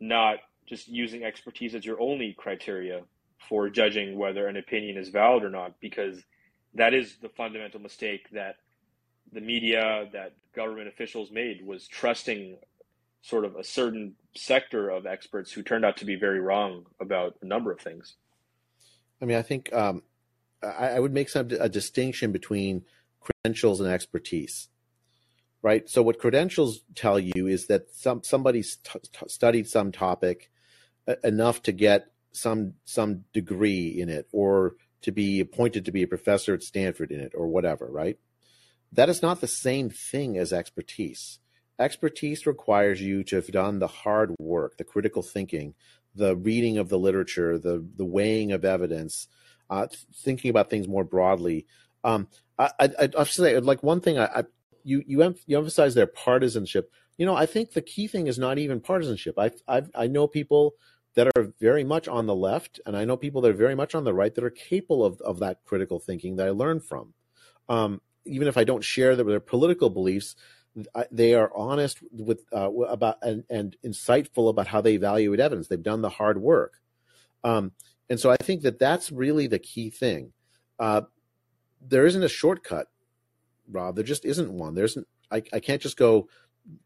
not 0.00 0.38
just 0.66 0.88
using 0.88 1.24
expertise 1.24 1.74
as 1.74 1.84
your 1.84 2.00
only 2.00 2.34
criteria 2.36 3.02
for 3.48 3.70
judging 3.70 4.18
whether 4.18 4.46
an 4.48 4.56
opinion 4.56 4.96
is 4.96 5.08
valid 5.08 5.44
or 5.44 5.50
not, 5.50 5.80
because 5.80 6.22
that 6.74 6.94
is 6.94 7.16
the 7.22 7.28
fundamental 7.28 7.80
mistake 7.80 8.28
that 8.32 8.56
the 9.32 9.40
media, 9.40 10.08
that 10.12 10.34
government 10.54 10.88
officials 10.88 11.30
made 11.30 11.64
was 11.64 11.86
trusting 11.86 12.56
sort 13.22 13.44
of 13.44 13.56
a 13.56 13.64
certain 13.64 14.14
sector 14.36 14.88
of 14.88 15.06
experts 15.06 15.52
who 15.52 15.62
turned 15.62 15.84
out 15.84 15.96
to 15.98 16.04
be 16.04 16.16
very 16.16 16.40
wrong 16.40 16.86
about 17.00 17.36
a 17.42 17.46
number 17.46 17.72
of 17.72 17.80
things. 17.80 18.14
I 19.20 19.24
mean, 19.24 19.36
I 19.36 19.42
think 19.42 19.72
um, 19.72 20.02
I, 20.62 20.90
I, 20.90 21.00
would 21.00 21.12
make 21.12 21.28
some 21.28 21.48
a 21.58 21.68
distinction 21.68 22.32
between 22.32 22.84
credentials 23.20 23.80
and 23.80 23.90
expertise, 23.90 24.68
right? 25.62 25.88
So, 25.88 26.02
what 26.02 26.20
credentials 26.20 26.82
tell 26.94 27.18
you 27.18 27.46
is 27.46 27.66
that 27.66 27.90
some 27.92 28.22
somebody 28.22 28.62
st- 28.62 29.08
studied 29.26 29.68
some 29.68 29.90
topic 29.90 30.50
enough 31.24 31.62
to 31.62 31.72
get 31.72 32.12
some 32.32 32.74
some 32.84 33.24
degree 33.32 33.88
in 33.88 34.08
it, 34.08 34.28
or 34.32 34.76
to 35.02 35.10
be 35.10 35.40
appointed 35.40 35.84
to 35.84 35.92
be 35.92 36.02
a 36.02 36.08
professor 36.08 36.54
at 36.54 36.62
Stanford 36.62 37.10
in 37.10 37.20
it, 37.20 37.32
or 37.34 37.48
whatever, 37.48 37.86
right? 37.90 38.18
That 38.92 39.08
is 39.08 39.20
not 39.20 39.40
the 39.40 39.48
same 39.48 39.90
thing 39.90 40.38
as 40.38 40.52
expertise. 40.52 41.40
Expertise 41.78 42.46
requires 42.46 43.00
you 43.00 43.22
to 43.24 43.36
have 43.36 43.48
done 43.48 43.78
the 43.78 43.86
hard 43.86 44.34
work, 44.38 44.76
the 44.76 44.84
critical 44.84 45.22
thinking, 45.22 45.74
the 46.14 46.36
reading 46.36 46.78
of 46.78 46.88
the 46.88 46.98
literature, 46.98 47.58
the 47.58 47.86
the 47.96 48.04
weighing 48.04 48.52
of 48.52 48.64
evidence, 48.64 49.28
uh, 49.70 49.86
thinking 50.14 50.50
about 50.50 50.70
things 50.70 50.88
more 50.88 51.04
broadly. 51.04 51.66
Um, 52.04 52.28
I, 52.58 52.70
I, 52.80 53.08
I 53.16 53.24
say, 53.24 53.58
like 53.60 53.82
one 53.82 54.00
thing, 54.00 54.18
I, 54.18 54.26
I 54.26 54.44
you 54.82 55.02
you 55.06 55.22
em- 55.22 55.36
you 55.46 55.56
emphasize 55.58 55.94
their 55.94 56.06
partisanship. 56.06 56.90
You 57.16 57.26
know, 57.26 57.36
I 57.36 57.46
think 57.46 57.72
the 57.72 57.82
key 57.82 58.06
thing 58.08 58.26
is 58.26 58.38
not 58.38 58.58
even 58.58 58.80
partisanship. 58.80 59.38
I 59.38 59.52
I 59.68 59.82
I 59.94 60.06
know 60.08 60.26
people 60.26 60.74
that 61.14 61.28
are 61.36 61.52
very 61.60 61.84
much 61.84 62.08
on 62.08 62.26
the 62.26 62.34
left, 62.34 62.80
and 62.86 62.96
I 62.96 63.04
know 63.04 63.16
people 63.16 63.40
that 63.42 63.50
are 63.50 63.54
very 63.54 63.74
much 63.74 63.94
on 63.94 64.04
the 64.04 64.14
right 64.14 64.34
that 64.34 64.44
are 64.44 64.50
capable 64.50 65.04
of 65.04 65.20
of 65.20 65.38
that 65.40 65.64
critical 65.64 66.00
thinking 66.00 66.36
that 66.36 66.46
I 66.46 66.50
learn 66.50 66.80
from. 66.80 67.14
Um, 67.68 68.00
even 68.24 68.48
if 68.48 68.56
I 68.56 68.64
don't 68.64 68.84
share 68.84 69.16
their, 69.16 69.24
their 69.24 69.40
political 69.40 69.90
beliefs, 69.90 70.36
they 71.10 71.34
are 71.34 71.50
honest 71.54 71.98
with 72.12 72.44
uh, 72.52 72.70
about 72.70 73.18
and, 73.22 73.44
and, 73.50 73.76
insightful 73.84 74.48
about 74.48 74.68
how 74.68 74.80
they 74.80 74.94
evaluate 74.94 75.40
evidence. 75.40 75.68
They've 75.68 75.82
done 75.82 76.02
the 76.02 76.08
hard 76.08 76.40
work, 76.40 76.80
um, 77.42 77.72
and 78.08 78.20
so 78.20 78.30
I 78.30 78.36
think 78.36 78.62
that 78.62 78.78
that's 78.78 79.10
really 79.10 79.46
the 79.46 79.58
key 79.58 79.90
thing. 79.90 80.32
Uh, 80.78 81.02
there 81.80 82.06
isn't 82.06 82.22
a 82.22 82.28
shortcut, 82.28 82.88
Rav. 83.70 83.94
There 83.94 84.04
just 84.04 84.24
isn't 84.24 84.52
one. 84.52 84.74
There's 84.74 84.96
I, 85.30 85.42
I 85.52 85.60
can't 85.60 85.82
just 85.82 85.96
go 85.96 86.28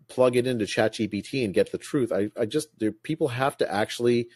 plug 0.08 0.36
it 0.36 0.46
into 0.46 0.64
ChatGPT 0.64 1.44
and 1.44 1.54
get 1.54 1.72
the 1.72 1.78
truth. 1.78 2.12
I, 2.12 2.30
I 2.38 2.46
just 2.46 2.68
there, 2.78 2.92
people 2.92 3.28
have 3.28 3.56
to 3.58 3.72
actually 3.72 4.28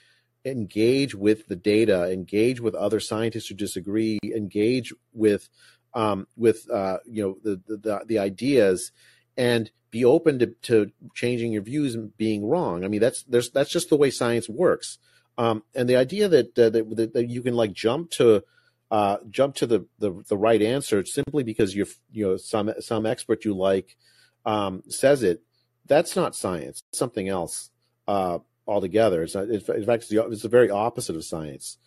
engage 0.44 1.14
with 1.14 1.48
the 1.48 1.56
data, 1.56 2.10
engage 2.10 2.60
with 2.60 2.74
other 2.74 3.00
scientists 3.00 3.48
who 3.48 3.54
disagree, 3.54 4.18
engage 4.22 4.92
with 5.12 5.48
um, 5.94 6.26
with 6.36 6.68
uh, 6.70 6.98
you 7.06 7.22
know 7.22 7.36
the, 7.42 7.76
the 7.76 8.04
the 8.06 8.18
ideas 8.18 8.92
and 9.36 9.70
be 9.90 10.04
open 10.04 10.38
to, 10.38 10.46
to 10.62 10.90
changing 11.14 11.52
your 11.52 11.62
views 11.62 11.94
and 11.94 12.16
being 12.16 12.46
wrong. 12.46 12.84
I 12.84 12.88
mean, 12.88 13.00
that's 13.00 13.22
there's 13.24 13.50
that's 13.50 13.70
just 13.70 13.88
the 13.88 13.96
way 13.96 14.10
science 14.10 14.48
works. 14.48 14.98
Um, 15.38 15.62
and 15.74 15.88
the 15.88 15.96
idea 15.96 16.28
that, 16.28 16.58
uh, 16.58 16.70
that, 16.70 17.10
that 17.12 17.28
you 17.28 17.42
can 17.42 17.54
like 17.54 17.72
jump 17.72 18.10
to 18.12 18.42
uh, 18.90 19.18
jump 19.28 19.54
to 19.56 19.66
the, 19.66 19.86
the 19.98 20.22
the 20.28 20.36
right 20.36 20.62
answer 20.62 21.04
simply 21.04 21.42
because 21.42 21.74
you're 21.74 21.88
you 22.12 22.26
know 22.26 22.36
some 22.36 22.72
some 22.80 23.04
expert 23.04 23.44
you 23.44 23.54
like 23.54 23.96
um, 24.44 24.82
says 24.88 25.22
it, 25.22 25.42
that's 25.86 26.14
not 26.14 26.36
science. 26.36 26.82
It's 26.88 26.98
something 26.98 27.28
else 27.28 27.70
uh, 28.06 28.38
altogether. 28.66 29.22
It's 29.22 29.34
not, 29.34 29.48
in 29.48 29.60
fact 29.60 30.02
it's 30.02 30.08
the, 30.08 30.24
it's 30.26 30.42
the 30.42 30.48
very 30.48 30.70
opposite 30.70 31.16
of 31.16 31.24
science. 31.24 31.78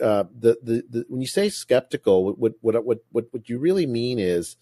Uh, 0.00 0.24
the, 0.36 0.58
the, 0.62 0.84
the 0.88 1.04
when 1.08 1.20
you 1.20 1.26
say 1.26 1.48
skeptical, 1.48 2.34
what 2.34 2.52
what 2.60 2.84
what 2.84 2.98
what 3.10 3.24
what 3.32 3.48
you 3.48 3.58
really 3.58 3.86
mean 3.86 4.18
is 4.18 4.56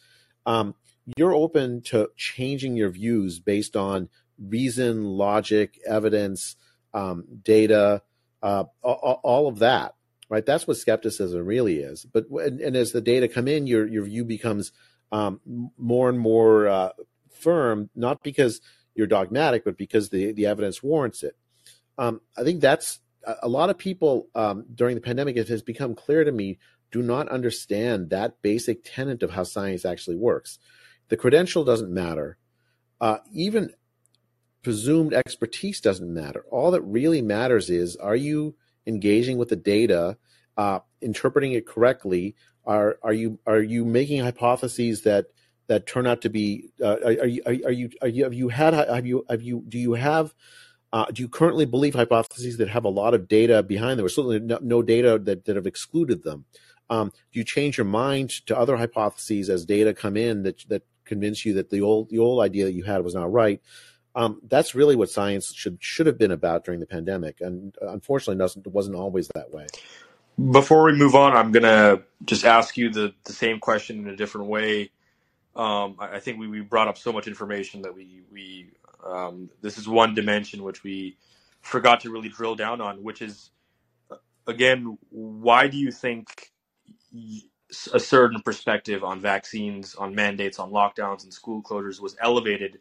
um, 0.46 0.74
you're 1.16 1.34
open 1.34 1.82
to 1.82 2.10
changing 2.16 2.76
your 2.76 2.90
views 2.90 3.38
based 3.38 3.76
on 3.76 4.08
reason, 4.38 5.04
logic, 5.04 5.78
evidence, 5.86 6.56
um, 6.92 7.24
data, 7.42 8.02
uh, 8.42 8.64
all, 8.82 9.48
of 9.48 9.58
that, 9.60 9.94
right? 10.28 10.44
That's 10.44 10.66
what 10.66 10.76
skepticism 10.76 11.44
really 11.44 11.78
is. 11.78 12.04
But 12.04 12.28
and, 12.30 12.60
and 12.60 12.76
as 12.76 12.92
the 12.92 13.00
data 13.00 13.28
come 13.28 13.48
in, 13.48 13.66
your 13.66 13.86
your 13.86 14.04
view 14.04 14.24
becomes 14.24 14.72
um, 15.12 15.40
more 15.78 16.08
and 16.08 16.18
more 16.18 16.68
uh, 16.68 16.90
firm, 17.30 17.90
not 17.94 18.22
because 18.22 18.60
you're 18.94 19.06
dogmatic, 19.06 19.64
but 19.64 19.76
because 19.76 20.10
the 20.10 20.32
the 20.32 20.46
evidence 20.46 20.82
warrants 20.82 21.22
it. 21.22 21.36
Um, 21.96 22.20
I 22.36 22.44
think 22.44 22.60
that's 22.60 23.00
a 23.42 23.48
lot 23.48 23.70
of 23.70 23.78
people 23.78 24.28
um, 24.34 24.66
during 24.74 24.94
the 24.94 25.00
pandemic. 25.00 25.36
It 25.36 25.48
has 25.48 25.62
become 25.62 25.94
clear 25.94 26.24
to 26.24 26.32
me 26.32 26.58
do 26.94 27.02
not 27.02 27.28
understand 27.28 28.10
that 28.10 28.40
basic 28.40 28.78
tenet 28.84 29.24
of 29.24 29.32
how 29.32 29.42
science 29.42 29.84
actually 29.84 30.14
works. 30.14 30.60
The 31.08 31.16
credential 31.16 31.64
doesn't 31.64 31.92
matter. 31.92 32.38
Uh, 33.00 33.18
even 33.32 33.74
presumed 34.62 35.12
expertise 35.12 35.80
doesn't 35.80 36.12
matter. 36.12 36.44
All 36.50 36.70
that 36.72 36.82
really 36.82 37.22
matters 37.22 37.70
is 37.70 37.96
are 37.96 38.16
you 38.16 38.56
engaging 38.86 39.38
with 39.38 39.50
the 39.50 39.56
data, 39.56 40.16
uh, 40.56 40.80
interpreting 41.00 41.52
it 41.52 41.66
correctly? 41.66 42.34
Are 42.64 42.98
are 43.02 43.12
you 43.12 43.38
are 43.46 43.60
you 43.60 43.84
making 43.84 44.22
hypotheses 44.22 45.02
that 45.02 45.26
that 45.66 45.86
turn 45.86 46.06
out 46.06 46.22
to 46.22 46.30
be? 46.30 46.70
Uh, 46.80 46.96
are, 47.04 47.20
are, 47.20 47.26
you 47.26 47.42
are, 47.46 47.72
you 47.72 47.90
are 48.02 48.08
you 48.08 48.24
have 48.24 48.34
you 48.34 48.48
had 48.48 48.74
have 48.74 49.06
you 49.06 49.24
have 49.28 49.42
you 49.42 49.62
do 49.68 49.78
you 49.78 49.92
have 49.92 50.34
uh, 50.94 51.06
do 51.06 51.22
you 51.22 51.28
currently 51.28 51.66
believe 51.66 51.94
hypotheses 51.94 52.56
that 52.56 52.68
have 52.68 52.84
a 52.84 52.88
lot 52.88 53.14
of 53.14 53.26
data 53.26 53.62
behind 53.62 53.98
them, 53.98 54.06
or 54.06 54.08
certainly 54.08 54.38
no, 54.38 54.58
no 54.62 54.80
data 54.80 55.18
that, 55.18 55.44
that 55.44 55.56
have 55.56 55.66
excluded 55.66 56.22
them? 56.22 56.44
Um, 56.88 57.10
do 57.32 57.40
you 57.40 57.44
change 57.44 57.76
your 57.76 57.84
mind 57.84 58.30
to 58.46 58.56
other 58.56 58.76
hypotheses 58.76 59.50
as 59.50 59.64
data 59.64 59.92
come 59.92 60.16
in 60.16 60.44
that 60.44 60.64
that 60.68 60.84
convince 61.04 61.44
you 61.44 61.54
that 61.54 61.70
the 61.70 61.80
old 61.80 62.10
the 62.10 62.18
old 62.18 62.40
idea 62.40 62.64
that 62.64 62.72
you 62.72 62.84
had 62.84 63.02
was 63.02 63.14
not 63.14 63.32
right. 63.32 63.60
Um, 64.16 64.40
that's 64.48 64.74
really 64.74 64.96
what 64.96 65.10
science 65.10 65.52
should 65.52 65.78
should 65.80 66.06
have 66.06 66.18
been 66.18 66.30
about 66.30 66.64
during 66.64 66.80
the 66.80 66.86
pandemic, 66.86 67.40
and 67.40 67.74
unfortunately, 67.80 68.38
doesn't 68.38 68.66
wasn't 68.66 68.96
always 68.96 69.28
that 69.34 69.50
way. 69.52 69.66
Before 70.50 70.84
we 70.84 70.92
move 70.92 71.14
on, 71.14 71.36
I'm 71.36 71.52
gonna 71.52 72.02
just 72.24 72.44
ask 72.44 72.76
you 72.76 72.90
the 72.90 73.12
the 73.24 73.32
same 73.32 73.58
question 73.58 74.00
in 74.00 74.08
a 74.08 74.16
different 74.16 74.48
way. 74.48 74.90
Um, 75.56 75.96
I, 76.00 76.16
I, 76.16 76.20
think 76.20 76.40
we, 76.40 76.48
we 76.48 76.62
brought 76.62 76.88
up 76.88 76.98
so 76.98 77.12
much 77.12 77.28
information 77.28 77.82
that 77.82 77.94
we 77.94 78.22
we 78.32 78.70
um, 79.04 79.50
this 79.60 79.78
is 79.78 79.88
one 79.88 80.14
dimension 80.14 80.64
which 80.64 80.82
we 80.82 81.16
forgot 81.60 82.00
to 82.00 82.10
really 82.10 82.28
drill 82.28 82.56
down 82.56 82.80
on, 82.80 83.02
which 83.02 83.22
is 83.22 83.50
again, 84.46 84.98
why 85.10 85.68
do 85.68 85.76
you 85.76 85.90
think 85.90 86.52
a 87.94 88.00
certain 88.00 88.42
perspective 88.42 89.04
on 89.04 89.20
vaccines, 89.20 89.94
on 89.96 90.14
mandates, 90.14 90.58
on 90.60 90.70
lockdowns 90.72 91.24
and 91.24 91.32
school 91.34 91.62
closures 91.62 92.00
was 92.00 92.16
elevated 92.20 92.80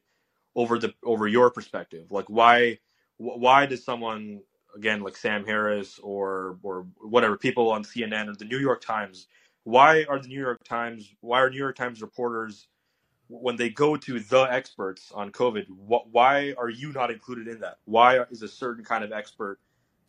over 0.55 0.79
the 0.79 0.93
over 1.03 1.27
your 1.27 1.49
perspective. 1.51 2.07
Like 2.11 2.25
why 2.27 2.79
why 3.17 3.65
does 3.65 3.83
someone 3.83 4.41
again 4.75 5.01
like 5.01 5.17
Sam 5.17 5.45
Harris 5.45 5.99
or 6.01 6.57
or 6.63 6.87
whatever 7.01 7.37
people 7.37 7.71
on 7.71 7.83
CNN 7.83 8.29
or 8.29 8.35
the 8.35 8.45
New 8.45 8.59
York 8.59 8.81
Times 8.81 9.27
why 9.63 10.05
are 10.09 10.19
the 10.19 10.27
New 10.27 10.39
York 10.39 10.63
Times 10.63 11.13
why 11.21 11.39
are 11.41 11.49
New 11.49 11.57
York 11.57 11.75
Times 11.75 12.01
reporters 12.01 12.67
when 13.29 13.57
they 13.57 13.69
go 13.69 13.97
to 13.97 14.19
the 14.19 14.43
experts 14.43 15.11
on 15.13 15.31
COVID 15.31 15.67
wh- 15.67 16.13
why 16.13 16.53
are 16.57 16.69
you 16.69 16.93
not 16.93 17.11
included 17.11 17.47
in 17.47 17.59
that? 17.61 17.77
Why 17.85 18.21
is 18.31 18.43
a 18.43 18.47
certain 18.49 18.85
kind 18.85 19.03
of 19.03 19.11
expert 19.13 19.59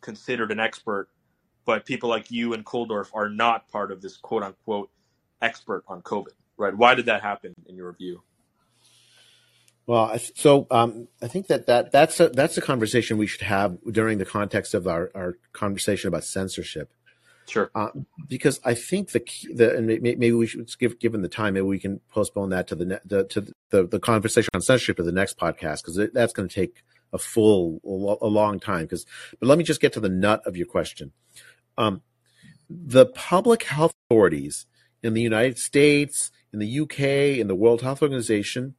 considered 0.01 0.51
an 0.51 0.59
expert 0.59 1.09
but 1.65 1.85
people 1.85 2.09
like 2.09 2.31
you 2.31 2.53
and 2.53 2.65
Kulldorff 2.65 3.09
are 3.13 3.29
not 3.29 3.67
part 3.69 3.91
of 3.91 4.01
this 4.01 4.17
quote 4.17 4.43
unquote 4.43 4.89
expert 5.41 5.83
on 5.87 6.01
COVID, 6.01 6.33
right? 6.57 6.75
Why 6.75 6.95
did 6.95 7.05
that 7.07 7.21
happen 7.21 7.53
in 7.67 7.75
your 7.75 7.91
view? 7.93 8.21
Well, 9.87 10.17
so 10.35 10.65
um, 10.71 11.07
I 11.21 11.27
think 11.27 11.47
that, 11.47 11.67
that 11.67 11.91
that's 11.91 12.19
a, 12.19 12.29
that's 12.29 12.57
a 12.57 12.61
conversation 12.61 13.17
we 13.17 13.27
should 13.27 13.41
have 13.41 13.77
during 13.91 14.17
the 14.17 14.25
context 14.25 14.73
of 14.73 14.87
our, 14.87 15.11
our 15.13 15.37
conversation 15.53 16.07
about 16.07 16.23
censorship. 16.23 16.91
Sure. 17.47 17.69
Uh, 17.75 17.89
because 18.27 18.59
I 18.63 18.73
think 18.73 19.11
the 19.11 19.19
key, 19.19 19.53
the 19.53 19.77
and 19.77 19.85
maybe 19.85 20.31
we 20.31 20.47
should 20.47 20.67
give 20.79 20.99
given 20.99 21.21
the 21.21 21.29
time, 21.29 21.53
maybe 21.53 21.67
we 21.67 21.77
can 21.79 21.99
postpone 22.09 22.49
that 22.49 22.67
to 22.67 22.75
the, 22.75 22.99
the 23.05 23.25
to 23.25 23.53
the, 23.69 23.83
the 23.85 23.99
conversation 23.99 24.49
on 24.55 24.61
censorship 24.61 24.97
to 24.97 25.03
the 25.03 25.11
next 25.11 25.37
podcast 25.37 25.83
because 25.83 26.09
that's 26.11 26.33
going 26.33 26.49
to 26.49 26.55
take 26.55 26.83
a 27.13 27.19
full 27.19 27.79
a 28.21 28.27
long 28.27 28.59
time. 28.59 28.85
Because 28.85 29.05
but 29.39 29.47
let 29.47 29.59
me 29.59 29.63
just 29.63 29.81
get 29.81 29.93
to 29.93 29.99
the 29.99 30.09
nut 30.09 30.41
of 30.47 30.57
your 30.57 30.65
question. 30.65 31.11
Um, 31.77 32.01
the 32.69 33.05
public 33.05 33.63
health 33.63 33.93
authorities 34.09 34.65
in 35.03 35.13
the 35.13 35.21
United 35.21 35.59
States, 35.59 36.31
in 36.51 36.59
the 36.59 36.79
UK, 36.79 36.99
in 37.39 37.47
the 37.47 37.55
World 37.55 37.81
Health 37.81 38.01
Organization, 38.01 38.75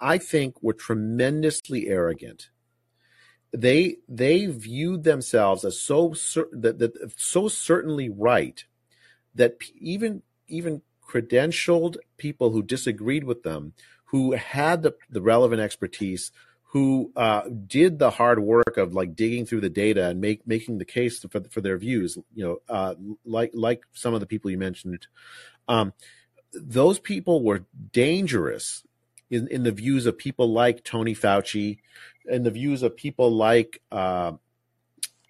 I 0.00 0.18
think 0.18 0.62
were 0.62 0.72
tremendously 0.72 1.88
arrogant. 1.88 2.50
They 3.52 3.96
they 4.08 4.46
viewed 4.46 5.04
themselves 5.04 5.64
as 5.64 5.80
so 5.80 6.12
cer- 6.12 6.48
that, 6.52 6.78
that 6.78 7.12
so 7.16 7.48
certainly 7.48 8.08
right 8.08 8.64
that 9.34 9.56
even 9.78 10.22
even 10.46 10.82
credentialed 11.06 11.96
people 12.18 12.50
who 12.50 12.62
disagreed 12.62 13.24
with 13.24 13.42
them, 13.42 13.72
who 14.06 14.32
had 14.32 14.82
the, 14.82 14.94
the 15.08 15.22
relevant 15.22 15.60
expertise, 15.60 16.30
who 16.72 17.10
uh, 17.16 17.42
did 17.66 17.98
the 17.98 18.10
hard 18.10 18.38
work 18.38 18.76
of 18.76 18.94
like 18.94 19.16
digging 19.16 19.44
through 19.44 19.60
the 19.60 19.68
data 19.68 20.06
and 20.06 20.20
make 20.20 20.46
making 20.46 20.78
the 20.78 20.84
case 20.84 21.18
for 21.18 21.40
for 21.50 21.60
their 21.60 21.76
views. 21.76 22.16
You 22.34 22.44
know, 22.44 22.58
uh, 22.68 22.94
like 23.24 23.50
like 23.54 23.82
some 23.92 24.14
of 24.14 24.20
the 24.20 24.26
people 24.26 24.52
you 24.52 24.58
mentioned, 24.58 25.08
um, 25.66 25.92
those 26.52 27.00
people 27.00 27.42
were 27.42 27.66
dangerous 27.92 28.84
in, 29.30 29.48
in 29.48 29.64
the 29.64 29.72
views 29.72 30.06
of 30.06 30.16
people 30.16 30.52
like 30.52 30.84
Tony 30.84 31.14
Fauci, 31.14 31.78
in 32.26 32.44
the 32.44 32.52
views 32.52 32.84
of 32.84 32.96
people 32.96 33.32
like 33.32 33.82
uh, 33.90 34.32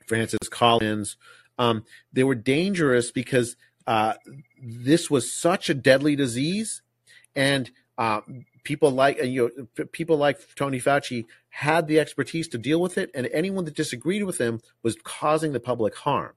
Francis 0.06 0.48
Collins. 0.50 1.16
Um, 1.58 1.84
they 2.12 2.24
were 2.24 2.34
dangerous 2.34 3.10
because 3.10 3.56
uh, 3.86 4.14
this 4.62 5.10
was 5.10 5.32
such 5.32 5.70
a 5.70 5.74
deadly 5.74 6.16
disease, 6.16 6.82
and 7.34 7.70
uh, 7.98 8.20
people 8.64 8.90
like 8.90 9.22
you 9.22 9.50
know 9.76 9.84
people 9.86 10.16
like 10.16 10.38
Tony 10.54 10.80
Fauci 10.80 11.26
had 11.50 11.86
the 11.86 12.00
expertise 12.00 12.48
to 12.48 12.58
deal 12.58 12.80
with 12.80 12.96
it, 12.98 13.10
and 13.14 13.28
anyone 13.32 13.64
that 13.64 13.74
disagreed 13.74 14.24
with 14.24 14.38
him 14.38 14.60
was 14.82 14.96
causing 15.02 15.52
the 15.52 15.60
public 15.60 15.96
harm. 15.96 16.32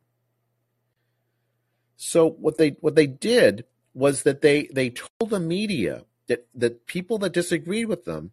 So 1.96 2.30
what 2.30 2.58
they 2.58 2.72
what 2.82 2.96
they 2.96 3.08
did 3.08 3.66
was 3.94 4.24
that 4.24 4.42
they 4.42 4.68
they 4.74 4.90
told 4.90 5.30
the 5.30 5.40
media 5.40 6.06
that 6.28 6.48
that 6.56 6.86
people 6.86 7.18
that 7.20 7.34
disagreed 7.34 7.88
with 7.88 8.06
them, 8.06 8.32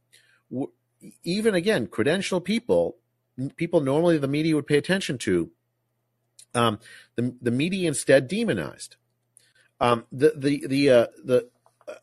even 1.23 1.55
again 1.55 1.87
credential 1.87 2.41
people, 2.41 2.97
people 3.57 3.81
normally 3.81 4.19
the 4.19 4.29
media 4.29 4.55
would 4.55 4.67
pay 4.67 4.79
attention 4.79 5.19
to, 5.19 5.51
um, 6.55 6.79
the 7.17 7.35
the 7.41 7.51
media 7.51 7.89
instead 7.89 8.29
demonized. 8.29 8.97
Um, 9.81 10.05
the 10.13 10.33
the 10.37 10.67
the 10.67 10.91
uh, 10.91 11.07
the 11.25 11.37
uh, 11.39 11.41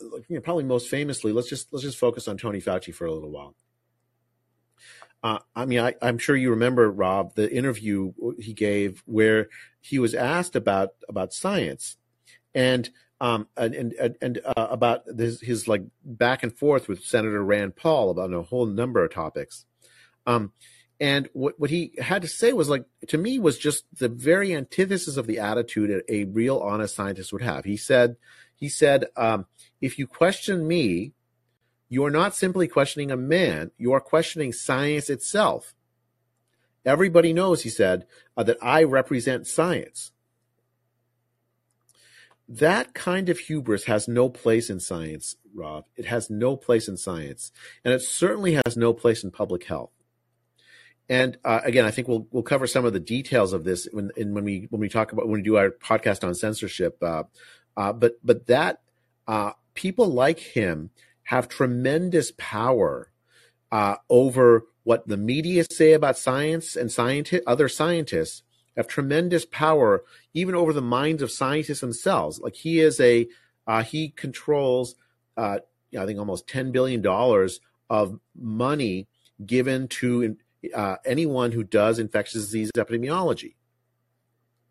you 0.01 0.35
know, 0.35 0.41
probably 0.41 0.64
most 0.64 0.89
famously, 0.89 1.31
let's 1.31 1.49
just 1.49 1.72
let's 1.72 1.84
just 1.84 1.97
focus 1.97 2.27
on 2.27 2.38
Tony 2.38 2.61
Fauci 2.61 2.93
for 2.93 3.05
a 3.05 3.11
little 3.11 3.31
while. 3.31 3.55
Uh, 5.23 5.39
I 5.55 5.65
mean, 5.65 5.80
I, 5.80 5.95
am 6.01 6.19
sure 6.19 6.35
you 6.35 6.51
remember 6.51 6.91
Rav 6.91 7.34
the 7.35 7.51
interview 7.51 8.14
he 8.39 8.53
gave 8.53 9.03
where 9.05 9.49
he 9.81 9.99
was 9.99 10.14
asked 10.14 10.55
about 10.55 10.89
about 11.09 11.34
science, 11.34 11.97
and 12.53 12.89
um, 13.19 13.47
and 13.57 13.73
and, 13.93 14.15
and 14.22 14.39
uh, 14.45 14.68
about 14.69 15.03
this, 15.07 15.41
his 15.41 15.68
like 15.68 15.84
back 16.03 16.43
and 16.43 16.55
forth 16.55 16.88
with 16.88 17.03
Senator 17.03 17.43
Rand 17.43 17.76
Paul 17.76 18.11
about 18.11 18.31
a 18.34 18.43
whole 18.43 18.65
number 18.68 19.03
of 19.03 19.11
topics. 19.11 19.65
Um, 20.27 20.53
and 20.99 21.30
what, 21.34 21.59
what 21.59 21.69
he 21.69 21.93
had 21.99 22.23
to 22.23 22.27
say 22.27 22.53
was 22.53 22.69
like 22.69 22.85
to 23.07 23.18
me 23.18 23.39
was 23.39 23.57
just 23.57 23.85
the 23.97 24.09
very 24.09 24.55
antithesis 24.55 25.18
of 25.18 25.27
the 25.27 25.39
attitude 25.39 26.03
a 26.09 26.26
real 26.26 26.57
honest 26.59 26.95
scientist 26.95 27.31
would 27.34 27.41
have. 27.41 27.65
He 27.65 27.77
said, 27.77 28.18
he 28.57 28.67
said, 28.67 29.05
um, 29.15 29.45
if 29.79 29.97
you 29.97 30.07
question 30.07 30.67
me, 30.67 31.13
you 31.89 32.03
are 32.03 32.11
not 32.11 32.35
simply 32.35 32.67
questioning 32.67 33.11
a 33.11 33.17
man, 33.17 33.71
you 33.77 33.93
are 33.93 34.01
questioning 34.01 34.51
science 34.51 35.09
itself. 35.09 35.73
Everybody 36.85 37.34
knows, 37.34 37.61
he 37.61 37.69
said, 37.69 38.05
uh, 38.35 38.43
that 38.43 38.57
I 38.61 38.84
represent 38.84 39.47
science. 39.47 40.11
That 42.49 42.93
kind 42.93 43.29
of 43.29 43.39
hubris 43.39 43.85
has 43.85 44.07
no 44.07 44.29
place 44.29 44.69
in 44.69 44.79
science, 44.79 45.35
Rav. 45.53 45.84
It 45.95 46.05
has 46.05 46.29
no 46.29 46.55
place 46.55 46.88
in 46.88 46.97
science. 46.97 47.51
And 47.84 47.93
it 47.93 48.01
certainly 48.01 48.53
has 48.65 48.77
no 48.77 48.93
place 48.93 49.23
in 49.23 49.31
public 49.31 49.65
health. 49.65 49.91
And 51.09 51.38
uh, 51.45 51.61
again, 51.63 51.85
I 51.85 51.91
think 51.91 52.07
we'll 52.07 52.27
we'll 52.31 52.43
cover 52.43 52.67
some 52.67 52.85
of 52.85 52.93
the 52.93 52.99
details 52.99 53.53
of 53.53 53.63
this 53.63 53.88
when 53.91 54.11
when 54.17 54.43
we 54.43 54.67
when 54.69 54.81
we 54.81 54.89
talk 54.89 55.13
about 55.13 55.27
when 55.27 55.35
we 55.35 55.41
do 55.41 55.55
our 55.55 55.69
podcast 55.69 56.25
on 56.25 56.34
censorship. 56.35 57.01
Uh, 57.01 57.23
uh, 57.77 57.93
but 57.93 58.15
but 58.23 58.47
that 58.47 58.81
uh, 59.27 59.51
people 59.75 60.07
like 60.07 60.39
him 60.39 60.89
have 61.23 61.47
tremendous 61.47 62.33
power 62.37 63.11
uh, 63.71 63.95
over 64.09 64.63
what 64.83 65.07
the 65.07 65.17
media 65.17 65.65
say 65.71 65.93
about 65.93 66.17
science 66.17 66.75
and 66.75 66.91
scientists, 66.91 67.43
other 67.45 67.69
scientists 67.69 68.43
have 68.75 68.87
tremendous 68.87 69.45
power 69.45 70.03
even 70.33 70.55
over 70.55 70.73
the 70.73 70.81
minds 70.81 71.21
of 71.21 71.31
scientists 71.31 71.81
themselves. 71.81 72.39
Like 72.39 72.55
he 72.55 72.79
is 72.79 72.99
a 72.99 73.27
uh, 73.67 73.83
he 73.83 74.09
controls 74.09 74.95
I 75.37 75.59
think 76.05 76.19
almost 76.19 76.47
ten 76.47 76.71
billion 76.71 77.01
dollars 77.01 77.59
of 77.89 78.19
money 78.35 79.07
given 79.45 79.87
to 79.87 80.35
uh, 80.73 80.95
anyone 81.05 81.51
who 81.51 81.63
does 81.63 81.99
infectious 81.99 82.41
disease 82.41 82.71
epidemiology. 82.75 83.53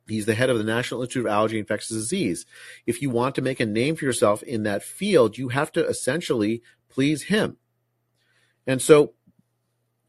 He's 0.08 0.26
the 0.26 0.34
head 0.34 0.50
of 0.50 0.58
the 0.58 0.64
National 0.64 1.02
Institute 1.02 1.26
of 1.26 1.32
Allergy 1.32 1.56
and 1.56 1.64
Infectious 1.64 1.90
Disease. 1.90 2.46
If 2.86 3.02
you 3.02 3.10
want 3.10 3.34
to 3.34 3.42
make 3.42 3.60
a 3.60 3.66
name 3.66 3.96
for 3.96 4.04
yourself 4.04 4.42
in 4.42 4.62
that 4.62 4.82
field, 4.82 5.38
you 5.38 5.48
have 5.48 5.72
to 5.72 5.86
essentially 5.86 6.62
please 6.88 7.24
him. 7.24 7.56
And 8.66 8.80
so 8.80 9.14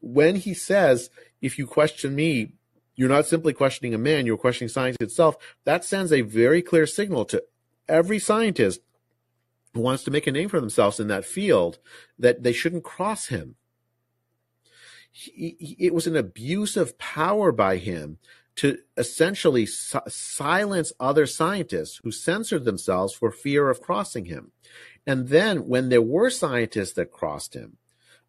when 0.00 0.36
he 0.36 0.54
says, 0.54 1.10
if 1.40 1.58
you 1.58 1.66
question 1.66 2.14
me, 2.14 2.52
you're 2.94 3.08
not 3.08 3.26
simply 3.26 3.52
questioning 3.52 3.94
a 3.94 3.98
man, 3.98 4.26
you're 4.26 4.36
questioning 4.36 4.68
science 4.68 4.96
itself, 5.00 5.36
that 5.64 5.84
sends 5.84 6.12
a 6.12 6.22
very 6.22 6.62
clear 6.62 6.86
signal 6.86 7.24
to 7.26 7.42
every 7.88 8.18
scientist 8.18 8.80
who 9.74 9.80
wants 9.80 10.04
to 10.04 10.10
make 10.10 10.26
a 10.26 10.32
name 10.32 10.48
for 10.48 10.60
themselves 10.60 10.98
in 10.98 11.08
that 11.08 11.24
field 11.24 11.78
that 12.18 12.42
they 12.42 12.52
shouldn't 12.52 12.84
cross 12.84 13.26
him 13.26 13.56
he, 15.18 15.76
it 15.78 15.94
was 15.94 16.06
an 16.06 16.16
abuse 16.16 16.76
of 16.76 16.98
power 16.98 17.50
by 17.50 17.76
him 17.76 18.18
to 18.58 18.76
essentially 18.96 19.66
si- 19.66 19.98
silence 20.08 20.92
other 20.98 21.26
scientists 21.26 22.00
who 22.02 22.10
censored 22.10 22.64
themselves 22.64 23.14
for 23.14 23.30
fear 23.30 23.70
of 23.70 23.80
crossing 23.80 24.24
him. 24.24 24.50
And 25.06 25.28
then 25.28 25.68
when 25.68 25.90
there 25.90 26.02
were 26.02 26.28
scientists 26.28 26.94
that 26.94 27.12
crossed 27.12 27.54
him, 27.54 27.76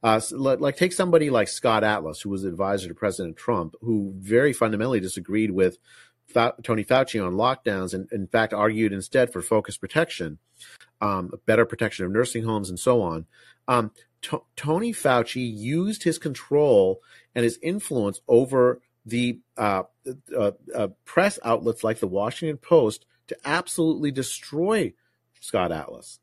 uh, 0.03 0.22
like 0.31 0.77
take 0.77 0.93
somebody 0.93 1.31
like 1.31 1.47
Scott 1.47 1.84
Atlas, 1.84 2.22
who 2.22 2.30
was 2.30 2.43
advisor 2.43 2.88
to 2.88 2.93
President 2.93 3.38
Trump, 3.38 3.73
who 3.81 4.14
very 4.18 4.53
fundamentally 4.53 4.99
disagreed 4.99 5.49
with 5.49 5.80
Fa- 6.27 6.53
Tony 6.61 6.85
Fauci 6.85 7.26
on 7.26 7.34
lockdowns, 7.34 7.95
and 7.95 8.07
in 8.11 8.27
fact 8.27 8.53
argued 8.53 8.93
instead 8.93 9.34
for 9.34 9.41
focused 9.41 9.81
protection, 9.81 10.38
um, 11.01 11.31
better 11.47 11.65
protection 11.65 12.06
of 12.06 12.11
nursing 12.11 12.43
homes, 12.43 12.69
and 12.69 12.80
so 12.80 13.01
on. 13.01 13.26
Um, 13.68 13.91
T- 14.22 14.38
Tony 14.56 14.93
Fauci 14.93 15.51
used 15.57 16.03
his 16.03 16.19
control 16.19 17.01
and 17.34 17.43
his 17.43 17.57
influence 17.64 18.22
over 18.27 18.80
the 19.10 19.40
uh, 19.57 19.84
uh, 20.38 20.52
uh, 20.76 20.88
press 21.06 21.40
outlets 21.44 21.84
like 21.84 21.99
the 21.99 22.07
Washington 22.07 22.57
Post 22.57 23.06
to 23.27 23.38
absolutely 23.45 24.11
destroy 24.11 24.94
Scott 25.40 25.72
Atlas. 25.72 26.19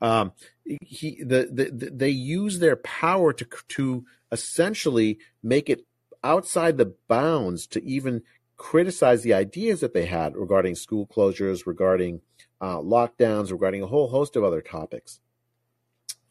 Um, 0.00 0.32
he, 0.64 1.22
the, 1.22 1.48
the, 1.50 1.70
the, 1.70 1.90
they 1.90 2.10
use 2.10 2.58
their 2.58 2.76
power 2.76 3.32
to 3.32 3.46
to 3.68 4.04
essentially 4.30 5.18
make 5.42 5.70
it 5.70 5.86
outside 6.22 6.76
the 6.76 6.94
bounds 7.08 7.66
to 7.68 7.84
even 7.84 8.22
criticize 8.56 9.22
the 9.22 9.34
ideas 9.34 9.80
that 9.80 9.94
they 9.94 10.06
had 10.06 10.36
regarding 10.36 10.74
school 10.74 11.06
closures, 11.06 11.66
regarding 11.66 12.20
uh, 12.60 12.78
lockdowns, 12.78 13.50
regarding 13.50 13.82
a 13.82 13.86
whole 13.86 14.08
host 14.08 14.36
of 14.36 14.44
other 14.44 14.60
topics. 14.60 15.20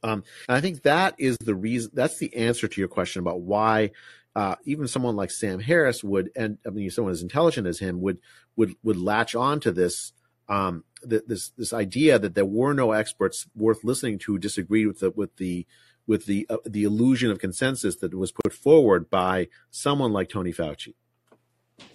Um, 0.03 0.23
and 0.47 0.57
I 0.57 0.61
think 0.61 0.83
that 0.83 1.15
is 1.17 1.37
the 1.37 1.55
reason. 1.55 1.91
That's 1.93 2.19
the 2.19 2.35
answer 2.35 2.67
to 2.67 2.81
your 2.81 2.87
question 2.87 3.21
about 3.21 3.41
why 3.41 3.91
uh, 4.35 4.55
even 4.65 4.87
someone 4.87 5.15
like 5.15 5.31
Sam 5.31 5.59
Harris 5.59 6.03
would, 6.03 6.29
and 6.35 6.57
I 6.65 6.69
mean, 6.69 6.89
someone 6.89 7.13
as 7.13 7.21
intelligent 7.21 7.67
as 7.67 7.79
him 7.79 8.01
would 8.01 8.19
would 8.55 8.75
would 8.83 8.97
latch 8.97 9.33
on 9.33 9.59
to 9.61 9.71
this 9.71 10.11
um, 10.49 10.83
th- 11.09 11.23
this 11.27 11.49
this 11.49 11.73
idea 11.73 12.19
that 12.19 12.35
there 12.35 12.45
were 12.45 12.73
no 12.73 12.91
experts 12.91 13.47
worth 13.55 13.83
listening 13.83 14.19
to 14.19 14.33
who 14.33 14.37
disagreed 14.37 14.87
with 14.87 14.99
the 14.99 15.11
with 15.11 15.37
the 15.37 15.65
with 16.05 16.25
the 16.25 16.45
uh, 16.49 16.57
the 16.65 16.83
illusion 16.83 17.31
of 17.31 17.39
consensus 17.39 17.95
that 17.97 18.13
was 18.13 18.31
put 18.31 18.53
forward 18.53 19.09
by 19.09 19.47
someone 19.71 20.11
like 20.11 20.29
Tony 20.29 20.51
Fauci. 20.51 20.93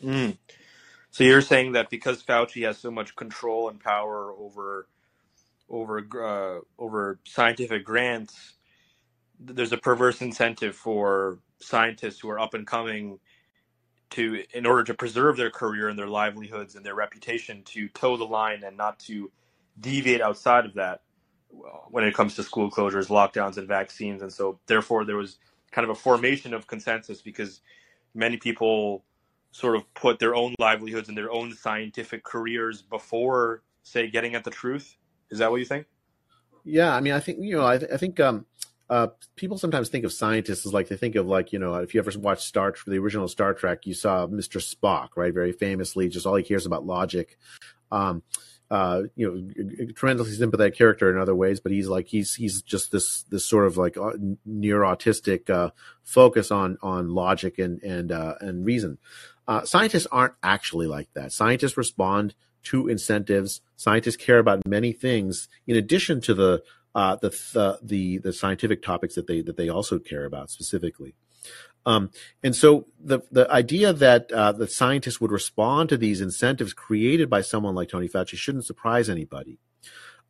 Mm. 0.02 0.36
So 1.10 1.24
you're 1.24 1.42
saying 1.42 1.72
that 1.72 1.90
because 1.90 2.22
Fauci 2.22 2.64
has 2.66 2.78
so 2.78 2.90
much 2.90 3.16
control 3.16 3.68
and 3.68 3.80
power 3.80 4.32
over 4.32 4.86
over 5.68 5.98
uh, 5.98 6.60
over 6.82 7.18
scientific 7.24 7.84
grants, 7.84 8.54
there's 9.38 9.72
a 9.72 9.78
perverse 9.78 10.22
incentive 10.22 10.74
for 10.74 11.38
scientists 11.60 12.20
who 12.20 12.30
are 12.30 12.38
up 12.38 12.54
and 12.54 12.66
coming 12.66 13.18
to, 14.10 14.42
in 14.52 14.66
order 14.66 14.84
to 14.84 14.94
preserve 14.94 15.36
their 15.36 15.50
career 15.50 15.88
and 15.88 15.98
their 15.98 16.08
livelihoods 16.08 16.74
and 16.74 16.84
their 16.84 16.94
reputation, 16.94 17.62
to 17.64 17.88
toe 17.90 18.16
the 18.16 18.24
line 18.24 18.62
and 18.64 18.76
not 18.76 18.98
to 19.00 19.30
deviate 19.78 20.20
outside 20.20 20.66
of 20.66 20.74
that 20.74 21.02
when 21.88 22.04
it 22.04 22.14
comes 22.14 22.36
to 22.36 22.42
school 22.42 22.70
closures, 22.70 23.08
lockdowns, 23.08 23.56
and 23.56 23.68
vaccines. 23.68 24.22
And 24.22 24.32
so, 24.32 24.58
therefore, 24.66 25.04
there 25.04 25.16
was 25.16 25.38
kind 25.70 25.84
of 25.84 25.90
a 25.90 25.94
formation 25.94 26.54
of 26.54 26.66
consensus 26.66 27.22
because 27.22 27.60
many 28.14 28.36
people 28.36 29.04
sort 29.52 29.76
of 29.76 29.94
put 29.94 30.18
their 30.18 30.34
own 30.34 30.54
livelihoods 30.58 31.08
and 31.08 31.16
their 31.16 31.30
own 31.30 31.52
scientific 31.54 32.24
careers 32.24 32.82
before, 32.82 33.62
say, 33.82 34.08
getting 34.08 34.34
at 34.34 34.44
the 34.44 34.50
truth 34.50 34.96
is 35.30 35.38
that 35.38 35.50
what 35.50 35.58
you 35.58 35.64
think? 35.64 35.86
Yeah, 36.64 36.94
I 36.94 37.00
mean, 37.00 37.14
I 37.14 37.20
think 37.20 37.38
you 37.40 37.56
know, 37.56 37.64
I, 37.64 37.74
I 37.74 37.96
think 37.96 38.20
um, 38.20 38.44
uh, 38.90 39.06
people 39.36 39.56
sometimes 39.56 39.88
think 39.88 40.04
of 40.04 40.12
scientists 40.12 40.66
as 40.66 40.74
like 40.74 40.88
they 40.88 40.96
think 40.96 41.14
of 41.14 41.24
like 41.24 41.52
you 41.52 41.60
know 41.60 41.76
if 41.76 41.94
you 41.94 42.00
ever 42.00 42.10
watched 42.18 42.42
Star 42.42 42.74
the 42.86 42.98
original 42.98 43.28
Star 43.28 43.54
Trek, 43.54 43.86
you 43.86 43.94
saw 43.94 44.26
Mr. 44.26 44.60
Spock, 44.60 45.10
right? 45.16 45.32
Very 45.32 45.52
famously, 45.52 46.08
just 46.08 46.26
all 46.26 46.34
he 46.34 46.42
cares 46.42 46.66
about 46.66 46.84
logic. 46.84 47.38
Um, 47.92 48.24
uh, 48.68 49.02
you 49.16 49.28
know, 49.28 49.92
tremendously 49.94 50.34
sympathetic 50.34 50.76
character 50.76 51.08
in 51.10 51.20
other 51.20 51.34
ways, 51.34 51.60
but 51.60 51.70
he's 51.70 51.86
like 51.86 52.08
he's 52.08 52.34
he's 52.34 52.62
just 52.62 52.90
this 52.90 53.22
this 53.30 53.46
sort 53.46 53.66
of 53.66 53.76
like 53.76 53.96
uh, 53.96 54.12
near 54.44 54.80
autistic 54.80 55.48
uh, 55.48 55.70
focus 56.02 56.50
on 56.50 56.76
on 56.82 57.10
logic 57.10 57.60
and 57.60 57.80
and 57.84 58.10
uh, 58.10 58.34
and 58.40 58.66
reason. 58.66 58.98
Uh, 59.46 59.64
scientists 59.64 60.06
aren't 60.10 60.34
actually 60.42 60.88
like 60.88 61.08
that. 61.14 61.32
Scientists 61.32 61.76
respond 61.76 62.34
to 62.64 62.88
incentives. 62.88 63.60
Scientists 63.76 64.16
care 64.16 64.38
about 64.38 64.66
many 64.66 64.92
things 64.92 65.48
in 65.66 65.76
addition 65.76 66.20
to 66.20 66.34
the 66.34 66.62
uh, 66.94 67.16
the, 67.16 67.30
the, 67.52 67.78
the 67.82 68.18
the 68.18 68.32
scientific 68.32 68.82
topics 68.82 69.14
that 69.14 69.26
they 69.26 69.42
that 69.42 69.56
they 69.56 69.68
also 69.68 69.98
care 69.98 70.24
about 70.24 70.50
specifically. 70.50 71.14
Um, 71.86 72.10
and 72.42 72.54
so 72.54 72.86
the 72.98 73.20
the 73.30 73.50
idea 73.50 73.92
that 73.92 74.30
uh, 74.32 74.52
the 74.52 74.68
scientists 74.68 75.20
would 75.20 75.30
respond 75.30 75.88
to 75.88 75.96
these 75.96 76.20
incentives 76.20 76.72
created 76.72 77.30
by 77.30 77.40
someone 77.40 77.74
like 77.74 77.88
Tony 77.88 78.08
Fauci 78.08 78.36
shouldn't 78.36 78.66
surprise 78.66 79.08
anybody. 79.08 79.58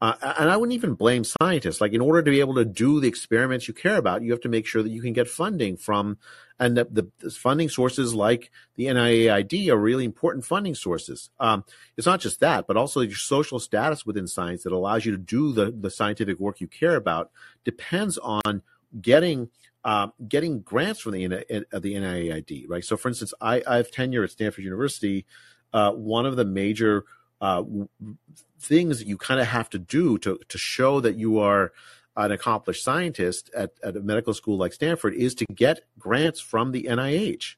Uh, 0.01 0.15
and 0.39 0.49
I 0.49 0.57
wouldn't 0.57 0.75
even 0.75 0.95
blame 0.95 1.25
scientists. 1.25 1.81
Like, 1.81 1.93
in 1.93 2.01
order 2.01 2.23
to 2.23 2.31
be 2.31 2.41
able 2.41 2.55
to 2.55 2.65
do 2.65 3.01
the 3.01 3.09
experiments 3.09 3.69
you 3.69 3.75
care 3.75 3.97
about, 3.97 4.23
you 4.23 4.31
have 4.31 4.41
to 4.43 4.49
make 4.49 4.67
sure 4.67 4.83
that 4.83 4.89
you 4.89 5.03
can 5.03 5.13
get 5.13 5.29
funding 5.29 5.77
from, 5.77 6.17
and 6.59 6.77
the, 6.77 7.11
the, 7.21 7.31
funding 7.31 7.69
sources 7.69 8.15
like 8.15 8.51
the 8.77 8.87
NIAID 8.87 9.69
are 9.69 9.77
really 9.77 10.07
important 10.07 10.47
funding 10.47 10.75
sources. 10.75 11.29
Um, 11.39 11.65
it's 11.99 12.07
not 12.07 12.21
just 12.21 12.41
that, 12.41 12.67
but 12.67 12.79
also 12.79 13.03
your 13.03 13.17
social 13.17 13.61
status 13.61 14.07
within 14.07 14.27
science 14.27 14.63
that 14.63 14.73
allows 14.73 15.05
you 15.05 15.13
to 15.13 15.19
do 15.19 15.53
the, 15.53 15.71
the 15.71 15.91
scientific 15.91 16.41
work 16.41 16.61
you 16.61 16.67
care 16.67 16.97
about 16.97 17.31
depends 17.65 18.17
on 18.17 18.63
getting 19.01 19.51
uh, 19.85 20.09
getting 20.29 20.61
grants 20.61 21.01
from 21.01 21.13
the 21.13 21.25
uh, 21.27 21.79
the 21.79 21.95
NIAID, 21.95 22.67
right? 22.69 22.85
So, 22.85 22.97
for 22.97 23.09
instance, 23.09 23.33
I, 23.41 23.63
I 23.67 23.77
have 23.77 23.91
tenure 23.91 24.25
at 24.25 24.31
Stanford 24.31 24.65
University. 24.65 25.25
Uh, 25.73 25.93
one 25.93 26.27
of 26.27 26.37
the 26.37 26.45
major 26.45 27.05
uh, 27.41 27.63
things 28.59 28.99
that 28.99 29.07
you 29.07 29.17
kind 29.17 29.41
of 29.41 29.47
have 29.47 29.71
to 29.71 29.79
do 29.79 30.19
to 30.19 30.39
to 30.49 30.59
show 30.59 31.01
that 31.01 31.17
you 31.17 31.39
are 31.39 31.73
an 32.17 32.33
accomplished 32.33 32.85
scientist 32.85 33.51
at, 33.55 33.73
at 33.83 33.97
a 33.97 34.01
medical 34.01 34.35
school 34.35 34.59
like 34.59 34.73
Stanford 34.73 35.15
is 35.15 35.35
to 35.37 35.47
get 35.55 35.85
grants 35.99 36.41
from 36.41 36.73
the 36.73 36.83
NIH. 36.83 37.55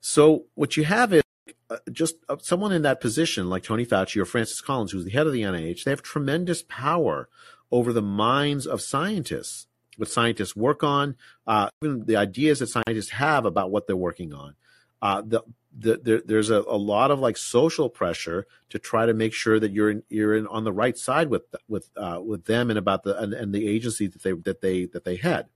So, 0.00 0.46
what 0.54 0.76
you 0.76 0.84
have 0.84 1.12
is 1.12 1.22
uh, 1.70 1.76
just 1.90 2.16
uh, 2.28 2.36
someone 2.40 2.72
in 2.72 2.82
that 2.82 3.00
position, 3.00 3.50
like 3.50 3.62
Tony 3.62 3.84
Fauci 3.84 4.20
or 4.20 4.24
Francis 4.24 4.60
Collins, 4.60 4.92
who's 4.92 5.04
the 5.04 5.10
head 5.10 5.26
of 5.26 5.32
the 5.32 5.42
NIH, 5.42 5.84
they 5.84 5.90
have 5.90 6.02
tremendous 6.02 6.64
power 6.68 7.28
over 7.70 7.92
the 7.92 8.02
minds 8.02 8.66
of 8.66 8.80
scientists 8.80 9.66
what 9.96 10.08
scientists 10.08 10.56
work 10.56 10.82
on, 10.82 11.16
uh, 11.46 11.68
even 11.82 12.04
the 12.06 12.16
ideas 12.16 12.58
that 12.58 12.68
scientists 12.68 13.10
have 13.10 13.44
about 13.44 13.70
what 13.70 13.86
they're 13.86 13.96
working 13.96 14.32
on. 14.32 14.54
Uh, 15.02 15.20
the, 15.20 15.42
the, 15.76 15.96
the, 15.96 16.22
there's 16.24 16.48
a, 16.48 16.60
a, 16.60 16.76
lot 16.76 17.10
of 17.10 17.18
like 17.18 17.36
social 17.36 17.88
pressure 17.88 18.46
to 18.70 18.78
try 18.78 19.04
to 19.04 19.12
make 19.12 19.32
sure 19.32 19.58
that 19.58 19.72
you're 19.72 19.90
in, 19.90 20.04
you're 20.08 20.36
in 20.36 20.46
on 20.46 20.62
the 20.62 20.72
right 20.72 20.96
side 20.96 21.28
with 21.28 21.42
with 21.68 21.90
uh, 21.96 22.20
with 22.24 22.44
them 22.44 22.70
and 22.70 22.78
about 22.78 23.02
the 23.02 23.18
and, 23.18 23.34
and, 23.34 23.52
the 23.52 23.66
agency 23.68 24.06
that 24.06 24.22
they 24.22 24.32
that 24.32 24.60
they 24.60 24.84
that 24.86 25.04
they 25.04 25.16
had. 25.16 25.48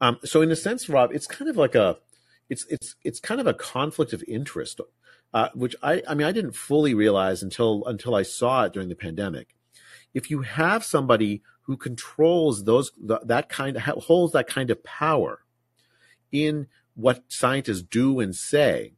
Um, 0.00 0.18
so 0.24 0.40
in 0.40 0.50
a 0.50 0.56
sense, 0.56 0.88
Rav, 0.88 1.12
it's 1.12 1.26
kind 1.26 1.50
of 1.50 1.56
like 1.56 1.74
a 1.74 1.98
it's 2.48 2.64
it's 2.70 2.96
it's 3.04 3.20
kind 3.20 3.40
of 3.40 3.46
a 3.46 3.54
conflict 3.54 4.14
of 4.14 4.24
interest, 4.26 4.80
uh, 5.34 5.50
which 5.54 5.76
I 5.82 6.02
I 6.08 6.14
mean 6.14 6.26
I 6.26 6.32
didn't 6.32 6.56
fully 6.56 6.94
realize 6.94 7.42
until 7.42 7.84
until 7.86 8.14
I 8.14 8.22
saw 8.22 8.64
it 8.64 8.72
during 8.72 8.88
the 8.88 8.96
pandemic. 8.96 9.54
If 10.14 10.30
you 10.30 10.42
have 10.42 10.82
somebody 10.82 11.42
who 11.62 11.76
controls 11.76 12.64
those 12.64 12.90
that 13.02 13.48
kind 13.50 13.76
holds 13.76 14.32
that 14.32 14.46
kind 14.46 14.70
of 14.70 14.82
power 14.82 15.40
in 16.30 16.68
what 16.94 17.24
scientists 17.28 17.82
do 17.82 18.20
and 18.20 18.34
say 18.34 18.94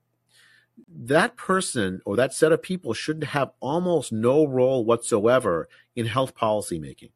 that 0.89 1.37
person 1.37 2.01
or 2.05 2.17
that 2.17 2.35
set 2.35 2.53
of 2.53 2.63
people 2.63 2.93
should 2.95 3.23
have 3.25 3.53
almost 3.61 4.13
no 4.13 4.45
role 4.45 4.85
whatsoever 4.85 5.69
in 5.95 6.07
health 6.07 6.35
policy 6.35 6.79
making 6.79 7.11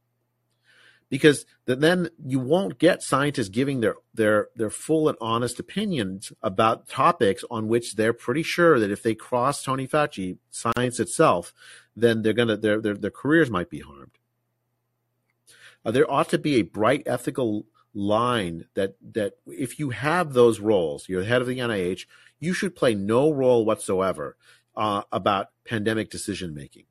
because 1.11 1.47
then 1.65 2.09
you 2.25 2.39
won't 2.39 2.79
get 2.79 3.03
scientists 3.03 3.49
giving 3.49 3.81
their 3.81 3.95
their 4.15 4.49
their 4.55 4.71
full 4.71 5.09
and 5.09 5.19
honest 5.21 5.59
opinions 5.59 6.33
about 6.43 6.89
topics 6.89 7.45
on 7.51 7.69
which 7.69 7.97
they're 7.97 8.13
pretty 8.13 8.43
sure 8.43 8.79
that 8.79 8.91
if 8.91 9.03
they 9.03 9.15
cross 9.15 9.63
Tony 9.63 9.87
Fauci 9.87 10.39
science 10.51 11.01
itself 11.01 11.53
then 11.97 12.23
they're 12.23 12.33
gonna 12.33 12.57
their 12.57 12.81
their, 12.81 12.95
their 12.95 13.11
careers 13.11 13.51
might 13.51 13.71
be 13.71 13.81
harmed. 13.81 14.13
Uh, 15.85 15.91
there 15.91 16.11
ought 16.11 16.29
to 16.29 16.39
be 16.39 16.57
a 16.57 16.63
bright 16.63 17.03
ethical 17.07 17.67
line 17.95 18.67
that 18.75 18.97
that 19.13 19.35
if 19.47 19.79
you 19.79 19.91
have 19.91 20.33
those 20.33 20.61
roles, 20.61 21.09
you're 21.09 21.23
the 21.23 21.29
head 21.29 21.41
of 21.41 21.49
the 21.49 21.59
NIH, 21.59 22.07
you 22.39 22.53
should 22.53 22.77
play 22.77 22.95
no 22.95 23.31
role 23.31 23.65
whatsoever 23.65 24.37
uh, 24.77 25.03
about 25.11 25.51
pandemic 25.65 26.11
decision 26.11 26.55
making, 26.55 26.85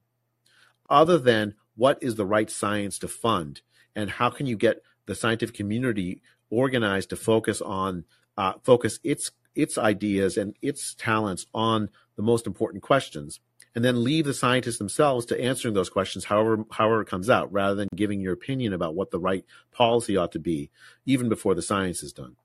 other 0.89 1.17
than 1.17 1.55
what 1.75 1.97
is 2.01 2.15
the 2.15 2.25
right 2.25 2.49
science 2.49 2.97
to 2.99 3.07
fund 3.07 3.61
and 3.95 4.11
how 4.11 4.29
can 4.29 4.45
you 4.45 4.57
get 4.57 4.81
the 5.05 5.15
scientific 5.15 5.55
community 5.55 6.21
organized 6.49 7.09
to 7.09 7.15
focus 7.15 7.61
on 7.61 8.03
uh, 8.37 8.53
focus 8.63 8.99
its 9.03 9.31
its 9.55 9.77
ideas 9.77 10.37
and 10.37 10.55
its 10.61 10.93
talents 10.93 11.45
on 11.53 11.89
the 12.15 12.21
most 12.21 12.45
important 12.45 12.83
questions 12.83 13.39
and 13.77 13.85
then 13.85 14.03
leave 14.03 14.25
the 14.25 14.33
scientists 14.33 14.79
themselves 14.79 15.27
to 15.27 15.39
answering 15.39 15.75
those 15.75 15.91
questions 15.91 16.25
however 16.25 16.65
however 16.71 17.01
it 17.01 17.07
comes 17.07 17.29
out 17.29 17.53
rather 17.53 17.75
than 17.75 17.87
giving 17.95 18.19
your 18.19 18.33
opinion 18.33 18.73
about 18.73 18.95
what 18.95 19.11
the 19.11 19.19
right 19.19 19.45
policy 19.71 20.17
ought 20.17 20.31
to 20.31 20.39
be 20.39 20.71
even 21.05 21.29
before 21.29 21.53
the 21.53 21.61
science 21.61 22.01
is 22.01 22.11
done. 22.11 22.37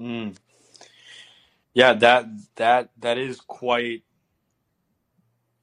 Mm. 0.00 0.34
yeah 1.72 1.92
that 1.92 2.26
that 2.56 2.90
that 2.98 3.16
is 3.16 3.40
quite 3.40 4.02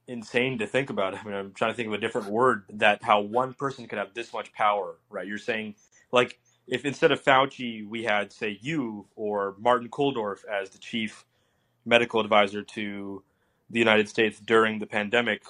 insane 0.08 0.56
to 0.60 0.66
think 0.66 0.88
about. 0.88 1.14
I 1.18 1.22
mean 1.22 1.34
i'm 1.34 1.52
trying 1.52 1.72
to 1.72 1.76
think 1.76 1.88
of 1.88 1.92
a 1.92 1.98
different 1.98 2.28
word 2.28 2.64
that 2.70 3.02
how 3.02 3.20
one 3.20 3.52
person 3.52 3.86
could 3.86 3.98
have 3.98 4.14
this 4.14 4.32
much 4.32 4.54
power 4.54 4.96
right? 5.10 5.26
You're 5.26 5.36
saying 5.36 5.74
like 6.12 6.40
if 6.66 6.86
instead 6.86 7.12
of 7.12 7.22
fauci 7.22 7.86
we 7.86 8.04
had 8.04 8.32
say 8.32 8.56
you 8.62 9.06
or 9.16 9.54
martin 9.58 9.90
kulldorff 9.90 10.46
as 10.50 10.70
the 10.70 10.78
chief 10.78 11.26
medical 11.84 12.20
advisor 12.20 12.62
to 12.62 13.22
the 13.72 13.78
United 13.78 14.08
States 14.08 14.38
during 14.38 14.78
the 14.78 14.86
pandemic, 14.86 15.42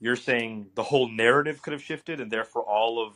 you're 0.00 0.16
saying 0.16 0.68
the 0.74 0.82
whole 0.82 1.08
narrative 1.08 1.60
could 1.60 1.72
have 1.72 1.82
shifted 1.82 2.20
and 2.20 2.30
therefore 2.30 2.62
all 2.62 3.04
of 3.04 3.14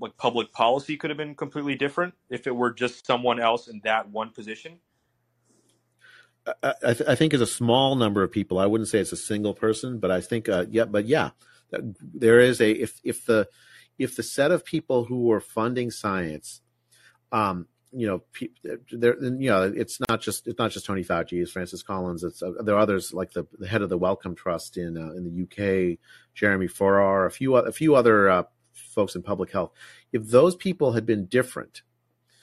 like 0.00 0.16
public 0.16 0.52
policy 0.52 0.96
could 0.96 1.10
have 1.10 1.16
been 1.16 1.34
completely 1.34 1.74
different 1.74 2.14
if 2.30 2.46
it 2.46 2.54
were 2.54 2.70
just 2.70 3.06
someone 3.06 3.40
else 3.40 3.68
in 3.68 3.80
that 3.84 4.08
one 4.08 4.30
position? 4.30 4.78
I, 6.62 6.94
th- 6.94 7.08
I 7.08 7.14
think 7.14 7.34
it's 7.34 7.42
a 7.42 7.46
small 7.46 7.96
number 7.96 8.22
of 8.22 8.32
people. 8.32 8.58
I 8.58 8.66
wouldn't 8.66 8.88
say 8.88 8.98
it's 8.98 9.12
a 9.12 9.16
single 9.16 9.52
person, 9.52 9.98
but 9.98 10.10
I 10.10 10.22
think, 10.22 10.48
uh, 10.48 10.64
yeah, 10.70 10.86
but 10.86 11.06
yeah, 11.06 11.30
there 11.70 12.40
is 12.40 12.60
a 12.60 12.70
if 12.70 12.98
if 13.04 13.26
the 13.26 13.46
if 13.98 14.16
the 14.16 14.22
set 14.22 14.50
of 14.50 14.64
people 14.64 15.04
who 15.04 15.24
were 15.24 15.40
funding 15.40 15.90
science 15.90 16.62
um, 17.30 17.66
you 17.92 18.06
know, 18.06 18.22
there, 18.92 19.20
you 19.22 19.50
know, 19.50 19.72
it's 19.74 19.98
not 20.08 20.20
just 20.20 20.46
it's 20.46 20.58
not 20.58 20.70
just 20.70 20.86
Tony 20.86 21.02
Fauci, 21.02 21.42
it's 21.42 21.50
Francis 21.50 21.82
Collins. 21.82 22.22
It's 22.22 22.42
uh, 22.42 22.52
there 22.62 22.76
are 22.76 22.80
others 22.80 23.12
like 23.12 23.32
the, 23.32 23.46
the 23.58 23.66
head 23.66 23.82
of 23.82 23.88
the 23.88 23.98
Wellcome 23.98 24.34
Trust 24.34 24.76
in 24.76 24.96
uh, 24.96 25.12
in 25.12 25.24
the 25.24 25.42
UK, 25.42 25.98
Jeremy 26.34 26.68
Farrar, 26.68 27.26
a 27.26 27.30
few 27.30 27.56
a 27.56 27.72
few 27.72 27.96
other 27.96 28.30
uh, 28.30 28.42
folks 28.72 29.16
in 29.16 29.22
public 29.22 29.50
health. 29.50 29.72
If 30.12 30.28
those 30.28 30.54
people 30.54 30.92
had 30.92 31.04
been 31.04 31.26
different, 31.26 31.82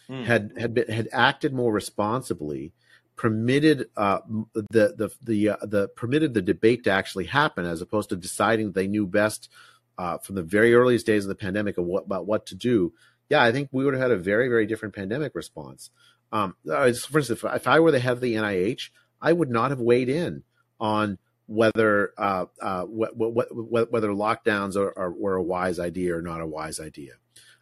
mm. 0.10 0.24
had 0.26 0.52
had 0.58 0.74
been, 0.74 0.90
had 0.90 1.08
acted 1.14 1.54
more 1.54 1.72
responsibly, 1.72 2.74
permitted 3.16 3.90
uh, 3.96 4.20
the 4.54 4.94
the 4.98 5.10
the 5.22 5.50
uh, 5.50 5.58
the 5.62 5.88
permitted 5.90 6.34
the 6.34 6.42
debate 6.42 6.84
to 6.84 6.92
actually 6.92 7.26
happen, 7.26 7.66
as 7.66 7.82
opposed 7.82 8.10
to 8.10 8.18
deciding 8.18 8.74
they 8.74 8.88
knew 8.88 9.08
best 9.08 9.50
uh, 9.98 10.18
from 10.18 10.36
the 10.36 10.44
very 10.44 10.74
earliest 10.74 11.06
days 11.06 11.24
of 11.24 11.30
the 11.30 11.36
pandemic 11.36 11.78
of 11.78 11.86
what, 11.86 12.06
about 12.06 12.26
what 12.26 12.46
to 12.48 12.56
do 12.56 12.94
yeah, 13.30 13.44
I 13.44 13.52
think 13.52 13.70
we 13.72 13.84
would 13.84 13.94
have 13.94 14.02
had 14.02 14.12
a 14.12 14.18
very, 14.18 14.48
very 14.48 14.66
different 14.66 14.96
pandemic 14.96 15.36
response. 15.36 15.90
Um, 16.32 16.56
uh, 16.70 16.92
for 16.94 17.20
instance, 17.20 17.44
if 17.44 17.68
I 17.68 17.80
were 17.80 17.92
the 17.92 18.00
head 18.00 18.14
of 18.14 18.22
the 18.22 18.36
NIH, 18.36 18.90
I 19.22 19.34
would 19.34 19.50
not 19.50 19.72
have 19.72 19.80
weighed 19.80 20.10
in 20.10 20.44
on 20.80 21.18
whether 21.48 22.14
uh, 22.18 22.46
uh, 22.62 22.86
wh- 22.86 23.14
wh- 23.18 23.50
wh- 23.50 23.92
whether 23.92 24.10
lockdowns 24.10 24.76
are, 24.76 24.98
are, 24.98 25.12
were 25.12 25.36
a 25.36 25.44
wise 25.44 25.80
idea 25.80 26.16
or 26.16 26.22
not 26.22 26.42
a 26.42 26.46
wise 26.46 26.80
idea. 26.80 27.14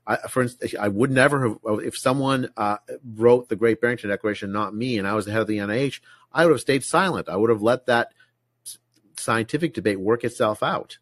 I, 0.08 0.18
for 0.28 0.44
instance, 0.44 0.76
I 0.80 0.88
would 0.88 1.12
never 1.12 1.50
have 1.50 1.58
if 1.84 1.98
someone 1.98 2.50
uh, 2.58 2.78
wrote 3.16 3.50
the 3.50 3.56
Great 3.56 3.82
Barrington 3.82 4.10
Declaration, 4.10 4.52
not 4.52 4.76
me, 4.76 4.98
and 4.98 5.08
I 5.08 5.14
was 5.14 5.26
the 5.26 5.32
head 5.32 5.42
of 5.42 5.48
the 5.48 5.58
NIH. 5.58 6.00
I 6.32 6.46
would 6.46 6.52
have 6.52 6.62
stayed 6.62 6.84
silent. 6.84 7.30
I 7.30 7.38
would 7.38 7.50
have 7.50 7.62
let 7.62 7.86
that 7.88 8.10
scientific 9.18 9.74
debate 9.74 10.00
work 10.00 10.24
itself 10.24 10.62
out 10.62 10.98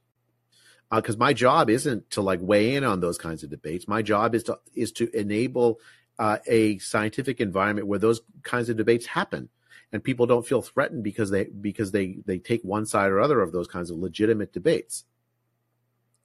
because 0.96 1.16
uh, 1.16 1.20
my 1.20 1.34
job 1.34 1.70
isn't 1.70 2.10
to 2.12 2.22
like 2.22 2.40
weigh 2.42 2.76
in 2.76 2.84
on 2.84 3.00
those 3.00 3.18
kinds 3.18 3.44
of 3.44 3.50
debates. 3.50 3.88
My 3.88 4.02
job 4.02 4.36
is 4.36 4.44
to 4.44 4.60
is 4.74 4.92
to 4.94 5.10
enable 5.18 5.80
uh, 6.20 6.38
a 6.48 6.78
scientific 6.80 7.40
environment 7.42 7.88
where 7.88 8.00
those 8.00 8.22
kinds 8.44 8.70
of 8.70 8.78
debates 8.78 9.06
happen, 9.06 9.50
and 9.92 10.04
people 10.04 10.26
don't 10.26 10.46
feel 10.46 10.62
threatened 10.62 11.04
because 11.04 11.32
they 11.32 11.46
because 11.46 11.92
they 11.92 12.18
they 12.26 12.40
take 12.40 12.64
one 12.64 12.86
side 12.86 13.12
or 13.12 13.20
other 13.20 13.42
of 13.42 13.52
those 13.52 13.68
kinds 13.68 13.90
of 13.90 13.98
legitimate 13.98 14.54
debates. 14.54 15.06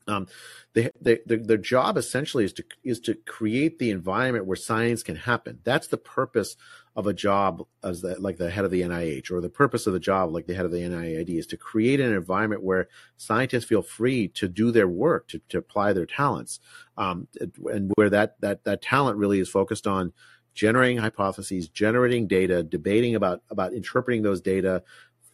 Um, 0.07 0.27
they, 0.73 0.90
they, 1.01 1.19
their, 1.27 1.36
their 1.36 1.57
job 1.59 1.99
essentially 1.99 2.45
is 2.45 2.53
to 2.55 2.65
is 2.82 3.01
to 3.01 3.15
create 3.15 3.78
the 3.78 3.90
environment 3.90 4.47
where 4.47 4.57
science 4.57 5.03
can 5.03 5.16
happen. 5.16 5.61
That's 5.65 5.89
the 5.89 5.99
purpose 5.99 6.57
of 6.99 7.07
a 7.07 7.15
job 7.15 7.65
as 7.85 8.03
the, 8.03 8.20
like 8.20 8.39
the 8.39 8.51
head 8.51 8.65
of 8.65 8.73
the 8.73 8.83
NIH, 8.83 9.31
or 9.31 9.41
the 9.41 9.49
purpose 9.49 9.87
of 9.87 9.93
the 9.93 10.01
job 10.01 10.33
like 10.33 10.49
the 10.49 10.55
head 10.55 10.65
of 10.65 10.73
the 10.73 10.81
NIAID 10.81 11.39
is 11.39 11.47
to 11.47 11.57
create 11.57 12.01
an 12.01 12.12
environment 12.12 12.61
where 12.61 12.89
scientists 13.16 13.66
feel 13.66 13.83
free 13.83 14.27
to 14.27 14.49
do 14.49 14.73
their 14.73 14.89
work, 14.89 15.29
to, 15.29 15.41
to 15.49 15.59
apply 15.59 15.93
their 15.93 16.07
talents, 16.07 16.59
um, 16.97 17.29
and 17.66 17.93
where 17.95 18.11
that 18.11 18.35
that 18.41 18.65
that 18.65 18.83
talent 18.83 19.16
really 19.16 19.39
is 19.39 19.49
focused 19.49 19.87
on 19.87 20.12
generating 20.55 20.99
hypotheses, 20.99 21.69
generating 21.69 22.27
data, 22.27 22.65
debating 22.65 23.15
about 23.15 23.43
about 23.49 23.73
interpreting 23.75 24.23
those 24.23 24.41
data, 24.41 24.83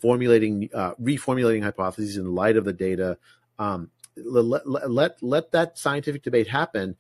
formulating, 0.01 0.69
uh, 0.75 0.93
reformulating 0.97 1.63
hypotheses 1.63 2.19
in 2.19 2.35
light 2.35 2.59
of 2.59 2.67
the 2.67 2.75
data. 2.75 3.17
Um, 3.59 3.91
let, 4.17 4.69
let 4.69 5.23
let 5.23 5.53
that 5.53 5.79
scientific 5.79 6.23
debate 6.23 6.47
happen. 6.47 6.97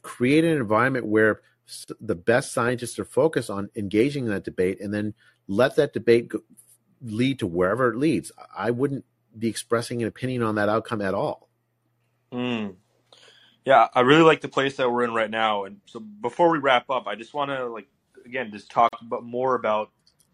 Create 0.00 0.42
an 0.42 0.56
environment 0.56 1.04
where 1.04 1.42
the 2.00 2.14
best 2.14 2.52
scientists 2.52 2.98
are 2.98 3.04
focused 3.04 3.50
on 3.50 3.70
engaging 3.74 4.24
in 4.24 4.30
that 4.30 4.44
debate, 4.44 4.80
and 4.80 4.92
then 4.92 5.14
let 5.46 5.76
that 5.76 5.92
debate 5.92 6.28
go, 6.28 6.40
lead 7.02 7.38
to 7.38 7.46
wherever 7.46 7.90
it 7.90 7.96
leads. 7.96 8.32
I 8.56 8.70
wouldn't 8.70 9.04
be 9.38 9.48
expressing 9.48 10.02
an 10.02 10.08
opinion 10.08 10.42
on 10.42 10.56
that 10.56 10.68
outcome 10.68 11.00
at 11.00 11.14
all. 11.14 11.48
Mm. 12.32 12.76
Yeah, 13.64 13.88
I 13.94 14.00
really 14.00 14.22
like 14.22 14.40
the 14.40 14.48
place 14.48 14.76
that 14.76 14.90
we're 14.90 15.04
in 15.04 15.14
right 15.14 15.30
now. 15.30 15.64
And 15.64 15.80
so 15.86 16.00
before 16.00 16.50
we 16.50 16.58
wrap 16.58 16.90
up, 16.90 17.06
I 17.06 17.14
just 17.14 17.32
want 17.32 17.50
to 17.50 17.66
like 17.66 17.86
again 18.24 18.50
just 18.52 18.70
talk 18.70 18.90
about 19.00 19.24
more 19.24 19.54
about 19.54 19.90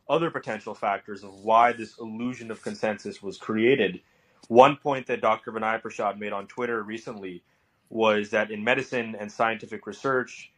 other 0.09 0.31
potential 0.31 0.75
factors 0.75 1.23
of 1.23 1.33
why 1.33 1.73
this 1.73 1.99
illusion 1.99 2.51
of 2.51 2.63
consensus 2.63 3.23
was 3.23 3.39
created. 3.39 4.01
One 4.49 4.77
point 4.77 5.07
that 5.07 5.21
Dr. 5.21 5.53
Vinay 5.53 5.81
Prasad 5.81 6.19
made 6.19 6.33
on 6.33 6.49
Twitter 6.49 6.83
recently 6.83 7.45
was 7.89 8.31
that 8.31 8.51
in 8.51 8.65
medicine 8.65 9.17
and 9.19 9.31
scientific 9.31 9.87
research, 9.87 10.51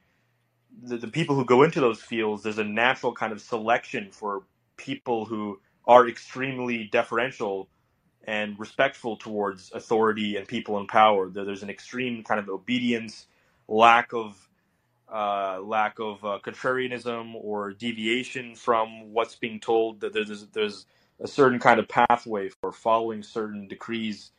the, 0.82 0.96
the 0.96 1.08
people 1.08 1.36
who 1.36 1.44
go 1.44 1.62
into 1.62 1.80
those 1.80 2.00
fields, 2.00 2.42
there's 2.42 2.58
a 2.58 2.64
natural 2.64 3.12
kind 3.12 3.32
of 3.32 3.40
selection 3.40 4.10
for 4.10 4.42
people 4.76 5.24
who 5.24 5.60
are 5.86 6.08
extremely 6.08 6.84
deferential 6.84 7.68
and 8.24 8.58
respectful 8.58 9.16
towards 9.16 9.72
authority 9.72 10.36
and 10.36 10.46
people 10.46 10.78
in 10.78 10.86
power. 10.86 11.28
There's 11.28 11.62
an 11.62 11.70
extreme 11.70 12.22
kind 12.22 12.40
of 12.40 12.48
obedience, 12.48 13.26
lack 13.68 14.12
of 14.12 14.48
uh, 15.12 15.60
lack 15.62 15.98
of 15.98 16.24
uh, 16.24 16.38
contrarianism 16.42 17.34
or 17.34 17.72
deviation 17.72 18.54
from 18.54 19.12
what's 19.12 19.34
being 19.34 19.60
told. 19.60 20.00
That 20.00 20.12
there's 20.12 20.46
there's 20.48 20.86
a 21.20 21.26
certain 21.28 21.58
kind 21.58 21.78
of 21.78 21.88
pathway 21.88 22.48
for 22.48 22.72
following 22.72 23.22
certain 23.22 23.68
decrees. 23.68 24.30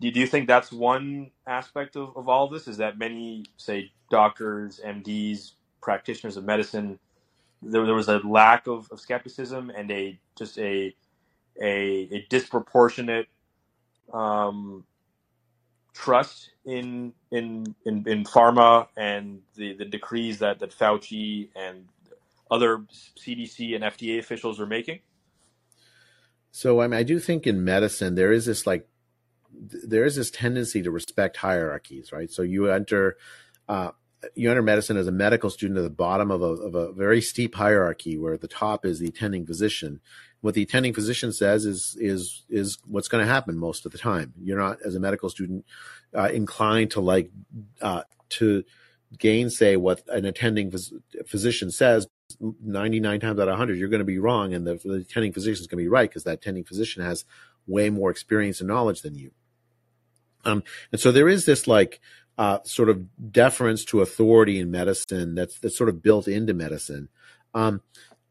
Do, 0.00 0.08
you 0.08 0.26
think 0.26 0.48
that's 0.48 0.70
one 0.70 1.30
aspect 1.46 1.96
of, 1.96 2.16
of 2.16 2.28
all 2.28 2.48
this? 2.48 2.68
Is 2.68 2.76
that 2.76 2.98
many 2.98 3.44
say 3.56 3.92
doctors, 4.10 4.80
MDs, 4.84 5.52
practitioners 5.84 6.36
of 6.36 6.44
medicine, 6.44 6.98
there, 7.62 7.84
there 7.84 7.94
was 7.94 8.08
a 8.08 8.18
lack 8.26 8.66
of, 8.66 8.88
of 8.90 8.98
skepticism 8.98 9.70
and 9.70 9.90
a 9.90 10.18
just 10.36 10.58
a 10.58 10.94
a, 11.62 12.08
a 12.10 12.26
disproportionate 12.28 13.28
um, 14.12 14.84
trust 15.92 16.50
in, 16.64 17.12
in 17.30 17.76
in 17.84 18.08
in 18.08 18.24
pharma 18.24 18.88
and 18.96 19.42
the, 19.54 19.74
the 19.74 19.84
decrees 19.84 20.38
that, 20.40 20.58
that 20.58 20.70
Fauci 20.70 21.48
and 21.54 21.86
other 22.50 22.78
CDC 23.16 23.74
and 23.74 23.84
FDA 23.84 24.18
officials 24.18 24.58
are 24.58 24.66
making? 24.66 25.00
So 26.50 26.80
I 26.80 26.88
mean, 26.88 26.98
I 26.98 27.02
do 27.04 27.20
think 27.20 27.46
in 27.46 27.62
medicine 27.62 28.14
there 28.14 28.32
is 28.32 28.46
this 28.46 28.66
like 28.66 28.88
there 29.52 30.04
is 30.04 30.16
this 30.16 30.30
tendency 30.30 30.82
to 30.82 30.90
respect 30.90 31.36
hierarchies, 31.36 32.12
right? 32.12 32.30
So 32.30 32.42
you 32.42 32.70
enter 32.70 33.16
uh, 33.68 33.90
you 34.34 34.50
enter 34.50 34.62
medicine 34.62 34.96
as 34.96 35.06
a 35.06 35.12
medical 35.12 35.50
student 35.50 35.78
at 35.78 35.82
the 35.82 35.90
bottom 35.90 36.30
of 36.30 36.42
a, 36.42 36.46
of 36.46 36.74
a 36.74 36.92
very 36.92 37.20
steep 37.20 37.54
hierarchy, 37.54 38.18
where 38.18 38.36
the 38.36 38.48
top 38.48 38.84
is 38.84 38.98
the 38.98 39.08
attending 39.08 39.46
physician, 39.46 40.00
what 40.40 40.54
the 40.54 40.62
attending 40.62 40.92
physician 40.92 41.32
says 41.32 41.64
is 41.64 41.96
is 41.98 42.44
is 42.50 42.78
what's 42.86 43.08
going 43.08 43.24
to 43.24 43.32
happen 43.32 43.56
most 43.56 43.86
of 43.86 43.92
the 43.92 43.98
time. 43.98 44.34
You're 44.42 44.58
not, 44.58 44.78
as 44.84 44.94
a 44.94 45.00
medical 45.00 45.30
student, 45.30 45.64
uh, 46.14 46.28
inclined 46.32 46.90
to 46.92 47.00
like 47.00 47.30
uh, 47.80 48.02
to 48.30 48.64
gainsay 49.18 49.76
what 49.76 50.02
an 50.08 50.24
attending 50.26 50.70
phys- 50.70 50.92
physician 51.26 51.70
says. 51.70 52.06
99 52.40 53.20
times 53.20 53.38
out 53.38 53.48
of 53.48 53.52
100, 53.52 53.78
you're 53.78 53.88
going 53.88 54.00
to 54.00 54.04
be 54.04 54.18
wrong, 54.18 54.54
and 54.54 54.66
the, 54.66 54.74
the 54.84 54.94
attending 54.94 55.32
physician 55.32 55.60
is 55.60 55.66
going 55.66 55.78
to 55.78 55.84
be 55.84 55.88
right 55.88 56.10
because 56.10 56.24
that 56.24 56.34
attending 56.34 56.64
physician 56.64 57.02
has 57.02 57.24
way 57.66 57.90
more 57.90 58.10
experience 58.10 58.60
and 58.60 58.68
knowledge 58.68 59.02
than 59.02 59.14
you. 59.14 59.30
Um, 60.44 60.62
and 60.92 61.00
so 61.00 61.12
there 61.12 61.28
is 61.28 61.46
this 61.46 61.66
like 61.66 62.00
uh, 62.38 62.58
sort 62.64 62.88
of 62.88 63.32
deference 63.32 63.84
to 63.86 64.00
authority 64.00 64.58
in 64.58 64.70
medicine 64.70 65.34
that's 65.34 65.58
that's 65.60 65.76
sort 65.76 65.88
of 65.88 66.02
built 66.02 66.28
into 66.28 66.54
medicine. 66.54 67.08
Um, 67.54 67.80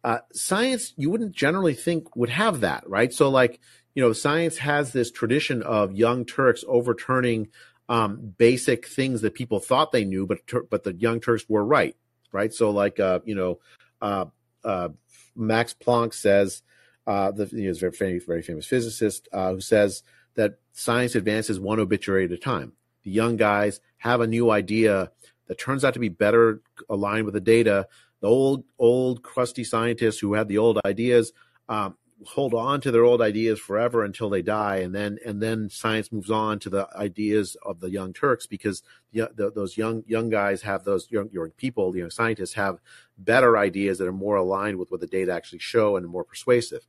uh, 0.03 0.19
science 0.33 0.93
you 0.97 1.09
wouldn't 1.09 1.31
generally 1.31 1.73
think 1.73 2.15
would 2.15 2.29
have 2.29 2.59
that, 2.59 2.87
right? 2.89 3.13
So, 3.13 3.29
like, 3.29 3.61
you 3.95 4.03
know, 4.03 4.11
science 4.11 4.57
has 4.57 4.91
this 4.91 5.11
tradition 5.11 5.63
of 5.63 5.93
young 5.93 6.25
Turks 6.25 6.63
overturning 6.67 7.47
um, 7.87 8.33
basic 8.37 8.87
things 8.87 9.21
that 9.21 9.33
people 9.33 9.59
thought 9.59 9.91
they 9.91 10.03
knew, 10.03 10.25
but 10.25 10.39
but 10.69 10.83
the 10.83 10.93
young 10.93 11.21
Turks 11.21 11.45
were 11.47 11.63
right, 11.63 11.95
right? 12.31 12.53
So, 12.53 12.71
like, 12.71 12.99
uh, 12.99 13.19
you 13.23 13.35
know, 13.35 13.59
uh, 14.01 14.25
uh, 14.65 14.89
Max 15.35 15.73
Planck 15.73 16.13
says, 16.13 16.63
uh, 17.07 17.31
the 17.31 17.45
you 17.53 17.71
know, 17.71 17.89
very 17.91 18.19
very 18.19 18.41
famous 18.41 18.65
physicist 18.65 19.29
who 19.31 19.61
says 19.61 20.03
that 20.35 20.55
science 20.73 21.15
advances 21.15 21.59
one 21.59 21.79
obituary 21.79 22.25
at 22.25 22.31
a 22.31 22.37
time. 22.37 22.73
The 23.03 23.11
young 23.11 23.37
guys 23.37 23.79
have 24.03 24.21
a 24.21 24.27
new 24.27 24.51
idea 24.51 25.11
that 25.47 25.57
turns 25.57 25.83
out 25.83 25.93
to 25.93 25.99
be 25.99 26.09
better 26.09 26.61
aligned 26.89 27.25
with 27.25 27.33
the 27.33 27.41
data 27.41 27.87
the 28.21 28.29
old 28.29 28.63
old 28.79 29.21
crusty 29.21 29.63
scientists 29.63 30.19
who 30.19 30.33
had 30.33 30.47
the 30.47 30.57
old 30.57 30.79
ideas 30.85 31.33
um, 31.67 31.97
hold 32.25 32.53
on 32.53 32.79
to 32.81 32.91
their 32.91 33.03
old 33.03 33.21
ideas 33.21 33.59
forever 33.59 34.03
until 34.03 34.29
they 34.29 34.41
die, 34.41 34.77
and 34.77 34.95
then 34.95 35.19
and 35.25 35.41
then 35.41 35.69
science 35.69 36.11
moves 36.11 36.31
on 36.31 36.59
to 36.59 36.69
the 36.69 36.87
ideas 36.95 37.57
of 37.65 37.81
the 37.81 37.89
young 37.89 38.13
Turks 38.13 38.47
because 38.47 38.81
the, 39.11 39.29
the, 39.35 39.51
those 39.51 39.77
young 39.77 40.03
young 40.07 40.29
guys 40.29 40.61
have 40.61 40.85
those 40.85 41.11
young, 41.11 41.29
young 41.31 41.51
people, 41.51 41.91
the 41.91 41.99
young 41.99 42.09
scientists 42.09 42.53
have 42.53 42.79
better 43.17 43.57
ideas 43.57 43.97
that 43.97 44.07
are 44.07 44.13
more 44.13 44.37
aligned 44.37 44.77
with 44.77 44.89
what 44.89 45.01
the 45.01 45.07
data 45.07 45.33
actually 45.33 45.59
show 45.59 45.97
and 45.97 46.07
more 46.07 46.23
persuasive, 46.23 46.87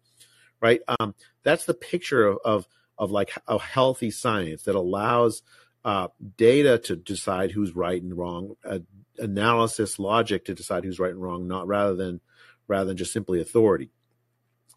right? 0.61 0.83
Um, 1.01 1.17
that's 1.43 1.65
the 1.65 1.75
picture 1.75 2.27
of, 2.27 2.39
of 2.45 2.69
of 2.97 3.11
like 3.11 3.33
a 3.49 3.59
healthy 3.59 4.13
science 4.13 4.63
that 4.63 4.77
allows 4.77 5.43
uh, 5.85 6.09
data 6.37 6.79
to 6.79 6.97
decide 6.97 7.51
who's 7.51 7.77
right 7.77 8.03
and 8.03 8.17
wrong, 8.17 8.57
uh, 8.65 8.79
analysis, 9.19 9.99
logic 9.99 10.47
to 10.47 10.55
decide 10.55 10.85
who's 10.85 10.99
right 10.99 11.13
and 11.13 11.23
wrong, 11.23 11.47
not 11.47 11.67
rather 11.67 11.95
than 11.95 12.21
rather 12.67 12.87
than 12.87 12.97
just 12.97 13.13
simply 13.13 13.41
authority. 13.41 13.91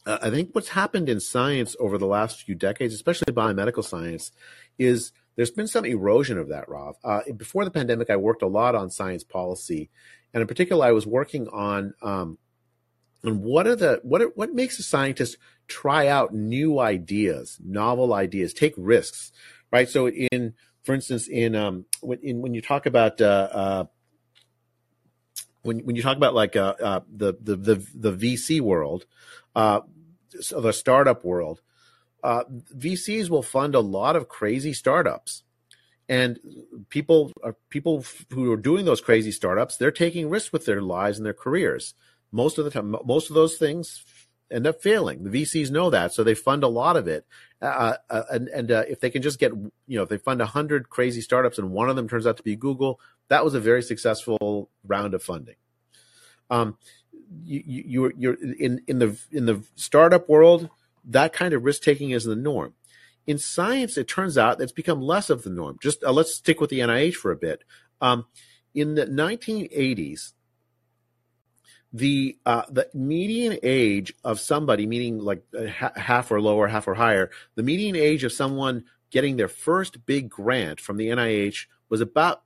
Uh, 0.06 0.18
I 0.22 0.30
think 0.30 0.54
what's 0.54 0.70
happened 0.70 1.10
in 1.10 1.20
science 1.20 1.76
over 1.80 1.98
the 1.98 2.08
last 2.08 2.44
few 2.44 2.56
decades, 2.56 2.94
especially 2.94 3.34
biomedical 3.34 3.84
science, 3.84 4.32
is 4.78 5.12
there's 5.36 5.52
been 5.52 5.68
some 5.68 5.86
erosion 5.86 6.38
of 6.38 6.50
that, 6.50 6.68
Rav. 6.68 6.96
Uh, 7.04 7.22
before 7.36 7.64
the 7.64 7.72
pandemic, 7.72 8.10
I 8.10 8.18
worked 8.18 8.42
a 8.42 8.48
lot 8.48 8.76
on 8.76 8.90
science 8.90 9.24
policy, 9.24 9.90
and 10.34 10.42
in 10.42 10.48
particular, 10.48 10.86
I 10.86 10.92
was 10.92 11.08
working 11.08 11.48
on 11.48 11.94
um, 12.02 12.38
on 13.24 13.42
what 13.42 13.68
are 13.68 13.76
the 13.76 14.02
what 14.04 14.22
are, 14.22 14.30
what 14.36 14.54
makes 14.54 14.80
a 14.80 14.84
scientist 14.84 15.38
try 15.68 16.08
out 16.08 16.34
new 16.34 16.80
ideas, 16.80 17.58
novel 17.64 18.14
ideas, 18.14 18.54
take 18.54 18.74
risks, 18.78 19.32
right? 19.72 19.90
So 19.90 20.10
in 20.10 20.54
for 20.88 20.93
instance, 20.93 21.27
in 21.27 21.53
um, 21.53 21.84
when 21.99 22.19
in, 22.23 22.41
when 22.41 22.53
you 22.53 22.61
talk 22.61 22.85
about 22.85 23.19
uh, 23.19 23.49
uh, 23.51 23.85
when 25.64 25.80
when 25.80 25.97
you 25.97 26.01
talk 26.01 26.15
about 26.15 26.34
like 26.34 26.55
uh, 26.55 26.76
uh, 26.81 26.99
the, 27.14 27.34
the 27.41 27.57
the 27.57 27.88
the 27.93 28.14
VC 28.14 28.61
world, 28.61 29.05
uh, 29.53 29.81
the 30.49 30.72
startup 30.72 31.26
world, 31.26 31.59
uh, 32.23 32.45
VCs 32.73 33.30
will 33.30 33.43
fund 33.43 33.76
a 33.76 33.81
lot 33.81 34.15
of 34.15 34.30
crazy 34.30 34.72
startups, 34.72 35.43
and 36.07 36.39
people 36.88 37.34
people 37.69 38.05
who 38.30 38.49
are 38.49 38.55
doing 38.55 38.85
those 38.85 39.01
crazy 39.01 39.34
startups. 39.34 39.76
They're 39.76 39.91
taking 39.91 40.30
risks 40.30 40.53
with 40.53 40.65
their 40.65 40.81
lives 40.81 41.18
and 41.18 41.26
their 41.26 41.34
careers. 41.34 41.95
Most 42.31 42.57
of 42.57 42.64
the 42.64 42.72
time, 42.72 42.95
most 43.03 43.30
of 43.30 43.35
those 43.35 43.57
things 43.57 44.05
end 44.52 44.68
up 44.68 44.82
failing. 44.82 45.24
The 45.24 45.44
VCs 45.44 45.72
know 45.72 45.90
that, 45.90 46.14
so 46.14 46.24
they 46.24 46.36
fund 46.36 46.64
a 46.64 46.68
lot 46.68 46.98
of 46.98 47.07
it. 47.07 47.26
Uh, 47.61 47.95
uh, 48.10 48.24
and 48.32 48.48
and 48.49 48.72
uh, 48.72 48.84
if 48.88 48.99
they 48.99 49.10
can 49.10 49.22
just 49.22 49.40
get, 49.40 49.52
you 49.52 49.98
know, 49.98 50.03
if 50.03 50.10
they 50.10 50.18
fund 50.18 50.41
hundred 50.41 50.90
crazy 50.90 51.22
startups 51.22 51.57
and 51.57 51.72
one 51.72 51.90
of 51.90 51.95
them 51.95 52.07
turns 52.07 52.28
out 52.28 52.38
to 52.38 52.44
be 52.44 52.56
Google, 52.56 52.99
that 53.30 53.44
was 53.44 53.53
a 53.53 53.60
very 53.60 53.82
successful 53.82 54.69
round 54.86 55.14
of 55.14 55.24
funding. 55.24 55.56
Um, 56.49 56.78
you, 57.44 57.64
you 57.65 58.14
you're 58.18 58.34
in 58.36 58.82
in 58.88 58.99
the 58.99 59.18
in 59.32 59.45
the 59.45 59.64
startup 59.76 60.30
world, 60.30 60.69
that 61.06 61.34
kind 61.34 61.53
of 61.53 61.64
risk 61.64 61.82
taking 61.82 62.11
is 62.11 62.24
the 62.24 62.36
norm. 62.36 62.74
In 63.26 63.38
science, 63.38 63.98
it 63.98 64.07
turns 64.07 64.38
out 64.38 64.61
it's 64.61 64.72
become 64.72 65.02
less 65.02 65.30
of 65.30 65.44
the 65.44 65.49
norm. 65.49 65.78
Just 65.82 66.03
uh, 66.03 66.11
let's 66.11 66.34
stick 66.34 66.61
with 66.61 66.69
the 66.69 66.80
NIH 66.80 67.15
for 67.15 67.32
a 67.32 67.36
bit. 67.36 67.64
Um, 67.99 68.26
in 68.74 68.95
the 68.95 69.06
1980s, 69.07 70.34
the 71.93 72.38
uh, 72.45 72.64
the 72.69 72.89
median 72.93 73.57
age 73.64 74.14
of 74.23 74.39
somebody, 74.39 74.85
meaning 74.85 75.19
like 75.19 75.43
uh, 75.57 75.65
half 75.68 76.31
or 76.31 76.41
lower, 76.41 76.68
half 76.68 76.88
or 76.88 76.95
higher, 76.95 77.30
the 77.55 77.64
median 77.64 77.95
age 77.95 78.23
of 78.23 78.31
someone 78.31 78.84
getting 79.09 79.38
their 79.38 79.47
first 79.47 80.05
big 80.05 80.30
grant 80.30 80.80
from 80.80 80.97
the 80.97 81.07
NIH 81.07 81.68
was 81.89 82.01
about 82.01 82.43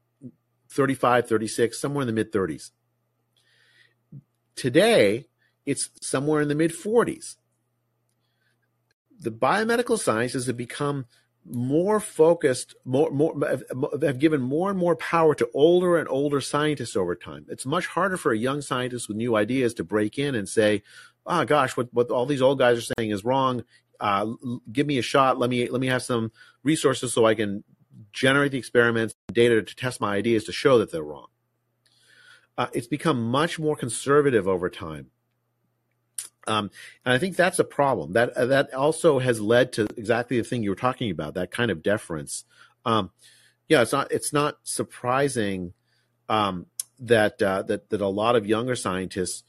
35, 0.69 1.27
36, 1.27 1.79
somewhere 1.79 2.03
in 2.03 2.07
the 2.07 2.13
mid 2.13 2.31
30s. 2.31 2.71
Today, 4.55 5.25
it's 5.65 5.89
somewhere 6.01 6.41
in 6.41 6.47
the 6.47 6.55
mid 6.55 6.71
40s. 6.71 7.35
The 9.19 9.31
biomedical 9.31 9.99
sciences 9.99 10.47
have 10.47 10.57
become 10.57 11.05
more 11.45 11.99
focused, 11.99 12.75
more, 12.85 13.09
more 13.11 13.33
have 14.01 14.19
given 14.19 14.41
more 14.41 14.69
and 14.69 14.77
more 14.77 14.95
power 14.95 15.33
to 15.35 15.49
older 15.53 15.97
and 15.97 16.07
older 16.07 16.39
scientists 16.39 16.95
over 16.95 17.15
time. 17.15 17.45
It's 17.49 17.65
much 17.65 17.87
harder 17.87 18.17
for 18.17 18.31
a 18.31 18.37
young 18.37 18.61
scientist 18.61 19.07
with 19.07 19.17
new 19.17 19.35
ideas 19.35 19.73
to 19.75 19.83
break 19.83 20.19
in 20.19 20.35
and 20.35 20.47
say, 20.47 20.83
"Oh 21.25 21.43
gosh, 21.45 21.75
what 21.75 21.93
what 21.93 22.11
all 22.11 22.25
these 22.25 22.41
old 22.41 22.59
guys 22.59 22.77
are 22.77 22.93
saying 22.97 23.11
is 23.11 23.25
wrong. 23.25 23.63
Uh, 23.99 24.27
give 24.71 24.87
me 24.87 24.97
a 24.97 25.03
shot. 25.03 25.39
Let 25.39 25.49
me 25.49 25.67
let 25.69 25.81
me 25.81 25.87
have 25.87 26.03
some 26.03 26.31
resources 26.63 27.13
so 27.13 27.25
I 27.25 27.35
can 27.35 27.63
generate 28.13 28.51
the 28.51 28.57
experiments, 28.57 29.15
data 29.31 29.61
to 29.61 29.75
test 29.75 29.99
my 29.99 30.15
ideas 30.15 30.43
to 30.45 30.51
show 30.51 30.77
that 30.77 30.91
they're 30.91 31.03
wrong." 31.03 31.27
Uh, 32.57 32.67
it's 32.73 32.87
become 32.87 33.23
much 33.23 33.57
more 33.57 33.75
conservative 33.75 34.47
over 34.47 34.69
time. 34.69 35.09
Um, 36.47 36.71
and 37.05 37.13
I 37.13 37.17
think 37.17 37.35
that's 37.35 37.59
a 37.59 37.63
problem. 37.63 38.13
That 38.13 38.31
uh, 38.31 38.45
that 38.47 38.73
also 38.73 39.19
has 39.19 39.39
led 39.39 39.73
to 39.73 39.87
exactly 39.95 40.37
the 40.37 40.43
thing 40.43 40.63
you 40.63 40.71
were 40.71 40.75
talking 40.75 41.11
about. 41.11 41.35
That 41.35 41.51
kind 41.51 41.71
of 41.71 41.83
deference. 41.83 42.45
Um, 42.85 43.11
yeah, 43.67 43.81
it's 43.81 43.91
not 43.91 44.11
it's 44.11 44.33
not 44.33 44.57
surprising 44.63 45.73
um, 46.29 46.65
that 46.99 47.41
uh, 47.41 47.63
that 47.63 47.89
that 47.89 48.01
a 48.01 48.07
lot 48.07 48.35
of 48.35 48.45
younger 48.45 48.75
scientists 48.75 49.43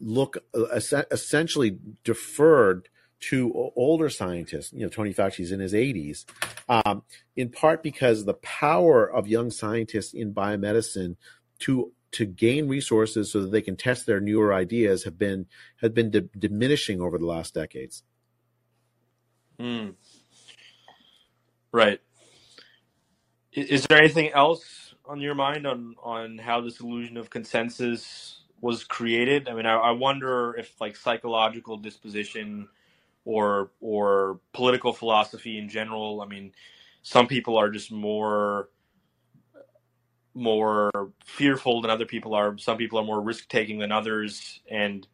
look 0.00 0.38
uh, 0.54 0.80
essentially 1.10 1.78
deferred 2.02 2.88
to 3.20 3.70
older 3.76 4.10
scientists. 4.10 4.72
You 4.72 4.80
know, 4.80 4.88
Tony 4.88 5.14
Fauci's 5.14 5.52
in 5.52 5.60
his 5.60 5.72
80s, 5.72 6.24
um, 6.68 7.04
in 7.36 7.50
part 7.50 7.82
because 7.82 8.24
the 8.24 8.34
power 8.34 9.08
of 9.08 9.28
young 9.28 9.50
scientists 9.50 10.12
in 10.12 10.34
biomedicine 10.34 11.16
to 11.60 11.92
to 12.12 12.26
gain 12.26 12.68
resources 12.68 13.30
so 13.30 13.40
that 13.40 13.50
they 13.50 13.62
can 13.62 13.76
test 13.76 14.06
their 14.06 14.20
newer 14.20 14.54
ideas 14.54 15.04
have 15.04 15.18
been 15.18 15.46
have 15.80 15.94
been 15.94 16.10
di- 16.10 16.28
diminishing 16.38 17.00
over 17.00 17.18
the 17.18 17.26
last 17.26 17.54
decades. 17.54 18.02
Mm. 19.58 19.94
Right. 21.72 22.00
Is 23.52 23.86
there 23.86 23.98
anything 23.98 24.30
else 24.32 24.94
on 25.04 25.20
your 25.20 25.34
mind 25.34 25.66
on 25.66 25.94
on 26.02 26.38
how 26.38 26.60
this 26.60 26.80
illusion 26.80 27.16
of 27.16 27.30
consensus 27.30 28.40
was 28.60 28.84
created? 28.84 29.48
I 29.48 29.54
mean, 29.54 29.66
I, 29.66 29.74
I 29.74 29.90
wonder 29.90 30.54
if 30.56 30.80
like 30.80 30.96
psychological 30.96 31.76
disposition 31.76 32.68
or 33.24 33.70
or 33.80 34.40
political 34.52 34.92
philosophy 34.92 35.58
in 35.58 35.68
general. 35.68 36.20
I 36.20 36.26
mean, 36.26 36.52
some 37.02 37.26
people 37.26 37.56
are 37.56 37.70
just 37.70 37.92
more 37.92 38.68
more 40.34 40.90
fearful 41.24 41.82
than 41.82 41.90
other 41.90 42.06
people 42.06 42.34
are. 42.34 42.56
Some 42.58 42.76
people 42.76 42.98
are 42.98 43.04
more 43.04 43.20
risk 43.20 43.48
taking 43.48 43.78
than 43.78 43.92
others, 43.92 44.60
and 44.70 45.06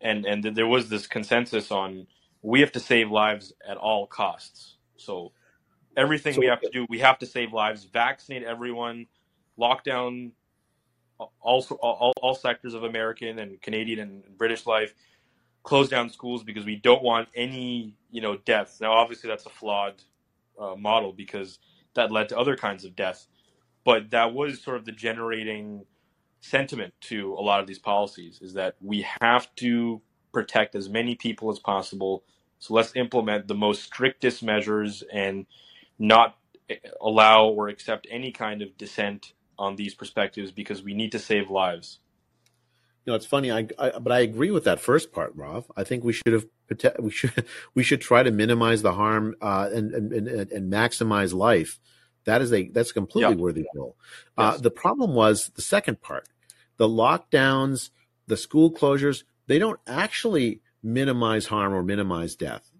and 0.00 0.26
and 0.26 0.44
there 0.44 0.66
was 0.66 0.88
this 0.88 1.06
consensus 1.06 1.70
on 1.70 2.06
we 2.42 2.60
have 2.60 2.72
to 2.72 2.80
save 2.80 3.10
lives 3.10 3.52
at 3.66 3.76
all 3.76 4.06
costs. 4.06 4.76
So 4.96 5.32
everything 5.96 6.34
so, 6.34 6.40
we 6.40 6.46
have 6.46 6.60
to 6.60 6.70
do, 6.70 6.86
we 6.88 6.98
have 6.98 7.18
to 7.20 7.26
save 7.26 7.52
lives. 7.52 7.84
Vaccinate 7.84 8.42
everyone. 8.42 9.06
Lockdown 9.58 10.32
also 11.40 11.76
all, 11.76 12.12
all 12.20 12.34
sectors 12.34 12.74
of 12.74 12.82
American 12.84 13.38
and 13.38 13.60
Canadian 13.60 14.00
and 14.00 14.38
British 14.38 14.66
life. 14.66 14.94
Close 15.62 15.88
down 15.88 16.10
schools 16.10 16.42
because 16.42 16.64
we 16.64 16.76
don't 16.76 17.02
want 17.02 17.28
any 17.36 17.94
you 18.10 18.20
know 18.20 18.36
deaths. 18.38 18.80
Now, 18.80 18.92
obviously, 18.92 19.30
that's 19.30 19.46
a 19.46 19.50
flawed 19.50 20.02
uh, 20.58 20.74
model 20.74 21.12
because 21.12 21.60
that 21.94 22.10
led 22.10 22.28
to 22.30 22.38
other 22.38 22.56
kinds 22.56 22.84
of 22.84 22.96
death 22.96 23.26
but 23.84 24.10
that 24.10 24.32
was 24.32 24.62
sort 24.62 24.76
of 24.76 24.84
the 24.84 24.92
generating 24.92 25.84
sentiment 26.40 26.92
to 27.00 27.34
a 27.34 27.42
lot 27.42 27.60
of 27.60 27.66
these 27.66 27.78
policies 27.78 28.40
is 28.42 28.54
that 28.54 28.74
we 28.80 29.06
have 29.20 29.52
to 29.56 30.00
protect 30.32 30.74
as 30.74 30.88
many 30.88 31.14
people 31.14 31.50
as 31.50 31.58
possible. 31.58 32.24
So 32.58 32.74
let's 32.74 32.94
implement 32.96 33.48
the 33.48 33.54
most 33.54 33.82
strictest 33.82 34.42
measures 34.42 35.02
and 35.12 35.46
not 35.98 36.36
allow 37.00 37.46
or 37.46 37.68
accept 37.68 38.06
any 38.10 38.32
kind 38.32 38.62
of 38.62 38.76
dissent 38.76 39.34
on 39.58 39.76
these 39.76 39.94
perspectives 39.94 40.50
because 40.50 40.82
we 40.82 40.94
need 40.94 41.12
to 41.12 41.18
save 41.18 41.50
lives. 41.50 41.98
You 43.04 43.10
know, 43.10 43.16
it's 43.16 43.26
funny, 43.26 43.50
I, 43.50 43.66
I, 43.78 43.98
but 43.98 44.12
I 44.12 44.20
agree 44.20 44.52
with 44.52 44.64
that 44.64 44.80
first 44.80 45.12
part, 45.12 45.32
Rav. 45.34 45.70
I 45.76 45.82
think 45.82 46.04
we 46.04 46.12
should 46.12 46.32
have 46.32 46.46
we 47.00 47.10
should 47.10 47.44
we 47.74 47.82
should 47.82 48.00
try 48.00 48.22
to 48.22 48.30
minimize 48.30 48.82
the 48.82 48.92
harm 48.92 49.34
uh, 49.42 49.68
and, 49.72 49.92
and 49.92 50.28
and 50.28 50.72
maximize 50.72 51.34
life 51.34 51.78
that 52.24 52.42
is 52.42 52.52
a 52.52 52.68
that's 52.68 52.90
a 52.90 52.94
completely 52.94 53.36
worthy 53.36 53.64
goal. 53.74 53.96
Uh, 54.38 54.50
yes. 54.52 54.54
Uh, 54.54 54.62
the 54.62 54.70
problem 54.70 55.14
was 55.14 55.50
the 55.54 55.62
second 55.62 56.00
part, 56.00 56.28
the 56.76 56.88
lockdowns, 56.88 57.90
the 58.26 58.36
school 58.36 58.72
closures. 58.72 59.24
They 59.46 59.58
don't 59.58 59.80
actually 59.86 60.60
minimize 60.82 61.46
harm 61.46 61.72
or 61.74 61.82
minimize 61.82 62.36
death. 62.36 62.70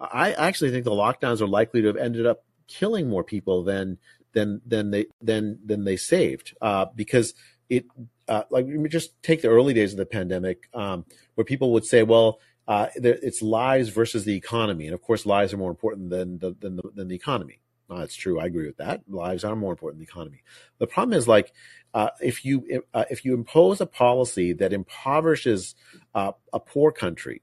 I 0.00 0.32
actually 0.32 0.70
think 0.70 0.84
the 0.84 0.90
lockdowns 0.90 1.40
are 1.40 1.46
likely 1.46 1.80
to 1.82 1.88
have 1.88 1.96
ended 1.96 2.26
up 2.26 2.44
killing 2.66 3.08
more 3.08 3.24
people 3.24 3.62
than 3.62 3.98
than 4.32 4.60
than 4.66 4.90
they 4.90 5.06
than 5.22 5.58
than 5.64 5.84
they 5.84 5.96
saved 5.96 6.54
uh, 6.60 6.86
because 6.94 7.34
it 7.68 7.86
uh, 8.28 8.42
like 8.50 8.66
just 8.88 9.22
take 9.22 9.42
the 9.42 9.48
early 9.48 9.72
days 9.72 9.92
of 9.92 9.98
the 9.98 10.06
pandemic 10.06 10.68
um, 10.74 11.04
where 11.34 11.44
people 11.44 11.72
would 11.72 11.84
say, 11.84 12.02
well. 12.02 12.40
Uh, 12.66 12.88
it's 12.96 13.42
lives 13.42 13.90
versus 13.90 14.24
the 14.24 14.34
economy, 14.34 14.86
and 14.86 14.94
of 14.94 15.02
course, 15.02 15.26
lives 15.26 15.52
are 15.52 15.58
more 15.58 15.68
important 15.68 16.08
than 16.08 16.38
the, 16.38 16.56
than 16.60 16.76
the, 16.76 16.82
than 16.94 17.08
the 17.08 17.14
economy. 17.14 17.60
No, 17.88 17.98
that's 17.98 18.16
true. 18.16 18.40
I 18.40 18.46
agree 18.46 18.66
with 18.66 18.78
that. 18.78 19.02
Lives 19.08 19.44
are 19.44 19.54
more 19.54 19.72
important 19.72 19.98
than 19.98 20.06
the 20.06 20.10
economy. 20.10 20.42
The 20.78 20.86
problem 20.86 21.16
is 21.16 21.28
like 21.28 21.52
uh, 21.92 22.10
if 22.20 22.44
you 22.44 22.82
uh, 22.94 23.04
if 23.10 23.24
you 23.24 23.34
impose 23.34 23.80
a 23.80 23.86
policy 23.86 24.52
that 24.54 24.72
impoverishes 24.72 25.74
uh, 26.14 26.32
a 26.52 26.60
poor 26.60 26.92
country, 26.92 27.42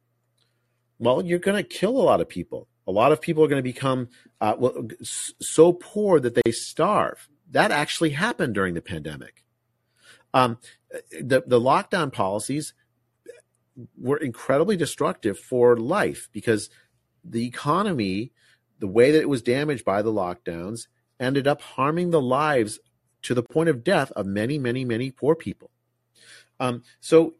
well, 0.97 1.23
you're 1.23 1.39
going 1.39 1.61
to 1.61 1.67
kill 1.67 1.97
a 1.97 2.01
lot 2.01 2.21
of 2.21 2.29
people. 2.29 2.67
A 2.87 2.91
lot 2.91 3.11
of 3.11 3.21
people 3.21 3.43
are 3.43 3.47
going 3.47 3.59
to 3.59 3.63
become 3.63 4.09
uh, 4.39 4.55
well, 4.57 4.87
so 5.03 5.73
poor 5.73 6.19
that 6.19 6.35
they 6.43 6.51
starve. 6.51 7.29
That 7.51 7.71
actually 7.71 8.11
happened 8.11 8.55
during 8.55 8.73
the 8.73 8.81
pandemic. 8.81 9.43
Um, 10.33 10.57
the 11.11 11.43
the 11.45 11.59
lockdown 11.59 12.11
policies 12.11 12.73
were 13.97 14.17
incredibly 14.17 14.75
destructive 14.75 15.37
for 15.37 15.77
life 15.77 16.29
because 16.31 16.69
the 17.23 17.45
economy 17.45 18.31
the 18.81 18.87
way 18.87 19.11
that 19.11 19.21
it 19.21 19.29
was 19.29 19.41
damaged 19.41 19.85
by 19.85 20.01
the 20.01 20.11
lockdowns 20.11 20.87
ended 21.19 21.47
up 21.47 21.61
harming 21.61 22.09
the 22.09 22.21
lives 22.21 22.79
to 23.21 23.33
the 23.33 23.43
point 23.43 23.69
of 23.69 23.83
death 23.83 24.11
of 24.13 24.25
many, 24.25 24.57
many, 24.57 24.83
many 24.83 25.11
poor 25.11 25.35
people. 25.35 25.69
Um, 26.59 26.83
so 26.99 27.35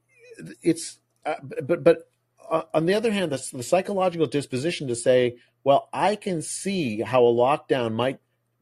it's, 0.61 0.99
uh, 1.25 1.35
but 1.63 1.83
but 1.83 2.07
uh, 2.49 2.63
on 2.73 2.85
the 2.85 2.93
other 2.93 3.11
hand, 3.11 3.31
the, 3.31 3.43
the 3.57 3.63
psychological 3.63 4.27
disposition 4.27 4.87
to 4.87 4.95
say, 4.95 5.37
well, 5.63 5.89
I 5.91 6.15
can 6.15 6.41
see 6.41 7.01
how 7.01 7.23
a 7.25 7.33
lockdown 7.33 7.93
might 7.93 8.19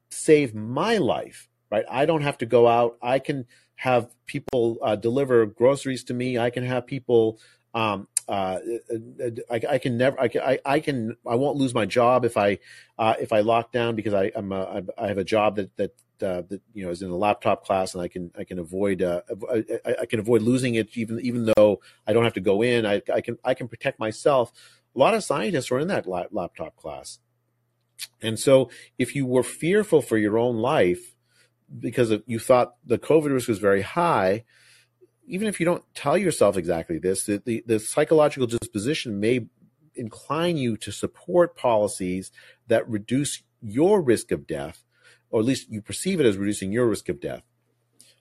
save 0.09 0.55
my 0.55 0.97
life, 0.97 1.49
right? 1.69 1.85
I 1.89 2.05
don't 2.05 2.21
have 2.21 2.37
to 2.39 2.45
go 2.45 2.67
out. 2.67 2.97
I 3.01 3.19
can 3.19 3.45
have 3.75 4.09
people 4.25 4.77
uh, 4.81 4.95
deliver 4.95 5.45
groceries 5.45 6.03
to 6.05 6.13
me. 6.13 6.37
I 6.37 6.49
can 6.49 6.63
have 6.63 6.87
people 6.87 7.39
um, 7.73 8.07
uh, 8.29 8.59
I, 9.49 9.61
I, 9.67 9.77
can 9.79 9.97
never, 9.97 10.21
I, 10.21 10.59
I, 10.63 10.79
can, 10.79 11.17
I 11.27 11.33
won't 11.33 11.57
lose 11.57 11.73
my 11.73 11.87
job 11.87 12.25
if 12.25 12.37
I, 12.37 12.59
uh, 12.99 13.15
if 13.19 13.33
I 13.33 13.39
lock 13.39 13.71
down 13.71 13.95
because 13.95 14.13
I, 14.13 14.31
I'm, 14.35 14.51
a, 14.51 14.83
I 14.99 15.07
have 15.07 15.17
a 15.17 15.23
job 15.23 15.55
that, 15.55 15.75
that, 15.77 15.91
uh, 16.21 16.43
that 16.49 16.61
you 16.73 16.85
know 16.85 16.91
is 16.91 17.01
in 17.01 17.09
a 17.09 17.15
laptop 17.15 17.65
class 17.65 17.95
and 17.95 18.03
I 18.03 18.07
can, 18.07 18.31
I 18.37 18.43
can 18.43 18.59
avoid, 18.59 19.01
uh, 19.01 19.21
I, 19.51 19.95
I, 20.01 20.05
can 20.05 20.19
avoid 20.19 20.43
losing 20.43 20.75
it 20.75 20.95
even, 20.95 21.19
even 21.21 21.51
though 21.55 21.81
I 22.05 22.13
don't 22.13 22.23
have 22.23 22.33
to 22.33 22.39
go 22.39 22.61
in. 22.61 22.85
I, 22.85 23.01
I 23.11 23.21
can, 23.21 23.39
I 23.43 23.55
can 23.55 23.67
protect 23.67 23.99
myself. 23.99 24.51
A 24.95 24.99
lot 24.99 25.15
of 25.15 25.23
scientists 25.23 25.71
are 25.71 25.79
in 25.79 25.87
that 25.87 26.07
laptop 26.07 26.75
class, 26.75 27.19
and 28.21 28.37
so 28.37 28.69
if 28.97 29.15
you 29.15 29.25
were 29.25 29.43
fearful 29.43 30.01
for 30.01 30.17
your 30.17 30.37
own 30.37 30.57
life 30.57 31.15
because 31.79 32.13
you 32.25 32.39
thought 32.39 32.75
the 32.85 32.97
COVID 32.99 33.31
risk 33.31 33.47
was 33.47 33.59
very 33.59 33.81
high, 33.81 34.43
even 35.29 35.47
if 35.47 35.59
you 35.59 35.65
don't 35.65 35.83
tell 35.93 36.17
yourself 36.17 36.57
exactly 36.57 36.97
this, 36.97 37.25
the, 37.25 37.41
the, 37.45 37.63
the, 37.65 37.79
psychological 37.79 38.47
disposition 38.47 39.19
may 39.19 39.45
incline 39.95 40.57
you 40.57 40.75
to 40.77 40.91
support 40.91 41.55
policies 41.55 42.31
that 42.67 42.89
reduce 42.89 43.43
your 43.61 44.01
risk 44.01 44.31
of 44.31 44.47
death, 44.47 44.83
or 45.29 45.39
at 45.39 45.45
least 45.45 45.69
you 45.69 45.81
perceive 45.81 46.19
it 46.19 46.25
as 46.25 46.37
reducing 46.37 46.71
your 46.71 46.87
risk 46.87 47.09
of 47.09 47.21
death. 47.21 47.43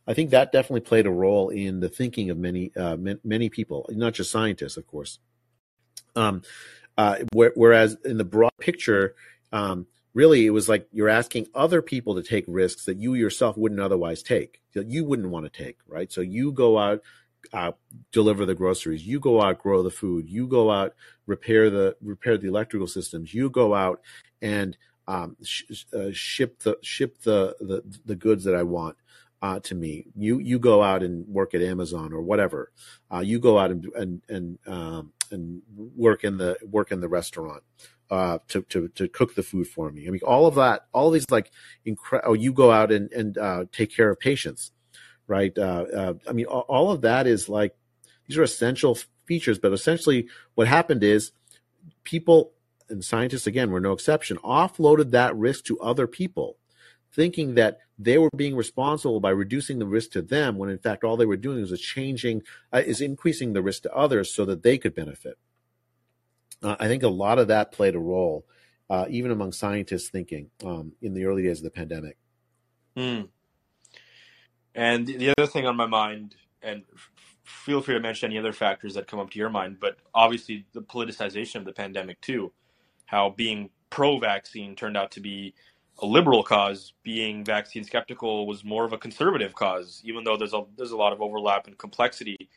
I 0.06 0.14
think 0.14 0.30
that 0.30 0.52
definitely 0.52 0.80
played 0.80 1.06
a 1.06 1.10
role 1.10 1.48
in 1.48 1.80
the 1.80 1.88
thinking 1.88 2.30
of 2.30 2.38
many 2.38 2.72
uh, 2.76 2.96
many 3.24 3.48
people, 3.48 3.86
not 3.90 4.14
just 4.14 4.30
scientists, 4.30 4.76
of 4.76 4.86
course. 4.86 5.18
Um, 6.16 6.42
uh, 6.96 7.18
whereas 7.32 7.96
in 8.04 8.16
the 8.16 8.24
broad 8.24 8.52
picture, 8.58 9.14
um, 9.52 9.86
really 10.18 10.46
it 10.46 10.50
was 10.50 10.68
like 10.68 10.88
you're 10.90 11.08
asking 11.08 11.46
other 11.54 11.80
people 11.80 12.16
to 12.16 12.22
take 12.24 12.44
risks 12.48 12.84
that 12.86 12.98
you 12.98 13.14
yourself 13.14 13.56
wouldn't 13.56 13.80
otherwise 13.80 14.20
take 14.20 14.60
that 14.74 14.88
you 14.90 15.04
wouldn't 15.04 15.30
want 15.30 15.44
to 15.46 15.62
take 15.64 15.78
right 15.86 16.10
so 16.10 16.20
you 16.20 16.50
go 16.50 16.76
out 16.76 17.00
uh, 17.52 17.70
deliver 18.10 18.44
the 18.44 18.54
groceries 18.54 19.06
you 19.06 19.20
go 19.20 19.40
out 19.40 19.60
grow 19.60 19.80
the 19.80 19.90
food 20.02 20.28
you 20.28 20.48
go 20.48 20.72
out 20.72 20.92
repair 21.26 21.70
the 21.70 21.96
repair 22.02 22.36
the 22.36 22.48
electrical 22.48 22.88
systems 22.88 23.32
you 23.32 23.48
go 23.48 23.74
out 23.74 24.00
and 24.42 24.76
um, 25.06 25.36
sh- 25.42 25.84
uh, 25.94 26.10
ship 26.12 26.58
the 26.64 26.76
ship 26.82 27.20
the, 27.22 27.54
the 27.60 27.82
the 28.04 28.16
goods 28.16 28.42
that 28.44 28.56
I 28.56 28.62
want 28.62 28.96
uh, 29.40 29.58
to 29.60 29.74
me. 29.74 30.04
You 30.14 30.38
you 30.38 30.58
go 30.58 30.82
out 30.82 31.02
and 31.02 31.26
work 31.26 31.54
at 31.54 31.62
Amazon 31.62 32.12
or 32.12 32.20
whatever. 32.20 32.72
Uh, 33.10 33.20
you 33.20 33.38
go 33.38 33.58
out 33.58 33.70
and 33.70 33.86
and 33.96 34.20
and 34.28 34.58
um, 34.66 35.12
and 35.30 35.62
work 35.96 36.24
in 36.24 36.36
the 36.36 36.58
work 36.70 36.92
in 36.92 37.00
the 37.00 37.08
restaurant 37.08 37.62
uh, 38.10 38.38
to, 38.48 38.62
to, 38.62 38.88
to 38.88 39.08
cook 39.08 39.34
the 39.34 39.42
food 39.42 39.66
for 39.66 39.90
me. 39.90 40.06
I 40.06 40.10
mean, 40.10 40.20
all 40.26 40.46
of 40.46 40.54
that, 40.54 40.86
all 40.92 41.08
of 41.08 41.14
these 41.14 41.30
like, 41.30 41.50
incre- 41.86 42.22
oh, 42.24 42.32
you 42.32 42.52
go 42.52 42.70
out 42.70 42.90
and, 42.90 43.12
and, 43.12 43.36
uh, 43.36 43.64
take 43.70 43.94
care 43.94 44.10
of 44.10 44.18
patients, 44.18 44.72
right? 45.26 45.56
Uh, 45.56 45.84
uh, 45.94 46.14
I 46.28 46.32
mean, 46.32 46.46
all, 46.46 46.64
all 46.68 46.90
of 46.90 47.02
that 47.02 47.26
is 47.26 47.48
like, 47.48 47.74
these 48.26 48.38
are 48.38 48.42
essential 48.42 48.98
features, 49.26 49.58
but 49.58 49.72
essentially 49.72 50.28
what 50.54 50.68
happened 50.68 51.04
is 51.04 51.32
people 52.04 52.52
and 52.88 53.04
scientists, 53.04 53.46
again, 53.46 53.70
were 53.70 53.80
no 53.80 53.92
exception, 53.92 54.38
offloaded 54.38 55.10
that 55.10 55.36
risk 55.36 55.64
to 55.64 55.78
other 55.80 56.06
people, 56.06 56.56
thinking 57.12 57.54
that 57.54 57.78
they 57.98 58.16
were 58.16 58.30
being 58.34 58.56
responsible 58.56 59.20
by 59.20 59.30
reducing 59.30 59.78
the 59.78 59.86
risk 59.86 60.12
to 60.12 60.22
them 60.22 60.56
when 60.56 60.70
in 60.70 60.78
fact 60.78 61.04
all 61.04 61.16
they 61.16 61.26
were 61.26 61.36
doing 61.36 61.60
was 61.60 61.80
changing, 61.80 62.42
uh, 62.72 62.82
is 62.84 63.00
increasing 63.00 63.52
the 63.52 63.62
risk 63.62 63.82
to 63.82 63.94
others 63.94 64.32
so 64.32 64.44
that 64.44 64.62
they 64.62 64.78
could 64.78 64.94
benefit. 64.94 65.36
Uh, 66.62 66.76
I 66.78 66.88
think 66.88 67.02
a 67.02 67.08
lot 67.08 67.38
of 67.38 67.48
that 67.48 67.72
played 67.72 67.94
a 67.94 68.00
role, 68.00 68.46
uh, 68.90 69.06
even 69.08 69.30
among 69.30 69.52
scientists 69.52 70.08
thinking 70.08 70.50
um, 70.64 70.92
in 71.00 71.14
the 71.14 71.24
early 71.24 71.42
days 71.42 71.58
of 71.58 71.64
the 71.64 71.70
pandemic. 71.70 72.16
Mm. 72.96 73.28
And 74.74 75.06
the 75.06 75.32
other 75.36 75.46
thing 75.46 75.66
on 75.66 75.76
my 75.76 75.86
mind, 75.86 76.36
and 76.62 76.84
feel 77.44 77.80
free 77.80 77.94
to 77.94 78.00
mention 78.00 78.30
any 78.30 78.38
other 78.38 78.52
factors 78.52 78.94
that 78.94 79.06
come 79.06 79.18
up 79.18 79.30
to 79.30 79.38
your 79.38 79.50
mind, 79.50 79.78
but 79.80 79.96
obviously 80.14 80.66
the 80.72 80.82
politicization 80.82 81.56
of 81.56 81.64
the 81.64 81.72
pandemic 81.72 82.20
too, 82.20 82.52
how 83.06 83.30
being 83.30 83.70
pro-vaccine 83.90 84.76
turned 84.76 84.96
out 84.96 85.10
to 85.12 85.20
be 85.20 85.54
a 86.00 86.06
liberal 86.06 86.42
cause, 86.42 86.92
being 87.02 87.44
vaccine 87.44 87.82
skeptical 87.82 88.46
was 88.46 88.64
more 88.64 88.84
of 88.84 88.92
a 88.92 88.98
conservative 88.98 89.54
cause, 89.54 90.00
even 90.04 90.24
though 90.24 90.36
there's 90.36 90.54
a 90.54 90.62
there's 90.76 90.92
a 90.92 90.96
lot 90.96 91.12
of 91.12 91.20
overlap 91.20 91.66
and 91.66 91.76
complexity. 91.76 92.48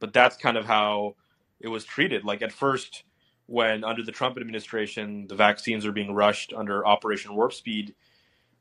But 0.00 0.12
that's 0.12 0.36
kind 0.36 0.56
of 0.56 0.66
how 0.66 1.16
it 1.60 1.68
was 1.68 1.84
treated. 1.84 2.24
Like 2.24 2.42
at 2.42 2.52
first, 2.52 3.04
when 3.50 3.82
under 3.82 4.04
the 4.04 4.12
Trump 4.12 4.36
administration, 4.36 5.26
the 5.26 5.34
vaccines 5.34 5.84
are 5.84 5.90
being 5.90 6.14
rushed 6.14 6.52
under 6.56 6.86
Operation 6.86 7.34
Warp 7.34 7.52
Speed. 7.52 7.96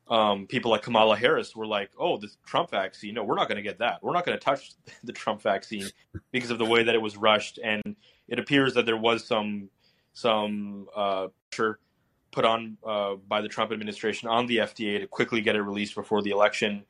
Um, 0.08 0.48
people 0.48 0.72
like 0.72 0.82
Kamala 0.82 1.16
Harris 1.16 1.56
were 1.56 1.68
like, 1.68 1.92
"Oh, 2.00 2.18
the 2.18 2.28
Trump 2.44 2.72
vaccine. 2.72 3.14
No, 3.14 3.24
we're 3.24 3.36
not 3.36 3.48
going 3.48 3.58
to 3.58 3.62
get 3.62 3.78
that. 3.78 4.02
We're 4.02 4.14
not 4.14 4.26
going 4.26 4.38
to 4.38 4.44
touch 4.44 4.72
the 5.04 5.14
Trump 5.14 5.44
vaccine 5.44 5.88
because 6.32 6.50
of 6.50 6.58
the 6.58 6.66
way 6.66 6.82
that 6.82 6.96
it 6.96 7.02
was 7.02 7.16
rushed." 7.18 7.60
And 7.64 7.96
it 8.28 8.40
appears 8.40 8.74
that 8.74 8.88
there 8.88 8.98
was 8.98 9.28
some 9.28 9.70
some 10.14 10.88
uh, 10.96 11.28
pressure 11.52 11.80
put 12.32 12.46
on 12.46 12.78
uh, 12.84 13.16
by 13.28 13.42
the 13.42 13.48
Trump 13.48 13.72
administration 13.72 14.28
on 14.28 14.48
the 14.48 14.58
FDA 14.58 15.00
to 15.00 15.06
quickly 15.06 15.42
get 15.42 15.56
it 15.56 15.62
released 15.62 15.94
before 15.94 16.24
the 16.24 16.32
election. 16.32 16.84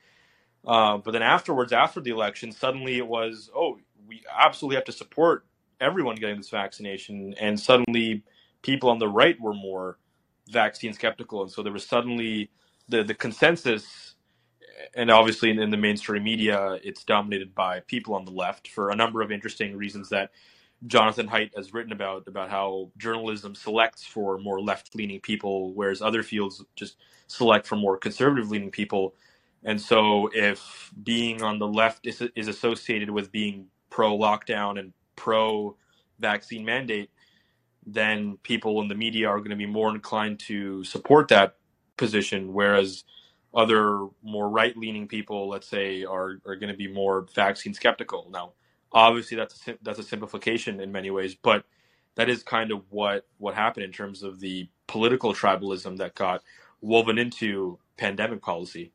Uh, 0.65 0.97
but 0.99 1.11
then 1.11 1.21
afterwards, 1.21 1.73
after 1.73 1.99
the 1.99 2.11
election, 2.11 2.53
suddenly 2.53 2.97
it 2.97 3.07
was, 3.07 3.51
"Oh, 3.53 3.77
we 4.07 4.23
absolutely 4.33 4.75
have 4.75 4.85
to 4.85 4.93
support 4.93 5.43
everyone 5.81 6.15
getting 6.15 6.37
this 6.37 6.49
vaccination, 6.49 7.33
and 7.39 7.59
suddenly 7.59 8.23
people 8.61 8.89
on 8.89 8.99
the 8.99 9.07
right 9.07 9.39
were 9.39 9.53
more 9.53 9.97
vaccine 10.49 10.93
skeptical, 10.93 11.41
and 11.41 11.51
so 11.51 11.63
there 11.63 11.73
was 11.73 11.85
suddenly 11.85 12.49
the 12.87 13.03
the 13.03 13.13
consensus, 13.13 14.15
and 14.95 15.11
obviously 15.11 15.49
in, 15.49 15.59
in 15.59 15.69
the 15.69 15.77
mainstream 15.77 16.23
media, 16.23 16.79
it's 16.83 17.03
dominated 17.03 17.53
by 17.55 17.79
people 17.81 18.15
on 18.15 18.25
the 18.25 18.31
left 18.31 18.67
for 18.67 18.89
a 18.89 18.95
number 18.95 19.21
of 19.21 19.31
interesting 19.31 19.75
reasons 19.75 20.09
that 20.09 20.31
Jonathan 20.87 21.27
Haidt 21.27 21.55
has 21.55 21.73
written 21.73 21.91
about 21.91 22.27
about 22.27 22.49
how 22.49 22.91
journalism 22.97 23.55
selects 23.55 24.05
for 24.05 24.37
more 24.37 24.61
left 24.61 24.95
leaning 24.95 25.19
people, 25.19 25.73
whereas 25.73 26.01
other 26.01 26.23
fields 26.23 26.63
just 26.75 26.97
select 27.27 27.67
for 27.67 27.75
more 27.75 27.97
conservative 27.97 28.49
leaning 28.49 28.71
people. 28.71 29.15
And 29.63 29.79
so, 29.79 30.29
if 30.33 30.91
being 31.03 31.41
on 31.43 31.59
the 31.59 31.67
left 31.67 32.07
is, 32.07 32.23
is 32.35 32.47
associated 32.47 33.09
with 33.09 33.31
being 33.31 33.67
pro 33.89 34.17
lockdown 34.17 34.79
and 34.79 34.93
pro 35.19 35.75
vaccine 36.19 36.63
mandate, 36.63 37.11
then 37.85 38.37
people 38.41 38.81
in 38.81 38.87
the 38.87 38.95
media 38.95 39.27
are 39.27 39.39
going 39.39 39.49
to 39.49 39.55
be 39.57 39.65
more 39.65 39.93
inclined 39.93 40.39
to 40.39 40.83
support 40.85 41.27
that 41.27 41.57
position, 41.97 42.53
whereas 42.53 43.03
other 43.53 44.07
more 44.23 44.49
right 44.49 44.75
leaning 44.77 45.07
people, 45.07 45.49
let's 45.49 45.67
say, 45.67 46.05
are, 46.05 46.39
are 46.45 46.55
going 46.55 46.71
to 46.71 46.77
be 46.77 46.87
more 46.87 47.27
vaccine 47.35 47.73
skeptical. 47.73 48.29
Now, 48.31 48.53
obviously, 48.93 49.35
that's 49.35 49.67
a, 49.67 49.77
that's 49.81 49.99
a 49.99 50.03
simplification 50.03 50.79
in 50.79 50.91
many 50.91 51.11
ways, 51.11 51.35
but 51.35 51.65
that 52.15 52.29
is 52.29 52.41
kind 52.43 52.71
of 52.71 52.83
what, 52.89 53.27
what 53.39 53.55
happened 53.55 53.83
in 53.85 53.91
terms 53.91 54.23
of 54.23 54.39
the 54.39 54.69
political 54.87 55.33
tribalism 55.33 55.97
that 55.97 56.15
got 56.15 56.41
woven 56.79 57.17
into 57.17 57.77
pandemic 57.97 58.41
policy. 58.41 58.93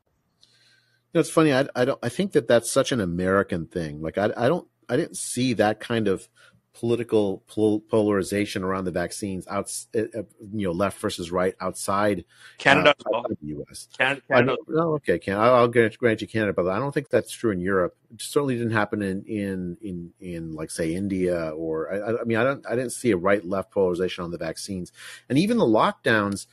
You 1.12 1.18
know, 1.18 1.20
it's 1.20 1.30
funny. 1.30 1.52
I, 1.52 1.66
I 1.76 1.84
don't. 1.84 1.98
I 2.02 2.08
think 2.08 2.32
that 2.32 2.48
that's 2.48 2.68
such 2.68 2.90
an 2.90 3.00
American 3.00 3.66
thing. 3.66 4.02
Like 4.02 4.18
I, 4.18 4.30
I 4.36 4.48
don't 4.48 4.66
I 4.88 4.96
didn't 4.96 5.16
see 5.16 5.54
that 5.54 5.80
kind 5.80 6.08
of 6.08 6.28
political 6.74 7.44
polarization 7.88 8.64
around 8.64 8.84
the 8.84 8.90
vaccines 8.90 9.46
out 9.46 9.72
uh, 9.94 10.00
uh, 10.00 10.22
you 10.52 10.66
know 10.66 10.72
left 10.72 10.98
versus 10.98 11.30
right 11.30 11.54
outside 11.60 12.24
Canada 12.58 12.90
uh, 12.90 13.10
well. 13.10 13.24
the 13.28 13.56
US. 13.58 13.88
Canada, 13.96 14.20
Canada. 14.28 14.56
Oh, 14.76 14.94
okay, 14.94 15.20
Canada. 15.20 15.44
I'll 15.44 15.68
grant, 15.68 15.96
grant 15.96 16.20
you 16.20 16.26
Canada, 16.26 16.52
but 16.52 16.66
I 16.68 16.80
don't 16.80 16.92
think 16.92 17.10
that's 17.10 17.30
true 17.30 17.52
in 17.52 17.60
Europe. 17.60 17.96
It 18.12 18.20
certainly 18.20 18.56
didn't 18.56 18.72
happen 18.72 19.02
in 19.02 19.22
in 19.24 19.76
in, 19.82 20.12
in 20.20 20.52
like 20.52 20.70
say 20.70 20.94
India 20.94 21.50
or 21.50 21.92
I, 21.92 22.22
I 22.22 22.24
mean 22.24 22.38
I 22.38 22.44
don't 22.44 22.66
I 22.66 22.74
didn't 22.74 22.92
see 22.92 23.12
a 23.12 23.16
right 23.16 23.44
left 23.44 23.70
polarization 23.70 24.24
on 24.24 24.32
the 24.32 24.38
vaccines 24.38 24.90
and 25.28 25.38
even 25.38 25.58
the 25.58 25.64
lockdowns. 25.64 26.46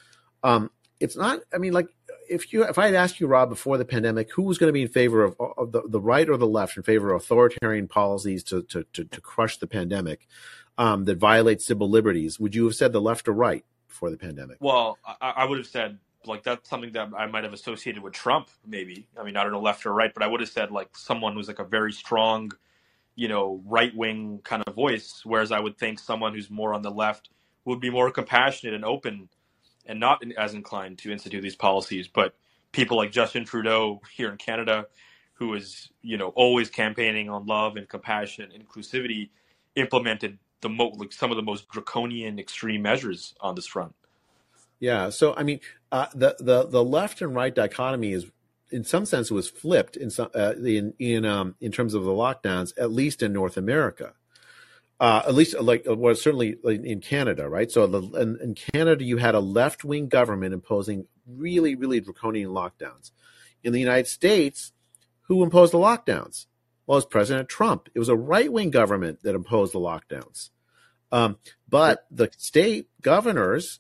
Um, 0.44 0.70
it's 1.00 1.18
not. 1.18 1.40
I 1.52 1.58
mean, 1.58 1.74
like 1.74 1.88
if 2.32 2.54
you 2.54 2.64
if 2.64 2.78
I 2.78 2.86
had 2.86 2.96
asked 2.96 3.20
you, 3.20 3.28
Rav, 3.28 3.50
before 3.50 3.78
the 3.78 3.86
pandemic, 3.86 4.32
who 4.32 4.44
was 4.44 4.58
going 4.58 4.70
to 4.70 4.74
be 4.74 4.82
in 4.82 4.88
favor 4.88 5.24
of, 5.24 5.36
of 5.58 5.72
the, 5.72 5.84
the 5.88 6.02
right 6.02 6.30
or 6.30 6.38
the 6.38 6.48
left 6.48 6.78
in 6.78 6.84
favor 6.84 7.12
of 7.12 7.22
authoritarian 7.22 7.88
policies 7.88 8.44
to 8.46 8.64
to 8.64 8.86
to, 8.94 9.06
to 9.06 9.22
crush 9.22 9.58
the 9.58 9.68
pandemic 9.68 10.28
um, 10.78 11.06
that 11.06 11.18
violate 11.18 11.62
civil 11.62 11.90
liberties, 11.90 12.40
would 12.40 12.56
you 12.56 12.66
have 12.66 12.76
said 12.76 12.94
the 12.94 13.02
left 13.02 13.28
or 13.28 13.34
right 13.34 13.66
before 13.88 14.10
the 14.10 14.18
pandemic? 14.18 14.58
Well, 14.60 14.98
I, 15.06 15.34
I 15.38 15.46
would 15.46 15.58
have 15.58 15.68
said 15.68 16.00
like 16.26 16.44
that's 16.44 16.70
something 16.70 16.92
that 16.94 17.10
I 17.18 17.26
might 17.28 17.44
have 17.44 17.54
associated 17.54 18.02
with 18.04 18.14
Trump, 18.14 18.50
maybe. 18.66 19.08
I 19.20 19.24
mean, 19.24 19.38
I 19.38 19.44
don't 19.44 19.52
know 19.52 19.62
left 19.62 19.86
or 19.86 19.94
right, 19.94 20.14
but 20.14 20.24
I 20.24 20.28
would 20.28 20.40
have 20.40 20.50
said 20.50 20.72
like 20.72 20.96
someone 20.96 21.34
who's 21.34 21.48
like 21.48 21.60
a 21.60 21.64
very 21.64 21.92
strong, 21.92 22.52
you 23.16 23.28
know, 23.28 23.62
right 23.66 23.96
wing 23.96 24.40
kind 24.44 24.64
of 24.66 24.76
voice. 24.76 25.22
Whereas 25.24 25.52
I 25.52 25.60
would 25.60 25.78
think 25.78 26.00
someone 26.00 26.34
who's 26.34 26.50
more 26.50 26.74
on 26.74 26.82
the 26.82 26.92
left 26.92 27.30
would 27.66 27.80
be 27.80 27.90
more 27.90 28.12
compassionate 28.12 28.74
and 28.74 28.86
open 28.86 29.30
and 29.86 30.00
not 30.00 30.24
as 30.38 30.54
inclined 30.54 30.98
to 31.00 31.12
institute 31.12 31.42
these 31.42 31.56
policies. 31.56 32.08
But 32.08 32.36
people 32.72 32.98
like 32.98 33.12
Justin 33.12 33.46
Trudeau 33.46 34.02
here 34.14 34.32
in 34.32 34.38
Canada, 34.38 34.88
who 35.34 35.54
is 35.54 35.90
you 36.02 36.18
know 36.18 36.30
always 36.30 36.70
campaigning 36.70 37.30
on 37.30 37.46
love 37.46 37.76
and 37.78 37.88
compassion 37.88 38.50
and 38.54 38.68
inclusivity, 38.68 39.30
implemented 39.76 40.38
the 40.62 40.70
mo- 40.70 40.94
like 40.96 41.12
some 41.12 41.32
of 41.32 41.38
the 41.38 41.44
most 41.44 41.68
draconian 41.70 42.40
extreme 42.40 42.82
measures 42.82 43.36
on 43.42 43.56
this 43.56 43.68
front. 43.68 43.94
Yeah, 44.80 45.10
so 45.10 45.36
I 45.36 45.44
mean, 45.44 45.60
uh, 45.92 46.08
the 46.14 46.36
the 46.40 46.68
the 46.68 46.84
left 46.84 47.22
and 47.22 47.36
right 47.36 47.54
dichotomy 47.54 48.14
is, 48.14 48.26
in 48.72 48.84
some 48.84 49.06
sense, 49.06 49.30
was 49.30 49.50
flipped 49.50 49.96
in 49.96 50.10
some 50.10 50.30
uh, 50.34 50.54
in 50.58 50.94
in 51.00 51.26
um, 51.26 51.56
in 51.60 51.72
terms 51.72 51.94
of 51.94 52.04
the 52.04 52.12
lockdowns, 52.12 52.74
at 52.78 52.92
least 52.92 53.22
in 53.22 53.34
North 53.34 53.58
America 53.58 54.14
uh, 55.02 55.24
at 55.26 55.34
least 55.34 55.60
like 55.60 55.88
uh, 55.90 55.96
well, 55.96 56.14
certainly 56.14 56.56
in 56.64 57.02
Canada, 57.02 57.50
right? 57.50 57.72
So 57.72 57.86
in, 57.86 58.38
in 58.40 58.54
Canada, 58.54 59.04
you 59.04 59.18
had 59.18 59.34
a 59.34 59.40
left 59.40 59.84
wing 59.84 60.08
government 60.08 60.54
imposing 60.54 61.08
really, 61.26 61.74
really 61.74 62.00
draconian 62.00 62.52
lockdowns. 62.52 63.10
In 63.64 63.74
the 63.74 63.80
United 63.80 64.08
States, 64.08 64.74
who 65.24 65.42
imposed 65.42 65.74
the 65.74 65.80
lockdowns? 65.80 66.46
Well, 66.86 66.98
it 66.98 67.00
was 67.00 67.06
President 67.08 67.50
Trump. 67.50 67.90
It 67.96 68.00
was 68.00 68.10
a 68.10 68.16
right 68.16 68.52
wing 68.54 68.70
government 68.70 69.24
that 69.24 69.34
imposed 69.34 69.74
the 69.74 69.80
lockdowns. 69.80 70.52
Um, 71.12 71.40
but 71.68 72.06
the 72.12 72.30
state 72.38 72.88
governors 73.02 73.80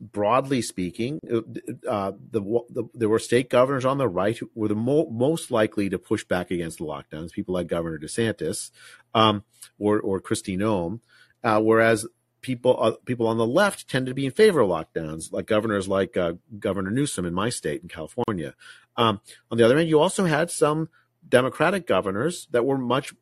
broadly 0.00 0.62
speaking, 0.62 1.20
uh, 1.32 1.40
uh, 1.88 2.12
the, 2.30 2.40
the, 2.70 2.88
there 2.94 3.08
were 3.08 3.18
state 3.18 3.50
governors 3.50 3.84
on 3.84 3.98
the 3.98 4.08
right 4.08 4.36
who 4.36 4.50
were 4.54 4.68
the 4.68 4.74
mo- 4.74 5.08
most 5.10 5.50
likely 5.50 5.88
to 5.88 5.98
push 5.98 6.24
back 6.24 6.50
against 6.50 6.78
the 6.78 6.84
lockdowns, 6.84 7.32
people 7.32 7.54
like 7.54 7.66
Governor 7.66 7.98
DeSantis 7.98 8.70
um, 9.14 9.44
or, 9.78 10.00
or 10.00 10.20
Kristi 10.20 10.58
Noem, 10.58 11.00
uh, 11.42 11.60
whereas 11.60 12.06
people 12.42 12.76
uh, 12.80 12.92
people 13.04 13.26
on 13.26 13.38
the 13.38 13.46
left 13.46 13.88
tended 13.88 14.10
to 14.10 14.14
be 14.14 14.26
in 14.26 14.32
favor 14.32 14.60
of 14.60 14.68
lockdowns, 14.68 15.32
like 15.32 15.46
governors 15.46 15.88
like 15.88 16.16
uh, 16.16 16.34
Governor 16.58 16.90
Newsom 16.90 17.24
in 17.24 17.34
my 17.34 17.48
state 17.48 17.82
in 17.82 17.88
California. 17.88 18.54
Um, 18.96 19.20
on 19.50 19.58
the 19.58 19.64
other 19.64 19.76
hand, 19.76 19.88
you 19.88 19.98
also 19.98 20.24
had 20.24 20.50
some 20.50 20.88
Democratic 21.28 21.86
governors 21.86 22.46
that 22.52 22.64
were 22.64 22.78
much 22.78 23.14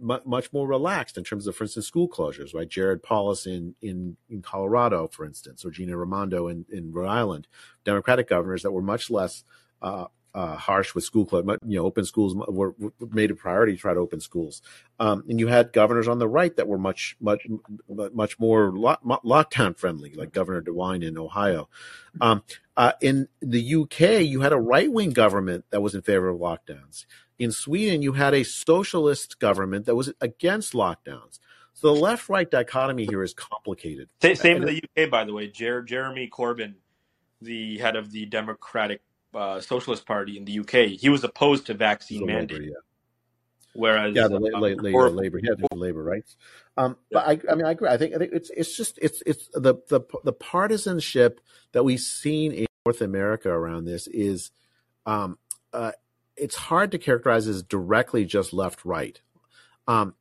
much 0.00 0.52
more 0.52 0.66
relaxed 0.66 1.16
in 1.16 1.24
terms 1.24 1.46
of, 1.46 1.56
for 1.56 1.64
instance, 1.64 1.86
school 1.86 2.08
closures. 2.08 2.54
Right, 2.54 2.68
Jared 2.68 3.02
Polis 3.02 3.46
in 3.46 3.74
in, 3.80 4.16
in 4.28 4.42
Colorado, 4.42 5.08
for 5.08 5.24
instance, 5.24 5.64
or 5.64 5.70
Gina 5.70 5.96
Raimondo 5.96 6.48
in, 6.48 6.66
in 6.70 6.92
Rhode 6.92 7.08
Island, 7.08 7.48
Democratic 7.84 8.28
governors 8.28 8.62
that 8.62 8.72
were 8.72 8.82
much 8.82 9.10
less 9.10 9.44
uh, 9.80 10.06
uh, 10.34 10.56
harsh 10.56 10.94
with 10.94 11.02
school 11.04 11.24
closure. 11.24 11.58
You 11.64 11.78
know, 11.78 11.86
open 11.86 12.04
schools 12.04 12.34
were, 12.34 12.74
were, 12.78 12.92
made 13.10 13.30
a 13.30 13.34
priority 13.34 13.72
to 13.72 13.78
try 13.78 13.94
to 13.94 14.00
open 14.00 14.20
schools, 14.20 14.60
um, 15.00 15.24
and 15.28 15.40
you 15.40 15.46
had 15.46 15.72
governors 15.72 16.08
on 16.08 16.18
the 16.18 16.28
right 16.28 16.54
that 16.56 16.68
were 16.68 16.78
much 16.78 17.16
much 17.20 17.46
much 17.88 18.38
more 18.38 18.70
lock, 18.72 19.02
lockdown 19.02 19.78
friendly, 19.78 20.12
like 20.14 20.32
Governor 20.32 20.60
DeWine 20.60 21.02
in 21.02 21.16
Ohio. 21.16 21.68
Um, 22.20 22.42
Uh, 22.76 22.92
in 23.00 23.26
the 23.40 23.74
UK, 23.74 24.20
you 24.20 24.42
had 24.42 24.52
a 24.52 24.58
right 24.58 24.92
wing 24.92 25.10
government 25.10 25.64
that 25.70 25.80
was 25.80 25.94
in 25.94 26.02
favor 26.02 26.28
of 26.28 26.38
lockdowns. 26.38 27.06
In 27.38 27.52
Sweden, 27.52 28.02
you 28.02 28.12
had 28.12 28.34
a 28.34 28.44
socialist 28.44 29.38
government 29.38 29.86
that 29.86 29.94
was 29.94 30.12
against 30.20 30.72
lockdowns. 30.72 31.38
So 31.74 31.92
the 31.94 32.00
left 32.00 32.28
right 32.30 32.50
dichotomy 32.50 33.04
here 33.04 33.22
is 33.22 33.34
complicated. 33.34 34.08
Same 34.22 34.62
in 34.62 34.64
the 34.64 34.82
UK, 35.04 35.10
by 35.10 35.24
the 35.24 35.34
way. 35.34 35.48
Jer- 35.48 35.82
Jeremy 35.82 36.28
Corbyn, 36.32 36.74
the 37.42 37.76
head 37.78 37.96
of 37.96 38.10
the 38.10 38.24
Democratic 38.24 39.02
uh, 39.34 39.60
Socialist 39.60 40.06
Party 40.06 40.38
in 40.38 40.46
the 40.46 40.60
UK, 40.60 40.98
he 40.98 41.10
was 41.10 41.22
opposed 41.22 41.66
to 41.66 41.74
vaccine 41.74 42.24
mandate. 42.24 42.62
yeah. 42.62 42.70
Whereas 43.74 44.14
yeah, 44.14 44.28
the 44.28 44.36
um, 44.36 44.62
labor, 44.62 44.90
or- 44.94 45.10
labor, 45.10 45.38
yeah, 45.42 45.52
the 45.58 45.76
labor 45.76 46.02
rights. 46.02 46.36
Um, 46.78 46.96
but 47.12 47.28
I, 47.28 47.38
I 47.50 47.54
mean, 47.54 47.66
I 47.66 47.72
agree. 47.72 47.90
I 47.90 47.98
think, 47.98 48.14
I 48.14 48.18
think 48.18 48.32
it's 48.32 48.48
it's 48.48 48.74
just 48.74 48.98
it's 49.02 49.22
it's 49.26 49.48
the 49.52 49.74
the 49.90 50.00
the 50.24 50.32
partisanship 50.32 51.42
that 51.72 51.84
we've 51.84 52.00
seen 52.00 52.52
in 52.52 52.66
North 52.86 53.02
America 53.02 53.50
around 53.50 53.84
this 53.84 54.06
is, 54.06 54.50
um, 55.04 55.38
uh, 55.74 55.92
it's 56.36 56.56
hard 56.56 56.90
to 56.92 56.98
characterize 56.98 57.46
as 57.48 57.62
directly 57.62 58.24
just 58.24 58.52
left 58.52 58.84
right, 58.84 59.20
um, 59.88 60.14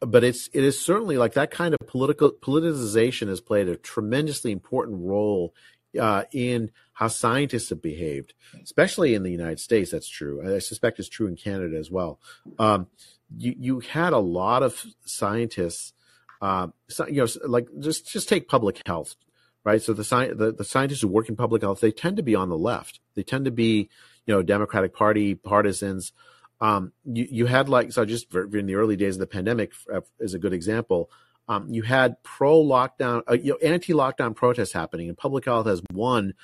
but 0.00 0.24
it's 0.24 0.48
it 0.52 0.64
is 0.64 0.80
certainly 0.80 1.16
like 1.16 1.34
that 1.34 1.50
kind 1.50 1.74
of 1.74 1.86
political 1.86 2.30
politicization 2.32 3.28
has 3.28 3.40
played 3.40 3.68
a 3.68 3.76
tremendously 3.76 4.52
important 4.52 5.00
role 5.00 5.54
uh, 6.00 6.24
in 6.32 6.70
how 6.94 7.08
scientists 7.08 7.70
have 7.70 7.82
behaved, 7.82 8.34
especially 8.62 9.14
in 9.14 9.22
the 9.22 9.30
United 9.30 9.60
States. 9.60 9.90
That's 9.90 10.08
true. 10.08 10.54
I 10.54 10.58
suspect 10.58 10.98
it's 10.98 11.08
true 11.08 11.26
in 11.26 11.36
Canada 11.36 11.76
as 11.76 11.90
well. 11.90 12.20
Um, 12.58 12.88
you 13.36 13.54
you 13.58 13.80
had 13.80 14.12
a 14.12 14.18
lot 14.18 14.62
of 14.62 14.84
scientists, 15.04 15.92
uh, 16.40 16.68
you 17.08 17.24
know, 17.24 17.26
like 17.46 17.68
just 17.80 18.08
just 18.08 18.28
take 18.28 18.48
public 18.48 18.80
health, 18.86 19.16
right? 19.64 19.82
So 19.82 19.92
the, 19.92 20.04
sci- 20.04 20.34
the 20.34 20.52
the 20.52 20.64
scientists 20.64 21.02
who 21.02 21.08
work 21.08 21.28
in 21.28 21.36
public 21.36 21.62
health, 21.62 21.80
they 21.80 21.92
tend 21.92 22.16
to 22.16 22.22
be 22.22 22.34
on 22.34 22.48
the 22.48 22.58
left. 22.58 23.00
They 23.14 23.22
tend 23.22 23.44
to 23.46 23.50
be, 23.50 23.88
you 24.26 24.34
know, 24.34 24.42
Democratic 24.42 24.94
Party 24.94 25.34
partisans. 25.34 26.12
Um, 26.60 26.92
you 27.04 27.26
you 27.30 27.46
had 27.46 27.68
like 27.68 27.92
so 27.92 28.04
just 28.04 28.32
in 28.34 28.66
the 28.66 28.76
early 28.76 28.96
days 28.96 29.16
of 29.16 29.20
the 29.20 29.26
pandemic 29.26 29.72
uh, 29.92 30.00
is 30.20 30.34
a 30.34 30.38
good 30.38 30.52
example. 30.52 31.10
Um, 31.48 31.68
you 31.68 31.82
had 31.82 32.22
pro 32.22 32.62
lockdown, 32.62 33.22
uh, 33.28 33.34
you 33.34 33.52
know, 33.52 33.58
anti 33.58 33.92
lockdown 33.92 34.34
protests 34.34 34.72
happening, 34.72 35.08
and 35.08 35.18
public 35.18 35.44
health 35.44 35.66
has 35.66 35.82
one 35.92 36.34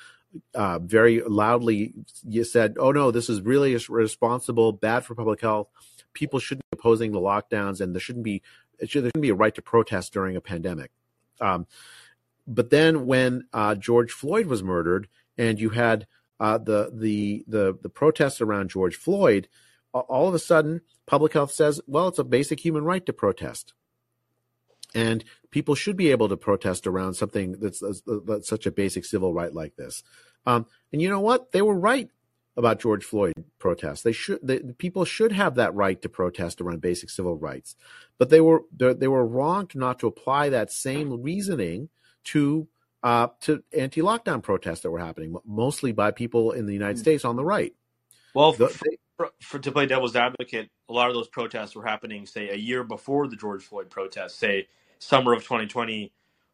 uh, 0.53 0.79
very 0.79 1.21
loudly. 1.21 1.93
You 2.27 2.43
said, 2.43 2.75
"Oh 2.79 2.91
no, 2.91 3.09
this 3.11 3.29
is 3.29 3.41
really 3.41 3.73
irresponsible, 3.73 4.73
bad 4.73 5.05
for 5.05 5.15
public 5.15 5.41
health. 5.41 5.69
People 6.13 6.39
shouldn't 6.39 6.69
be 6.69 6.77
opposing 6.77 7.11
the 7.11 7.19
lockdowns, 7.19 7.81
and 7.81 7.95
there 7.95 7.99
shouldn't 7.99 8.25
be 8.25 8.43
should, 8.85 9.03
there 9.03 9.09
shouldn't 9.09 9.21
be 9.21 9.29
a 9.29 9.35
right 9.35 9.55
to 9.55 9.61
protest 9.61 10.13
during 10.13 10.35
a 10.35 10.41
pandemic." 10.41 10.91
Um, 11.39 11.65
but 12.47 12.69
then 12.69 13.05
when 13.07 13.47
uh, 13.53 13.75
George 13.75 14.11
Floyd 14.11 14.45
was 14.45 14.61
murdered, 14.61 15.07
and 15.37 15.59
you 15.59 15.69
had 15.69 16.05
uh, 16.41 16.57
the 16.57 16.91
the 16.93 17.45
the 17.47 17.77
the 17.81 17.89
protests 17.89 18.41
around 18.41 18.69
George 18.69 18.97
Floyd, 18.97 19.47
all 19.93 20.27
of 20.27 20.33
a 20.33 20.39
sudden, 20.39 20.81
public 21.05 21.31
health 21.31 21.51
says, 21.53 21.79
"Well, 21.87 22.09
it's 22.09 22.19
a 22.19 22.25
basic 22.25 22.59
human 22.59 22.83
right 22.83 23.05
to 23.05 23.13
protest." 23.13 23.73
and 24.93 25.23
people 25.51 25.75
should 25.75 25.95
be 25.95 26.11
able 26.11 26.29
to 26.29 26.37
protest 26.37 26.87
around 26.87 27.13
something 27.13 27.53
that's, 27.59 27.81
that's, 28.27 28.49
such 28.49 28.65
a 28.65 28.71
basic 28.71 29.05
civil 29.05 29.33
right 29.33 29.53
like 29.53 29.75
this. 29.75 30.03
Um, 30.45 30.65
and 30.91 31.01
you 31.01 31.09
know 31.09 31.19
what? 31.19 31.51
They 31.51 31.61
were 31.61 31.77
right 31.77 32.09
about 32.57 32.79
George 32.79 33.05
Floyd 33.05 33.33
protests. 33.59 34.01
They 34.01 34.11
should. 34.11 34.39
The, 34.43 34.59
the 34.59 34.73
people 34.73 35.05
should 35.05 35.31
have 35.31 35.55
that 35.55 35.73
right 35.73 36.01
to 36.01 36.09
protest 36.09 36.59
around 36.59 36.81
basic 36.81 37.09
civil 37.09 37.37
rights, 37.37 37.75
but 38.17 38.29
they 38.29 38.41
were 38.41 38.63
they, 38.75 38.93
they 38.93 39.07
were 39.07 39.25
wrong 39.25 39.69
not 39.73 39.99
to 39.99 40.07
apply 40.07 40.49
that 40.49 40.71
same 40.71 41.21
reasoning 41.21 41.89
to 42.25 42.67
uh, 43.03 43.27
to 43.41 43.63
anti-lockdown 43.77 44.43
protests 44.43 44.81
that 44.81 44.91
were 44.91 44.99
happening, 44.99 45.35
mostly 45.45 45.91
by 45.91 46.11
people 46.11 46.51
in 46.51 46.65
the 46.65 46.73
United 46.73 46.99
States 46.99 47.25
on 47.25 47.35
the 47.35 47.45
right. 47.45 47.73
Well, 48.33 48.53
The- 48.53 48.69
for, 48.69 48.87
for, 49.17 49.29
for 49.41 49.59
to 49.59 49.71
play 49.71 49.85
devil's 49.85 50.15
advocate, 50.15 50.69
a 50.89 50.93
lot 50.93 51.09
of 51.09 51.15
those 51.15 51.27
protests 51.27 51.75
were 51.75 51.85
happening, 51.85 52.25
say, 52.25 52.49
a 52.49 52.55
year 52.55 52.83
before 52.83 53.27
the 53.27 53.35
George 53.35 53.63
Floyd 53.63 53.89
protests, 53.89 54.35
say 54.35 54.67
summer 54.99 55.33
of 55.33 55.43
2020, 55.43 56.11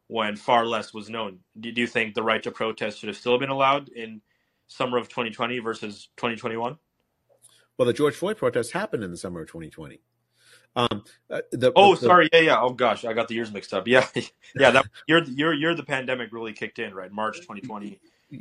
when 0.08 0.36
far 0.36 0.66
less 0.66 0.94
was 0.94 1.10
known. 1.10 1.38
Do 1.60 1.70
do 1.70 1.80
you 1.82 1.86
think 1.86 2.14
the 2.14 2.22
right 2.22 2.42
to 2.42 2.50
protest 2.50 2.98
should 2.98 3.08
have 3.08 3.16
still 3.16 3.38
been 3.38 3.50
allowed 3.50 3.90
in 3.90 4.22
summer 4.66 4.98
of 4.98 5.08
2020 5.08 5.58
versus 5.60 6.08
2021? 6.16 6.78
well, 7.76 7.86
the 7.86 7.92
George 7.92 8.14
Floyd 8.14 8.36
protests 8.36 8.72
happened 8.72 9.04
in 9.04 9.10
the 9.10 9.16
summer 9.16 9.42
of 9.42 9.46
2020. 9.48 10.00
Um, 10.78 11.02
uh, 11.28 11.40
the, 11.50 11.72
Oh, 11.74 11.96
the- 11.96 12.06
sorry, 12.06 12.28
yeah, 12.32 12.40
yeah. 12.40 12.60
Oh 12.60 12.70
gosh, 12.70 13.04
I 13.04 13.12
got 13.12 13.26
the 13.28 13.34
years 13.34 13.52
mixed 13.52 13.74
up. 13.74 13.88
Yeah, 13.88 14.06
yeah. 14.54 14.70
That 14.70 14.86
you're 15.08 15.24
you're 15.24 15.52
you're 15.52 15.74
the 15.74 15.82
pandemic 15.82 16.32
really 16.32 16.52
kicked 16.52 16.78
in, 16.78 16.94
right? 16.94 17.10
March 17.10 17.38
2020. 17.38 18.00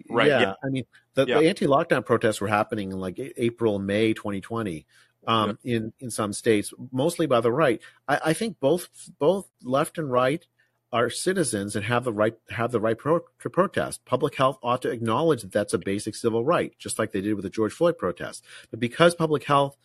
Right, 0.09 0.27
Yeah, 0.27 0.39
yeah. 0.41 0.53
I 0.63 0.67
mean, 0.67 0.83
the, 1.13 1.25
Yeah. 1.25 1.39
the 1.39 1.47
anti-lockdown 1.47 2.05
protests 2.05 2.41
were 2.41 2.49
happening 2.49 2.91
in 2.91 2.99
like 2.99 3.19
April, 3.37 3.79
May 3.79 4.13
2020, 4.13 4.85
um, 5.25 5.57
in 5.63 5.93
in 5.99 6.11
some 6.11 6.31
states, 6.33 6.73
mostly 6.91 7.25
by 7.25 7.41
the 7.41 7.51
right. 7.51 7.81
I, 8.07 8.19
I 8.25 8.33
think 8.33 8.59
both 8.59 8.89
both 9.17 9.49
left 9.63 9.97
and 9.97 10.11
right 10.11 10.45
are 10.93 11.09
citizens 11.09 11.75
and 11.75 11.83
have 11.85 12.03
the 12.03 12.13
right 12.13 12.37
have 12.49 12.71
the 12.71 12.79
right 12.79 12.97
pro, 12.97 13.21
to 13.39 13.49
protest. 13.49 14.05
Public 14.05 14.35
health 14.35 14.59
ought 14.61 14.81
to 14.83 14.91
acknowledge 14.91 15.41
that 15.41 15.51
that's 15.51 15.73
a 15.73 15.79
basic 15.79 16.15
civil 16.15 16.45
right, 16.45 16.73
just 16.77 16.99
like 16.99 17.11
they 17.13 17.21
did 17.21 17.33
with 17.33 17.43
the 17.43 17.49
George 17.49 17.73
Floyd 17.73 17.97
protest. 17.97 18.43
But 18.69 18.79
because 18.79 19.15
public 19.15 19.43
health 19.45 19.75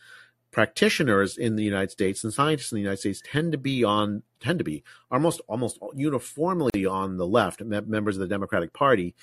practitioners 0.52 1.38
in 1.38 1.56
the 1.56 1.64
United 1.64 1.90
States 1.90 2.22
and 2.22 2.32
scientists 2.32 2.70
in 2.70 2.76
the 2.76 2.82
United 2.82 3.00
States 3.00 3.22
tend 3.24 3.52
to 3.52 3.58
be 3.58 3.82
on 3.82 4.22
tend 4.38 4.58
to 4.58 4.64
be 4.64 4.84
almost 5.10 5.40
almost 5.48 5.78
uniformly 5.94 6.86
on 6.86 7.16
the 7.16 7.26
left, 7.26 7.62
members 7.62 8.16
of 8.16 8.20
the 8.20 8.28
Democratic 8.28 8.72
Party. 8.72 9.14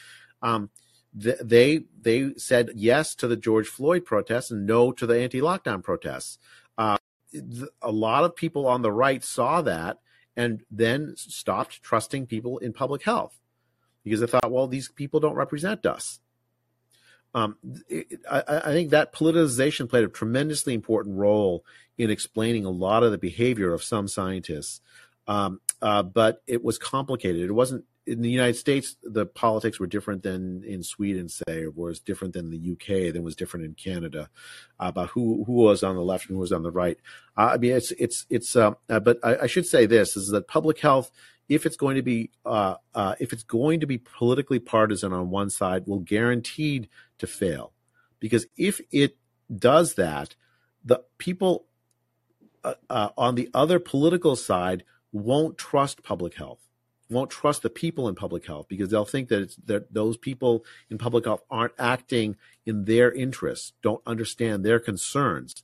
Um, 0.42 0.72
th- 1.22 1.40
they 1.42 1.84
they 2.02 2.34
said 2.36 2.72
yes 2.76 3.16
to 3.16 3.28
the 3.28 3.38
George 3.38 3.68
Floyd 3.68 4.06
protests 4.06 4.52
and 4.52 4.66
no 4.66 4.92
to 4.92 5.06
the 5.06 5.20
anti-lockdown 5.20 5.84
protests. 5.84 6.40
Uh, 6.78 6.98
a 7.82 7.92
lot 7.92 8.24
of 8.24 8.36
people 8.36 8.68
on 8.68 8.82
the 8.82 8.92
right 8.92 9.24
saw 9.24 9.62
that 9.62 10.00
and 10.36 10.64
then 10.72 11.14
stopped 11.16 11.84
trusting 11.84 12.26
people 12.26 12.58
in 12.58 12.74
public 12.74 13.04
health 13.04 13.40
because 14.04 14.20
they 14.20 14.26
thought, 14.28 14.52
well, 14.52 14.68
these 14.68 14.90
people 14.90 15.20
don't 15.20 15.36
represent 15.36 15.86
us. 15.86 16.20
Um, 17.34 17.58
it, 17.88 18.20
I, 18.30 18.44
I 18.48 18.72
think 18.72 18.90
that 18.90 19.14
politicization 19.14 19.90
played 19.90 20.04
a 20.04 20.08
tremendously 20.08 20.74
important 20.74 21.18
role 21.18 21.64
in 21.98 22.10
explaining 22.10 22.66
a 22.66 22.70
lot 22.72 23.04
of 23.04 23.12
the 23.12 23.18
behavior 23.18 23.74
of 23.74 23.84
some 23.84 24.08
scientists. 24.08 24.82
Um, 25.28 25.62
uh, 25.82 26.02
but 26.02 26.42
it 26.48 26.64
was 26.64 26.78
complicated. 26.78 27.44
It 27.44 27.54
wasn't 27.54 27.86
in 28.08 28.22
the 28.22 28.30
United 28.30 28.56
States. 28.56 28.96
The 29.04 29.26
politics 29.26 29.80
were 29.80 29.88
different 29.88 30.24
than 30.24 30.64
in 30.64 30.84
Sweden, 30.84 31.30
say, 31.30 31.64
or 31.64 31.72
was 31.72 32.00
different 32.00 32.34
than 32.34 32.50
the 32.50 32.72
UK, 32.72 33.14
than 33.14 33.24
was 33.24 33.36
different 33.36 33.66
in 33.66 33.76
Canada 33.76 34.30
about 34.80 35.10
who 35.10 35.44
who 35.46 35.54
was 35.54 35.84
on 35.84 35.96
the 35.96 36.02
left 36.02 36.28
and 36.28 36.36
who 36.36 36.42
was 36.42 36.52
on 36.52 36.64
the 36.64 36.72
right. 36.72 36.98
Uh, 37.38 37.52
I 37.54 37.58
mean, 37.58 37.74
it's 37.74 37.92
it's 37.92 38.26
it's. 38.30 38.56
Uh, 38.56 38.74
uh, 38.90 39.00
but 39.00 39.20
I, 39.24 39.44
I 39.44 39.48
should 39.48 39.68
say 39.68 39.86
this 39.86 40.18
is 40.18 40.30
that 40.30 40.48
public 40.48 40.80
health, 40.80 41.12
if 41.48 41.66
it's 41.66 41.78
going 41.78 41.96
to 41.96 42.02
be 42.02 42.32
uh, 42.46 42.76
uh, 42.96 43.16
if 43.20 43.32
it's 43.32 43.44
going 43.44 43.80
to 43.82 43.86
be 43.86 44.00
politically 44.00 44.60
partisan 44.60 45.14
on 45.14 45.30
one 45.30 45.50
side, 45.50 45.86
will 45.86 46.00
guaranteed 46.00 46.90
to 47.20 47.28
fail, 47.28 47.74
because 48.20 48.48
if 48.58 48.82
it 48.92 49.18
does 49.54 49.96
that, 49.96 50.36
the 50.84 51.04
people 51.18 51.66
uh, 52.64 52.74
uh, 52.90 53.10
on 53.18 53.36
the 53.36 53.50
other 53.54 53.80
political 53.80 54.36
side 54.36 54.84
won't 55.12 55.58
trust 55.58 56.04
public 56.04 56.36
health, 56.36 56.60
won't 57.10 57.30
trust 57.30 57.62
the 57.62 57.70
people 57.70 58.08
in 58.08 58.16
public 58.16 58.46
health 58.46 58.68
because 58.68 58.90
they'll 58.90 59.06
think 59.06 59.30
that 59.30 59.56
that 59.66 59.94
those 59.94 60.18
people 60.18 60.66
in 60.90 60.98
public 60.98 61.26
health 61.26 61.42
aren't 61.50 61.74
acting 61.80 62.36
in 62.66 62.86
their 62.86 63.12
interests, 63.12 63.74
don't 63.82 64.02
understand 64.06 64.64
their 64.64 64.80
concerns, 64.80 65.64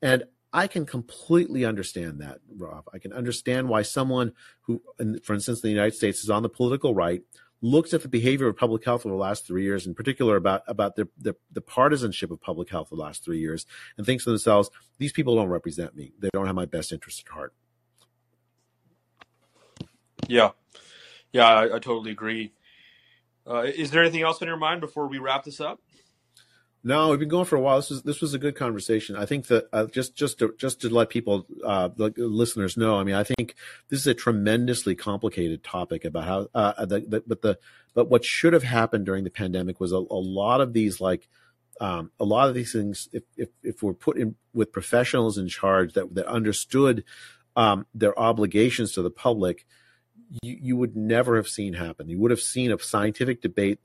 and 0.00 0.24
I 0.52 0.66
can 0.66 0.84
completely 0.84 1.64
understand 1.64 2.20
that, 2.20 2.40
Rav. 2.58 2.86
I 2.92 2.98
can 2.98 3.12
understand 3.12 3.68
why 3.68 3.82
someone 3.82 4.32
who, 4.62 4.82
for 5.22 5.32
instance, 5.32 5.62
in 5.62 5.68
the 5.68 5.74
United 5.74 5.94
States 5.94 6.22
is 6.22 6.28
on 6.28 6.42
the 6.42 6.50
political 6.50 6.94
right, 6.94 7.22
looks 7.62 7.94
at 7.94 8.02
the 8.02 8.08
behavior 8.08 8.48
of 8.48 8.56
public 8.56 8.84
health 8.84 9.06
over 9.06 9.14
the 9.14 9.20
last 9.20 9.46
three 9.46 9.62
years, 9.62 9.86
in 9.86 9.94
particular 9.94 10.36
about 10.36 10.62
about 10.66 10.96
the, 10.96 11.08
the 11.16 11.34
the 11.50 11.60
partisanship 11.60 12.30
of 12.30 12.40
public 12.40 12.68
health 12.68 12.88
the 12.90 12.96
last 12.96 13.24
three 13.24 13.38
years, 13.38 13.64
and 13.96 14.04
thinks 14.04 14.24
to 14.24 14.30
themselves, 14.30 14.68
these 14.98 15.12
people 15.12 15.36
don't 15.36 15.48
represent 15.48 15.96
me. 15.96 16.12
They 16.18 16.28
don't 16.32 16.46
have 16.46 16.56
my 16.56 16.66
best 16.66 16.92
interest 16.92 17.24
at 17.26 17.32
heart. 17.32 17.54
Yeah, 20.28 20.50
yeah, 21.32 21.46
I, 21.46 21.76
I 21.76 21.78
totally 21.78 22.10
agree. 22.10 22.52
Uh, 23.46 23.62
is 23.62 23.90
there 23.90 24.02
anything 24.02 24.22
else 24.22 24.40
on 24.42 24.48
your 24.48 24.56
mind 24.56 24.80
before 24.80 25.08
we 25.08 25.18
wrap 25.18 25.44
this 25.44 25.60
up? 25.60 25.80
No, 26.84 27.10
we've 27.10 27.20
been 27.20 27.28
going 27.28 27.44
for 27.44 27.54
a 27.54 27.60
while. 27.60 27.76
This 27.76 27.90
was 27.90 28.02
this 28.02 28.20
was 28.20 28.34
a 28.34 28.38
good 28.38 28.56
conversation. 28.56 29.14
I 29.14 29.24
think 29.24 29.46
that 29.46 29.68
uh, 29.72 29.86
just 29.86 30.16
just 30.16 30.40
to 30.40 30.52
just 30.58 30.80
to 30.80 30.92
let 30.92 31.10
people, 31.10 31.46
uh, 31.64 31.88
the 31.96 32.12
listeners 32.16 32.76
know. 32.76 32.98
I 32.98 33.04
mean, 33.04 33.14
I 33.14 33.22
think 33.22 33.54
this 33.88 34.00
is 34.00 34.06
a 34.08 34.14
tremendously 34.14 34.96
complicated 34.96 35.62
topic 35.62 36.04
about 36.04 36.24
how. 36.24 36.48
Uh, 36.52 36.84
the, 36.84 37.00
the, 37.00 37.22
but 37.24 37.42
the 37.42 37.58
but 37.94 38.10
what 38.10 38.24
should 38.24 38.52
have 38.52 38.64
happened 38.64 39.06
during 39.06 39.22
the 39.22 39.30
pandemic 39.30 39.78
was 39.78 39.92
a, 39.92 39.96
a 39.96 40.22
lot 40.22 40.60
of 40.60 40.72
these 40.72 41.00
like 41.00 41.28
um, 41.80 42.10
a 42.18 42.24
lot 42.24 42.48
of 42.48 42.54
these 42.54 42.72
things. 42.72 43.08
If 43.12 43.22
if 43.36 43.50
if 43.62 43.82
we're 43.82 43.94
put 43.94 44.18
in 44.18 44.34
with 44.52 44.72
professionals 44.72 45.38
in 45.38 45.46
charge 45.46 45.92
that 45.92 46.12
that 46.16 46.26
understood 46.26 47.04
um, 47.54 47.86
their 47.94 48.18
obligations 48.18 48.90
to 48.92 49.02
the 49.02 49.10
public, 49.10 49.66
you, 50.42 50.58
you 50.60 50.76
would 50.76 50.96
never 50.96 51.36
have 51.36 51.48
seen 51.48 51.74
happen. 51.74 52.08
You 52.08 52.18
would 52.18 52.32
have 52.32 52.40
seen 52.40 52.72
a 52.72 52.78
scientific 52.80 53.40
debate. 53.40 53.78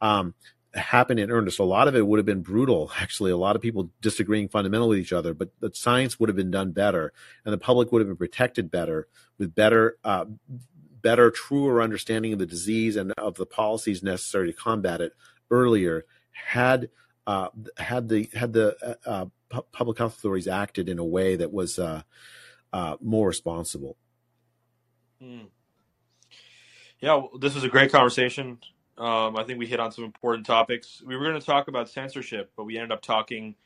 Um, 0.00 0.34
happened 0.74 1.20
in 1.20 1.30
earnest. 1.30 1.58
A 1.58 1.64
lot 1.64 1.88
of 1.88 1.96
it 1.96 2.06
would 2.06 2.18
have 2.18 2.26
been 2.26 2.42
brutal, 2.42 2.90
actually. 2.98 3.30
A 3.30 3.36
lot 3.36 3.56
of 3.56 3.62
people 3.62 3.90
disagreeing 4.00 4.48
fundamentally 4.48 4.96
with 4.96 5.06
each 5.06 5.12
other, 5.12 5.34
but 5.34 5.50
the 5.60 5.70
science 5.74 6.18
would 6.18 6.28
have 6.28 6.36
been 6.36 6.50
done 6.50 6.72
better, 6.72 7.12
and 7.44 7.52
the 7.52 7.58
public 7.58 7.92
would 7.92 8.00
have 8.00 8.08
been 8.08 8.16
protected 8.16 8.70
better 8.70 9.08
with 9.38 9.54
better, 9.54 9.98
uh, 10.04 10.26
better, 11.02 11.30
truer 11.30 11.82
understanding 11.82 12.32
of 12.32 12.38
the 12.38 12.46
disease 12.46 12.96
and 12.96 13.12
of 13.12 13.36
the 13.36 13.46
policies 13.46 14.02
necessary 14.02 14.52
to 14.52 14.58
combat 14.58 15.00
it 15.00 15.12
earlier. 15.50 16.04
Had 16.32 16.90
uh, 17.26 17.48
had 17.78 18.08
the 18.08 18.28
had 18.34 18.52
the 18.52 18.76
uh, 19.06 19.08
uh 19.08 19.26
public 19.72 19.98
health 19.98 20.16
authorities 20.16 20.48
acted 20.48 20.88
in 20.88 20.98
a 20.98 21.04
way 21.04 21.36
that 21.36 21.52
was 21.52 21.78
uh, 21.78 22.02
uh, 22.72 22.96
more 23.00 23.28
responsible. 23.28 23.96
Mm. 25.22 25.46
Yeah, 26.98 27.22
this 27.38 27.54
was 27.54 27.64
a 27.64 27.68
great 27.68 27.92
conversation. 27.92 28.58
Um, 28.98 29.36
I 29.36 29.44
think 29.44 29.58
we 29.58 29.66
hit 29.66 29.80
on 29.80 29.92
some 29.92 30.04
important 30.04 30.46
topics. 30.46 31.02
We 31.04 31.16
were 31.16 31.24
going 31.24 31.40
to 31.40 31.44
talk 31.46 31.68
about 31.68 31.88
censorship, 31.88 32.52
but 32.56 32.64
we 32.64 32.76
ended 32.76 32.92
up 32.92 33.02
talking, 33.02 33.56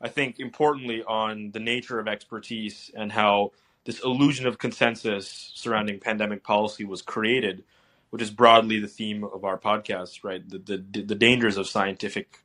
I 0.00 0.08
think, 0.08 0.40
importantly 0.40 1.04
on 1.04 1.52
the 1.52 1.60
nature 1.60 2.00
of 2.00 2.08
expertise 2.08 2.90
and 2.94 3.12
how 3.12 3.52
this 3.84 4.02
illusion 4.04 4.46
of 4.46 4.58
consensus 4.58 5.52
surrounding 5.54 6.00
pandemic 6.00 6.44
policy 6.44 6.84
was 6.84 7.02
created, 7.02 7.64
which 8.10 8.22
is 8.22 8.30
broadly 8.30 8.80
the 8.80 8.88
theme 8.88 9.24
of 9.24 9.44
our 9.44 9.58
podcast, 9.58 10.24
right? 10.24 10.48
The 10.48 10.58
the, 10.58 11.02
the 11.02 11.14
dangers 11.14 11.56
of 11.58 11.68
scientific, 11.68 12.38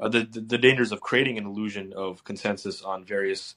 uh, 0.00 0.08
the, 0.08 0.24
the, 0.24 0.40
the 0.40 0.58
dangers 0.58 0.92
of 0.92 1.00
creating 1.00 1.38
an 1.38 1.46
illusion 1.46 1.92
of 1.94 2.24
consensus 2.24 2.82
on 2.82 3.04
various 3.04 3.56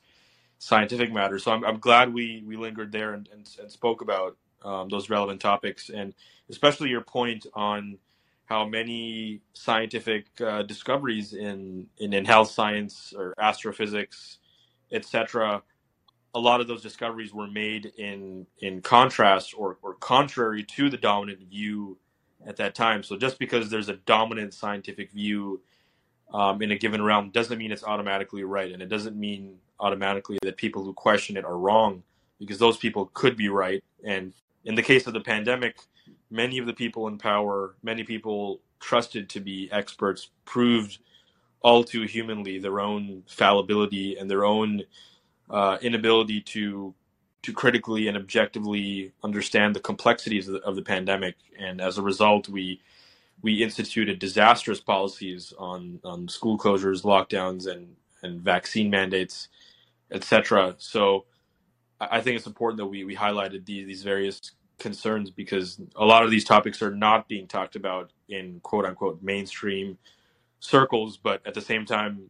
scientific 0.60 1.12
matters. 1.14 1.44
So 1.44 1.52
I'm 1.52 1.66
I'm 1.66 1.80
glad 1.80 2.14
we 2.14 2.44
we 2.46 2.58
lingered 2.58 2.92
there 2.92 3.14
and 3.14 3.30
and, 3.34 3.50
and 3.62 3.72
spoke 3.72 4.02
about 4.02 4.38
um, 4.64 4.90
those 4.90 5.10
relevant 5.10 5.42
topics, 5.42 5.90
and 5.90 6.14
especially 6.50 6.90
your 6.90 7.02
point 7.02 7.46
on 7.54 7.98
how 8.46 8.66
many 8.66 9.42
scientific 9.54 10.26
uh, 10.42 10.62
discoveries 10.64 11.34
in, 11.34 11.88
in, 12.00 12.14
in 12.14 12.26
health 12.26 12.52
science 12.52 13.14
or 13.18 13.34
astrophysics, 13.40 14.40
etc. 14.92 15.64
A 16.36 16.40
lot 16.40 16.60
of 16.60 16.68
those 16.68 16.82
discoveries 16.82 17.34
were 17.34 17.48
made 17.48 17.94
in 17.98 18.46
in 18.60 18.82
contrast 18.82 19.54
or, 19.58 19.78
or 19.82 19.96
contrary 19.96 20.64
to 20.64 20.90
the 20.90 20.98
dominant 20.98 21.50
view 21.50 21.98
at 22.46 22.58
that 22.58 22.76
time. 22.76 23.04
So 23.04 23.18
just 23.18 23.40
because 23.40 23.70
there's 23.70 23.90
a 23.90 23.96
dominant 23.96 24.54
scientific 24.54 25.12
view 25.12 25.62
um, 26.34 26.62
in 26.62 26.72
a 26.72 26.78
given 26.78 27.02
realm 27.02 27.30
doesn't 27.30 27.58
mean 27.58 27.72
it's 27.72 27.84
automatically 27.84 28.44
right, 28.44 28.72
and 28.72 28.82
it 28.82 28.88
doesn't 28.88 29.18
mean 29.18 29.58
automatically 29.80 30.38
that 30.44 30.58
people 30.58 30.84
who 30.84 30.94
question 30.94 31.38
it 31.38 31.46
are 31.46 31.58
wrong, 31.58 32.04
because 32.40 32.60
those 32.60 32.78
people 32.78 33.10
could 33.14 33.36
be 33.36 33.50
right, 33.50 33.84
and 34.06 34.34
in 34.66 34.76
the 34.76 34.84
case 34.84 35.08
of 35.08 35.14
the 35.14 35.22
pandemic, 35.22 35.78
many 36.30 36.58
of 36.58 36.66
the 36.66 36.74
people 36.74 37.08
in 37.08 37.18
power, 37.18 37.76
many 37.84 38.04
people 38.04 38.62
trusted 38.80 39.30
to 39.30 39.40
be 39.40 39.70
experts, 39.72 40.30
proved 40.46 41.00
all 41.62 41.84
too 41.84 42.04
humanly 42.04 42.58
their 42.58 42.80
own 42.80 43.24
fallibility 43.28 44.18
and 44.18 44.30
their 44.30 44.46
own 44.46 44.82
uh, 45.50 45.78
inability 45.82 46.42
to 46.42 46.94
to 47.44 47.54
critically 47.54 48.08
and 48.08 48.16
objectively 48.16 49.12
understand 49.24 49.76
the 49.76 49.80
complexities 49.80 50.48
of 50.48 50.54
the, 50.54 50.60
of 50.62 50.76
the, 50.76 50.82
pandemic. 50.82 51.36
And 51.58 51.82
as 51.82 51.98
a 51.98 52.02
result, 52.02 52.48
we 52.50 52.82
we 53.42 53.64
instituted 53.64 54.20
disastrous 54.20 54.80
policies 54.80 55.54
on 55.58 56.00
on 56.04 56.28
school 56.28 56.58
closures, 56.58 57.04
lockdowns, 57.04 57.68
and 57.68 57.96
and 58.24 58.42
vaccine 58.42 58.90
mandates, 58.90 59.48
etc. 60.12 60.76
So 60.78 61.26
I 62.10 62.22
think 62.22 62.38
it's 62.38 62.48
important 62.48 62.78
that 62.78 62.88
we, 62.88 63.04
we 63.04 63.16
highlighted 63.16 63.66
these, 63.66 63.86
these 63.86 64.04
various 64.04 64.40
concerns 64.80 65.30
because 65.30 65.80
a 65.96 66.06
lot 66.06 66.24
of 66.24 66.32
these 66.32 66.44
topics 66.44 66.82
are 66.82 66.94
not 66.94 67.28
being 67.28 67.48
talked 67.48 67.76
about 67.76 68.12
in 68.28 68.60
quote 68.62 68.86
unquote 68.86 69.22
mainstream 69.22 69.98
circles, 70.60 71.18
but 71.18 71.46
at 71.46 71.54
the 71.54 71.62
same 71.62 71.86
time, 71.86 72.30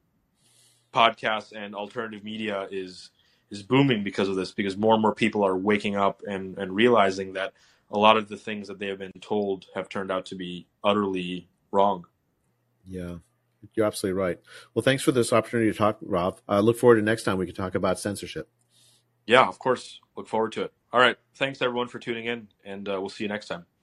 podcasts 0.94 1.54
and 1.56 1.74
alternative 1.74 2.24
media 2.24 2.68
is 2.70 3.12
is 3.50 3.64
booming 3.64 4.04
because 4.04 4.28
of 4.30 4.36
this 4.36 4.52
because 4.52 4.78
more 4.78 4.94
and 4.94 5.02
more 5.02 5.16
people 5.16 5.46
are 5.46 5.58
waking 5.58 5.96
up 5.96 6.22
and, 6.28 6.58
and 6.58 6.74
realizing 6.74 7.34
that 7.34 7.54
a 7.90 7.98
lot 7.98 8.16
of 8.16 8.30
the 8.30 8.38
things 8.38 8.68
that 8.68 8.80
they 8.80 8.88
have 8.88 9.00
been 9.00 9.12
told 9.20 9.66
have 9.76 9.90
turned 9.90 10.12
out 10.12 10.26
to 10.26 10.36
be 10.36 10.68
utterly 10.84 11.50
wrong. 11.72 12.06
Yeah, 12.88 13.16
you're 13.74 13.86
absolutely 13.86 14.22
right. 14.22 14.40
Well, 14.74 14.84
thanks 14.84 15.04
for 15.04 15.12
this 15.12 15.34
opportunity 15.34 15.72
to 15.72 15.78
talk, 15.78 15.98
Rav. 16.02 16.42
I 16.48 16.60
look 16.60 16.78
forward 16.78 16.96
to 16.96 17.02
next 17.02 17.24
time 17.24 17.38
we 17.38 17.46
can 17.46 17.56
talk 17.56 17.76
about 17.76 18.00
censorship. 18.00 18.50
Yeah, 19.26 19.48
of 19.48 19.60
course. 19.60 20.00
Look 20.18 20.28
forward 20.28 20.52
to 20.54 20.64
it. 20.64 20.74
All 20.94 21.00
right. 21.00 21.18
Thanks 21.36 21.62
everyone 21.62 21.88
for 21.88 22.00
tuning 22.00 22.26
in, 22.26 22.48
and 22.66 22.88
uh, 22.90 22.98
we'll 23.00 23.10
see 23.10 23.24
you 23.24 23.30
next 23.30 23.48
time. 23.48 23.66